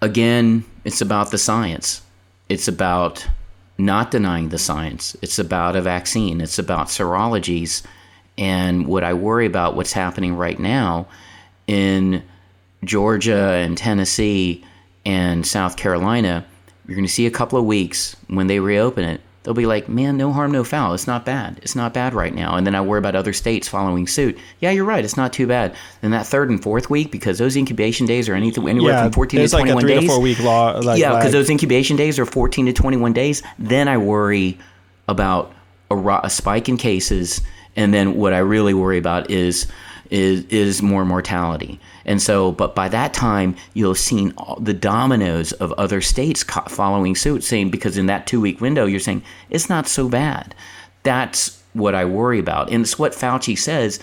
again, 0.01 0.63
it's 0.85 1.01
about 1.01 1.31
the 1.31 1.37
science. 1.37 2.01
It's 2.49 2.67
about 2.67 3.27
not 3.77 4.11
denying 4.11 4.49
the 4.49 4.57
science. 4.57 5.15
It's 5.21 5.39
about 5.39 5.75
a 5.75 5.81
vaccine, 5.81 6.41
it's 6.41 6.59
about 6.59 6.87
serologies. 6.87 7.83
And 8.37 8.87
what 8.87 9.03
I 9.03 9.13
worry 9.13 9.45
about 9.45 9.75
what's 9.75 9.93
happening 9.93 10.35
right 10.35 10.59
now 10.59 11.07
in 11.67 12.23
Georgia 12.83 13.51
and 13.51 13.77
Tennessee 13.77 14.65
and 15.05 15.45
South 15.45 15.77
Carolina, 15.77 16.45
you're 16.87 16.95
going 16.95 17.05
to 17.05 17.11
see 17.11 17.27
a 17.27 17.31
couple 17.31 17.59
of 17.59 17.65
weeks 17.65 18.15
when 18.27 18.47
they 18.47 18.59
reopen 18.59 19.03
it 19.03 19.21
they'll 19.43 19.53
be 19.53 19.65
like, 19.65 19.87
man, 19.87 20.17
no 20.17 20.31
harm, 20.31 20.51
no 20.51 20.63
foul. 20.63 20.93
It's 20.93 21.07
not 21.07 21.25
bad. 21.25 21.59
It's 21.61 21.75
not 21.75 21.93
bad 21.93 22.13
right 22.13 22.33
now. 22.33 22.55
And 22.55 22.65
then 22.65 22.75
I 22.75 22.81
worry 22.81 22.99
about 22.99 23.15
other 23.15 23.33
states 23.33 23.67
following 23.67 24.07
suit. 24.07 24.37
Yeah, 24.59 24.71
you're 24.71 24.85
right. 24.85 25.03
It's 25.03 25.17
not 25.17 25.33
too 25.33 25.47
bad. 25.47 25.75
Then 26.01 26.11
that 26.11 26.25
third 26.25 26.49
and 26.49 26.61
fourth 26.61 26.89
week, 26.89 27.11
because 27.11 27.37
those 27.37 27.55
incubation 27.55 28.05
days 28.05 28.29
are 28.29 28.33
anything 28.33 28.67
anywhere 28.67 28.93
yeah, 28.93 29.03
from 29.03 29.11
14 29.11 29.39
to 29.41 29.47
21 29.47 29.75
like 29.75 29.83
a 29.83 29.85
three 29.85 29.93
days. 29.95 30.03
To 30.03 30.07
four 30.07 30.21
week 30.21 30.39
law. 30.39 30.79
Like, 30.79 30.99
yeah, 30.99 31.15
because 31.15 31.33
those 31.33 31.49
incubation 31.49 31.97
days 31.97 32.17
are 32.19 32.25
14 32.25 32.67
to 32.67 32.73
21 32.73 33.13
days. 33.13 33.43
Then 33.59 33.87
I 33.87 33.97
worry 33.97 34.57
about 35.07 35.53
a, 35.91 36.19
a 36.23 36.29
spike 36.29 36.69
in 36.69 36.77
cases. 36.77 37.41
And 37.75 37.93
then 37.93 38.15
what 38.15 38.33
I 38.33 38.39
really 38.39 38.73
worry 38.73 38.97
about 38.97 39.29
is 39.29 39.67
is 40.13 40.45
is 40.45 40.83
more 40.83 41.03
mortality. 41.03 41.79
And 42.05 42.21
so, 42.21 42.51
but 42.51 42.75
by 42.75 42.87
that 42.89 43.15
time, 43.15 43.55
you'll 43.73 43.91
have 43.91 43.97
seen 43.97 44.31
the 44.59 44.73
dominoes 44.73 45.53
of 45.53 45.73
other 45.73 46.01
states 46.01 46.43
following 46.43 47.15
suit, 47.15 47.43
saying 47.43 47.71
because 47.71 47.97
in 47.97 48.05
that 48.05 48.27
two 48.27 48.39
week 48.39 48.61
window, 48.61 48.85
you're 48.85 48.99
saying 48.99 49.23
it's 49.49 49.69
not 49.69 49.87
so 49.87 50.07
bad. 50.07 50.53
That's 51.01 51.61
what 51.73 51.95
I 51.95 52.05
worry 52.05 52.37
about, 52.37 52.69
and 52.69 52.83
it's 52.83 52.99
what 52.99 53.13
Fauci 53.13 53.57
says. 53.57 53.99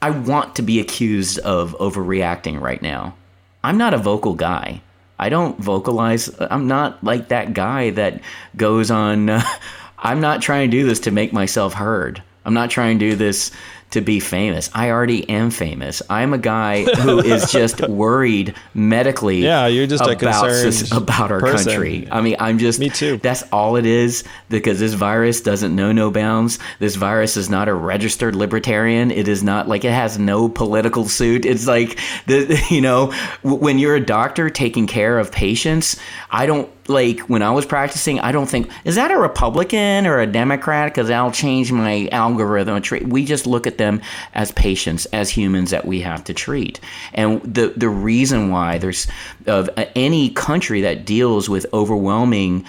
I 0.00 0.10
want 0.10 0.54
to 0.54 0.62
be 0.62 0.78
accused 0.78 1.40
of 1.40 1.76
overreacting 1.80 2.60
right 2.60 2.80
now. 2.80 3.16
I'm 3.64 3.78
not 3.78 3.94
a 3.94 3.98
vocal 3.98 4.34
guy. 4.34 4.80
I 5.18 5.28
don't 5.28 5.58
vocalize. 5.58 6.30
I'm 6.40 6.68
not 6.68 7.02
like 7.02 7.28
that 7.28 7.52
guy 7.52 7.90
that 7.90 8.20
goes 8.56 8.92
on. 8.92 9.28
Uh, 9.28 9.42
I'm 9.98 10.20
not 10.20 10.40
trying 10.40 10.70
to 10.70 10.76
do 10.76 10.86
this 10.86 11.00
to 11.00 11.10
make 11.10 11.32
myself 11.32 11.74
heard. 11.74 12.22
I'm 12.44 12.54
not 12.54 12.70
trying 12.70 13.00
to 13.00 13.10
do 13.10 13.16
this 13.16 13.50
to 13.90 14.00
be 14.00 14.20
famous. 14.20 14.70
I 14.74 14.90
already 14.90 15.28
am 15.28 15.50
famous. 15.50 16.02
I'm 16.10 16.34
a 16.34 16.38
guy 16.38 16.84
who 16.84 17.20
is 17.20 17.50
just 17.58 17.80
worried 17.88 18.54
medically. 18.74 19.38
Yeah, 19.38 19.66
you're 19.66 19.86
just 19.86 20.02
about, 20.02 20.22
a 20.22 20.96
about 20.96 21.32
our 21.32 21.40
person. 21.40 21.72
country. 21.72 22.08
I 22.10 22.20
mean, 22.20 22.36
I'm 22.38 22.58
just 22.58 22.80
me 22.80 22.90
too. 22.90 23.16
That's 23.18 23.42
all 23.50 23.76
it 23.76 23.86
is 23.86 24.24
because 24.50 24.78
this 24.78 24.92
virus 24.92 25.40
doesn't 25.40 25.74
know 25.74 25.92
no 25.92 26.10
bounds. 26.10 26.58
This 26.78 26.96
virus 26.96 27.36
is 27.36 27.48
not 27.48 27.68
a 27.68 27.74
registered 27.74 28.36
libertarian. 28.36 29.10
It 29.10 29.26
is 29.26 29.42
not 29.42 29.68
like 29.68 29.84
it 29.84 29.92
has 29.92 30.18
no 30.18 30.48
political 30.48 31.08
suit. 31.08 31.46
It's 31.46 31.66
like 31.66 31.98
the 32.26 32.62
you 32.70 32.80
know 32.80 33.12
when 33.42 33.78
you're 33.78 33.96
a 33.96 34.04
doctor 34.04 34.50
taking 34.50 34.86
care 34.86 35.18
of 35.18 35.32
patients. 35.32 35.98
I 36.30 36.44
don't 36.46 36.70
like 36.88 37.20
when 37.20 37.42
I 37.42 37.50
was 37.50 37.66
practicing, 37.66 38.20
I 38.20 38.32
don't 38.32 38.48
think 38.48 38.70
is 38.84 38.94
that 38.94 39.10
a 39.10 39.18
Republican 39.18 40.06
or 40.06 40.20
a 40.20 40.26
Democrat 40.26 40.92
because 40.92 41.10
I'll 41.10 41.30
change 41.30 41.70
my 41.70 42.08
algorithm. 42.12 42.82
We 43.08 43.24
just 43.24 43.46
look 43.46 43.66
at 43.66 43.78
them 43.78 44.00
as 44.34 44.52
patients, 44.52 45.06
as 45.06 45.30
humans 45.30 45.70
that 45.70 45.84
we 45.84 46.00
have 46.00 46.24
to 46.24 46.34
treat. 46.34 46.80
And 47.14 47.42
the 47.42 47.72
the 47.76 47.88
reason 47.88 48.50
why 48.50 48.78
there's 48.78 49.06
of 49.46 49.70
any 49.94 50.30
country 50.30 50.80
that 50.82 51.04
deals 51.04 51.48
with 51.48 51.66
overwhelming 51.72 52.64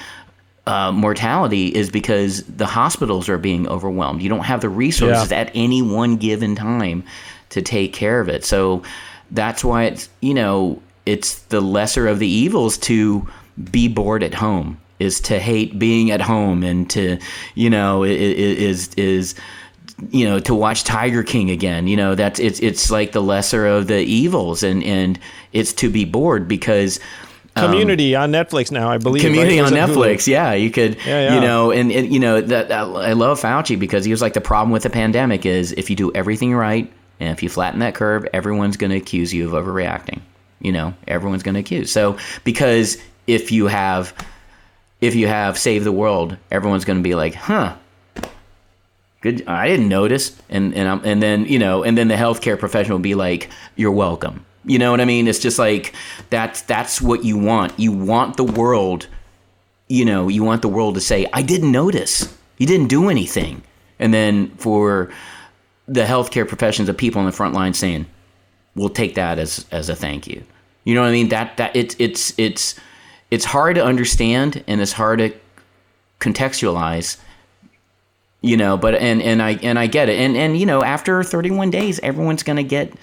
uh, 0.67 0.91
mortality 0.91 1.67
is 1.67 1.89
because 1.89 2.43
the 2.43 2.65
hospitals 2.65 3.27
are 3.27 3.39
being 3.39 3.67
overwhelmed. 3.67 4.21
You 4.21 4.29
don't 4.29 4.45
have 4.45 4.61
the 4.61 4.69
resources 4.69 5.31
yeah. 5.31 5.39
at 5.39 5.51
any 5.55 5.81
one 5.81 6.17
given 6.17 6.55
time 6.55 7.03
to 7.49 7.61
take 7.61 7.93
care 7.93 8.21
of 8.21 8.29
it. 8.29 8.45
So 8.45 8.83
that's 9.31 9.63
why 9.63 9.85
it's 9.85 10.09
you 10.21 10.33
know 10.33 10.81
it's 11.05 11.39
the 11.43 11.61
lesser 11.61 12.07
of 12.07 12.19
the 12.19 12.27
evils 12.27 12.77
to 12.77 13.27
be 13.71 13.87
bored 13.87 14.23
at 14.23 14.33
home 14.33 14.79
is 14.99 15.21
to 15.21 15.39
hate 15.39 15.79
being 15.79 16.11
at 16.11 16.21
home 16.21 16.63
and 16.63 16.89
to 16.89 17.17
you 17.55 17.69
know 17.69 18.03
is 18.03 18.93
is 18.95 19.35
you 20.11 20.25
know 20.25 20.39
to 20.39 20.53
watch 20.53 20.83
Tiger 20.83 21.23
King 21.23 21.49
again 21.49 21.87
you 21.87 21.97
know 21.97 22.15
that's 22.15 22.39
it's 22.39 22.59
it's 22.59 22.91
like 22.91 23.11
the 23.11 23.21
lesser 23.21 23.65
of 23.65 23.87
the 23.87 23.99
evils 23.99 24.63
and 24.63 24.83
and 24.83 25.19
it's 25.53 25.73
to 25.73 25.89
be 25.89 26.05
bored 26.05 26.47
because 26.47 26.99
um, 27.55 27.71
Community 27.71 28.15
on 28.15 28.31
Netflix 28.31 28.71
now, 28.71 28.89
I 28.89 28.97
believe. 28.99 29.23
Community 29.23 29.59
right? 29.59 29.73
on 29.73 29.77
Netflix, 29.77 30.27
yeah. 30.27 30.53
You 30.53 30.69
could, 30.69 30.97
yeah, 31.05 31.29
yeah. 31.29 31.35
you 31.35 31.41
know, 31.41 31.71
and, 31.71 31.91
and 31.91 32.13
you 32.13 32.19
know 32.19 32.41
that, 32.41 32.69
that 32.69 32.81
I 32.81 33.13
love 33.13 33.41
Fauci 33.41 33.77
because 33.77 34.05
he 34.05 34.11
was 34.11 34.21
like 34.21 34.33
the 34.33 34.41
problem 34.41 34.71
with 34.71 34.83
the 34.83 34.89
pandemic 34.89 35.45
is 35.45 35.71
if 35.73 35.89
you 35.89 35.95
do 35.95 36.11
everything 36.13 36.53
right 36.53 36.91
and 37.19 37.29
if 37.29 37.43
you 37.43 37.49
flatten 37.49 37.79
that 37.79 37.95
curve, 37.95 38.25
everyone's 38.33 38.77
going 38.77 38.91
to 38.91 38.97
accuse 38.97 39.33
you 39.33 39.53
of 39.53 39.65
overreacting. 39.65 40.21
You 40.61 40.71
know, 40.71 40.93
everyone's 41.07 41.43
going 41.43 41.55
to 41.55 41.59
accuse. 41.59 41.91
So 41.91 42.17
because 42.43 42.97
if 43.29 43.51
you 43.51 43.67
have 43.67 44.13
if 45.01 45.15
you 45.15 45.27
have 45.27 45.57
save 45.57 45.83
the 45.83 45.91
world, 45.91 46.35
everyone's 46.51 46.83
going 46.83 46.97
to 46.97 47.03
be 47.03 47.15
like, 47.15 47.35
"Huh, 47.35 47.75
good. 49.21 49.43
I 49.47 49.67
didn't 49.67 49.87
notice." 49.87 50.35
And 50.49 50.73
and 50.73 50.89
I'm, 50.89 51.01
and 51.05 51.21
then 51.21 51.45
you 51.45 51.59
know, 51.59 51.83
and 51.83 51.97
then 51.97 52.07
the 52.07 52.15
healthcare 52.15 52.57
professional 52.57 52.97
will 52.97 53.03
be 53.03 53.15
like, 53.15 53.49
"You're 53.75 53.91
welcome." 53.91 54.45
You 54.65 54.79
know 54.79 54.91
what 54.91 54.99
I 54.99 55.05
mean? 55.05 55.27
It's 55.27 55.39
just 55.39 55.59
like 55.59 55.93
that's 56.31 56.63
that's 56.63 57.01
what 57.01 57.23
you 57.23 57.37
want. 57.37 57.79
You 57.79 57.91
want 57.91 58.35
the 58.35 58.43
world, 58.43 59.07
you 59.87 60.05
know, 60.05 60.27
you 60.27 60.43
want 60.43 60.63
the 60.63 60.67
world 60.67 60.95
to 60.95 61.01
say, 61.01 61.27
"I 61.31 61.43
didn't 61.43 61.71
notice. 61.71 62.35
You 62.57 62.65
didn't 62.65 62.87
do 62.87 63.09
anything." 63.09 63.61
And 63.99 64.13
then 64.13 64.49
for 64.57 65.11
the 65.87 66.03
healthcare 66.03 66.47
professions, 66.47 66.87
the 66.87 66.93
people 66.93 67.19
on 67.19 67.25
the 67.25 67.31
front 67.31 67.53
line 67.53 67.73
saying, 67.73 68.07
"We'll 68.75 68.89
take 68.89 69.15
that 69.15 69.37
as 69.37 69.65
as 69.71 69.87
a 69.87 69.95
thank 69.95 70.27
you." 70.27 70.43
You 70.83 70.95
know 70.95 71.01
what 71.01 71.09
I 71.09 71.11
mean? 71.11 71.29
That 71.29 71.57
that 71.57 71.75
it's 71.75 71.95
it's 71.99 72.33
it's 72.37 72.75
it's 73.31 73.45
hard 73.45 73.75
to 73.75 73.83
understand 73.83 74.63
and 74.67 74.81
it's 74.81 74.93
hard 74.93 75.19
to 75.19 75.33
contextualize 76.19 77.17
you 78.41 78.57
know 78.57 78.77
but 78.77 78.95
and 78.95 79.21
and 79.21 79.41
i 79.41 79.51
and 79.61 79.79
i 79.79 79.87
get 79.87 80.09
it 80.09 80.19
and 80.19 80.35
and 80.35 80.57
you 80.57 80.65
know 80.65 80.83
after 80.83 81.23
31 81.23 81.69
days 81.69 81.99
everyone's 82.01 82.43
to 82.57 82.63
get 82.63 82.93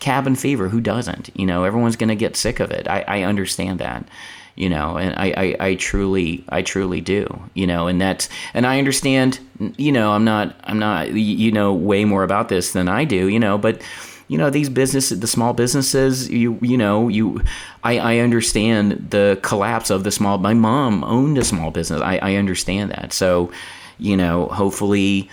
cabin 0.00 0.36
fever. 0.36 0.68
Who 0.68 0.80
doesn't? 0.80 1.30
You 1.34 1.46
know, 1.46 1.64
everyone's 1.64 1.96
to 2.08 2.16
get 2.16 2.36
sick 2.36 2.60
of 2.60 2.70
it. 2.70 2.88
I, 2.88 3.04
I 3.06 3.22
understand 3.22 3.80
that. 3.80 4.06
You 4.54 4.70
know, 4.70 4.96
and 4.96 5.14
I, 5.16 5.34
I, 5.36 5.56
I 5.68 5.74
truly, 5.74 6.42
I 6.48 6.62
truly 6.62 7.02
do. 7.02 7.26
You 7.52 7.66
know, 7.66 7.88
and 7.88 8.00
that's, 8.00 8.28
and 8.54 8.66
I 8.66 8.78
understand. 8.78 9.38
You 9.76 9.92
know, 9.92 10.12
I'm 10.12 10.24
not, 10.24 10.56
I'm 10.64 10.78
not. 10.78 11.12
You 11.12 11.52
know, 11.52 11.74
way 11.74 12.04
more 12.06 12.22
about 12.22 12.48
this 12.48 12.72
than 12.72 12.88
I 12.88 13.04
do. 13.04 13.28
You 13.28 13.38
know, 13.38 13.58
but 13.58 13.82
you 14.28 14.36
know 14.38 14.50
these 14.50 14.68
businesses 14.68 15.20
the 15.20 15.26
small 15.26 15.52
businesses 15.52 16.28
you 16.28 16.58
you 16.60 16.76
know 16.76 17.08
you 17.08 17.40
I, 17.84 17.98
I 17.98 18.18
understand 18.18 19.10
the 19.10 19.38
collapse 19.42 19.90
of 19.90 20.04
the 20.04 20.10
small 20.10 20.38
my 20.38 20.54
mom 20.54 21.04
owned 21.04 21.38
a 21.38 21.44
small 21.44 21.70
business. 21.70 22.00
I, 22.00 22.18
I 22.18 22.34
understand 22.34 22.90
that. 22.90 23.12
So 23.12 23.52
you 23.98 24.16
know 24.16 24.46
hopefully 24.46 25.30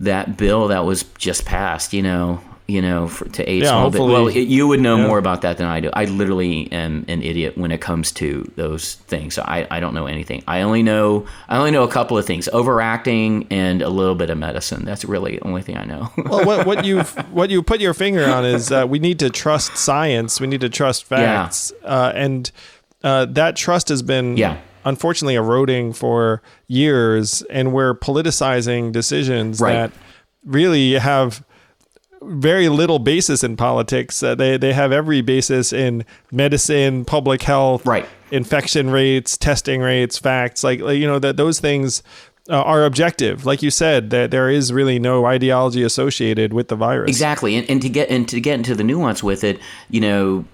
that 0.00 0.36
bill 0.36 0.68
that 0.68 0.84
was 0.84 1.04
just 1.18 1.44
passed 1.44 1.92
you 1.92 2.02
know 2.02 2.40
you 2.70 2.80
know, 2.80 3.08
for, 3.08 3.26
to 3.28 3.48
aid 3.50 3.62
Yeah, 3.62 3.68
small 3.70 3.82
hopefully- 3.82 4.12
Well, 4.12 4.28
it, 4.28 4.48
you 4.48 4.66
would 4.68 4.80
know 4.80 4.96
yeah. 4.96 5.06
more 5.06 5.18
about 5.18 5.42
that 5.42 5.58
than 5.58 5.66
I 5.66 5.80
do. 5.80 5.90
I 5.92 6.04
literally 6.06 6.70
am 6.72 7.04
an 7.08 7.22
idiot 7.22 7.58
when 7.58 7.70
it 7.72 7.80
comes 7.80 8.12
to 8.12 8.50
those 8.56 8.94
things. 8.94 9.34
So 9.34 9.42
I, 9.42 9.66
I 9.70 9.80
don't 9.80 9.94
know 9.94 10.06
anything. 10.06 10.42
I 10.48 10.62
only 10.62 10.82
know 10.82 11.26
I 11.48 11.56
only 11.58 11.70
know 11.70 11.82
a 11.82 11.88
couple 11.90 12.16
of 12.16 12.24
things: 12.26 12.48
overacting 12.52 13.46
and 13.50 13.82
a 13.82 13.88
little 13.88 14.14
bit 14.14 14.30
of 14.30 14.38
medicine. 14.38 14.84
That's 14.84 15.04
really 15.04 15.36
the 15.38 15.44
only 15.44 15.62
thing 15.62 15.76
I 15.76 15.84
know. 15.84 16.10
well, 16.16 16.44
what, 16.46 16.66
what 16.66 16.84
you 16.88 17.02
what 17.32 17.50
you 17.50 17.62
put 17.62 17.80
your 17.80 17.94
finger 17.94 18.24
on 18.24 18.44
is 18.44 18.70
uh, 18.72 18.86
we 18.88 18.98
need 18.98 19.18
to 19.18 19.30
trust 19.30 19.76
science. 19.76 20.40
We 20.40 20.46
need 20.46 20.60
to 20.62 20.68
trust 20.68 21.04
facts, 21.04 21.72
uh, 21.84 22.12
and 22.14 22.50
uh, 23.02 23.26
that 23.30 23.56
trust 23.56 23.88
has 23.88 24.02
been 24.02 24.36
Yeah. 24.36 24.58
unfortunately 24.84 25.34
eroding 25.34 25.92
for 25.92 26.42
years, 26.68 27.42
and 27.50 27.72
we're 27.72 27.94
politicizing 27.94 28.92
decisions 28.92 29.60
Right. 29.60 29.72
that 29.74 29.92
really 30.44 30.92
have 30.94 31.44
very 32.22 32.68
little 32.68 32.98
basis 32.98 33.42
in 33.42 33.56
politics. 33.56 34.22
Uh, 34.22 34.34
they 34.34 34.56
they 34.56 34.72
have 34.72 34.92
every 34.92 35.20
basis 35.22 35.72
in 35.72 36.04
medicine, 36.30 37.04
public 37.04 37.42
health, 37.42 37.86
Right. 37.86 38.06
infection 38.30 38.90
rates, 38.90 39.36
testing 39.36 39.80
rates, 39.80 40.18
facts. 40.18 40.62
Like, 40.62 40.80
like 40.80 40.98
you 40.98 41.06
know 41.06 41.18
that 41.18 41.36
those 41.36 41.60
things 41.60 42.02
uh, 42.48 42.60
are 42.62 42.84
objective. 42.84 43.46
Like 43.46 43.62
you 43.62 43.70
said, 43.70 44.10
that 44.10 44.30
there 44.30 44.50
is 44.50 44.72
really 44.72 44.98
no 44.98 45.24
ideology 45.26 45.82
associated 45.82 46.52
with 46.52 46.68
the 46.68 46.76
virus. 46.76 47.08
Exactly, 47.08 47.56
and, 47.56 47.68
and 47.70 47.80
to 47.82 47.88
get 47.88 48.10
and 48.10 48.28
to 48.28 48.40
get 48.40 48.54
into 48.54 48.74
the 48.74 48.84
nuance 48.84 49.22
with 49.22 49.42
it, 49.44 49.58
you 49.88 50.00
know, 50.00 50.44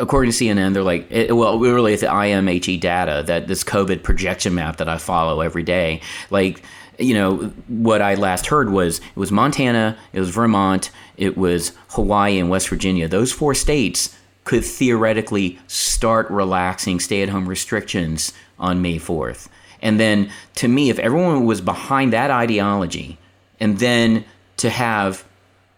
according 0.00 0.32
to 0.32 0.36
CNN, 0.44 0.74
they're 0.74 0.82
like, 0.82 1.06
it, 1.10 1.36
well, 1.36 1.58
we're 1.58 1.74
really, 1.74 1.94
the 1.96 2.06
IMHE 2.06 2.80
data 2.80 3.22
that 3.26 3.46
this 3.48 3.62
COVID 3.64 4.02
projection 4.02 4.54
map 4.54 4.76
that 4.78 4.88
I 4.88 4.98
follow 4.98 5.40
every 5.40 5.62
day, 5.62 6.00
like. 6.30 6.62
You 6.98 7.14
know 7.14 7.36
what 7.68 8.02
I 8.02 8.16
last 8.16 8.46
heard 8.46 8.70
was 8.70 8.98
it 8.98 9.16
was 9.16 9.30
Montana, 9.30 9.96
it 10.12 10.20
was 10.20 10.30
Vermont, 10.30 10.90
it 11.16 11.36
was 11.36 11.72
Hawaii 11.90 12.38
and 12.38 12.50
West 12.50 12.68
Virginia. 12.68 13.06
Those 13.06 13.32
four 13.32 13.54
states 13.54 14.16
could 14.44 14.64
theoretically 14.64 15.58
start 15.66 16.30
relaxing 16.30 16.98
stay-at-home 16.98 17.48
restrictions 17.48 18.32
on 18.58 18.82
May 18.82 18.98
fourth. 18.98 19.48
And 19.80 20.00
then, 20.00 20.30
to 20.56 20.66
me, 20.66 20.90
if 20.90 20.98
everyone 20.98 21.44
was 21.44 21.60
behind 21.60 22.12
that 22.12 22.30
ideology, 22.30 23.18
and 23.60 23.78
then 23.78 24.24
to 24.56 24.70
have 24.70 25.24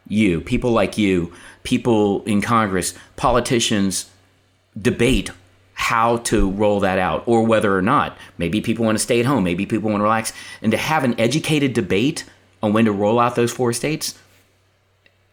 you, 0.08 0.40
people 0.40 0.70
like 0.70 0.96
you, 0.96 1.32
people 1.64 2.24
in 2.24 2.40
Congress, 2.40 2.94
politicians 3.16 4.10
debate 4.80 5.30
how 5.80 6.18
to 6.18 6.50
roll 6.50 6.80
that 6.80 6.98
out 6.98 7.22
or 7.24 7.42
whether 7.42 7.74
or 7.74 7.80
not. 7.80 8.14
Maybe 8.36 8.60
people 8.60 8.84
want 8.84 8.98
to 8.98 9.02
stay 9.02 9.18
at 9.18 9.24
home, 9.24 9.44
maybe 9.44 9.64
people 9.64 9.88
want 9.88 10.00
to 10.00 10.04
relax. 10.04 10.34
And 10.60 10.72
to 10.72 10.76
have 10.76 11.04
an 11.04 11.18
educated 11.18 11.72
debate 11.72 12.24
on 12.62 12.74
when 12.74 12.84
to 12.84 12.92
roll 12.92 13.18
out 13.18 13.34
those 13.34 13.50
four 13.50 13.72
states, 13.72 14.16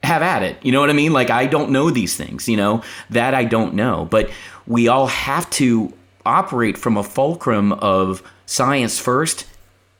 have 0.04 0.22
at 0.22 0.44
it. 0.44 0.56
You 0.64 0.72
know 0.72 0.80
what 0.80 0.90
I 0.90 0.94
mean? 0.94 1.12
Like, 1.12 1.30
I 1.30 1.48
don't 1.48 1.72
know 1.72 1.90
these 1.90 2.16
things, 2.16 2.48
you 2.48 2.56
know, 2.56 2.82
that 3.10 3.34
I 3.34 3.44
don't 3.44 3.74
know. 3.74 4.08
But 4.10 4.30
we 4.66 4.88
all 4.88 5.08
have 5.08 5.50
to 5.52 5.92
operate 6.26 6.78
from 6.78 6.96
a 6.96 7.04
fulcrum 7.04 7.74
of 7.74 8.24
science 8.46 9.00
first, 9.00 9.46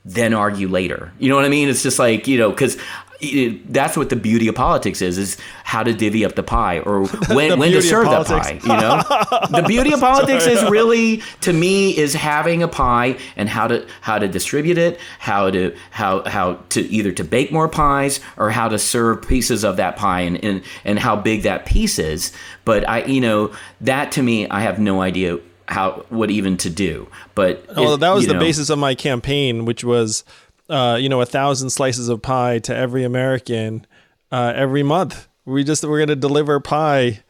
then 0.06 0.32
argue 0.32 0.68
later. 0.68 1.12
You 1.18 1.28
know 1.28 1.36
what 1.36 1.44
I 1.44 1.50
mean? 1.50 1.68
It's 1.68 1.82
just 1.82 1.98
like, 1.98 2.26
you 2.26 2.38
know, 2.38 2.48
because 2.48 2.78
that's 3.20 3.96
what 3.96 4.10
the 4.10 4.16
beauty 4.16 4.46
of 4.46 4.54
politics 4.54 5.02
is, 5.02 5.18
is 5.18 5.36
how 5.64 5.82
to 5.82 5.92
divvy 5.92 6.24
up 6.24 6.34
the 6.36 6.42
pie 6.42 6.78
or 6.80 7.06
when, 7.34 7.58
when 7.58 7.72
to 7.72 7.82
serve 7.82 8.04
the 8.04 8.24
pie, 8.24 8.60
you 8.62 8.68
know? 8.68 9.02
the 9.60 9.64
beauty 9.66 9.92
of 9.92 10.00
politics 10.00 10.46
is 10.46 10.62
really, 10.70 11.22
to 11.40 11.52
me, 11.52 11.96
is 11.96 12.14
having 12.14 12.62
a 12.62 12.68
pie 12.68 13.18
and 13.36 13.48
how 13.48 13.66
to, 13.66 13.86
how 14.02 14.18
to 14.18 14.28
distribute 14.28 14.78
it, 14.78 15.00
how 15.18 15.50
to, 15.50 15.74
how, 15.90 16.22
how 16.28 16.54
to 16.70 16.82
either 16.82 17.10
to 17.12 17.24
bake 17.24 17.50
more 17.50 17.68
pies 17.68 18.20
or 18.36 18.50
how 18.50 18.68
to 18.68 18.78
serve 18.78 19.26
pieces 19.26 19.64
of 19.64 19.76
that 19.76 19.96
pie 19.96 20.20
and, 20.20 20.42
and, 20.44 20.62
and 20.84 20.98
how 20.98 21.16
big 21.16 21.42
that 21.42 21.66
piece 21.66 21.98
is. 21.98 22.32
But 22.64 22.88
I, 22.88 23.04
you 23.04 23.20
know, 23.20 23.52
that 23.80 24.12
to 24.12 24.22
me, 24.22 24.48
I 24.48 24.60
have 24.60 24.78
no 24.78 25.00
idea 25.00 25.40
how, 25.66 26.06
what 26.08 26.30
even 26.30 26.56
to 26.58 26.70
do. 26.70 27.08
But 27.34 27.66
Well, 27.76 27.94
it- 27.94 28.00
that 28.00 28.12
was 28.12 28.26
the 28.28 28.34
know, 28.34 28.38
basis 28.40 28.70
of 28.70 28.78
my 28.78 28.94
campaign, 28.94 29.64
which 29.64 29.82
was, 29.82 30.24
uh, 30.68 30.96
you 31.00 31.08
know, 31.08 31.20
a 31.20 31.26
thousand 31.26 31.70
slices 31.70 32.08
of 32.08 32.22
pie 32.22 32.58
to 32.60 32.74
every 32.76 33.04
American 33.04 33.86
uh, 34.32 34.52
every 34.54 34.82
month. 34.82 35.28
We 35.44 35.64
just 35.64 35.84
we're 35.84 35.98
gonna 36.00 36.16
deliver 36.16 36.60
pie 36.60 37.22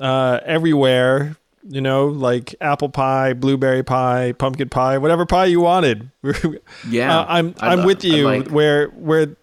uh, 0.00 0.40
everywhere. 0.44 1.36
You 1.70 1.82
know, 1.82 2.06
like 2.06 2.54
apple 2.62 2.88
pie, 2.88 3.34
blueberry 3.34 3.82
pie, 3.82 4.32
pumpkin 4.32 4.70
pie, 4.70 4.96
whatever 4.96 5.26
pie 5.26 5.46
you 5.46 5.60
wanted. 5.60 6.10
Yeah, 6.88 7.18
Uh, 7.20 7.26
I'm 7.28 7.54
I'm 7.60 7.80
lo- 7.80 7.86
with 7.86 8.04
you. 8.04 8.24
like- 8.24 8.48
where 8.48 8.86
where 8.88 9.36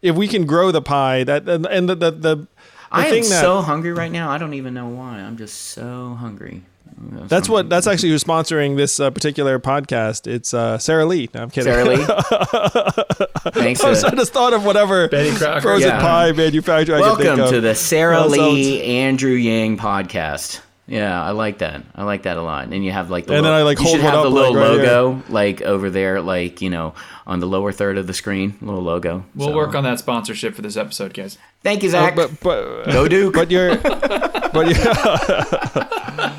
if 0.00 0.16
we 0.16 0.26
can 0.26 0.46
grow 0.46 0.72
the 0.72 0.82
pie, 0.82 1.22
that 1.24 1.48
and, 1.48 1.64
and 1.66 1.88
the 1.88 1.94
the, 1.94 2.10
the, 2.10 2.20
the 2.36 2.46
I 2.90 3.06
am 3.06 3.14
that 3.20 3.24
so 3.40 3.60
hungry 3.62 3.92
right 3.92 4.10
now. 4.10 4.30
I 4.30 4.38
don't 4.38 4.54
even 4.54 4.74
know 4.74 4.88
why. 4.88 5.18
I'm 5.20 5.36
just 5.36 5.54
so 5.60 6.14
hungry. 6.18 6.62
That's 6.96 7.48
what 7.48 7.68
that's 7.70 7.86
actually 7.86 8.10
who's 8.10 8.22
sponsoring 8.24 8.76
this 8.76 9.00
uh, 9.00 9.10
particular 9.10 9.58
podcast. 9.58 10.26
It's 10.26 10.52
uh, 10.54 10.78
Sara 10.78 11.04
Lee. 11.06 11.28
No, 11.34 11.42
I'm 11.42 11.50
kidding. 11.50 11.72
Sara 11.72 11.84
Lee. 11.84 11.96
Thanks. 13.52 13.82
I 13.82 13.90
was- 13.90 14.04
I 14.04 14.14
just 14.14 14.32
thought 14.32 14.52
of 14.52 14.64
whatever 14.64 15.08
Betty 15.08 15.30
frozen 15.30 15.88
Yeah. 15.88 16.00
pie 16.00 16.32
manufacturer 16.32 16.96
I 16.96 17.00
could 17.00 17.16
think 17.18 17.26
welcome 17.28 17.44
of. 17.44 17.50
to 17.50 17.60
the 17.60 17.74
Sara 17.74 18.26
Lee 18.26 18.76
it's- 18.78 18.88
Andrew 18.88 19.32
Yang 19.32 19.78
podcast. 19.78 20.60
Yeah, 20.88 21.22
I 21.22 21.30
like 21.30 21.58
that. 21.58 21.82
I 21.94 22.02
like 22.02 22.24
that 22.24 22.36
a 22.36 22.42
lot. 22.42 22.66
And 22.68 22.84
you 22.84 22.90
have 22.92 23.08
like 23.08 23.26
the 23.26 23.34
And 23.36 23.46
then 23.46 23.52
I, 23.52 23.62
like, 23.62 23.78
hold 23.78 23.92
should 23.94 24.02
one 24.04 24.12
have 24.12 24.24
the 24.24 24.28
little 24.30 24.52
like, 24.54 24.62
right 24.62 24.72
here. 24.80 24.82
logo 24.92 25.22
like 25.28 25.62
over 25.62 25.88
there, 25.90 26.20
like 26.20 26.60
you 26.60 26.70
know, 26.70 26.94
on 27.26 27.38
the 27.40 27.46
lower 27.46 27.70
third 27.72 27.98
of 27.98 28.06
the 28.06 28.12
screen, 28.14 28.58
little 28.60 28.82
logo. 28.82 29.24
We'll 29.34 29.48
So- 29.48 29.54
work 29.54 29.74
on 29.74 29.84
that 29.84 29.98
sponsorship 30.00 30.54
for 30.54 30.62
this 30.62 30.76
episode, 30.76 31.14
guys. 31.14 31.38
Thank 31.62 31.82
you, 31.84 31.90
Zach. 31.90 32.16
but 32.16 32.38
but 32.40 32.84
Go 32.92 33.06
Duke. 33.08 33.32
but 33.34 33.50
you're 33.50 33.76
but 33.76 34.66
you 34.68 34.74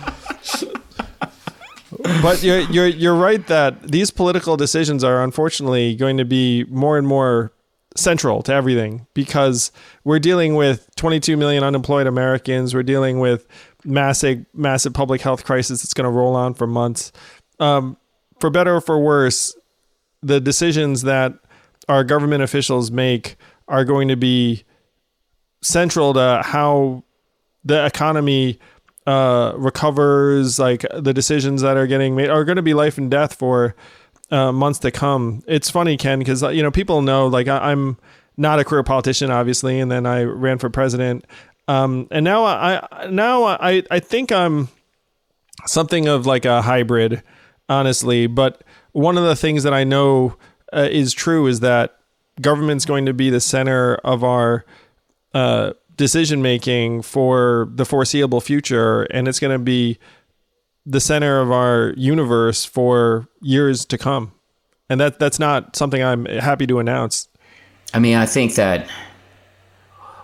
but 2.21 2.43
you're 2.43 2.61
you're 2.71 2.87
you're 2.87 3.15
right 3.15 3.45
that 3.47 3.81
these 3.83 4.11
political 4.11 4.57
decisions 4.57 5.03
are 5.03 5.23
unfortunately 5.23 5.95
going 5.95 6.17
to 6.17 6.25
be 6.25 6.63
more 6.65 6.97
and 6.97 7.07
more 7.07 7.51
central 7.95 8.41
to 8.41 8.53
everything 8.53 9.05
because 9.13 9.71
we're 10.03 10.19
dealing 10.19 10.55
with 10.55 10.89
22 10.95 11.37
million 11.37 11.63
unemployed 11.63 12.07
Americans. 12.07 12.73
We're 12.73 12.83
dealing 12.83 13.19
with 13.19 13.47
massive 13.83 14.45
massive 14.53 14.93
public 14.93 15.21
health 15.21 15.43
crisis 15.45 15.81
that's 15.83 15.93
going 15.93 16.05
to 16.05 16.11
roll 16.11 16.35
on 16.35 16.53
for 16.53 16.67
months. 16.67 17.11
Um, 17.59 17.97
for 18.39 18.49
better 18.49 18.75
or 18.75 18.81
for 18.81 18.99
worse, 18.99 19.55
the 20.21 20.39
decisions 20.39 21.03
that 21.03 21.33
our 21.87 22.03
government 22.03 22.43
officials 22.43 22.91
make 22.91 23.35
are 23.67 23.85
going 23.85 24.07
to 24.07 24.15
be 24.15 24.63
central 25.61 26.13
to 26.13 26.41
how 26.43 27.03
the 27.63 27.85
economy 27.85 28.59
uh, 29.05 29.53
recovers. 29.55 30.59
Like 30.59 30.85
the 30.93 31.13
decisions 31.13 31.61
that 31.61 31.77
are 31.77 31.87
getting 31.87 32.15
made 32.15 32.29
are 32.29 32.43
going 32.43 32.55
to 32.57 32.61
be 32.61 32.73
life 32.73 32.97
and 32.97 33.09
death 33.11 33.35
for 33.35 33.75
uh, 34.31 34.51
months 34.51 34.79
to 34.79 34.91
come. 34.91 35.43
It's 35.47 35.69
funny, 35.69 35.97
Ken, 35.97 36.19
because 36.19 36.41
you 36.41 36.63
know 36.63 36.71
people 36.71 37.01
know 37.01 37.27
like 37.27 37.47
I, 37.47 37.71
I'm 37.71 37.97
not 38.37 38.59
a 38.59 38.63
career 38.63 38.83
politician, 38.83 39.29
obviously, 39.29 39.79
and 39.79 39.91
then 39.91 40.05
I 40.05 40.23
ran 40.23 40.57
for 40.57 40.69
president, 40.69 41.25
um, 41.67 42.07
and 42.11 42.23
now 42.23 42.43
I 42.45 42.87
I- 42.91 43.07
now 43.07 43.43
I 43.43 43.83
I 43.91 43.99
think 43.99 44.31
I'm 44.31 44.69
something 45.65 46.07
of 46.07 46.25
like 46.25 46.45
a 46.45 46.61
hybrid, 46.61 47.21
honestly. 47.69 48.27
But 48.27 48.63
one 48.91 49.17
of 49.17 49.23
the 49.23 49.35
things 49.35 49.63
that 49.63 49.73
I 49.73 49.83
know 49.83 50.35
uh, 50.71 50.87
is 50.91 51.13
true 51.13 51.47
is 51.47 51.59
that 51.61 51.97
government's 52.41 52.85
going 52.85 53.05
to 53.05 53.13
be 53.13 53.29
the 53.29 53.39
center 53.39 53.95
of 53.95 54.23
our 54.23 54.65
uh, 55.33 55.73
decision 55.95 56.41
making 56.41 57.01
for 57.01 57.69
the 57.73 57.85
foreseeable 57.85 58.41
future, 58.41 59.03
and 59.03 59.27
it's 59.27 59.39
going 59.39 59.57
to 59.57 59.63
be 59.63 59.97
the 60.85 60.99
center 60.99 61.39
of 61.39 61.51
our 61.51 61.93
universe 61.95 62.65
for 62.65 63.27
years 63.41 63.85
to 63.85 63.97
come. 63.97 64.33
And 64.89 64.99
that 64.99 65.19
that's 65.19 65.39
not 65.39 65.75
something 65.75 66.03
I'm 66.03 66.25
happy 66.25 66.67
to 66.67 66.79
announce. 66.79 67.27
I 67.93 67.99
mean, 67.99 68.17
I 68.17 68.25
think 68.25 68.55
that 68.55 68.89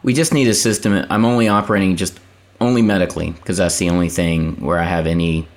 we 0.04 0.14
just 0.14 0.34
need 0.34 0.48
a 0.48 0.54
system. 0.54 1.06
I'm 1.10 1.26
only 1.26 1.48
operating 1.48 1.96
just 1.96 2.20
only 2.62 2.82
medically 2.82 3.32
because 3.32 3.58
that's 3.58 3.78
the 3.78 3.90
only 3.90 4.10
thing 4.10 4.60
where 4.60 4.80
I 4.80 4.84
have 4.84 5.08
any, 5.08 5.48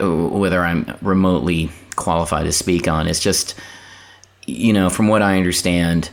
whether 0.00 0.62
I'm 0.62 0.96
remotely 1.00 1.70
qualified 1.96 2.44
to 2.44 2.52
speak 2.52 2.88
on. 2.88 3.06
It's 3.06 3.20
just, 3.20 3.54
you 4.46 4.72
know, 4.72 4.90
from 4.90 5.08
what 5.08 5.22
I 5.22 5.36
understand, 5.36 6.10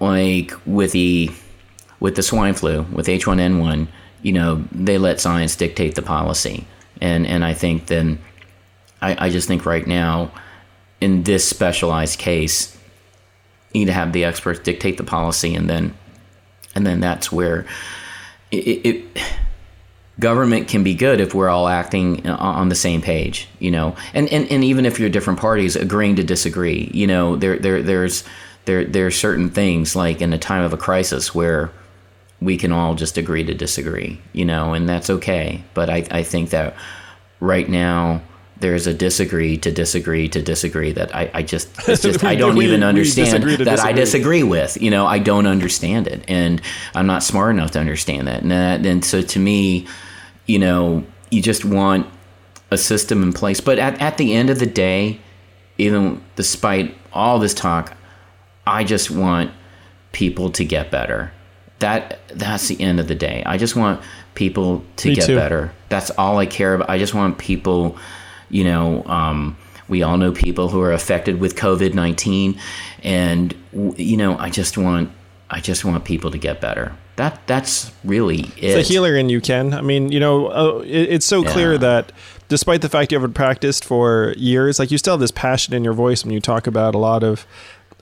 like 0.00 0.52
with 0.66 0.92
the 0.92 1.30
with 2.00 2.16
the 2.16 2.22
swine 2.22 2.54
flu, 2.54 2.82
with 2.92 3.06
H1N1, 3.06 3.86
you 4.22 4.32
know, 4.32 4.64
they 4.72 4.98
let 4.98 5.20
science 5.20 5.54
dictate 5.54 5.94
the 5.94 6.02
policy. 6.02 6.66
And, 7.00 7.26
and 7.26 7.44
I 7.44 7.54
think 7.54 7.86
then, 7.86 8.18
I, 9.00 9.26
I 9.26 9.30
just 9.30 9.48
think 9.48 9.64
right 9.64 9.86
now, 9.86 10.32
in 11.00 11.22
this 11.22 11.46
specialized 11.46 12.18
case, 12.18 12.76
you 13.72 13.80
need 13.80 13.86
to 13.86 13.92
have 13.92 14.12
the 14.12 14.24
experts 14.24 14.60
dictate 14.60 14.96
the 14.96 15.04
policy, 15.04 15.54
and 15.54 15.70
then, 15.70 15.94
and 16.74 16.86
then 16.86 17.00
that's 17.00 17.30
where 17.30 17.66
it, 18.50 18.86
it 18.86 19.22
government 20.18 20.68
can 20.68 20.82
be 20.84 20.94
good 20.94 21.20
if 21.20 21.34
we're 21.34 21.48
all 21.48 21.66
acting 21.66 22.28
on 22.28 22.68
the 22.68 22.74
same 22.74 23.00
page, 23.00 23.48
you 23.58 23.70
know. 23.70 23.96
And 24.12 24.28
and, 24.28 24.50
and 24.50 24.62
even 24.64 24.84
if 24.84 25.00
you're 25.00 25.08
different 25.08 25.38
parties 25.38 25.76
agreeing 25.76 26.16
to 26.16 26.24
disagree, 26.24 26.90
you 26.92 27.06
know, 27.06 27.36
there 27.36 27.58
there 27.58 27.82
there's 27.82 28.24
there 28.66 28.84
there 28.84 29.06
are 29.06 29.12
certain 29.12 29.50
things 29.50 29.96
like 29.96 30.20
in 30.20 30.32
a 30.32 30.38
time 30.38 30.62
of 30.62 30.72
a 30.72 30.76
crisis 30.76 31.34
where 31.34 31.70
we 32.40 32.56
can 32.56 32.72
all 32.72 32.94
just 32.94 33.18
agree 33.18 33.44
to 33.44 33.54
disagree, 33.54 34.20
you 34.32 34.44
know, 34.44 34.72
and 34.74 34.88
that's 34.88 35.10
okay. 35.10 35.62
But 35.74 35.90
I, 35.90 36.06
I 36.10 36.22
think 36.22 36.50
that 36.50 36.74
right 37.40 37.68
now 37.68 38.22
there's 38.60 38.86
a 38.86 38.92
disagree 38.94 39.56
to 39.58 39.70
disagree 39.72 40.28
to 40.28 40.42
disagree 40.42 40.92
that 40.92 41.14
I, 41.14 41.30
I 41.32 41.42
just 41.42 41.68
it's 41.88 42.02
just 42.02 42.24
I 42.24 42.34
don't 42.36 42.56
We- 42.56 42.66
even 42.66 42.82
understand 42.82 43.44
disagree 43.44 43.56
that 43.64 43.80
I 43.80 43.92
disagree. 43.92 44.40
disagree 44.40 44.42
with. 44.42 44.82
You 44.82 44.90
know, 44.90 45.06
I 45.06 45.18
don't 45.18 45.46
understand 45.46 46.06
it, 46.08 46.24
and 46.28 46.60
I'm 46.94 47.06
not 47.06 47.22
smart 47.22 47.54
enough 47.54 47.70
to 47.72 47.78
understand 47.80 48.26
that. 48.28 48.42
And 48.42 48.50
that, 48.50 48.84
and 48.86 49.04
so 49.04 49.22
to 49.22 49.38
me, 49.38 49.86
you 50.46 50.58
know, 50.58 51.04
you 51.30 51.42
just 51.42 51.64
want 51.64 52.06
a 52.70 52.78
system 52.78 53.22
in 53.22 53.32
place. 53.32 53.60
But 53.60 53.78
at 53.78 54.00
at 54.00 54.16
the 54.18 54.34
end 54.34 54.48
of 54.50 54.58
the 54.58 54.66
day, 54.66 55.20
even 55.78 56.22
despite 56.36 56.96
all 57.12 57.38
this 57.38 57.52
talk, 57.54 57.96
I 58.66 58.84
just 58.84 59.10
want 59.10 59.50
people 60.12 60.50
to 60.52 60.64
get 60.64 60.90
better. 60.90 61.32
That 61.80 62.20
that's 62.28 62.68
the 62.68 62.80
end 62.80 63.00
of 63.00 63.08
the 63.08 63.14
day. 63.14 63.42
I 63.44 63.56
just 63.58 63.74
want 63.76 64.00
people 64.34 64.84
to 64.96 65.08
Me 65.08 65.14
get 65.16 65.26
too. 65.26 65.36
better. 65.36 65.72
That's 65.88 66.10
all 66.12 66.38
I 66.38 66.46
care 66.46 66.74
about. 66.74 66.88
I 66.88 66.98
just 66.98 67.14
want 67.14 67.38
people, 67.38 67.98
you 68.48 68.64
know, 68.64 69.04
um, 69.06 69.56
we 69.88 70.02
all 70.02 70.16
know 70.18 70.30
people 70.32 70.68
who 70.68 70.80
are 70.80 70.92
affected 70.92 71.40
with 71.40 71.56
COVID 71.56 71.94
nineteen, 71.94 72.58
and 73.02 73.54
you 73.96 74.16
know, 74.16 74.38
I 74.38 74.50
just 74.50 74.78
want 74.78 75.10
I 75.50 75.60
just 75.60 75.84
want 75.84 76.04
people 76.04 76.30
to 76.30 76.38
get 76.38 76.60
better. 76.60 76.94
That 77.16 77.40
that's 77.46 77.92
really 78.04 78.40
it. 78.56 78.62
It's 78.76 78.88
a 78.88 78.92
healer 78.92 79.16
in 79.16 79.28
you, 79.28 79.40
Ken. 79.40 79.74
I 79.74 79.80
mean, 79.80 80.12
you 80.12 80.20
know, 80.20 80.46
uh, 80.48 80.78
it, 80.84 81.08
it's 81.14 81.26
so 81.26 81.42
clear 81.42 81.72
Yeah. 81.72 81.78
that 81.78 82.12
despite 82.48 82.82
the 82.82 82.88
fact 82.88 83.10
you 83.12 83.18
haven't 83.18 83.34
practiced 83.34 83.84
for 83.84 84.32
years, 84.36 84.78
like 84.78 84.90
you 84.90 84.98
still 84.98 85.14
have 85.14 85.20
this 85.20 85.30
passion 85.30 85.74
in 85.74 85.82
your 85.84 85.92
voice 85.92 86.24
when 86.24 86.32
you 86.32 86.40
talk 86.40 86.66
about 86.66 86.94
a 86.94 86.98
lot 86.98 87.22
of 87.24 87.46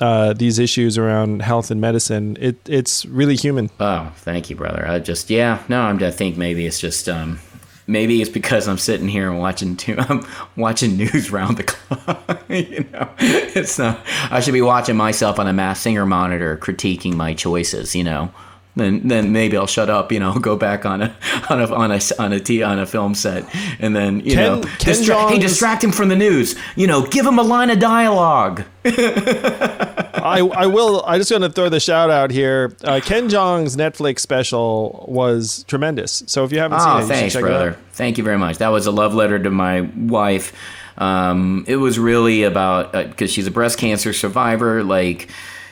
uh, 0.01 0.33
these 0.33 0.59
issues 0.59 0.99
around 0.99 1.43
health 1.43 1.71
and 1.71 1.81
medicine. 1.81 2.37
It 2.41 2.57
it's 2.69 3.05
really 3.07 3.37
human. 3.37 3.71
Oh, 3.81 4.13
thank 4.17 4.51
you, 4.51 4.57
brother. 4.57 4.87
I 4.87 4.99
just 4.99 5.31
yeah, 5.31 5.63
no, 5.69 5.83
I'm, 5.83 6.03
I 6.03 6.11
think 6.11 6.37
maybe 6.37 6.67
it's 6.67 6.81
just 6.81 7.09
um, 7.09 7.41
maybe 7.87 8.21
it's 8.21 8.31
because 8.31 8.69
I'm 8.69 8.79
sitting 8.79 9.09
here 9.09 9.31
and 9.31 9.39
watching 9.39 9.77
too, 9.77 9.97
I'm 9.99 10.25
watching 10.57 10.97
news 10.97 11.31
round 11.31 11.57
the 11.57 11.63
clock. 11.65 12.45
you 12.49 12.87
know, 12.93 13.11
it's 13.19 13.79
not. 13.79 14.01
I 14.31 14.41
should 14.41 14.55
be 14.55 14.63
watching 14.63 14.97
myself 14.97 15.39
on 15.39 15.47
a 15.47 15.53
Masked 15.53 15.83
Singer 15.83 16.07
monitor, 16.07 16.57
critiquing 16.57 17.15
my 17.15 17.35
choices. 17.35 17.95
You 17.95 18.05
know. 18.05 18.33
Then, 18.79 19.07
then 19.07 19.33
maybe 19.33 19.57
I'll 19.57 19.67
shut 19.67 19.91
up. 19.91 20.11
You 20.13 20.21
know, 20.21 20.33
go 20.41 20.57
back 20.57 20.87
on 20.87 21.03
a 21.03 21.15
on 21.51 21.61
a 21.61 21.75
on 21.75 21.91
a 21.93 22.01
on 22.19 22.33
a 22.33 22.41
t 22.41 22.63
on 22.63 22.79
a 22.79 22.87
film 22.87 23.15
set, 23.15 23.45
and 23.79 23.95
then 23.95 24.21
you 24.21 24.33
Ken- 24.35 24.61
know, 24.61 24.67
Ken 24.79 24.95
distra- 24.95 25.29
hey, 25.29 25.39
distract 25.39 25.85
him 25.85 25.93
from 25.93 26.09
the 26.09 26.17
news. 26.17 26.55
You 26.77 26.87
know, 26.87 27.07
give 27.07 27.27
him 27.27 27.39
a 27.39 27.43
line 27.43 27.71
of 27.71 27.79
dialogue. 27.79 28.63
I 28.85 30.41
I 30.55 30.67
will. 30.67 31.03
I 31.07 31.19
just 31.19 31.31
going 31.31 31.43
to 31.43 31.51
throw 31.51 31.69
the 31.69 31.81
shout 31.81 32.11
out 32.11 32.31
here. 32.31 32.75
Uh, 32.83 33.01
Ken 33.03 33.29
Jeong's 33.29 33.77
Netflix 33.77 34.21
special 34.21 35.05
was 35.09 35.65
tremendous. 35.69 36.23
So 36.27 36.45
if 36.45 36.53
you 36.53 36.59
haven't 36.59 36.81
seen 36.81 36.89
it, 36.89 36.93
Oh, 36.93 36.97
you 36.99 37.03
should 37.07 37.15
thanks, 37.15 37.35
it 37.35 37.41
brother. 37.41 37.77
Thank 37.93 38.19
you 38.19 38.25
very 38.25 38.39
much. 38.39 38.59
That 38.59 38.69
was 38.69 38.87
a 38.87 38.93
love 38.93 39.15
letter 39.15 39.39
to 39.39 39.51
my 39.51 39.83
wife. 39.97 40.53
Um, 40.99 41.65
it 41.69 41.77
was 41.77 41.99
really 41.99 42.43
about 42.43 42.93
because 42.93 43.31
she's 43.33 43.47
a 43.47 43.51
breast 43.51 43.79
cancer 43.79 44.13
survivor. 44.13 44.83
Like, 44.83 45.29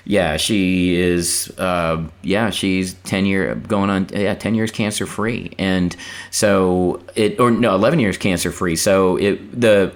yeah, 0.06 0.36
she 0.36 0.94
is. 0.94 1.52
Uh, 1.58 2.04
yeah, 2.22 2.50
she's 2.50 2.94
ten 2.94 3.26
year 3.26 3.56
going 3.56 3.90
on. 3.90 4.08
Yeah, 4.12 4.34
ten 4.34 4.54
years 4.54 4.70
cancer 4.70 5.04
free, 5.04 5.52
and 5.58 5.94
so 6.30 7.02
it 7.16 7.40
or 7.40 7.50
no, 7.50 7.74
eleven 7.74 7.98
years 7.98 8.16
cancer 8.16 8.52
free. 8.52 8.76
So 8.76 9.16
it 9.16 9.60
the 9.60 9.92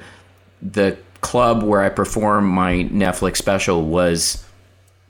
the 0.61 0.99
club 1.21 1.63
where 1.63 1.81
I 1.81 1.91
perform 1.91 2.47
my 2.49 2.89
Netflix 2.91 3.37
special 3.37 3.87
was 3.87 4.45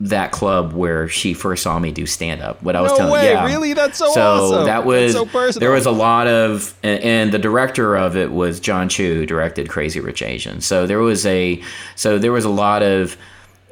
that 0.01 0.33
club 0.33 0.73
where 0.73 1.09
she 1.09 1.35
first 1.35 1.63
saw 1.63 1.79
me 1.79 1.93
do 1.93 2.05
stand 2.07 2.43
up. 2.43 2.63
What 2.63 2.77
I 2.77 2.83
was 2.83 2.91
No 2.93 2.99
telling, 2.99 3.13
way, 3.15 3.33
yeah, 3.33 3.47
really? 3.47 3.73
That's 3.73 3.99
so 3.99 4.11
so 4.13 4.21
awesome. 4.21 4.65
that 4.67 4.85
was 4.85 5.15
That's 5.15 5.27
so 5.27 5.33
personal. 5.33 5.61
there 5.61 5.75
was 5.75 5.87
a 5.87 5.91
lot 5.91 6.27
of 6.27 6.75
and, 6.83 7.03
and 7.03 7.33
the 7.33 7.39
director 7.39 7.97
of 7.97 8.17
it 8.17 8.33
was 8.33 8.61
Jon 8.61 8.91
Chu 8.91 9.25
directed 9.25 9.71
Crazy 9.71 10.01
Rich 10.01 10.21
Asians. 10.23 10.67
So 10.67 10.87
there 10.87 11.01
was 11.01 11.25
a 11.25 11.63
so 11.97 12.19
there 12.19 12.33
was 12.33 12.45
a 12.45 12.51
lot 12.51 12.83
of 12.83 13.17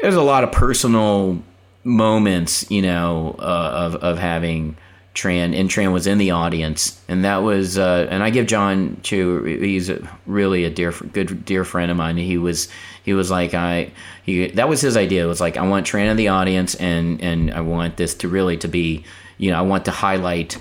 there's 0.00 0.14
a 0.14 0.22
lot 0.22 0.44
of 0.44 0.52
personal 0.52 1.42
moments, 1.84 2.70
you 2.70 2.82
know, 2.82 3.36
uh, 3.38 3.70
of 3.74 3.96
of 3.96 4.18
having 4.18 4.76
Tran 5.14 5.58
and 5.58 5.68
Tran 5.68 5.92
was 5.92 6.06
in 6.06 6.18
the 6.18 6.30
audience, 6.30 7.00
and 7.08 7.24
that 7.24 7.38
was 7.38 7.76
uh, 7.76 8.06
and 8.08 8.22
I 8.22 8.30
give 8.30 8.46
Jon 8.46 9.00
Chu 9.02 9.42
he's 9.42 9.90
a, 9.90 10.08
really 10.26 10.64
a 10.64 10.70
dear 10.70 10.92
good 10.92 11.44
dear 11.44 11.64
friend 11.64 11.90
of 11.90 11.96
mine. 11.96 12.16
He 12.16 12.38
was 12.38 12.68
he 13.02 13.14
was 13.14 13.30
like 13.30 13.52
I 13.52 13.90
he 14.22 14.48
that 14.52 14.68
was 14.68 14.80
his 14.80 14.96
idea. 14.96 15.24
It 15.24 15.28
was 15.28 15.40
like 15.40 15.56
I 15.56 15.66
want 15.66 15.86
Tran 15.86 16.08
in 16.10 16.16
the 16.16 16.28
audience, 16.28 16.76
and 16.76 17.20
and 17.20 17.52
I 17.52 17.62
want 17.62 17.96
this 17.96 18.14
to 18.14 18.28
really 18.28 18.56
to 18.58 18.68
be 18.68 19.04
you 19.38 19.50
know 19.50 19.58
I 19.58 19.62
want 19.62 19.86
to 19.86 19.90
highlight 19.90 20.56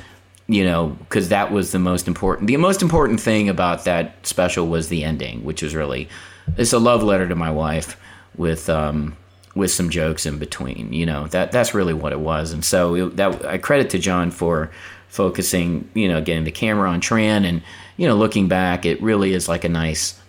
you 0.47 0.63
know 0.63 0.87
because 0.87 1.29
that 1.29 1.51
was 1.51 1.71
the 1.71 1.79
most 1.79 2.07
important 2.07 2.47
the 2.47 2.57
most 2.57 2.81
important 2.81 3.19
thing 3.19 3.49
about 3.49 3.85
that 3.85 4.25
special 4.25 4.67
was 4.67 4.89
the 4.89 5.03
ending, 5.03 5.43
which 5.43 5.61
was 5.61 5.75
really 5.75 6.09
it's 6.57 6.73
a 6.73 6.79
love 6.79 7.03
letter 7.03 7.27
to 7.27 7.35
my 7.35 7.51
wife 7.51 7.95
with 8.37 8.69
um 8.69 9.15
with 9.57 9.71
some 9.71 9.89
jokes 9.89 10.25
in 10.25 10.37
between. 10.37 10.93
You 10.93 11.05
know 11.05 11.27
that 11.27 11.51
that's 11.51 11.73
really 11.73 11.93
what 11.93 12.13
it 12.13 12.19
was, 12.19 12.51
and 12.51 12.63
so 12.63 12.95
it, 12.95 13.17
that 13.17 13.45
I 13.45 13.57
credit 13.57 13.89
to 13.91 13.99
Jon 13.99 14.31
for 14.31 14.71
focusing, 15.09 15.89
you 15.93 16.07
know, 16.07 16.21
getting 16.21 16.43
the 16.43 16.51
camera 16.51 16.89
on 16.89 17.01
Tran, 17.01 17.45
and 17.45 17.61
you 17.97 18.07
know, 18.07 18.15
looking 18.15 18.47
back, 18.47 18.85
it 18.85 19.01
really 19.01 19.33
is 19.33 19.49
like 19.49 19.63
a 19.63 19.69
nice, 19.69 20.19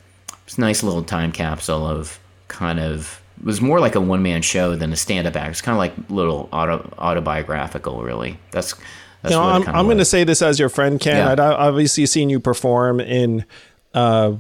it's 0.44 0.58
nice 0.58 0.82
little 0.82 1.02
time 1.02 1.32
capsule 1.32 1.86
of 1.86 2.18
kind 2.48 2.80
of 2.80 3.20
it 3.38 3.44
was 3.44 3.60
more 3.60 3.78
like 3.78 3.94
a 3.94 4.00
one 4.00 4.22
man 4.22 4.42
show 4.42 4.74
than 4.74 4.92
a 4.92 4.96
stand 4.96 5.26
up 5.26 5.36
act. 5.36 5.50
It's 5.50 5.60
kind 5.60 5.74
of 5.74 5.78
like 5.78 6.10
little 6.10 6.48
auto, 6.52 6.92
autobiographical, 6.98 8.02
really. 8.02 8.38
That's 8.50 8.74
that's 9.22 9.32
You 9.34 9.40
know, 9.40 9.44
I'm, 9.44 9.68
I'm 9.68 9.84
going 9.86 9.98
to 9.98 10.04
say 10.04 10.24
this 10.24 10.42
as 10.42 10.58
your 10.58 10.68
friend, 10.68 10.98
Ken. 11.00 11.16
Yeah. 11.16 11.32
I'd 11.32 11.40
obviously 11.40 12.06
seen 12.06 12.30
you 12.30 12.40
perform 12.40 13.00
in 13.00 13.44
uh, 13.94 14.34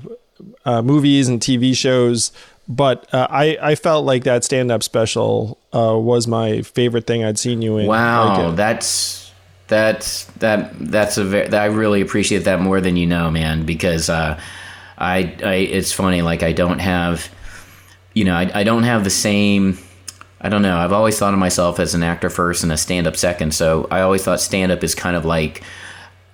uh, 0.64 0.82
movies 0.82 1.28
and 1.28 1.40
TV 1.40 1.76
shows, 1.76 2.32
but 2.68 3.12
uh, 3.14 3.26
I, 3.30 3.56
I 3.60 3.74
felt 3.74 4.04
like 4.04 4.24
that 4.24 4.44
stand 4.44 4.70
up 4.70 4.82
special 4.82 5.58
uh, 5.74 5.96
was 5.98 6.26
my 6.26 6.60
favorite 6.62 7.06
thing 7.06 7.24
I'd 7.24 7.38
seen 7.38 7.62
you 7.62 7.78
in. 7.78 7.86
Wow, 7.86 8.28
Like, 8.28 8.38
uh, 8.38 8.50
that's 8.52 9.32
that's 9.68 10.24
that 10.38 10.72
that's 10.78 11.16
a 11.16 11.24
very, 11.24 11.52
I 11.52 11.66
really 11.66 12.02
appreciate 12.02 12.44
that 12.44 12.60
more 12.60 12.80
than 12.80 12.96
you 12.96 13.06
know, 13.06 13.30
man. 13.30 13.64
Because 13.64 14.10
uh, 14.10 14.38
I, 14.98 15.36
I 15.42 15.54
it's 15.54 15.92
funny, 15.92 16.20
like 16.20 16.42
I 16.42 16.52
don't 16.52 16.78
have, 16.78 17.30
you 18.12 18.24
know, 18.24 18.34
I, 18.34 18.50
I 18.54 18.64
don't 18.64 18.84
have 18.84 19.02
the 19.04 19.10
same. 19.10 19.78
I 20.40 20.48
don't 20.50 20.62
know. 20.62 20.76
I've 20.76 20.92
always 20.92 21.18
thought 21.18 21.32
of 21.32 21.40
myself 21.40 21.80
as 21.80 21.94
an 21.94 22.02
actor 22.02 22.30
first 22.30 22.62
and 22.62 22.70
a 22.70 22.76
stand 22.76 23.06
up 23.06 23.16
second. 23.16 23.54
So 23.54 23.88
I 23.90 24.02
always 24.02 24.22
thought 24.22 24.40
stand 24.40 24.70
up 24.70 24.84
is 24.84 24.94
kind 24.94 25.16
of 25.16 25.24
like 25.24 25.62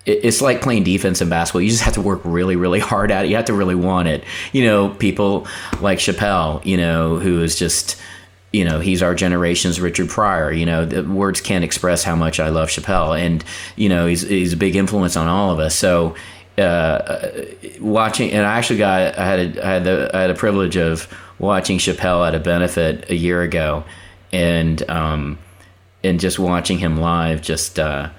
it's 0.05 0.41
like 0.41 0.61
playing 0.61 0.83
defense 0.83 1.21
in 1.21 1.29
basketball. 1.29 1.61
You 1.61 1.69
just 1.69 1.83
have 1.83 1.95
to 1.95 2.01
work 2.01 2.21
really, 2.23 2.55
really 2.55 2.79
hard 2.79 3.11
at 3.11 3.25
it. 3.25 3.29
You 3.29 3.35
have 3.37 3.45
to 3.45 3.53
really 3.53 3.75
want 3.75 4.07
it. 4.07 4.23
You 4.53 4.63
know, 4.65 4.89
people 4.89 5.47
like 5.81 5.99
Chappelle, 5.99 6.63
you 6.65 6.77
know, 6.77 7.17
who 7.17 7.41
is 7.41 7.55
just, 7.55 7.99
you 8.53 8.65
know, 8.65 8.79
he's 8.79 9.01
our 9.01 9.15
generation's 9.15 9.81
Richard 9.81 10.09
Pryor. 10.09 10.51
You 10.51 10.65
know, 10.65 10.85
the 10.85 11.03
words 11.03 11.41
can't 11.41 11.63
express 11.63 12.03
how 12.03 12.15
much 12.15 12.39
I 12.39 12.49
love 12.49 12.69
Chappelle, 12.69 13.19
and 13.19 13.43
you 13.75 13.89
know, 13.89 14.05
he's 14.05 14.21
he's 14.21 14.53
a 14.53 14.57
big 14.57 14.75
influence 14.75 15.17
on 15.17 15.27
all 15.27 15.51
of 15.51 15.59
us. 15.59 15.75
So. 15.75 16.15
Uh, 16.57 17.43
watching, 17.81 18.31
and 18.31 18.45
I 18.45 18.57
actually 18.57 18.79
got, 18.79 19.19
I 19.19 19.25
had, 19.25 19.39
a, 19.39 19.67
I 19.67 19.69
had 19.71 19.83
the, 19.83 20.09
I 20.13 20.21
had 20.21 20.29
a 20.29 20.33
privilege 20.33 20.77
of 20.77 21.13
watching 21.37 21.79
Chappelle 21.79 22.25
at 22.25 22.33
a 22.33 22.39
benefit 22.39 23.09
a 23.09 23.15
year 23.15 23.41
ago, 23.41 23.83
and 24.31 24.89
um, 24.89 25.37
and 26.01 26.17
just 26.17 26.39
watching 26.39 26.77
him 26.77 26.95
live, 26.95 27.41
just 27.41 27.77
uh, 27.77 28.09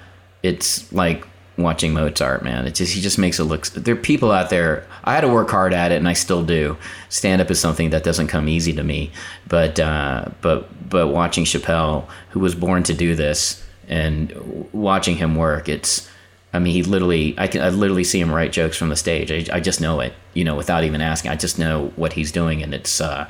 it's 0.43 0.93
like 0.93 1.25
watching 1.57 1.93
Mozart, 1.93 2.43
man. 2.43 2.65
It 2.65 2.75
just 2.75 2.93
he 2.93 3.01
just 3.01 3.17
makes 3.17 3.39
it 3.39 3.43
look. 3.45 3.67
There 3.67 3.95
are 3.95 3.97
people 3.97 4.31
out 4.31 4.49
there. 4.49 4.87
I 5.03 5.13
had 5.13 5.21
to 5.21 5.29
work 5.29 5.49
hard 5.49 5.73
at 5.73 5.91
it, 5.91 5.95
and 5.95 6.07
I 6.07 6.13
still 6.13 6.43
do. 6.43 6.77
Stand 7.09 7.41
up 7.41 7.51
is 7.51 7.59
something 7.59 7.89
that 7.89 8.03
doesn't 8.03 8.27
come 8.27 8.47
easy 8.47 8.73
to 8.73 8.83
me, 8.83 9.11
but 9.47 9.79
uh, 9.79 10.25
but 10.41 10.89
but 10.89 11.07
watching 11.07 11.45
Chappelle, 11.45 12.07
who 12.29 12.39
was 12.39 12.55
born 12.55 12.83
to 12.83 12.93
do 12.93 13.15
this, 13.15 13.63
and 13.87 14.67
watching 14.71 15.17
him 15.17 15.35
work, 15.35 15.69
it's. 15.69 16.09
I 16.53 16.59
mean, 16.59 16.73
he 16.73 16.81
literally, 16.81 17.35
I 17.37 17.47
can, 17.47 17.61
I 17.61 17.69
literally 17.69 18.05
see 18.05 18.21
him 18.21 18.31
write 18.31 18.53
jokes 18.53 18.77
from 18.77 18.87
the 18.87 18.95
stage. 18.95 19.31
I, 19.31 19.57
I 19.57 19.59
just 19.59 19.81
know 19.81 19.99
it, 19.99 20.13
you 20.33 20.45
know, 20.45 20.55
without 20.55 20.85
even 20.85 21.01
asking. 21.01 21.29
I 21.29 21.35
just 21.35 21.59
know 21.59 21.91
what 21.97 22.13
he's 22.13 22.31
doing, 22.31 22.63
and 22.63 22.73
it's. 22.73 23.01
Uh, 23.01 23.29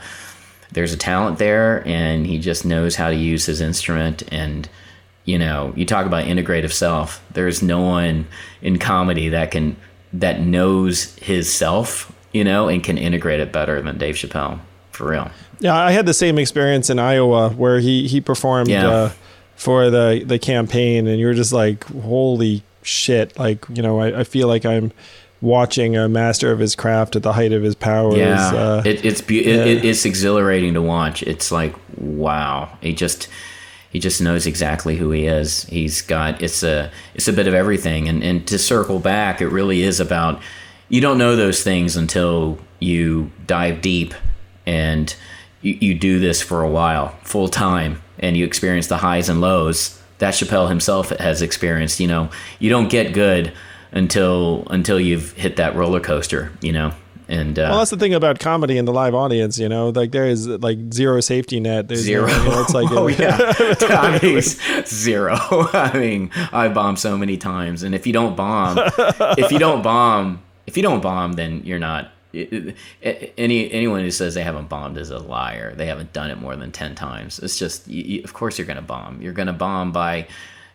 there's 0.72 0.94
a 0.94 0.98
talent 0.98 1.40
there 1.40 1.82
and 1.88 2.28
he 2.28 2.40
just 2.40 2.66
knows 2.66 2.98
how 2.98 3.10
to 3.10 3.16
use 3.16 3.45
his 3.45 3.62
instrument 3.62 4.24
and 4.32 4.68
you 5.28 5.38
know, 5.38 5.74
you 5.76 5.86
talk 5.86 6.06
about 6.08 6.24
integrative 6.26 6.72
self. 6.74 7.24
There's 7.34 7.62
no 7.62 7.82
one 7.82 8.26
in 8.64 8.80
comedy 8.80 9.30
that 9.30 9.52
can 9.52 9.76
that 10.14 10.40
knows 10.40 11.14
his 11.18 11.54
self, 11.54 12.12
you 12.32 12.44
know, 12.44 12.68
and 12.70 12.84
can 12.84 12.98
integrate 12.98 13.40
it 13.41 13.52
better 13.52 13.80
than 13.82 13.98
Dave 13.99 14.16
Chappelle. 14.16 14.60
For 14.91 15.10
real. 15.10 15.30
Yeah, 15.60 15.76
I 15.76 15.91
had 15.91 16.06
the 16.08 16.14
same 16.14 16.40
experience 16.40 16.90
in 16.90 16.98
Iowa 16.98 17.49
where 17.49 17.80
he 17.80 18.08
he 18.08 18.22
performed 18.22 18.70
Yeah. 18.70 18.88
uh, 18.90 19.12
for 19.56 19.90
the 19.90 20.24
the 20.26 20.40
campaign, 20.40 21.08
and 21.08 21.20
you 21.20 21.26
were 21.28 21.34
just 21.34 21.52
like, 21.54 21.84
"Holy 21.86 22.64
shit!" 22.82 23.38
Like, 23.38 23.66
you 23.74 23.82
know, 23.84 23.99
I, 23.99 24.22
I 24.22 24.24
feel 24.24 24.48
like 24.48 24.66
I'm 24.66 24.91
watching 25.41 25.95
a 25.98 26.08
master 26.10 26.52
of 26.52 26.58
his 26.60 26.76
craft 26.76 27.16
at 27.16 27.22
the 27.24 27.34
height 27.34 27.52
of 27.54 27.62
his 27.64 27.76
powers. 27.76 28.18
Yeah, 28.18 28.48
uh, 28.56 28.82
it, 28.86 29.04
it's 29.06 29.22
be- 29.22 29.45
it, 29.45 29.68
it, 29.68 29.86
it's 29.86 30.06
exhilarating 30.06 30.74
to 30.76 30.82
watch. 30.82 31.22
It's 31.24 31.52
like 31.52 31.76
wow, 31.98 32.70
he 32.82 32.94
just 32.94 33.28
he 33.89 33.99
just 33.99 34.22
knows 34.22 34.45
exactly 34.45 34.97
who 34.97 35.11
he 35.11 35.26
is. 35.26 35.64
He's 35.65 36.01
got 36.01 36.41
it's 36.41 36.64
a 36.64 36.91
it's 37.14 37.27
a 37.27 37.34
bit 37.34 37.47
of 37.47 37.53
everything. 37.53 38.07
And 38.07 38.23
and 38.23 38.47
to 38.47 38.59
circle 38.59 38.99
back, 38.99 39.41
it 39.41 39.47
really 39.47 39.84
is 39.84 39.99
about 39.99 40.41
you 40.89 41.01
don't 41.01 41.18
know 41.18 41.35
those 41.35 41.64
things 41.64 41.95
until 41.95 42.59
you 42.80 43.31
dive 43.45 43.81
deep 43.81 44.14
and 44.65 45.15
you, 45.61 45.77
you 45.80 45.93
do 45.95 46.19
this 46.19 46.41
for 46.41 46.61
a 46.64 46.69
while, 46.69 47.09
full 47.23 47.47
time, 47.47 48.01
and 48.19 48.38
you 48.38 48.45
experience 48.45 48.88
the 48.88 48.97
highs 48.97 49.30
and 49.30 49.41
lows 49.41 50.01
that 50.19 50.34
Chappelle 50.34 50.69
himself 50.69 51.09
has 51.09 51.41
experienced. 51.41 51.99
You 51.99 52.07
know, 52.07 52.30
you 52.59 52.69
don't 52.69 52.89
get 52.89 53.14
good 53.14 53.53
until 53.91 54.68
until 54.69 54.99
you've 54.99 55.34
hit 55.34 55.55
that 55.57 55.76
roller 55.76 55.99
coaster. 55.99 56.51
You 56.61 56.73
know, 56.73 56.93
and 57.30 57.58
uh, 57.60 57.68
well, 57.70 57.78
that's 57.80 57.91
the 57.91 57.98
thing 57.98 58.14
about 58.14 58.40
comedy 58.40 58.78
and 58.78 58.88
the 58.88 58.91
live 58.94 59.14
audience. 59.16 59.58
You 59.60 59.68
know, 59.70 59.90
like 59.90 60.12
there 60.12 60.26
is 60.26 60.48
like 60.48 60.78
zero 60.94 61.20
safety 61.22 61.60
net. 61.60 61.88
There's 61.88 62.02
Zero. 62.02 62.28
You 62.28 62.44
know, 62.49 62.62
it's 62.62 62.74
like 62.74 62.90
oh 62.91 63.08
yeah, 63.08 63.38
I 63.82 64.20
mean, 64.22 64.41
zero. 64.86 65.36
I 65.74 65.91
mean, 65.98 66.32
I 66.52 66.70
bombed 66.70 66.99
so 66.99 67.18
many 67.18 67.38
times, 67.38 67.84
and 67.84 67.94
if 67.94 68.08
you 68.08 68.14
don't 68.14 68.36
bomb, 68.36 68.78
if 69.38 69.52
you 69.52 69.60
don't 69.60 69.82
bomb, 69.82 70.41
if 70.66 70.78
you 70.78 70.84
don't 70.84 71.02
bomb, 71.02 71.34
then 71.34 71.62
you're 71.66 71.80
not. 71.80 72.12
it- 72.34 72.76
it- 73.02 73.34
Any 73.38 73.72
anyone 73.72 74.02
who 74.02 74.12
says 74.12 74.34
they 74.36 74.44
haven't 74.44 74.70
bombed 74.70 74.98
is 74.98 75.10
a 75.10 75.20
liar. 75.20 75.74
They 75.76 75.86
haven't 75.88 76.14
done 76.14 76.30
it 76.32 76.40
more 76.40 76.56
than 76.56 76.72
ten 76.72 76.95
times. 76.95 77.40
It's 77.40 77.58
just, 77.58 77.88
you, 77.88 78.04
you, 78.04 78.24
of 78.24 78.34
course, 78.34 78.58
you're 78.58 78.68
gonna 78.68 78.82
bomb. 78.82 79.22
You're 79.22 79.34
gonna 79.34 79.54
bomb 79.54 79.91
by. 79.91 80.28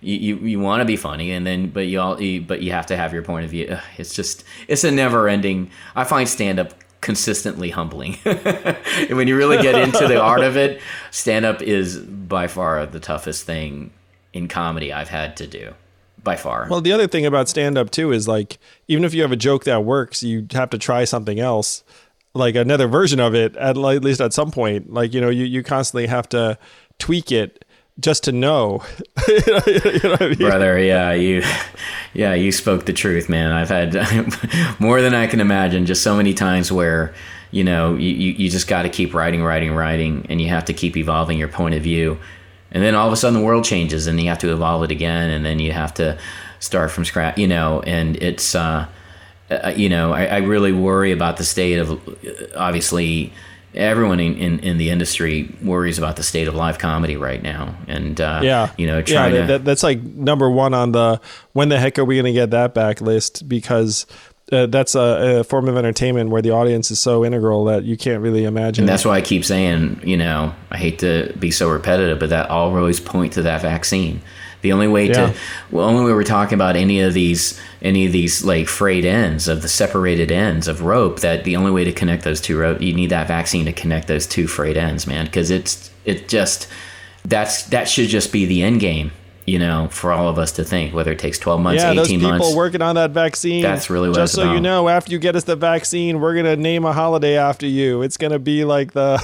You, 0.03 0.17
you, 0.17 0.37
you 0.49 0.61
want 0.61 0.81
to 0.81 0.85
be 0.85 0.97
funny 0.97 1.31
and 1.31 1.47
then 1.47 1.71
but 1.71 1.87
you 1.87 2.01
all 2.01 2.21
you, 2.21 2.41
but 2.41 2.61
you 2.61 2.73
have 2.73 2.87
to 2.87 2.97
have 2.97 3.13
your 3.13 3.23
point 3.23 3.45
of 3.45 3.51
view. 3.51 3.79
It's 3.99 4.15
just 4.15 4.45
it's 4.69 4.85
a 4.85 4.91
never 4.91 5.29
ending 5.29 5.71
i 5.95 6.05
find 6.05 6.29
stand 6.29 6.59
up 6.59 6.75
consistently 7.01 7.71
humbling. 7.71 8.19
And 8.25 9.11
when 9.17 9.29
you 9.29 9.37
really 9.37 9.63
get 9.63 9.75
into 9.75 10.07
the 10.09 10.21
art 10.21 10.43
of 10.43 10.57
it 10.57 10.81
stand 11.11 11.45
up 11.45 11.63
is 11.63 11.99
by 11.99 12.49
far 12.49 12.85
the 12.87 13.01
toughest 13.01 13.45
thing 13.45 13.93
in 14.33 14.49
comedy 14.49 14.93
i've 14.93 15.09
had 15.09 15.37
to 15.37 15.47
do 15.47 15.75
by 16.25 16.37
far. 16.37 16.67
Well, 16.71 16.81
the 16.81 16.93
other 16.93 17.07
thing 17.07 17.27
about 17.27 17.49
stand 17.49 17.77
up 17.77 17.91
too 17.91 18.13
is 18.13 18.29
like 18.29 18.59
even 18.89 19.05
if 19.05 19.15
you 19.15 19.23
have 19.23 19.33
a 19.33 19.37
joke 19.37 19.65
that 19.65 19.85
works, 19.85 20.23
you 20.23 20.47
have 20.53 20.71
to 20.71 20.79
try 20.79 21.05
something 21.05 21.41
else, 21.41 21.83
like 22.35 22.55
another 22.55 22.87
version 22.87 23.21
of 23.21 23.35
it 23.35 23.57
at, 23.57 23.77
at 23.77 24.05
least 24.05 24.21
at 24.21 24.33
some 24.33 24.51
point. 24.51 24.93
Like 24.93 25.15
you 25.15 25.21
know, 25.21 25.31
you 25.31 25.45
you 25.45 25.63
constantly 25.63 26.07
have 26.07 26.29
to 26.31 26.59
tweak 26.99 27.33
it 27.33 27.65
just 28.01 28.25
to 28.25 28.33
know. 28.33 28.83
You 29.29 29.41
know 30.03 30.17
I 30.21 30.29
mean? 30.29 30.35
brother 30.39 30.79
yeah 30.79 31.13
you 31.13 31.43
yeah 32.13 32.35
you 32.35 32.51
spoke 32.51 32.87
the 32.87 32.93
truth 32.93 33.29
man 33.29 33.53
i've 33.53 33.69
had 33.69 33.95
more 34.81 35.01
than 35.01 35.15
i 35.15 35.27
can 35.27 35.41
imagine 35.41 35.87
just 35.87 36.03
so 36.03 36.17
many 36.17 36.35
times 36.35 36.73
where 36.73 37.15
you 37.53 37.63
know 37.63 37.95
you, 37.95 38.11
you, 38.11 38.33
you 38.33 38.51
just 38.51 38.67
got 38.67 38.83
to 38.83 38.89
keep 38.89 39.15
writing 39.15 39.43
writing 39.43 39.73
writing 39.73 40.27
and 40.29 40.41
you 40.41 40.49
have 40.49 40.65
to 40.65 40.73
keep 40.73 40.97
evolving 40.97 41.39
your 41.39 41.49
point 41.49 41.75
of 41.75 41.83
view 41.83 42.19
and 42.73 42.83
then 42.83 42.95
all 42.95 43.07
of 43.07 43.13
a 43.13 43.17
sudden 43.17 43.39
the 43.39 43.45
world 43.45 43.65
changes 43.65 44.07
and 44.07 44.21
you 44.21 44.29
have 44.29 44.39
to 44.39 44.53
evolve 44.53 44.83
it 44.83 44.91
again 44.91 45.31
and 45.31 45.45
then 45.45 45.61
you 45.61 45.71
have 45.73 45.95
to 45.95 46.19
start 46.59 46.91
from 46.91 47.05
scratch 47.05 47.39
you 47.39 47.47
know 47.47 47.81
and 47.83 48.17
it's 48.17 48.55
uh 48.55 48.87
uh, 49.53 49.73
you 49.77 49.89
know, 49.89 50.13
I, 50.13 50.25
I 50.27 50.37
really 50.39 50.73
worry 50.73 51.13
about 51.13 51.37
the 51.37 51.45
state 51.45 51.79
of, 51.79 52.01
obviously, 52.57 53.33
everyone 53.75 54.21
in, 54.21 54.37
in, 54.37 54.59
in 54.61 54.79
the 54.79 54.91
industry 54.91 55.55
worries 55.63 55.99
about 55.99 56.17
the 56.17 56.23
state 56.23 56.49
of 56.49 56.55
live 56.55 56.79
comedy 56.79 57.17
right 57.17 57.43
now. 57.43 57.75
And, 57.87 58.21
uh, 58.21 58.41
Yeah, 58.43 58.71
you 58.77 58.87
know, 58.87 58.99
yeah, 58.99 59.03
trying 59.05 59.35
to. 59.35 59.47
that, 59.47 59.65
that's 59.65 59.83
like 59.83 60.03
number 60.03 60.51
one 60.51 60.75
on 60.75 60.93
the 60.93 61.21
when 61.53 61.69
the 61.69 61.79
heck 61.79 61.99
are 61.99 62.05
we 62.05 62.17
going 62.17 62.27
to 62.27 62.33
get 62.33 62.51
that 62.51 62.75
back 62.75 63.01
list 63.01 63.49
because. 63.49 64.07
Uh, 64.51 64.67
that's 64.67 64.95
a, 64.95 65.39
a 65.39 65.45
form 65.45 65.67
of 65.67 65.79
entertainment 65.79 66.29
where 66.29 66.43
the 66.43 66.51
audience 66.51 66.91
is 66.91 67.01
so 67.01 67.25
integral 67.25 67.65
that 67.65 67.85
you 67.85 67.97
can't 67.97 68.21
really 68.21 68.45
imagine. 68.45 68.83
And 68.83 68.89
that's 68.89 69.05
why 69.05 69.15
I 69.15 69.23
keep 69.23 69.47
saying, 69.47 70.03
you 70.05 70.19
know, 70.19 70.53
I 70.71 70.77
hate 70.77 70.99
to 70.99 71.33
be 71.39 71.51
so 71.51 71.71
repetitive, 71.71 72.19
but 72.19 72.29
that 72.31 72.51
all 72.51 72.77
always 72.77 73.01
point 73.01 73.33
to 73.35 73.43
that 73.43 73.63
vaccine. 73.63 74.21
The 74.63 74.73
only 74.73 74.89
way 74.89 75.09
Yeah. 75.09 75.13
to, 75.13 75.35
well, 75.71 75.87
only 75.89 76.05
way 76.05 76.13
we're 76.13 76.23
talking 76.23 76.55
about 76.55 76.77
any 76.77 77.01
of 77.01 77.15
these, 77.15 77.61
any 77.83 78.07
of 78.07 78.13
these 78.13 78.45
like 78.45 78.69
frayed 78.69 79.05
ends 79.05 79.49
of 79.49 79.61
the 79.63 79.69
separated 79.69 80.31
ends 80.33 80.69
of 80.69 80.83
rope. 80.83 81.21
That 81.21 81.45
the 81.45 81.57
only 81.57 81.71
way 81.73 81.85
to 81.85 81.93
connect 81.93 82.25
those 82.25 82.41
two 82.41 82.57
rope, 82.59 82.81
you 82.81 82.95
need 82.95 83.11
that 83.11 83.27
vaccine 83.29 83.65
to 83.67 83.73
connect 83.73 84.07
those 84.09 84.27
two 84.27 84.47
frayed 84.47 84.77
ends, 84.77 85.07
man. 85.07 85.25
Because 85.27 85.51
it's, 85.51 85.91
it 86.05 86.29
just, 86.29 86.69
that's 87.25 87.65
that 87.65 87.89
should 87.89 88.09
just 88.09 88.33
be 88.33 88.47
the 88.47 88.63
end 88.63 88.81
game, 88.81 89.13
you 89.47 89.59
know, 89.59 89.89
for 89.91 90.13
all 90.13 90.29
of 90.29 90.39
us 90.39 90.51
to 90.53 90.65
think. 90.65 90.93
Whether 90.95 91.13
it 91.13 91.19
takes 91.21 91.39
twelve 91.39 91.61
months, 91.61 91.83
yeah, 91.83 91.95
those 91.95 92.07
eighteen 92.09 92.19
people 92.21 92.39
months, 92.39 92.55
working 92.57 92.83
on 92.83 92.97
that 92.97 93.11
vaccine. 93.13 93.63
That's 93.63 93.89
really 93.91 94.09
what 94.09 94.17
Just 94.17 94.35
so 94.35 94.53
you 94.53 94.61
know, 94.61 94.89
after 94.89 95.13
you 95.13 95.19
get 95.21 95.37
us 95.37 95.45
the 95.45 95.55
vaccine, 95.57 96.21
we're 96.21 96.35
gonna 96.35 96.57
name 96.57 96.85
a 96.85 96.93
holiday 96.93 97.37
after 97.37 97.67
you. 97.67 98.03
It's 98.03 98.17
gonna 98.17 98.39
be 98.41 98.65
like 98.65 98.93
the 98.93 99.19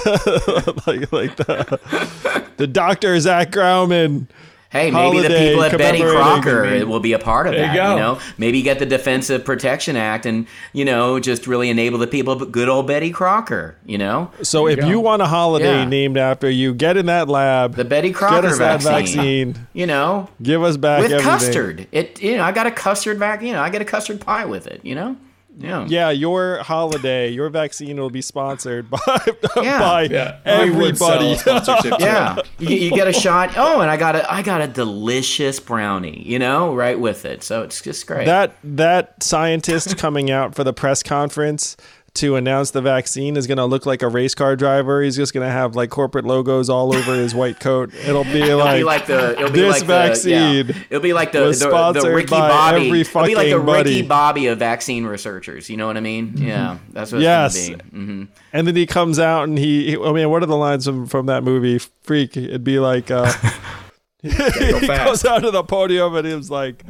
like 0.87 1.11
like 1.11 1.35
the 1.37 2.43
the 2.57 2.67
Doctor 2.67 3.19
Zach 3.19 3.51
Graumann. 3.51 4.27
Hey, 4.71 4.91
maybe 4.91 5.21
the 5.21 5.29
people 5.29 5.63
at 5.63 5.75
Betty 5.79 5.99
Crocker 6.01 6.85
will 6.85 6.99
be 6.99 7.13
a 7.13 7.19
part 7.19 7.47
of 7.47 7.53
There 7.53 7.61
you 7.61 7.67
that. 7.67 7.75
go. 7.75 7.93
You 7.95 7.99
know, 7.99 8.19
maybe 8.37 8.61
get 8.61 8.77
the 8.77 8.85
Defensive 8.85 9.43
Protection 9.43 9.95
Act 9.95 10.27
and 10.27 10.45
you 10.73 10.85
know 10.85 11.19
just 11.19 11.47
really 11.47 11.69
enable 11.71 11.97
the 11.97 12.05
people. 12.05 12.35
But 12.35 12.51
good 12.51 12.69
old 12.69 12.85
Betty 12.85 13.09
Crocker, 13.09 13.75
you 13.85 13.97
know, 13.97 14.29
So 14.43 14.67
if 14.67 14.85
you 14.85 14.99
want 14.99 15.23
a 15.23 15.25
holiday 15.25 15.79
Yeah. 15.79 15.85
named 15.85 16.17
after 16.17 16.47
you, 16.49 16.75
get 16.75 16.97
in 16.97 17.07
that 17.07 17.27
lab. 17.27 17.75
the 17.75 17.83
Betty 17.85 18.11
Crocker 18.11 18.35
get 18.35 18.41
Crocker 18.41 18.53
us 18.53 18.83
that 18.83 18.83
vaccine. 18.83 19.53
vaccine. 19.53 19.67
You 19.73 19.87
know, 19.87 20.29
Give 20.43 20.61
us 20.61 20.77
back 20.77 21.01
with 21.01 21.11
everything. 21.13 21.31
custard. 21.31 21.87
It 21.91 22.21
you 22.21 22.37
know 22.37 22.43
I 22.43 22.51
got 22.51 22.67
a 22.67 22.71
custard 22.71 23.19
back. 23.19 23.41
You 23.41 23.53
know 23.53 23.61
I 23.63 23.69
get 23.71 23.81
a 23.81 23.85
custard 23.85 24.21
pie 24.21 24.45
with 24.45 24.67
it. 24.67 24.81
You 24.83 24.93
know, 24.93 25.15
yeah. 25.59 25.85
Yeah, 25.87 26.09
your 26.09 26.59
holiday, 26.63 27.29
your 27.29 27.49
vaccine 27.49 27.99
will 27.99 28.09
be 28.09 28.21
sponsored 28.21 28.89
by 28.89 28.99
Yeah. 29.61 29.79
by 29.79 30.03
Yeah, 30.03 30.63
we 30.63 30.71
would 30.71 30.97
sell 30.97 31.11
everybody. 31.11 31.33
a 31.33 31.37
sponsorship. 31.37 31.93
to 31.99 32.03
Yeah, 32.03 32.37
you, 32.57 32.75
you 32.75 32.91
get 32.91 33.07
a 33.07 33.13
shot. 33.13 33.51
Oh, 33.57 33.81
and 33.81 33.91
I 33.91 33.97
got 33.97 34.15
a 34.15 34.31
I 34.31 34.41
got 34.41 34.61
a 34.61 34.67
delicious 34.67 35.59
brownie. 35.59 36.23
You 36.25 36.39
know, 36.39 36.73
right 36.73 36.99
with 36.99 37.25
it. 37.25 37.43
So 37.43 37.61
it's 37.63 37.81
just 37.81 38.07
great. 38.07 38.25
that 38.25 38.55
that 38.63 39.21
scientist 39.21 39.97
coming 39.97 40.31
out 40.31 40.55
for 40.55 40.63
the 40.63 40.73
press 40.73 41.03
conference 41.03 41.75
to 42.15 42.35
announce 42.35 42.71
the 42.71 42.81
vaccine 42.81 43.37
is 43.37 43.47
going 43.47 43.57
to 43.57 43.65
look 43.65 43.85
like 43.85 44.01
a 44.01 44.07
race 44.07 44.33
car 44.35 44.55
driver. 44.55 45.01
He's 45.01 45.15
just 45.15 45.33
going 45.33 45.45
to 45.45 45.51
have 45.51 45.75
like 45.75 45.89
corporate 45.89 46.25
logos 46.25 46.69
all 46.69 46.95
over 46.95 47.13
his 47.15 47.33
white 47.35 47.59
coat. 47.59 47.93
It'll 47.93 48.23
be 48.23 48.41
It'll 48.41 48.59
like, 48.59 48.79
be 48.79 48.83
like 48.83 49.05
the 49.07 49.31
it'll 49.37 49.51
be 49.51 49.61
this 49.61 49.79
like 49.79 49.83
vaccine 49.83 50.67
The, 50.67 50.73
yeah. 50.73 50.83
It'll 50.89 51.01
be 51.01 51.13
like 51.13 51.31
the 51.31 51.41
was 51.41 51.59
the, 51.59 51.69
the 51.69 52.11
Ricky 52.13 52.29
by 52.31 52.47
Bobby. 52.49 52.87
every 52.87 53.01
it'll 53.01 53.25
be 53.25 53.35
like 53.35 53.49
the 53.49 53.59
buddy. 53.59 53.89
Ricky 53.95 54.07
Bobby 54.07 54.47
of 54.47 54.59
vaccine 54.59 55.05
researchers. 55.05 55.69
You 55.69 55.77
know 55.77 55.87
what 55.87 55.97
I 55.97 56.01
mean? 56.01 56.33
Yeah, 56.37 56.77
that's 56.91 57.11
what 57.11 57.21
Yes. 57.21 57.55
it's 57.55 57.69
gonna 57.69 57.83
be. 57.83 57.89
hmm 57.89 58.23
and 58.51 58.65
then 58.67 58.75
he 58.75 58.87
comes 58.87 59.19
out 59.19 59.43
and 59.43 59.59
he, 59.59 59.95
I 59.95 60.11
mean, 60.11 60.29
what 60.31 60.41
are 60.41 60.47
the 60.47 60.57
lines 60.57 60.85
from, 60.85 61.05
from 61.05 61.27
that 61.27 61.43
movie? 61.43 61.77
Freak. 62.01 62.35
It'd 62.35 62.63
be 62.63 62.79
like, 62.79 63.11
uh, 63.11 63.31
he 64.23 64.29
goes 64.87 65.23
out 65.23 65.43
to 65.43 65.51
the 65.51 65.63
podium 65.63 66.15
and 66.15 66.27
he 66.27 66.33
was 66.33 66.49
like, 66.51 66.83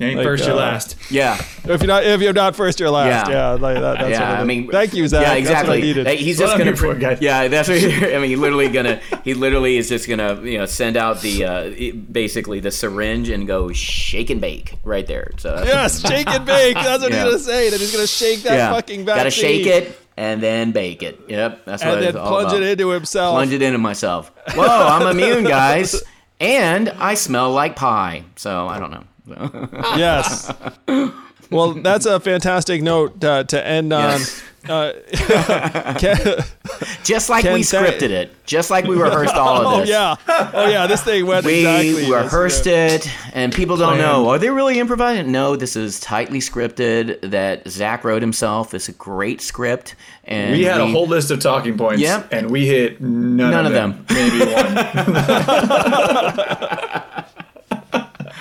You 0.00 0.06
ain't 0.06 0.16
Like, 0.16 0.24
first, 0.24 0.44
you're 0.46 0.54
uh, 0.54 0.60
last. 0.60 0.96
Yeah, 1.10 1.34
if 1.64 1.82
you're 1.82 1.86
not, 1.86 2.04
if 2.04 2.22
you're 2.22 2.32
not 2.32 2.56
first, 2.56 2.80
you're 2.80 2.88
last. 2.88 3.28
Yeah. 3.28 3.34
Yeah. 3.34 3.50
like 3.60 3.74
that, 3.76 3.98
that's 3.98 4.10
yeah. 4.10 4.30
what 4.30 4.38
it 4.38 4.42
I 4.42 4.44
mean, 4.44 4.70
thank 4.70 4.94
you, 4.94 5.06
Zach. 5.06 5.20
Yeah, 5.20 5.28
That's 5.28 5.40
exactly. 5.40 5.94
what 5.94 6.06
I 6.06 6.14
He's 6.14 6.38
just 6.38 6.52
what 6.52 6.56
gonna. 6.56 6.64
here 6.70 6.76
for, 6.76 6.94
guys. 6.94 7.18
Yeah, 7.20 7.48
that's 7.48 7.68
what. 7.68 7.76
I 7.84 8.18
mean, 8.18 8.30
he 8.30 8.36
literally 8.36 8.70
gonna. 8.70 8.98
He 9.24 9.34
literally 9.34 9.76
is 9.76 9.90
just 9.90 10.08
gonna, 10.08 10.40
you 10.40 10.56
know, 10.56 10.64
send 10.64 10.96
out 10.96 11.20
the 11.20 11.44
uh, 11.44 11.92
basically 12.10 12.60
the 12.60 12.70
syringe 12.70 13.28
and 13.28 13.46
go 13.46 13.72
shake 13.72 14.30
and 14.30 14.40
bake 14.40 14.74
right 14.84 15.06
there. 15.06 15.32
So 15.36 15.54
that's 15.54 15.68
Yes, 15.68 16.00
shake 16.08 16.28
and 16.28 16.46
bake. 16.46 16.76
That's 16.76 17.02
what 17.02 17.12
Yeah. 17.12 17.24
he's 17.24 17.32
gonna 17.32 17.38
say. 17.38 17.68
That 17.68 17.78
he's 17.80 17.92
gonna 17.92 18.06
shake 18.06 18.42
that 18.44 18.72
fucking 18.72 19.04
vaccine. 19.04 19.18
Gotta 19.20 19.30
shake 19.30 19.66
it 19.66 19.98
and 20.16 20.42
then 20.42 20.72
bake 20.72 21.02
it. 21.02 21.20
Yep, 21.28 21.66
that's 21.66 21.84
what 21.84 21.96
and 21.98 22.04
it's 22.06 22.12
then 22.14 22.22
all 22.22 22.28
plunge 22.30 22.52
about. 22.52 22.62
it 22.62 22.70
into 22.70 22.88
himself. 22.88 23.34
plunge 23.34 23.52
it 23.52 23.60
into 23.60 23.78
myself. 23.78 24.32
Whoa, 24.54 24.64
I'm 24.66 25.14
immune, 25.14 25.44
guys, 25.44 26.02
and 26.40 26.88
I 26.88 27.12
smell 27.14 27.52
like 27.52 27.76
pie. 27.76 28.24
So 28.36 28.66
I 28.66 28.78
don't 28.78 28.90
know. 28.90 29.04
So- 29.30 29.68
Yes. 29.96 30.52
Well, 31.50 31.72
that's 31.74 32.06
a 32.06 32.20
fantastic 32.20 32.80
note 32.82 33.24
uh, 33.24 33.42
to 33.44 33.66
end 33.66 33.92
on. 33.92 34.20
Yes. 34.20 34.42
Uh, 34.68 34.92
Ken- 35.98 36.44
Just 37.02 37.30
like 37.30 37.42
Ken, 37.44 37.54
we 37.54 37.62
thank- 37.62 37.86
scripted 37.96 38.10
it, 38.10 38.30
just 38.44 38.70
like 38.70 38.84
we 38.84 38.94
rehearsed 38.94 39.34
all 39.34 39.56
of 39.56 39.62
this. 39.62 39.72
oh 39.74 39.80
this. 39.80 39.88
yeah, 39.88 40.50
oh 40.54 40.68
yeah. 40.68 40.86
This 40.86 41.02
thing 41.02 41.24
went 41.26 41.46
We 41.46 41.60
exactly. 41.60 42.04
as 42.04 42.10
rehearsed 42.10 42.58
script. 42.60 43.06
it, 43.06 43.10
and 43.34 43.54
people 43.54 43.78
don't 43.78 43.96
know. 43.96 44.28
Are 44.28 44.38
they 44.38 44.50
really 44.50 44.78
improvising? 44.78 45.32
No, 45.32 45.56
this 45.56 45.76
is 45.76 45.98
tightly 45.98 46.40
scripted. 46.40 47.30
That 47.30 47.66
Zach 47.68 48.04
wrote 48.04 48.20
himself. 48.20 48.74
It's 48.74 48.90
a 48.90 48.92
great 48.92 49.40
script, 49.40 49.94
and 50.24 50.52
We 50.52 50.64
had 50.64 50.80
a 50.82 50.86
whole 50.86 51.06
list 51.06 51.30
of 51.30 51.40
talking 51.40 51.78
points, 51.78 52.02
Yep. 52.02 52.28
and 52.30 52.50
we 52.50 52.66
hit 52.66 53.00
none, 53.00 53.50
None 53.50 53.64
of 53.66 53.72
of 53.72 53.72
them. 53.72 54.04
Maybe 54.10 54.40
one. 54.52 54.76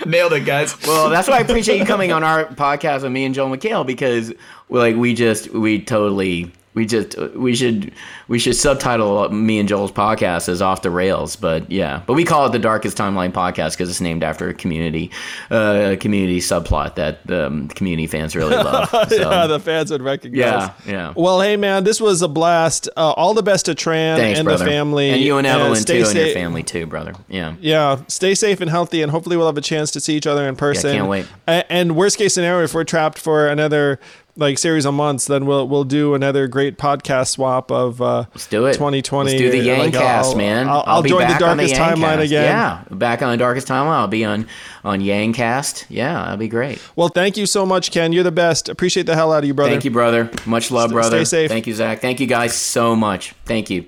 Nailed 0.05 0.33
it, 0.33 0.45
guys. 0.45 0.75
Well, 0.85 1.09
that's 1.09 1.27
why 1.27 1.37
I 1.37 1.39
appreciate 1.39 1.77
you 1.77 1.85
coming 1.85 2.11
on 2.11 2.23
our 2.23 2.45
podcast 2.45 3.03
with 3.03 3.11
me 3.11 3.25
and 3.25 3.35
Joel 3.35 3.55
McHale 3.55 3.85
because 3.85 4.33
like 4.69 4.95
we 4.95 5.13
just 5.13 5.49
we 5.49 5.81
totally 5.81 6.51
we 6.75 6.85
just 6.85 7.17
we 7.35 7.55
should 7.55 7.91
we 8.27 8.37
should 8.37 8.55
subtitle 8.55 9.27
me 9.29 9.59
and 9.59 9.67
Joel's 9.67 9.91
podcast 9.91 10.47
as 10.47 10.61
off 10.61 10.81
the 10.83 10.91
rails, 10.91 11.35
but 11.35 11.69
yeah, 11.71 12.03
but 12.05 12.13
we 12.13 12.23
call 12.23 12.45
it 12.45 12.51
the 12.51 12.59
Darkest 12.59 12.95
Timeline 12.97 13.31
podcast 13.31 13.71
because 13.71 13.89
it's 13.89 14.01
named 14.01 14.23
after 14.23 14.47
a 14.49 14.53
community 14.53 15.09
uh, 15.49 15.95
community 15.99 16.39
subplot 16.39 16.95
that 16.95 17.25
the 17.25 17.47
um, 17.47 17.67
community 17.69 18.05
fans 18.07 18.35
really 18.35 18.55
love. 18.55 18.89
So, 19.09 19.29
yeah, 19.31 19.47
the 19.47 19.59
fans 19.59 19.89
would 19.91 20.03
recognize. 20.03 20.37
yeah, 20.39 20.73
yeah. 20.85 21.13
Well, 21.15 21.41
hey 21.41 21.57
man, 21.57 21.83
this 21.83 21.99
was 21.99 22.21
a 22.21 22.27
blast. 22.27 22.87
Uh, 22.95 23.11
all 23.11 23.33
the 23.33 23.43
best 23.43 23.65
to 23.65 23.73
Tran 23.73 24.17
Thanks, 24.17 24.39
and 24.39 24.45
brother. 24.45 24.63
the 24.63 24.69
family, 24.69 25.09
and 25.09 25.21
you 25.21 25.37
and 25.37 25.47
Evelyn 25.47 25.73
too, 25.75 25.81
stay 25.81 26.01
and 26.03 26.13
your 26.13 26.33
family 26.35 26.63
too, 26.63 26.85
brother. 26.85 27.13
Yeah. 27.27 27.55
Yeah, 27.59 28.01
stay 28.07 28.35
safe 28.35 28.61
and 28.61 28.69
healthy, 28.69 29.01
and 29.01 29.11
hopefully 29.11 29.37
we'll 29.37 29.47
have 29.47 29.57
a 29.57 29.61
chance 29.61 29.91
to 29.91 29.99
see 29.99 30.15
each 30.15 30.27
other 30.27 30.47
in 30.47 30.55
person. 30.55 30.93
can't 30.93 31.09
wait. 31.09 31.25
And 31.47 31.95
worst 31.95 32.17
case 32.17 32.35
scenario, 32.35 32.63
if 32.63 32.73
we're 32.73 32.83
trapped 32.83 33.17
for 33.17 33.47
another 33.47 33.99
like 34.35 34.57
series 34.57 34.85
of 34.85 34.93
months, 34.93 35.25
then 35.27 35.45
we'll 35.45 35.67
we'll 35.67 35.83
do 35.83 36.13
another 36.13 36.47
great 36.47 36.77
podcast 36.77 37.29
swap 37.31 37.71
of 37.71 38.01
uh, 38.01 38.25
Let's 38.33 38.47
do 38.47 38.65
it. 38.67 38.73
2020. 38.73 39.29
Let's 39.31 39.41
do 39.41 39.51
the 39.51 39.61
Like, 39.77 39.93
Yangcast, 39.93 40.01
I'll- 40.01 40.35
man. 40.35 40.69
I'll, 40.69 40.83
I'll 40.87 41.01
be 41.03 41.09
join 41.09 41.21
the 41.21 41.25
back 41.27 41.41
on 41.41 41.57
darkest 41.57 41.75
timeline 41.75 42.17
Yangcast. 42.17 42.23
again. 42.25 42.43
Yeah, 42.45 42.83
back 42.91 43.21
on 43.21 43.31
the 43.31 43.37
darkest 43.37 43.67
timeline. 43.67 43.87
I'll 43.97 44.07
be 44.07 44.23
on 44.25 44.47
on 44.83 44.99
Yangcast. 45.01 45.85
Yeah, 45.89 46.13
that'd 46.25 46.39
be 46.39 46.47
great. 46.47 46.81
Well, 46.95 47.09
thank 47.09 47.35
you 47.37 47.45
so 47.45 47.65
much, 47.65 47.91
Ken. 47.91 48.13
You're 48.13 48.23
the 48.23 48.31
best. 48.31 48.69
Appreciate 48.69 49.05
the 49.05 49.15
hell 49.15 49.33
out 49.33 49.39
of 49.43 49.45
you, 49.47 49.53
brother. 49.53 49.71
Thank 49.71 49.85
you, 49.85 49.91
brother. 49.91 50.29
Much 50.45 50.71
love, 50.71 50.89
Stay- 50.89 50.93
brother. 50.93 51.25
stay 51.25 51.43
safe. 51.43 51.49
Thank 51.51 51.67
you, 51.67 51.73
Zach. 51.73 51.99
Thank 51.99 52.19
you, 52.19 52.27
guys, 52.27 52.53
so 52.53 52.95
much. 52.95 53.33
Thank 53.45 53.69
you. 53.69 53.85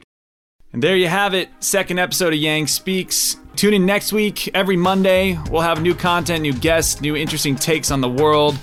And 0.74 0.82
there 0.82 0.96
you 0.96 1.08
have 1.10 1.34
it. 1.34 1.50
Second 1.60 2.00
episode 2.00 2.34
of 2.34 2.40
Yang 2.40 2.68
Speaks. 2.68 3.36
Tune 3.58 3.74
in 3.74 3.86
next 3.86 4.14
week. 4.14 4.50
Every 4.54 4.78
Monday, 4.78 5.38
we'll 5.50 5.62
have 5.64 5.82
new 5.82 5.94
content, 5.94 6.42
new 6.42 6.54
guests, 6.54 7.02
new 7.02 7.16
interesting 7.18 7.56
takes 7.58 7.92
on 7.92 8.00
the 8.00 8.10
world. 8.10 8.58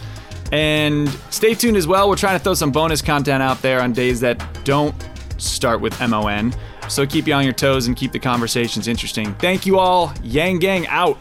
And 0.52 1.08
stay 1.30 1.54
tuned 1.54 1.76
as 1.76 1.86
well. 1.86 2.08
We're 2.08 2.16
trying 2.16 2.38
to 2.38 2.42
throw 2.42 2.54
some 2.54 2.72
bonus 2.72 3.02
content 3.02 3.42
out 3.42 3.60
there 3.62 3.82
on 3.82 3.92
days 3.92 4.20
that 4.20 4.64
don't 4.64 4.94
start 5.36 5.80
with 5.80 5.98
MON. 6.00 6.54
So 6.88 7.06
keep 7.06 7.26
you 7.26 7.34
on 7.34 7.44
your 7.44 7.52
toes 7.52 7.86
and 7.86 7.96
keep 7.96 8.12
the 8.12 8.18
conversations 8.18 8.88
interesting. 8.88 9.34
Thank 9.34 9.66
you 9.66 9.78
all. 9.78 10.12
Yang 10.22 10.58
Gang 10.60 10.86
out. 10.86 11.18